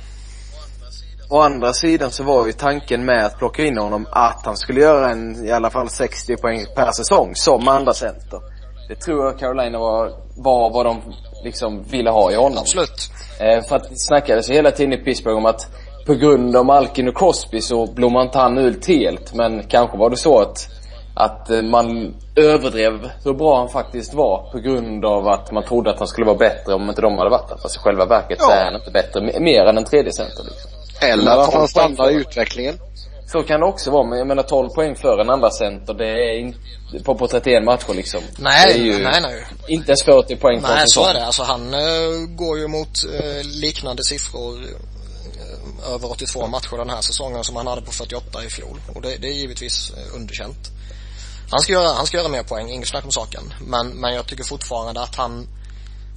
Å 1.29 1.41
andra 1.41 1.73
sidan 1.73 2.11
så 2.11 2.25
var 2.25 2.47
ju 2.47 2.53
tanken 2.53 3.05
med 3.05 3.27
att 3.27 3.39
plocka 3.39 3.65
in 3.65 3.79
honom 3.79 4.07
att 4.11 4.43
han 4.45 4.57
skulle 4.57 4.81
göra 4.81 5.11
en, 5.11 5.47
i 5.47 5.51
alla 5.51 5.71
fall 5.71 5.91
60 5.91 6.37
poäng 6.37 6.67
per 6.77 6.93
säsong 6.93 7.35
som 7.35 7.69
andra 7.69 7.95
center. 7.95 8.52
Det 8.89 8.95
tror 8.95 9.25
jag 9.27 9.39
Carolina 9.39 9.79
var, 9.79 10.13
var 10.37 10.71
vad 10.71 10.87
de 10.87 11.03
liksom 11.45 11.83
ville 11.83 12.11
ha 12.11 12.33
i 12.33 12.35
honom. 12.35 12.59
Absolut. 12.59 13.11
Eh, 13.41 13.63
för 13.69 13.77
att 13.77 13.89
det 13.89 13.97
snackades 13.97 14.51
hela 14.51 14.71
tiden 14.71 14.93
i 14.93 14.97
Pittsburgh 14.97 15.37
om 15.37 15.47
att 15.47 15.67
på 16.07 16.15
grund 16.15 16.57
av 16.57 16.65
Malkin 16.67 17.09
och 17.09 17.17
Crosby 17.17 17.61
så 17.61 17.87
blommade 17.87 18.25
inte 18.25 18.39
han 18.39 18.59
ut 18.59 18.87
helt. 18.87 19.35
Men 19.35 19.63
kanske 19.69 19.99
var 19.99 20.11
det 20.11 20.17
så 20.17 20.39
att, 20.41 20.69
att 21.15 21.51
eh, 21.51 21.63
man 21.63 22.15
överdrev 22.37 23.11
hur 23.25 23.33
bra 23.35 23.59
han 23.59 23.69
faktiskt 23.69 24.15
var 24.15 24.51
på 24.53 24.59
grund 24.59 25.05
av 25.05 25.29
att 25.29 25.53
man 25.53 25.63
trodde 25.65 25.91
att 25.91 25.99
han 25.99 26.09
skulle 26.09 26.27
vara 26.27 26.37
bättre 26.39 26.75
om 26.75 26.89
inte 26.89 27.01
de 27.03 27.19
hade 27.19 27.31
varit 27.31 27.49
där. 27.49 27.57
Fast 27.57 27.77
i 27.77 27.79
själva 27.79 28.07
verket 28.07 28.41
så 28.41 28.51
Ja. 28.51 28.55
är 28.55 28.65
han 28.65 28.75
inte 28.75 28.91
bättre, 28.91 29.41
mer 29.41 29.65
än 29.65 29.79
en 29.79 29.85
tredje 29.85 30.13
center 30.13 30.45
liksom. 30.45 30.71
eller 31.01 31.31
att 31.31 31.55
han 31.55 31.69
stannar 31.69 32.11
i 32.11 32.15
utvecklingen. 32.15 32.75
Så 33.33 33.43
kan 33.43 33.61
det 33.61 33.67
också 33.67 33.91
vara, 33.91 34.09
men 34.09 34.19
jag 34.19 34.27
menar 34.27 34.43
12 34.43 34.69
poäng 34.69 34.97
för 34.97 35.19
en 35.21 35.31
andra 35.31 35.51
center, 35.51 35.95
det 35.95 36.07
är 36.07 36.39
inte, 36.39 36.59
på, 37.05 37.15
på 37.15 37.29
31 37.29 37.65
matcher 37.65 37.95
liksom. 37.95 38.21
Nej, 38.39 38.87
ju 38.87 38.99
nej, 38.99 39.21
nej. 39.23 39.47
inte 39.69 39.91
ens 39.91 40.03
40 40.03 40.37
poäng 40.37 40.61
för 40.61 40.69
en 40.69 40.75
Nej, 40.75 40.89
så 40.89 41.07
är 41.07 41.15
det. 41.15 41.27
Alltså 41.27 41.43
han 41.43 41.75
eh, 41.75 42.27
går 42.29 42.59
ju 42.59 42.69
mot 42.69 43.05
eh, 43.05 43.45
liknande 43.45 44.05
siffror 44.05 44.63
eh, 44.63 45.95
över 45.95 46.11
82 46.11 46.47
matcher 46.47 46.77
den 46.77 46.91
här 46.91 47.01
säsongen 47.01 47.45
som 47.45 47.57
han 47.57 47.67
hade 47.67 47.83
på 47.83 47.93
48 47.93 48.45
i 48.45 48.49
fjol. 48.49 48.81
Och 48.95 49.03
det, 49.03 49.17
det 49.17 49.29
är 49.29 49.33
givetvis 49.33 49.93
underkänt. 50.15 50.71
Han 51.51 51.61
ska 51.61 51.73
göra, 51.73 51.93
han 51.93 52.07
ska 52.07 52.17
göra 52.17 52.29
mer 52.29 52.43
poäng, 52.43 52.71
inget 52.71 52.89
snack 52.89 53.05
om 53.05 53.13
saken. 53.13 53.55
Men, 53.61 53.89
men 53.89 54.15
jag 54.15 54.27
tycker 54.27 54.45
fortfarande 54.45 55.01
att 55.01 55.15
han 55.15 55.49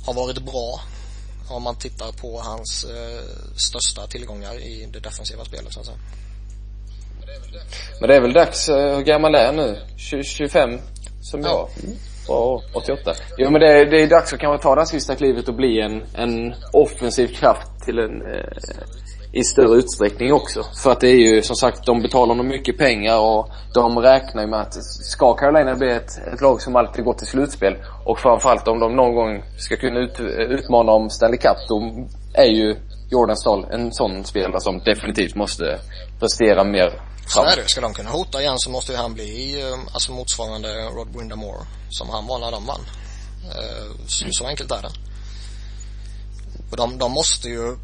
har 0.05 0.13
varit 0.13 0.39
bra 0.39 0.79
om 1.49 1.63
man 1.63 1.75
tittar 1.75 2.11
på 2.11 2.41
hans 2.41 2.85
största 3.55 4.07
tillgångar 4.07 4.59
i 4.59 4.89
det 4.93 4.99
defensiva 4.99 5.45
spelet 5.45 5.73
så 5.73 5.79
att 5.79 5.85
säga. 5.85 5.97
Men 7.99 8.09
det 8.09 8.15
är 8.15 8.21
väl 8.21 8.33
dags, 8.33 8.69
eh, 8.69 8.95
hur 8.95 9.03
gammal 9.03 9.35
är 9.35 9.45
han 9.45 9.55
nu? 9.55 9.77
20, 9.97 10.23
25? 10.23 10.79
Som 11.21 11.41
jag? 11.41 11.67
Och 12.27 12.63
88. 12.73 13.13
Jo 13.37 13.49
men 13.49 13.61
det 13.61 13.71
är, 13.71 13.85
det 13.85 14.01
är 14.01 14.07
dags 14.07 14.33
att 14.33 14.39
kanske 14.39 14.63
ta 14.63 14.75
det 14.75 14.81
här 14.81 14.85
sista 14.85 15.15
klivet 15.15 15.47
och 15.47 15.55
bli 15.55 15.81
en, 15.81 16.03
en 16.15 16.55
offensiv 16.73 17.27
kraft 17.27 17.85
till 17.85 17.99
en, 17.99 18.21
eh, 18.21 18.45
i 19.35 19.43
större 19.43 19.77
utsträckning 19.77 20.33
också. 20.33 20.63
För 20.83 20.91
att 20.91 20.99
det 20.99 21.09
är 21.09 21.33
ju 21.33 21.41
som 21.41 21.55
sagt, 21.55 21.85
de 21.85 22.01
betalar 22.01 22.35
dem 22.35 22.47
mycket 22.47 22.77
pengar 22.77 23.19
och 23.19 23.49
de 23.73 23.99
räknar 23.99 24.41
ju 24.41 24.47
med 24.49 24.61
att 24.61 24.73
ska 24.83 25.33
Carolina 25.33 25.75
bli 25.75 25.91
ett, 25.91 26.27
ett 26.33 26.41
lag 26.41 26.61
som 26.61 26.75
alltid 26.75 27.05
går 27.05 27.13
till 27.13 27.27
slutspel 27.27 27.75
och 28.05 28.19
framförallt 28.19 28.67
om 28.67 28.79
de 28.79 28.95
någon 28.95 29.15
gång 29.15 29.43
ska 29.57 29.75
kunna 29.75 29.99
ut, 29.99 30.19
utmana 30.49 30.91
om 30.91 31.09
Stanley 31.09 31.37
Cup, 31.37 31.57
då 31.69 32.07
är 32.33 32.51
ju 32.51 32.75
Jordan 33.09 33.37
Stahl 33.37 33.65
en 33.71 33.93
sån 33.93 34.25
spelare 34.25 34.61
som 34.61 34.79
definitivt 34.79 35.35
måste 35.35 35.79
prestera 36.19 36.63
mer 36.63 37.01
Så 37.27 37.43
är 37.43 37.55
det. 37.55 37.67
Ska 37.67 37.81
de 37.81 37.93
kunna 37.93 38.09
hota 38.09 38.41
igen 38.41 38.59
så 38.59 38.69
måste 38.69 38.91
ju 38.91 38.97
han 38.97 39.13
bli 39.13 39.61
eh, 39.61 39.79
alltså 39.93 40.11
motsvarande 40.11 40.69
Rod 40.85 41.17
Windamore 41.17 41.65
som 41.89 42.09
han 42.09 42.27
var 42.27 42.39
när 42.39 42.51
de 42.51 42.65
vann. 42.65 42.85
Eh, 43.43 44.05
Så, 44.07 44.25
så 44.31 44.47
enkelt 44.47 44.71
är 44.71 44.81
det. 44.81 44.91
Och 46.71 46.77
de, 46.77 46.97
de 46.97 47.11
måste 47.11 47.49
ju 47.49 47.77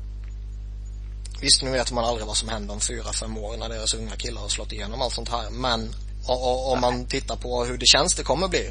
Visst, 1.42 1.64
nu 1.64 1.72
vet 1.72 1.92
man 1.92 2.06
aldrig 2.06 2.28
vad 2.28 2.38
som 2.38 2.50
händer 2.50 2.74
om 2.74 2.80
fyra, 2.80 3.14
fem 3.14 3.38
år 3.38 3.58
när 3.58 3.70
deras 3.70 3.94
unga 3.94 4.16
killar 4.16 4.42
har 4.42 4.48
slått 4.50 4.72
igenom 4.72 5.02
allt 5.02 5.14
sånt 5.14 5.30
här. 5.30 5.50
Men 5.50 5.96
om 6.28 6.82
man 6.82 7.06
tittar 7.06 7.36
på 7.36 7.64
hur 7.66 7.78
det 7.78 7.86
känns 7.86 8.16
det 8.16 8.24
kommer 8.24 8.48
bli 8.48 8.70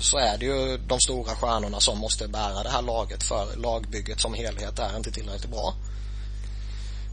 så 0.00 0.18
är 0.18 0.38
det 0.38 0.44
ju 0.44 0.78
de 0.78 1.00
stora 1.00 1.34
stjärnorna 1.34 1.80
som 1.80 1.98
måste 1.98 2.28
bära 2.28 2.62
det 2.62 2.70
här 2.70 2.82
laget 2.82 3.22
för 3.22 3.56
lagbygget 3.56 4.20
som 4.20 4.34
helhet 4.34 4.78
är 4.78 4.96
inte 4.96 5.10
tillräckligt 5.10 5.50
bra. 5.50 5.74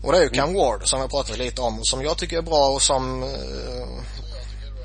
Och 0.03 0.11
det 0.11 0.17
är 0.17 0.23
ju 0.23 0.29
Cam 0.29 0.53
Ward 0.53 0.87
som 0.87 0.99
jag 0.99 1.09
pratat 1.09 1.37
lite 1.37 1.61
om 1.61 1.79
och 1.79 1.87
som 1.87 2.01
jag 2.03 2.17
tycker 2.17 2.37
är 2.37 2.41
bra 2.41 2.67
och 2.69 2.81
som 2.81 3.23
eh, 3.23 3.29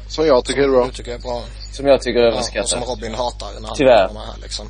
Som 0.08 0.26
jag 0.26 0.44
tycker 0.44 0.62
är 0.62 0.68
bra. 0.68 0.84
du 0.84 0.92
tycker 0.92 1.14
är 1.14 1.18
bra. 1.18 1.42
Som 1.72 1.86
jag 1.86 2.02
tycker 2.02 2.20
är 2.20 2.44
Ja, 2.54 2.62
och 2.62 2.68
som. 2.68 2.82
Robin 2.82 3.14
hatar 3.14 3.60
när 3.60 3.68
han 3.68 3.76
Tyvärr. 3.76 4.08
de 4.08 4.16
här 4.16 4.34
liksom. 4.42 4.68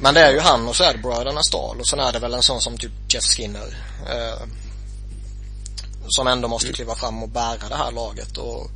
Men 0.00 0.14
det 0.14 0.20
är 0.20 0.32
ju 0.32 0.40
han 0.40 0.68
och 0.68 0.76
så 0.76 0.84
är 0.84 0.92
det 0.92 0.98
bröderna 0.98 1.42
Stahl 1.42 1.80
och 1.80 1.86
sen 1.88 2.00
är 2.00 2.12
det 2.12 2.18
väl 2.18 2.34
en 2.34 2.42
sån 2.42 2.60
som 2.60 2.78
typ 2.78 2.92
Jeff 3.08 3.24
Skinner. 3.24 3.76
Eh, 4.10 4.42
som 6.08 6.26
ändå 6.26 6.48
måste 6.48 6.72
kliva 6.72 6.94
fram 6.94 7.22
och 7.22 7.28
bära 7.28 7.68
det 7.68 7.76
här 7.76 7.90
laget 7.92 8.36
och 8.38 8.70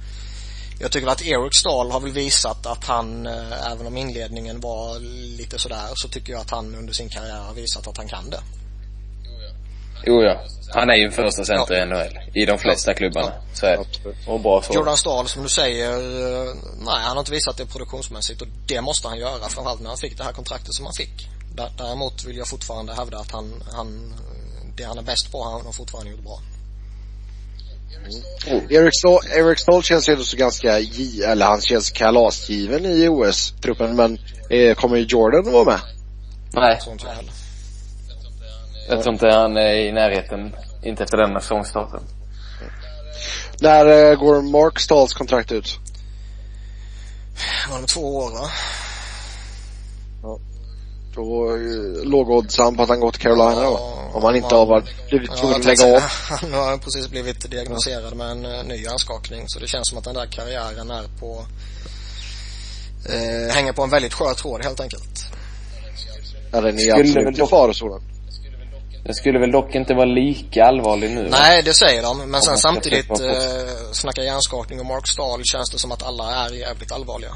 Jag 0.81 0.93
tycker 0.93 1.09
att 1.09 1.23
Eric 1.23 1.55
Stahl 1.55 1.91
har 1.91 2.01
väl 2.01 2.13
visat 2.13 2.67
att 2.67 2.85
han, 2.85 3.27
eh, 3.27 3.73
även 3.73 3.87
om 3.87 3.97
inledningen 3.97 4.61
var 4.61 4.99
lite 5.39 5.59
sådär, 5.59 5.89
så 5.95 6.09
tycker 6.09 6.33
jag 6.33 6.41
att 6.41 6.51
han 6.51 6.75
under 6.75 6.93
sin 6.93 7.09
karriär 7.09 7.41
har 7.41 7.55
visat 7.55 7.87
att 7.87 7.97
han 7.97 8.09
kan 8.09 8.31
det. 8.31 8.41
Jo 10.07 10.23
ja. 10.23 10.41
Han 10.75 10.91
är 10.91 10.95
ju 10.95 11.05
en 11.05 11.13
första 11.13 11.45
center 11.45 11.83
i 11.83 11.87
NHL. 11.87 12.19
I 12.35 12.47
de 12.47 12.59
flesta 12.59 12.95
klubbarna. 12.95 13.33
Så 13.55 13.67
är 13.67 13.77
det. 13.77 14.31
Och 14.31 14.41
bra 14.41 14.63
så. 14.63 14.73
Jordan 14.75 14.97
Stahl, 14.97 15.29
som 15.29 15.43
du 15.43 15.49
säger, 15.49 15.93
eh, 15.93 16.55
nej 16.79 17.03
han 17.03 17.17
har 17.17 17.19
inte 17.19 17.33
visat 17.33 17.57
det 17.57 17.67
produktionsmässigt 17.67 18.43
och 18.43 18.49
det 18.67 18.81
måste 18.81 19.09
han 19.09 19.19
göra, 19.19 19.49
framförallt 19.49 19.81
när 19.81 19.89
han 19.89 19.99
fick 19.99 20.17
det 20.19 20.25
här 20.25 20.33
kontraktet 20.33 20.75
som 20.75 20.85
han 20.85 20.95
fick. 20.95 21.29
Dä- 21.57 21.71
Däremot 21.79 22.25
vill 22.25 22.37
jag 22.37 22.49
fortfarande 22.49 22.95
hävda 22.95 23.19
att 23.19 23.31
han, 23.31 23.63
han, 23.73 24.15
det 24.77 24.85
han 24.85 24.99
är 24.99 25.03
bäst 25.03 25.33
på, 25.33 25.45
han 25.45 25.67
har 25.67 25.73
fortfarande 25.73 26.11
gjort 26.11 26.23
bra. 26.25 26.41
Eric 28.71 28.95
Stahl, 28.95 29.19
Eric 29.37 29.59
Stahl 29.59 29.83
känns 29.83 30.09
ju 30.09 30.17
så 30.17 30.37
ganska, 30.37 30.79
eller 31.27 31.47
han 31.47 31.61
känns 31.61 31.91
kalasgiven 31.91 32.87
i 32.87 33.09
OS-truppen 33.09 33.97
men 33.97 34.19
eh, 34.51 34.75
kommer 34.75 34.97
ju 34.97 35.05
Jordan 35.05 35.47
att 35.47 35.53
vara 35.53 35.65
med? 35.65 35.81
Nej. 36.53 36.79
Jag 38.89 39.03
tror 39.03 39.13
inte 39.13 39.27
han 39.27 39.57
är 39.57 39.75
i 39.75 39.93
närheten. 39.93 40.55
Inte 40.83 41.05
efter 41.05 41.17
denna 41.17 41.41
säsongstarten. 41.41 42.01
När 43.61 43.87
eh, 43.87 44.19
går 44.19 44.43
Mark 44.43 44.79
Stahls 44.79 45.15
kontrakt 45.15 45.53
ut? 45.53 45.79
Var 47.71 47.81
det 47.81 47.87
två 47.87 48.17
år 48.17 48.31
va? 48.31 48.51
Då 51.15 51.51
eh, 51.57 52.05
låg 52.05 52.31
oddsen 52.31 52.77
på 52.77 52.83
att 52.83 52.89
han 52.89 53.01
går 53.01 53.11
till 53.11 53.21
Carolina 53.21 53.63
då. 53.63 53.98
Om 54.13 54.25
han 54.25 54.37
inte 54.37 54.55
har 54.55 54.67
varit, 54.67 55.09
blivit 55.09 55.37
tvungen 55.37 55.57
att 55.57 55.65
lägga 55.65 55.97
av. 55.97 56.01
Han 56.41 56.53
har 56.53 56.79
precis 56.79 57.09
blivit 57.09 57.51
diagnostiserad 57.51 58.17
med 58.17 58.31
en 58.31 58.45
eh, 58.45 58.65
ny 58.65 58.77
hjärnskakning 58.77 59.45
så 59.47 59.61
det 59.61 59.67
känns 59.67 59.89
som 59.89 59.99
att 59.99 60.05
den 60.05 60.15
där 60.15 60.27
karriären 60.27 60.91
är 60.91 61.05
på 61.21 61.47
eh, 63.09 63.55
hänger 63.55 63.73
på 63.73 63.83
en 63.83 63.91
väldigt 63.91 64.15
skör 64.15 64.35
tråd 64.35 64.65
helt 64.65 64.81
enkelt. 64.81 65.25
Ja, 66.53 66.61
den 66.61 66.79
är 66.79 67.01
absolut 67.01 67.39
i 67.39 67.47
farozonen. 67.47 68.01
Den 69.05 69.15
skulle 69.15 69.39
väl 69.39 69.51
dock 69.51 69.75
inte 69.75 69.95
vara 69.95 70.05
lika 70.05 70.65
allvarlig 70.65 71.11
nu? 71.11 71.23
va? 71.23 71.37
Nej, 71.41 71.63
det 71.63 71.75
säger 71.75 72.03
de. 72.03 72.31
Men 72.31 72.43
sen 72.43 72.57
samtidigt, 72.57 73.11
eh, 73.11 73.17
snacka 73.93 74.23
hjärnskakning 74.23 74.81
och 74.81 74.87
Mark 74.87 75.07
Stahl 75.07 75.45
känns 75.45 75.71
det 75.71 75.79
som 75.79 75.93
att 75.93 76.03
alla 76.03 76.47
är 76.47 76.53
jävligt 76.55 76.93
allvarliga. 76.93 77.31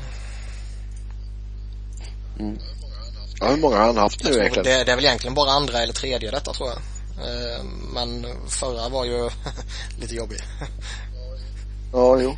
Ja, 3.43 3.48
hur 3.48 3.56
många 3.56 3.77
har 3.77 3.86
han 3.86 3.97
haft 3.97 4.24
nu 4.24 4.31
egentligen? 4.31 4.64
det, 4.64 4.85
det 4.85 4.93
är 4.93 4.97
väl 4.97 5.05
egentligen 5.05 5.35
bara 5.35 5.51
andra 5.51 5.78
eller 5.78 5.93
tredje 5.93 6.31
detta 6.31 6.52
tror 6.52 6.69
jag. 6.69 6.78
Eh, 7.27 7.64
men 7.94 8.27
förra 8.48 8.89
var 8.89 9.05
ju 9.05 9.28
lite 10.01 10.14
jobbig. 10.14 10.39
Ja, 11.93 12.19
jo. 12.20 12.36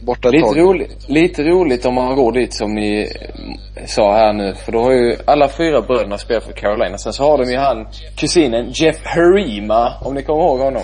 Borta 0.00 0.28
Lite 0.28 0.46
roligt, 0.46 1.08
lite 1.08 1.42
roligt 1.42 1.84
om 1.86 1.94
man 1.94 2.16
går 2.16 2.32
dit 2.32 2.54
som 2.54 2.74
ni 2.74 3.00
eh, 3.76 3.86
sa 3.86 4.16
här 4.16 4.32
nu. 4.32 4.54
För 4.54 4.72
då 4.72 4.82
har 4.82 4.92
ju 4.92 5.16
alla 5.24 5.48
fyra 5.48 5.80
bröderna 5.82 6.18
spelat 6.18 6.44
för 6.44 6.52
Carolina. 6.52 6.98
Sen 6.98 7.12
så 7.12 7.22
har 7.24 7.38
de 7.38 7.50
ju 7.50 7.58
han, 7.58 7.88
kusinen 8.16 8.70
Jeff 8.70 8.96
Harima, 9.04 9.98
om 10.00 10.14
ni 10.14 10.22
kommer 10.22 10.40
ihåg 10.40 10.58
honom. 10.58 10.82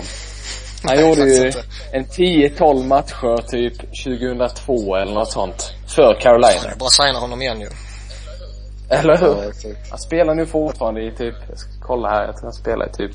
Han 0.83 0.95
Nej, 0.95 1.09
gjorde 1.09 1.21
ju 1.21 1.51
en 1.91 2.05
10-12 2.05 2.83
matcher 2.87 3.47
typ 3.51 3.77
2002 4.03 4.95
eller 4.95 5.13
något 5.13 5.31
sånt. 5.31 5.73
För 5.87 6.03
Fan, 6.03 6.21
Carolina. 6.21 6.69
jag 6.69 6.77
bara 6.77 6.89
signa 6.89 7.19
honom 7.19 7.41
igen 7.41 7.61
ju. 7.61 7.67
Eller 8.89 9.17
hur? 9.17 9.27
Ja, 9.27 9.43
exakt. 9.49 9.89
Han 9.89 9.99
spelar 9.99 10.35
nu 10.35 10.45
fortfarande 10.45 11.01
i 11.01 11.11
typ, 11.11 11.35
jag 11.49 11.59
ska 11.59 11.69
kolla 11.81 12.09
här, 12.09 12.25
jag 12.25 12.35
tror 12.35 12.43
han 12.43 12.53
spelar 12.53 12.89
i 12.89 12.91
typ 12.91 13.11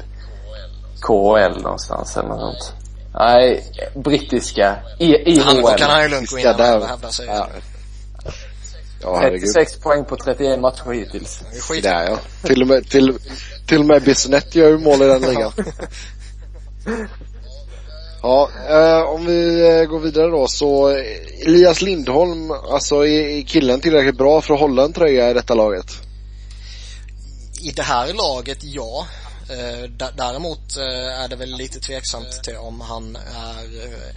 KHL 1.00 1.62
någonstans 1.62 2.16
eller 2.16 2.28
något 2.28 2.40
sånt. 2.40 2.74
Nej, 3.14 3.64
brittiska, 3.94 4.76
I, 4.98 5.38
Han, 5.40 5.56
då 5.56 5.70
IHL. 5.70 5.78
kan 5.78 5.90
han 5.90 6.02
ju 6.02 6.08
lugnt 6.08 6.30
gå 6.30 6.38
in 6.38 6.46
och 6.46 6.88
hävda 6.88 7.08
sig. 7.08 7.26
Ja. 7.26 7.48
Ja, 9.02 9.18
herregud. 9.22 9.40
36 9.54 9.80
poäng 9.80 10.04
på 10.04 10.16
31 10.16 10.60
matcher 10.60 10.92
hittills. 10.92 11.42
Det 11.82 11.88
är 11.88 12.10
ja. 12.10 12.18
Till 12.42 12.62
och 12.62 12.68
med, 12.68 12.90
till, 12.90 13.18
till 13.66 13.80
och 13.80 13.86
med 13.86 14.02
Bissonette 14.02 14.58
gör 14.58 14.68
ju 14.68 14.78
mål 14.78 15.02
i 15.02 15.06
den 15.06 15.20
ligan. 15.22 15.52
Ja, 18.22 18.50
eh, 18.68 19.02
om 19.02 19.26
vi 19.26 19.68
eh, 19.68 19.84
går 19.84 20.00
vidare 20.00 20.30
då 20.30 20.48
så 20.48 20.88
Elias 21.46 21.82
Lindholm, 21.82 22.50
alltså 22.50 23.06
är, 23.06 23.42
killen 23.42 23.80
tillräckligt 23.80 24.18
bra 24.18 24.40
för 24.40 24.54
att 24.54 24.60
hålla 24.60 24.84
en 24.84 24.92
tröja 24.92 25.30
i 25.30 25.34
detta 25.34 25.54
laget? 25.54 25.86
I 27.62 27.70
det 27.70 27.82
här 27.82 28.12
laget, 28.14 28.58
ja. 28.62 29.06
Eh, 29.50 29.90
däremot 30.16 30.76
eh, 30.76 31.22
är 31.22 31.28
det 31.28 31.36
väl 31.36 31.56
lite 31.56 31.80
tveksamt 31.80 32.44
till 32.44 32.56
om 32.56 32.80
han 32.80 33.16
är 33.16 33.64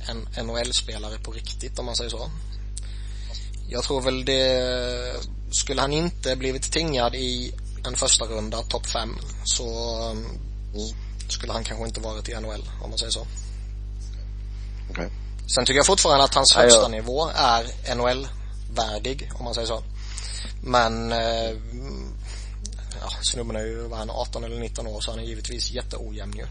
en 0.09 0.47
NHL-spelare 0.47 1.17
på 1.23 1.31
riktigt 1.31 1.79
om 1.79 1.85
man 1.85 1.95
säger 1.95 2.09
så. 2.09 2.29
Jag 3.69 3.83
tror 3.83 4.01
väl 4.01 4.25
det, 4.25 5.15
skulle 5.51 5.81
han 5.81 5.93
inte 5.93 6.35
blivit 6.35 6.71
tingad 6.71 7.15
i 7.15 7.53
en 7.87 7.95
första 7.95 8.25
runda, 8.25 8.61
topp 8.61 8.87
fem, 8.87 9.17
så 9.43 9.65
mm, 10.11 10.25
skulle 11.29 11.53
han 11.53 11.63
kanske 11.63 11.85
inte 11.85 12.01
varit 12.01 12.29
i 12.29 12.33
NHL 12.33 12.63
om 12.83 12.89
man 12.89 12.97
säger 12.97 13.11
så. 13.11 13.27
Okej. 14.93 15.09
Sen 15.55 15.65
tycker 15.65 15.77
jag 15.77 15.85
fortfarande 15.85 16.23
att 16.23 16.33
hans 16.35 16.53
Ja, 16.55 16.61
högsta 16.61 16.81
ja. 16.81 16.87
nivå 16.87 17.29
är 17.35 17.95
NHL-värdig, 17.95 19.31
om 19.35 19.45
man 19.45 19.53
säger 19.53 19.67
så. 19.67 19.83
Men, 20.63 21.11
eh, 21.11 21.49
ja, 23.01 23.09
snubben 23.21 23.55
är 23.55 23.59
ju, 23.65 23.81
vad 23.81 23.91
är 23.91 23.97
han, 23.97 24.09
18 24.09 24.43
eller 24.43 24.59
19 24.59 24.87
år, 24.87 25.01
så 25.01 25.11
han 25.11 25.19
är 25.19 25.23
givetvis 25.23 25.71
jätteojämn 25.71 26.33
ju. 26.37 26.45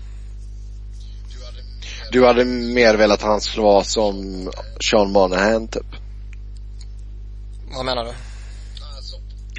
Du 2.13 2.27
hade 2.27 2.45
mer 2.45 2.95
velat 2.95 3.19
att 3.23 3.27
han 3.29 3.41
skulle 3.41 3.63
vara 3.65 3.85
som 3.85 4.51
Sean 4.91 5.13
Monahan 5.13 5.69
typ? 5.69 5.87
Vad 7.77 7.85
menar 7.85 8.05
du? 8.05 8.13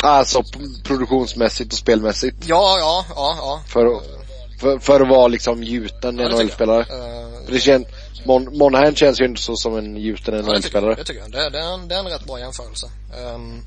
Alltså 0.07 0.43
p- 0.43 0.60
produktionsmässigt 0.84 1.73
och 1.73 1.80
spelmässigt. 1.80 2.38
Ja, 2.45 2.77
ja, 2.80 3.05
ja, 3.15 3.35
ja. 3.38 3.61
För, 3.68 3.85
att- 3.85 4.03
för, 4.60 4.80
för 4.80 5.01
att 5.01 5.10
vara 5.10 5.27
liksom 5.27 5.64
gjuten 5.64 6.18
Ja, 6.19 6.30
NHL-spelare. 6.30 6.85
jag. 6.89 7.22
Eh, 7.22 7.27
det 7.47 7.60
känns, 7.60 7.88
Mon, 8.26 8.57
Monahan 8.57 8.95
känns 8.95 9.22
ju 9.22 9.26
inte 9.26 9.41
så 9.41 9.56
som 9.56 9.77
en 9.77 9.98
gjuten 9.98 10.35
Ja, 10.35 10.53
det 10.53 10.61
tycker 10.61 10.77
jag. 10.77 10.84
NHL-spelare. 10.84 11.27
Det. 11.27 11.49
Det, 11.49 11.60
är 11.60 11.73
en, 11.73 11.88
det 11.88 11.95
är 11.95 11.99
en 11.99 12.06
rätt 12.06 12.26
bra 12.26 12.40
jämförelse. 12.40 12.91
Um, 13.35 13.64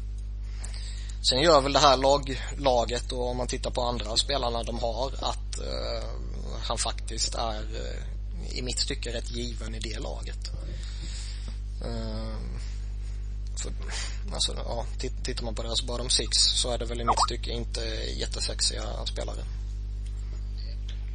sen 1.28 1.40
gör 1.40 1.60
väl 1.60 1.72
det 1.72 1.78
här 1.78 1.96
lag, 1.96 2.40
laget 2.58 3.12
och 3.12 3.30
om 3.30 3.36
man 3.36 3.46
tittar 3.46 3.70
på 3.70 3.82
andra 3.82 4.16
spelarna 4.16 4.62
de 4.62 4.78
har 4.78 5.06
att 5.06 5.58
eh, 5.58 6.08
han 6.62 6.78
faktiskt 6.78 7.34
är 7.34 7.60
eh, 7.60 8.58
i 8.58 8.62
mitt 8.62 8.88
tycke 8.88 9.12
rätt 9.12 9.30
given 9.30 9.74
i 9.74 9.78
det 9.78 9.98
laget. 9.98 10.50
Um, 11.84 12.60
för, 13.56 13.72
alltså, 14.34 14.54
ja, 14.56 14.86
titt, 14.98 15.24
tittar 15.24 15.44
man 15.44 15.54
på 15.54 15.62
deras 15.62 15.82
bottom 15.82 16.10
six 16.10 16.36
så 16.38 16.70
är 16.70 16.78
det 16.78 16.84
väl 16.84 17.00
i 17.00 17.04
mitt 17.04 17.28
tycke 17.28 17.50
inte 17.50 17.80
jättesexiga 18.16 18.82
spelare. 19.06 19.44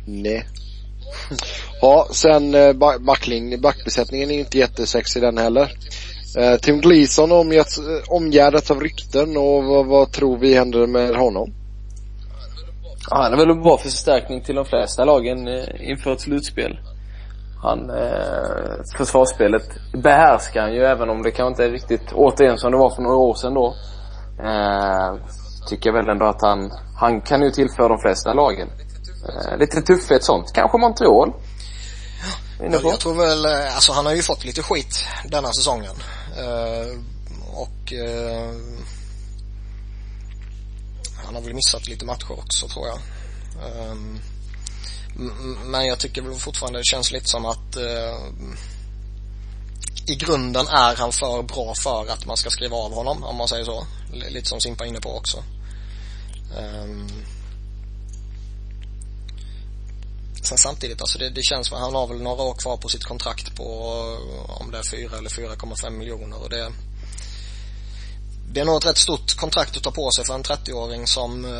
Nej. 0.06 0.48
Ja, 1.82 2.08
sen 2.12 2.56
eh, 2.56 2.74
backling, 3.00 3.62
backbesättningen 3.62 4.30
är 4.30 4.34
ju 4.34 4.40
inte 4.40 4.58
jättesexig 4.58 5.22
den 5.22 5.38
heller. 5.38 5.72
Eh, 6.38 6.56
Tim 6.56 6.82
Gleason 6.82 7.32
har 7.32 7.54
eh, 7.54 7.64
omgärdats 8.08 8.72
av 8.72 8.82
rykten 8.82 9.38
och 9.38 9.64
vad, 9.64 9.86
vad 9.86 10.12
tror 10.12 10.38
vi 10.38 10.56
händer 10.56 10.88
med 10.88 11.16
honom? 11.16 11.54
Ja, 13.10 13.18
han 13.24 13.34
är 13.34 13.38
väl 13.38 13.50
en 13.50 13.62
bra 13.62 13.78
förstärkning 13.78 14.42
till 14.42 14.56
de 14.56 14.66
flesta 14.66 15.06
lagen 15.06 15.48
inför 15.80 16.14
ett 16.14 16.22
slutspel. 16.22 16.80
Han, 17.62 17.90
eh, 17.90 18.98
försvarsspelet 18.98 19.64
behärskar 19.94 20.62
han 20.62 20.74
ju 20.74 20.84
även 20.84 21.10
om 21.10 21.22
det 21.22 21.32
kanske 21.32 21.50
inte 21.52 21.66
är 21.66 21.72
riktigt 21.72 22.14
återigen 22.14 22.58
som 22.58 22.72
det 22.72 22.78
var 22.78 22.96
för 22.96 23.02
några 23.02 23.16
år 23.18 23.36
sedan 23.36 23.54
då. 23.54 23.76
Eh, 24.44 25.16
tycker 25.68 25.90
jag 25.90 25.94
väl 25.98 26.10
ändå 26.10 26.26
att 26.26 26.42
han, 26.42 26.72
han 27.00 27.22
kan 27.22 27.42
ju 27.42 27.52
tillföra 27.52 27.88
de 27.88 28.00
flesta 28.00 28.34
lagen. 28.34 28.68
Eh, 29.30 29.58
lite 29.58 29.82
tuffhet 29.82 30.24
sånt. 30.24 30.52
Kanske 30.54 30.78
Montreal. 30.78 31.34
Inne 32.66 32.80
Jag, 32.84 33.00
tror 33.00 33.14
väl, 33.16 33.46
eh, 33.46 33.76
alltså 33.76 33.92
han 33.92 34.06
har 34.06 34.14
ju 34.14 34.22
fått 34.22 34.46
lite 34.46 34.64
skit 34.64 35.06
denna 35.26 35.54
säsongen. 35.54 35.96
Eh, 36.38 36.98
och 37.54 37.94
eh, 37.94 38.52
han 41.26 41.36
har 41.36 41.42
väl 41.42 41.54
missat 41.54 41.88
lite 41.88 42.06
matcher 42.06 42.32
också 42.32 42.68
tror 42.68 42.88
jag. 42.88 43.00
M- 45.16 45.58
men 45.66 45.86
jag 45.86 46.00
tycker 46.00 46.22
väl 46.22 46.34
fortfarande 46.34 46.80
det 46.80 46.86
känns 46.86 47.12
lite 47.12 47.30
som 47.30 47.46
att 47.46 47.76
eh, 47.76 48.18
i 50.06 50.16
grunden 50.16 50.68
är 50.68 50.96
han 50.96 51.12
för 51.12 51.42
bra 51.44 51.74
för 51.76 52.12
att 52.12 52.26
man 52.26 52.38
ska 52.38 52.50
skriva 52.50 52.76
av 52.78 52.94
honom 52.94 53.24
om 53.24 53.36
man 53.36 53.48
säger 53.48 53.66
så. 53.66 53.88
Lite 54.14 54.50
som 54.50 54.62
Simpa 54.62 54.86
inne 54.86 55.00
på 55.00 55.18
också. 55.18 55.44
Um, 56.58 57.08
Sen 60.42 60.58
samtidigt, 60.58 61.02
alltså 61.02 61.20
det, 61.20 61.30
det 61.30 61.44
känns 61.44 61.68
som 61.68 61.78
han 61.78 61.96
har 61.96 62.08
väl 62.08 62.22
några 62.22 62.44
år 62.44 62.54
kvar 62.54 62.78
på 62.78 62.90
sitt 62.90 63.04
kontrakt 63.04 63.56
på 63.56 63.64
om 64.48 64.72
det 64.72 64.78
är 64.78 64.84
4 64.84 65.18
eller 65.18 65.30
4,5 65.30 65.90
miljoner 65.90 66.44
och 66.44 66.50
det 66.50 66.72
det 68.54 68.60
är 68.60 68.66
nog 68.66 68.78
ett 68.78 68.86
rätt 68.86 68.98
stort 68.98 69.36
kontrakt 69.36 69.78
att 69.78 69.84
ta 69.84 69.92
på 69.92 70.12
sig 70.12 70.26
för 70.26 70.34
en 70.34 70.44
30-åring 70.44 71.08
som 71.08 71.46
uh, 71.46 71.52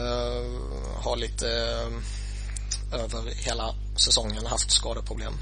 har 1.04 1.16
lite 1.16 1.46
uh, 1.46 3.04
över 3.04 3.46
hela 3.46 3.76
säsongen 3.96 4.46
haft 4.46 4.72
skadeproblem. 4.72 5.34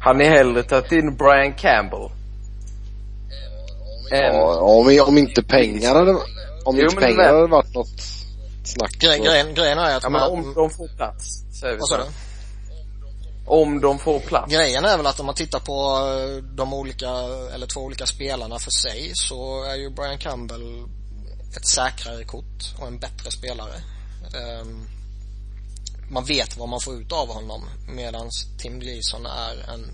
Hade 0.00 0.18
ni 0.18 0.24
hellre 0.24 0.62
tagit 0.62 0.92
in 0.92 1.16
Brian 1.16 1.54
Campbell? 1.54 2.10
Ja, 4.10 4.60
om, 4.60 5.00
om 5.06 5.18
inte 5.18 5.42
pengar 5.42 5.94
hade, 5.94 6.12
om 6.64 6.76
Jo, 6.76 6.82
inte 6.82 6.96
pengar 6.96 7.32
hade 7.32 7.46
varit 7.46 7.74
något 7.74 8.15
snack. 8.66 8.92
Gre 8.98 9.18
grejen, 9.18 9.54
grejen 9.54 9.78
är 9.78 9.96
att 9.96 10.02
ja 10.02 10.08
men 10.08 10.20
man, 10.20 10.30
om 10.30 10.54
de 10.54 10.70
får 10.70 10.88
plats, 10.96 11.44
säger 11.60 11.74
vi 11.74 11.80
så. 11.80 11.98
Om 13.46 13.80
de 13.80 13.98
får 13.98 14.20
plats. 14.20 14.52
Grejen 14.52 14.84
är 14.84 14.96
väl 14.96 15.06
att 15.06 15.20
om 15.20 15.26
man 15.26 15.34
tittar 15.34 15.60
på 15.60 15.72
eh, 15.72 16.44
de 16.56 16.74
olika, 16.74 17.10
eller 17.54 17.66
två 17.66 17.80
olika 17.80 18.06
spelarna 18.06 18.58
för 18.58 18.70
sig 18.70 19.10
så 19.14 19.64
är 19.64 19.74
ju 19.74 19.90
Brian 19.90 20.18
Campbell 20.18 20.84
ett 21.56 21.66
säkrare 21.66 22.24
kort 22.24 22.74
och 22.78 22.86
en 22.86 22.98
bättre 22.98 23.30
spelare. 23.30 23.74
Ehm, 24.34 24.86
man 26.10 26.24
vet 26.24 26.56
vad 26.56 26.68
man 26.68 26.80
får 26.80 26.94
ut 26.94 27.12
av 27.12 27.28
honom 27.28 27.64
medan 27.88 28.30
Tim 28.58 28.80
Gleason 28.80 29.26
är 29.26 29.70
en 29.74 29.90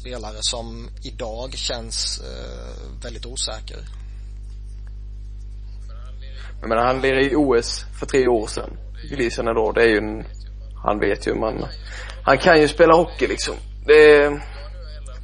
spelare 0.00 0.38
som 0.40 0.90
idag 1.02 1.54
känns 1.54 2.20
eh, 2.20 3.02
väldigt 3.02 3.26
osäker. 3.26 3.84
Jag 6.60 6.68
menar, 6.68 6.86
han 6.86 7.00
lirade 7.00 7.24
i 7.24 7.34
OS 7.36 7.84
för 7.98 8.06
tre 8.06 8.28
år 8.28 8.46
sedan. 8.46 8.70
Gleason 9.10 9.48
är 9.48 9.54
då, 9.54 9.72
det 9.72 9.82
är 9.82 9.88
ju 9.88 9.96
en, 9.96 10.24
han 10.84 11.00
vet 11.00 11.26
ju 11.26 11.34
man, 11.34 11.64
han 12.24 12.38
kan 12.38 12.60
ju 12.60 12.68
spela 12.68 12.94
hockey 12.94 13.26
liksom. 13.26 13.54
Det 13.86 14.14
är, 14.14 14.30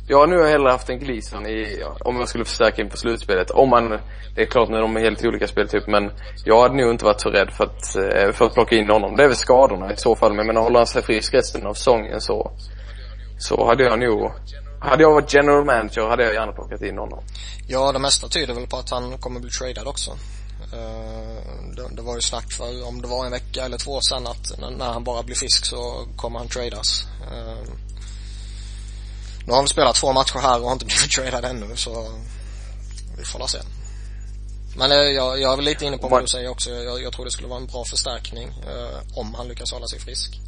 nu 0.08 0.14
har 0.14 0.44
jag 0.44 0.48
hellre 0.48 0.70
haft 0.70 0.88
en 0.88 0.98
Gleason 0.98 1.46
i, 1.46 1.82
om 2.00 2.16
jag 2.16 2.28
skulle 2.28 2.44
förstärka 2.44 2.82
inför 2.82 2.96
slutspelet. 2.96 3.50
Om 3.50 3.70
man, 3.70 3.98
det 4.34 4.42
är 4.42 4.46
klart 4.46 4.68
när 4.68 4.80
de 4.80 4.96
är 4.96 5.00
helt 5.00 5.24
olika 5.24 5.48
speltyper 5.48 5.90
men 5.90 6.10
jag 6.44 6.62
hade 6.62 6.74
nog 6.74 6.90
inte 6.90 7.04
varit 7.04 7.20
så 7.20 7.30
rädd 7.30 7.50
för 7.50 7.64
att, 7.64 7.96
eh, 7.96 8.32
för 8.32 8.44
att 8.44 8.54
plocka 8.54 8.76
in 8.76 8.90
honom. 8.90 9.16
Det 9.16 9.24
är 9.24 9.28
väl 9.28 9.36
skadorna 9.36 9.92
i 9.92 9.96
så 9.96 10.16
fall, 10.16 10.30
men 10.30 10.38
jag 10.38 10.46
menar 10.46 10.60
håller 10.60 10.78
han 10.78 10.86
sig 10.86 11.02
frisk 11.02 11.34
resten 11.34 11.66
av 11.66 11.74
säsongen 11.74 12.20
så, 12.20 12.52
så 13.38 13.66
hade 13.66 13.84
jag 13.84 13.98
nog, 13.98 14.32
hade 14.80 15.02
jag 15.02 15.12
varit 15.12 15.34
general 15.34 15.64
manager 15.64 16.08
hade 16.08 16.24
jag 16.24 16.34
gärna 16.34 16.52
plockat 16.52 16.82
in 16.82 16.98
honom. 16.98 17.24
Ja, 17.68 17.92
det 17.92 17.98
mesta 17.98 18.28
tyder 18.28 18.54
väl 18.54 18.66
på 18.66 18.76
att 18.76 18.90
han 18.90 19.18
kommer 19.18 19.40
bli 19.40 19.50
tradad 19.50 19.86
också. 19.86 20.10
Eh, 20.72 21.74
det, 21.76 21.88
det 21.96 22.02
var 22.02 22.14
ju 22.14 22.20
snack 22.20 22.52
för 22.52 22.86
om 22.86 23.02
det 23.02 23.08
var 23.08 23.24
en 23.24 23.30
vecka 23.30 23.64
eller 23.64 23.78
två 23.78 24.00
sedan 24.00 24.26
att 24.26 24.58
när, 24.58 24.92
han 24.92 25.04
bara 25.04 25.22
blir 25.22 25.36
frisk 25.36 25.64
så 25.64 26.06
kommer 26.16 26.38
han 26.38 26.48
tradas. 26.48 27.06
Eh, 27.32 27.72
nu 29.44 29.52
har 29.52 29.56
han 29.56 29.68
spelat 29.68 29.96
två 29.96 30.12
matcher 30.12 30.38
här 30.38 30.60
och 30.60 30.66
har 30.66 30.72
inte 30.72 30.84
blivit 30.86 31.10
tradad 31.10 31.44
ännu 31.44 31.76
så 31.76 32.20
vi 33.18 33.24
får 33.24 33.38
la 33.38 33.48
se. 33.48 33.58
Men 34.76 34.92
eh, 34.92 34.96
jag, 34.96 35.40
jag 35.40 35.52
är 35.52 35.56
väl 35.56 35.64
lite 35.64 35.84
inne 35.84 35.98
på 35.98 36.08
vad 36.08 36.22
du 36.22 36.26
säger 36.26 36.48
också. 36.48 36.70
Jag, 36.70 37.02
jag 37.02 37.12
tror 37.12 37.24
det 37.24 37.30
skulle 37.30 37.48
vara 37.48 37.60
en 37.60 37.66
bra 37.66 37.84
förstärkning 37.84 38.48
om 39.16 39.34
han 39.34 39.48
lyckas 39.48 39.72
hålla 39.72 39.86
sig 39.86 39.98
frisk. 39.98 40.40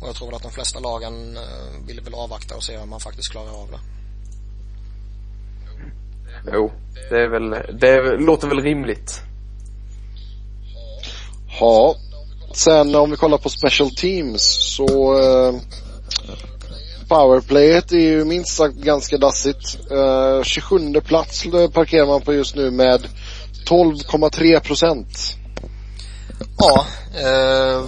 Och 0.00 0.08
jag 0.08 0.16
tror 0.16 0.26
väl 0.26 0.36
att 0.36 0.42
de 0.42 0.52
flesta 0.52 0.80
lagen 0.80 1.38
vill 1.86 2.00
väl 2.00 2.14
avvakta 2.14 2.56
och 2.56 2.64
se 2.64 2.78
om 2.78 2.92
han 2.92 3.00
faktiskt 3.00 3.30
klarar 3.30 3.62
av 3.62 3.70
det. 3.70 3.80
Jo, 6.52 6.72
det 7.10 7.16
är 7.16 7.28
väl, 7.28 7.50
det 7.80 8.16
låter 8.18 8.48
väl 8.48 8.60
rimligt. 8.60 9.22
Ja. 11.60 11.96
Sen 12.52 12.94
om 12.94 13.10
vi 13.10 13.16
kollar 13.16 13.38
på 13.38 13.48
special 13.48 13.90
teams 13.90 14.74
så 14.76 15.18
eh, 15.20 15.54
powerplayet 17.08 17.92
är 17.92 17.98
ju 17.98 18.24
minst 18.24 18.56
sagt 18.56 18.74
ganska 18.76 19.18
dassigt. 19.18 19.78
Eh, 19.90 20.42
27 20.42 21.00
plats 21.00 21.44
parkerar 21.72 22.06
man 22.06 22.20
på 22.20 22.34
just 22.34 22.54
nu 22.56 22.70
med 22.70 23.08
12,3 23.66 24.60
procent. 24.60 25.36
Ja, 26.58 26.86
eh, 27.14 27.84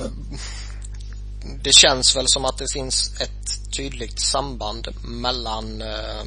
det 1.63 1.73
känns 1.75 2.17
väl 2.17 2.29
som 2.29 2.45
att 2.45 2.59
det 2.59 2.73
finns 2.73 3.21
ett 3.21 3.73
tydligt 3.77 4.21
samband 4.21 4.89
mellan 5.05 5.83
eh, 5.83 6.25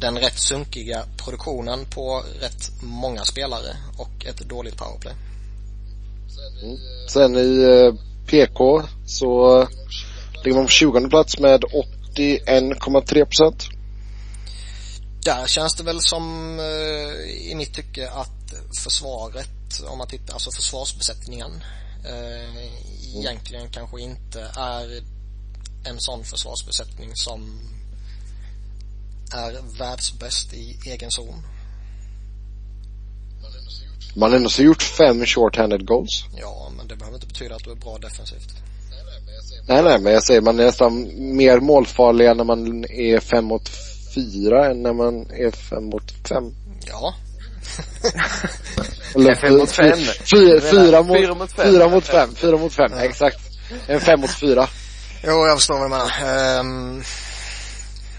den 0.00 0.18
rätt 0.18 0.38
sunkiga 0.38 1.04
produktionen 1.16 1.86
på 1.86 2.24
rätt 2.40 2.82
många 2.82 3.24
spelare 3.24 3.76
och 3.96 4.26
ett 4.26 4.38
dåligt 4.48 4.76
powerplay. 4.76 5.14
Sen 7.08 7.36
i 7.36 7.62
eh, 7.62 7.94
PK 8.26 8.82
så 9.06 9.58
ligger 10.44 10.56
man 10.56 10.66
på 10.66 10.70
20 10.70 11.08
plats 11.08 11.38
med 11.38 11.64
81,3 12.16 13.24
procent. 13.24 13.68
Där 15.24 15.46
känns 15.46 15.74
det 15.74 15.82
väl 15.82 16.00
som 16.00 16.58
eh, 16.60 17.50
i 17.50 17.54
mitt 17.56 17.74
tycke 17.74 18.10
att 18.10 18.54
försvaret, 18.82 19.80
om 19.88 19.98
man 19.98 20.06
tittar, 20.06 20.34
alltså 20.34 20.50
försvarsbesättningen 20.50 21.64
eh, 22.04 22.66
egentligen 23.16 23.68
kanske 23.68 24.00
inte 24.00 24.40
är 24.56 25.02
en 25.84 26.00
sån 26.00 26.24
försvarsbesättning 26.24 27.10
som 27.14 27.60
är 29.32 29.78
världsbäst 29.78 30.52
i 30.54 30.78
egen 30.86 31.10
zon. 31.10 31.42
Man 34.16 34.30
har 34.30 34.36
ändå 34.36 34.50
så 34.50 34.62
gjort 34.62 34.82
fem 34.82 35.24
short-handed 35.26 35.84
goals. 35.84 36.24
Ja, 36.40 36.72
men 36.76 36.88
det 36.88 36.96
behöver 36.96 37.16
inte 37.16 37.26
betyda 37.26 37.54
att 37.54 37.64
du 37.64 37.70
är 37.70 37.74
bra 37.76 37.98
defensivt. 37.98 38.48
Nej, 39.68 39.82
nej, 39.82 39.98
men 40.00 40.12
jag 40.12 40.24
säger 40.24 40.40
man 40.40 40.60
är 40.60 40.64
nästan 40.64 41.08
mer 41.36 41.60
målfarliga 41.60 42.34
när 42.34 42.44
man 42.44 42.84
är 42.84 43.20
fem 43.20 43.44
mot 43.44 43.68
fyra 44.14 44.70
än 44.70 44.82
när 44.82 44.92
man 44.92 45.30
är 45.30 45.50
fem 45.50 45.84
mot 45.84 46.12
fem. 46.28 46.54
Ja, 46.86 47.14
Eller 49.14 49.34
fem 49.34 49.58
mot 49.58 49.70
fem. 49.70 49.98
Fyra, 50.30 50.60
fyra, 50.60 50.60
Fyra 50.60 51.02
mot, 51.02 51.38
mot 51.38 51.52
fem. 51.52 51.72
fyra 51.72 51.88
mot 51.88 52.04
fem. 52.06 52.34
Fyra 52.34 52.56
mot 52.56 52.72
fem, 52.72 52.92
exakt. 52.98 53.38
En 53.86 54.00
fem 54.00 54.20
mot 54.20 54.30
fyra. 54.34 54.68
jo 55.24 55.46
jag 55.46 55.58
förstår 55.58 55.74
vad 55.74 55.84
du 55.84 55.88
menar. 55.90 56.10
Ehm, 56.60 57.02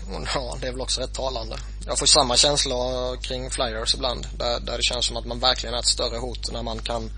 och 0.07 0.27
ja, 0.35 0.57
det 0.61 0.67
är 0.67 0.71
väl 0.71 0.81
också 0.81 1.01
rätt 1.01 1.13
talande. 1.13 1.55
Jag 1.85 1.99
får 1.99 2.05
samma 2.05 2.37
känsla 2.37 2.75
kring 3.21 3.49
Flyers 3.49 3.95
ibland. 3.95 4.27
Där, 4.37 4.59
där 4.59 4.77
det 4.77 4.83
känns 4.83 5.05
som 5.05 5.17
att 5.17 5.25
man 5.25 5.39
verkligen 5.39 5.75
är 5.75 5.79
ett 5.79 5.85
större 5.85 6.17
hot 6.17 6.51
när 6.51 6.63
man 6.63 6.79
kan 6.79 7.11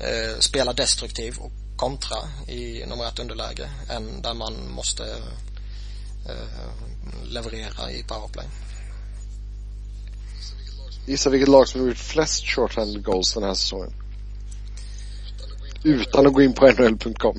eh, 0.00 0.38
spela 0.38 0.72
destruktiv 0.72 1.38
och 1.38 1.50
kontra 1.76 2.16
i 2.48 2.84
numerärt 2.86 3.18
underläge 3.18 3.70
än 3.90 4.22
där 4.22 4.34
man 4.34 4.54
måste 4.70 5.04
eh, 6.28 7.24
leverera 7.24 7.90
i 7.90 8.02
powerplay. 8.02 8.46
Gissa 11.06 11.30
vilket 11.30 11.48
lag 11.48 11.68
som 11.68 11.80
har 11.80 11.88
gjort 11.88 11.98
flest 11.98 12.44
short-handed 12.44 13.02
goals 13.02 13.34
den 13.34 13.42
här 13.42 13.54
säsongen. 13.54 13.92
Utan 15.84 16.26
att 16.26 16.32
gå 16.32 16.42
in 16.42 16.52
på 16.52 16.66
nhl.com. 16.66 17.38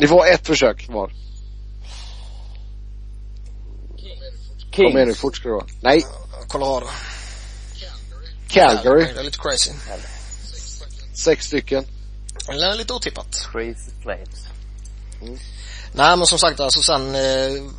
Ni 0.00 0.08
får 0.08 0.26
ett 0.26 0.46
försök 0.46 0.88
var. 0.88 1.12
Kom 4.76 4.84
igen 4.84 4.98
nu, 4.98 5.04
Kings. 5.04 5.18
fort 5.18 5.36
ska 5.36 5.48
det 5.48 5.54
vara. 5.54 5.66
Nej, 5.80 6.06
Colorado. 6.48 6.86
Calgary. 8.48 9.04
Det 9.04 9.20
är 9.20 9.24
lite 9.24 9.38
crazy. 9.38 9.70
Sex 11.14 11.46
stycken. 11.46 11.86
Eller 12.48 12.74
lite 12.74 12.92
otippat. 12.92 13.48
Crazy 13.52 13.90
Flames. 14.02 14.46
Nej 15.92 16.16
men 16.16 16.26
som 16.26 16.38
sagt 16.38 16.60
alltså 16.60 16.82
sen 16.82 17.14
eh, 17.14 17.70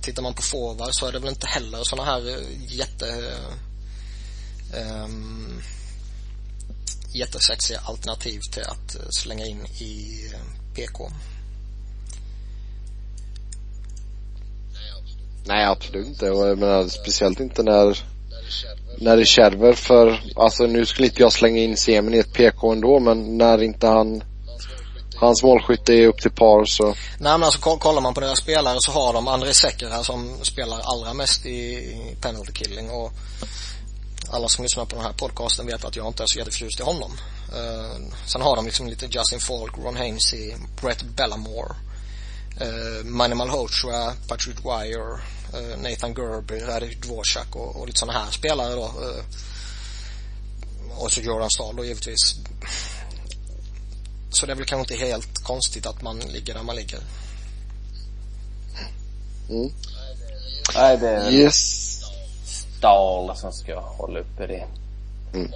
Tittar 0.00 0.22
man 0.22 0.34
på 0.34 0.42
forward 0.42 0.88
så 0.94 1.06
är 1.06 1.12
det 1.12 1.18
väl 1.18 1.28
inte 1.28 1.46
heller 1.46 1.80
såna 1.82 2.04
här 2.04 2.28
eh, 2.28 2.76
jätte 2.76 3.34
eh, 4.72 5.04
um, 5.04 5.62
Jättesexiga 7.14 7.80
alternativ 7.84 8.40
till 8.52 8.62
att 8.62 8.94
eh, 8.94 9.06
slänga 9.10 9.46
in 9.46 9.66
i 9.66 10.20
eh, 10.34 10.40
PK. 10.74 11.10
Nej, 15.46 15.64
absolut 15.64 16.06
inte. 16.06 16.30
Och 16.30 16.48
jag 16.48 16.58
menar, 16.58 16.88
speciellt 16.88 17.40
inte 17.40 17.62
när, 17.62 17.98
när 18.98 19.16
det 19.16 19.24
kärver 19.24 19.72
för, 19.72 20.20
alltså 20.36 20.66
nu 20.66 20.86
skulle 20.86 21.08
inte 21.08 21.22
jag 21.22 21.32
slänga 21.32 21.62
in 21.62 21.76
Semin 21.76 22.14
i 22.14 22.18
ett 22.18 22.32
PK 22.32 22.72
ändå, 22.72 23.00
men 23.00 23.38
när 23.38 23.62
inte 23.62 23.86
han, 23.86 24.22
hans 25.16 25.42
målskytte 25.42 25.94
är 25.94 26.06
upp 26.06 26.20
till 26.20 26.30
par 26.30 26.64
så, 26.64 26.84
Nej 26.86 26.94
men 27.18 27.42
alltså 27.42 27.60
kollar 27.60 28.00
man 28.00 28.14
på 28.14 28.20
deras 28.20 28.38
spelare 28.38 28.76
så 28.80 28.92
har 28.92 29.12
de 29.12 29.28
André 29.28 29.54
Secker 29.54 29.90
här 29.90 30.02
som 30.02 30.38
spelar 30.42 30.80
allra 30.80 31.14
mest 31.14 31.46
i, 31.46 31.96
penalty 32.20 32.52
killing 32.52 32.90
och 32.90 33.12
alla 34.30 34.48
som 34.48 34.62
lyssnar 34.62 34.84
på 34.84 34.96
den 34.96 35.04
här 35.04 35.12
podcasten 35.12 35.66
vet 35.66 35.84
att 35.84 35.96
jag 35.96 36.06
inte 36.06 36.22
är 36.22 36.26
så 36.26 36.38
jätteförtjust 36.38 36.80
i 36.80 36.82
honom. 36.82 37.12
Uh, 37.52 38.10
sen 38.26 38.42
har 38.42 38.56
de 38.56 38.64
liksom 38.64 38.86
lite 38.86 39.06
Justin 39.06 39.40
Falk, 39.40 39.78
Ron 39.78 39.96
Hainsey, 39.96 40.54
Brett 40.80 41.02
Bellamore, 41.02 41.74
uh, 42.60 43.04
Manny 43.04 43.34
Malhotra, 43.34 44.12
Patrick 44.28 44.56
Dwyer, 44.62 45.20
Nathan 45.76 46.14
Gerber, 46.14 46.66
Radek 46.66 47.02
Dvorak 47.02 47.56
och, 47.56 47.76
och 47.76 47.86
lite 47.86 47.98
sådana 47.98 48.18
här 48.18 48.30
spelare 48.30 48.74
då. 48.74 48.84
Uh, 48.84 49.24
och 50.98 51.12
så 51.12 51.20
Jordan 51.20 51.50
Stahl 51.50 51.76
då 51.76 51.84
givetvis. 51.84 52.36
Så 54.30 54.46
det 54.46 54.52
är 54.52 54.56
väl 54.56 54.66
kanske 54.66 54.94
inte 54.94 55.06
helt 55.06 55.44
konstigt 55.44 55.86
att 55.86 56.02
man 56.02 56.18
ligger 56.18 56.54
där 56.54 56.62
man 56.62 56.76
ligger. 56.76 57.00
mm. 59.48 59.72
Nej, 60.74 60.98
det 60.98 61.08
är 61.08 61.30
yes. 61.30 62.00
Stahl 62.78 63.36
som 63.36 63.52
ska 63.52 63.80
hålla 63.80 64.20
uppe 64.20 64.46
det. 64.46 64.66
Mm. 65.34 65.52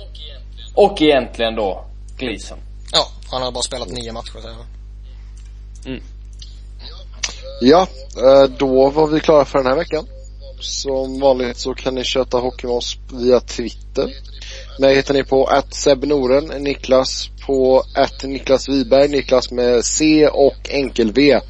Och 0.75 1.03
egentligen 1.03 1.55
då 1.55 1.85
Gleason. 2.17 2.59
Ja, 2.93 3.09
han 3.31 3.43
har 3.43 3.53
bara 3.53 3.62
spelat 3.62 3.89
nio 3.89 4.12
matcher 4.12 4.33
säger 4.33 4.57
jag. 5.85 6.01
Ja, 7.60 7.86
eh, 8.16 8.51
då 8.59 8.90
var 8.90 9.06
vi 9.06 9.20
klara 9.20 9.44
för 9.44 9.59
den 9.59 9.66
här 9.66 9.76
veckan. 9.76 10.06
Som 10.60 11.20
vanligt 11.20 11.56
så 11.56 11.74
kan 11.74 11.94
ni 11.94 12.05
köta 12.05 12.38
hockey 12.38 12.66
med 12.66 12.76
oss 12.76 12.97
via 13.12 13.40
Twitter. 13.40 14.14
Mig 14.78 14.94
hittar 14.94 15.14
ni 15.14 15.24
på 15.24 15.47
att 15.47 15.74
Seb 15.74 16.05
Noren, 16.05 16.44
Niklas 16.44 17.28
på 17.47 17.84
att 17.94 18.24
Niklas 18.24 18.68
Wiberg, 18.68 19.09
Niklas 19.09 19.51
med 19.51 19.84
C 19.84 20.28
och 20.28 20.70
enkel 20.70 21.12
V. 21.12 21.40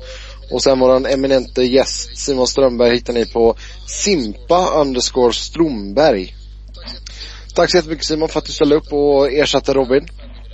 Och 0.51 0.63
sen 0.63 0.79
våran 0.79 1.07
eminente 1.07 1.63
gäst 1.63 2.19
Simon 2.19 2.47
Strömberg 2.47 2.95
hittar 2.95 3.13
ni 3.13 3.27
på 3.27 3.57
Simpa 3.87 4.81
underscore 4.81 5.33
Stromberg. 5.33 6.35
Tack 7.55 7.71
så 7.71 7.77
jättemycket 7.77 8.05
Simon 8.05 8.29
för 8.29 8.39
att 8.39 8.45
du 8.45 8.53
ställde 8.53 8.77
upp 8.77 8.93
och 8.93 9.33
ersatte 9.33 9.73
Robin. 9.73 10.09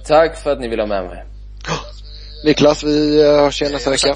Tack 0.06 0.42
för 0.42 0.50
att 0.50 0.60
ni 0.60 0.68
vill 0.68 0.80
ha 0.80 0.86
med 0.86 1.04
mig. 1.04 1.24
Niklas, 2.44 2.84
vi 2.84 3.20
eh, 3.22 3.26
hörs 3.26 3.62
igen 3.62 3.72
nästa 3.72 3.90
vecka. 3.90 4.14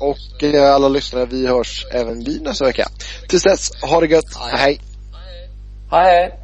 Och 0.00 0.42
eh, 0.42 0.74
alla 0.74 0.88
lyssnare, 0.88 1.26
vi 1.26 1.46
hörs 1.46 1.86
även 1.92 2.24
vi 2.24 2.40
nästa 2.40 2.64
vecka. 2.64 2.88
Tills 3.28 3.42
dess, 3.42 3.82
ha 3.82 4.00
det 4.00 4.06
gött. 4.06 4.36
Hej. 4.36 4.58
Hej. 4.58 4.80
Hej 5.90 6.04
hej! 6.04 6.39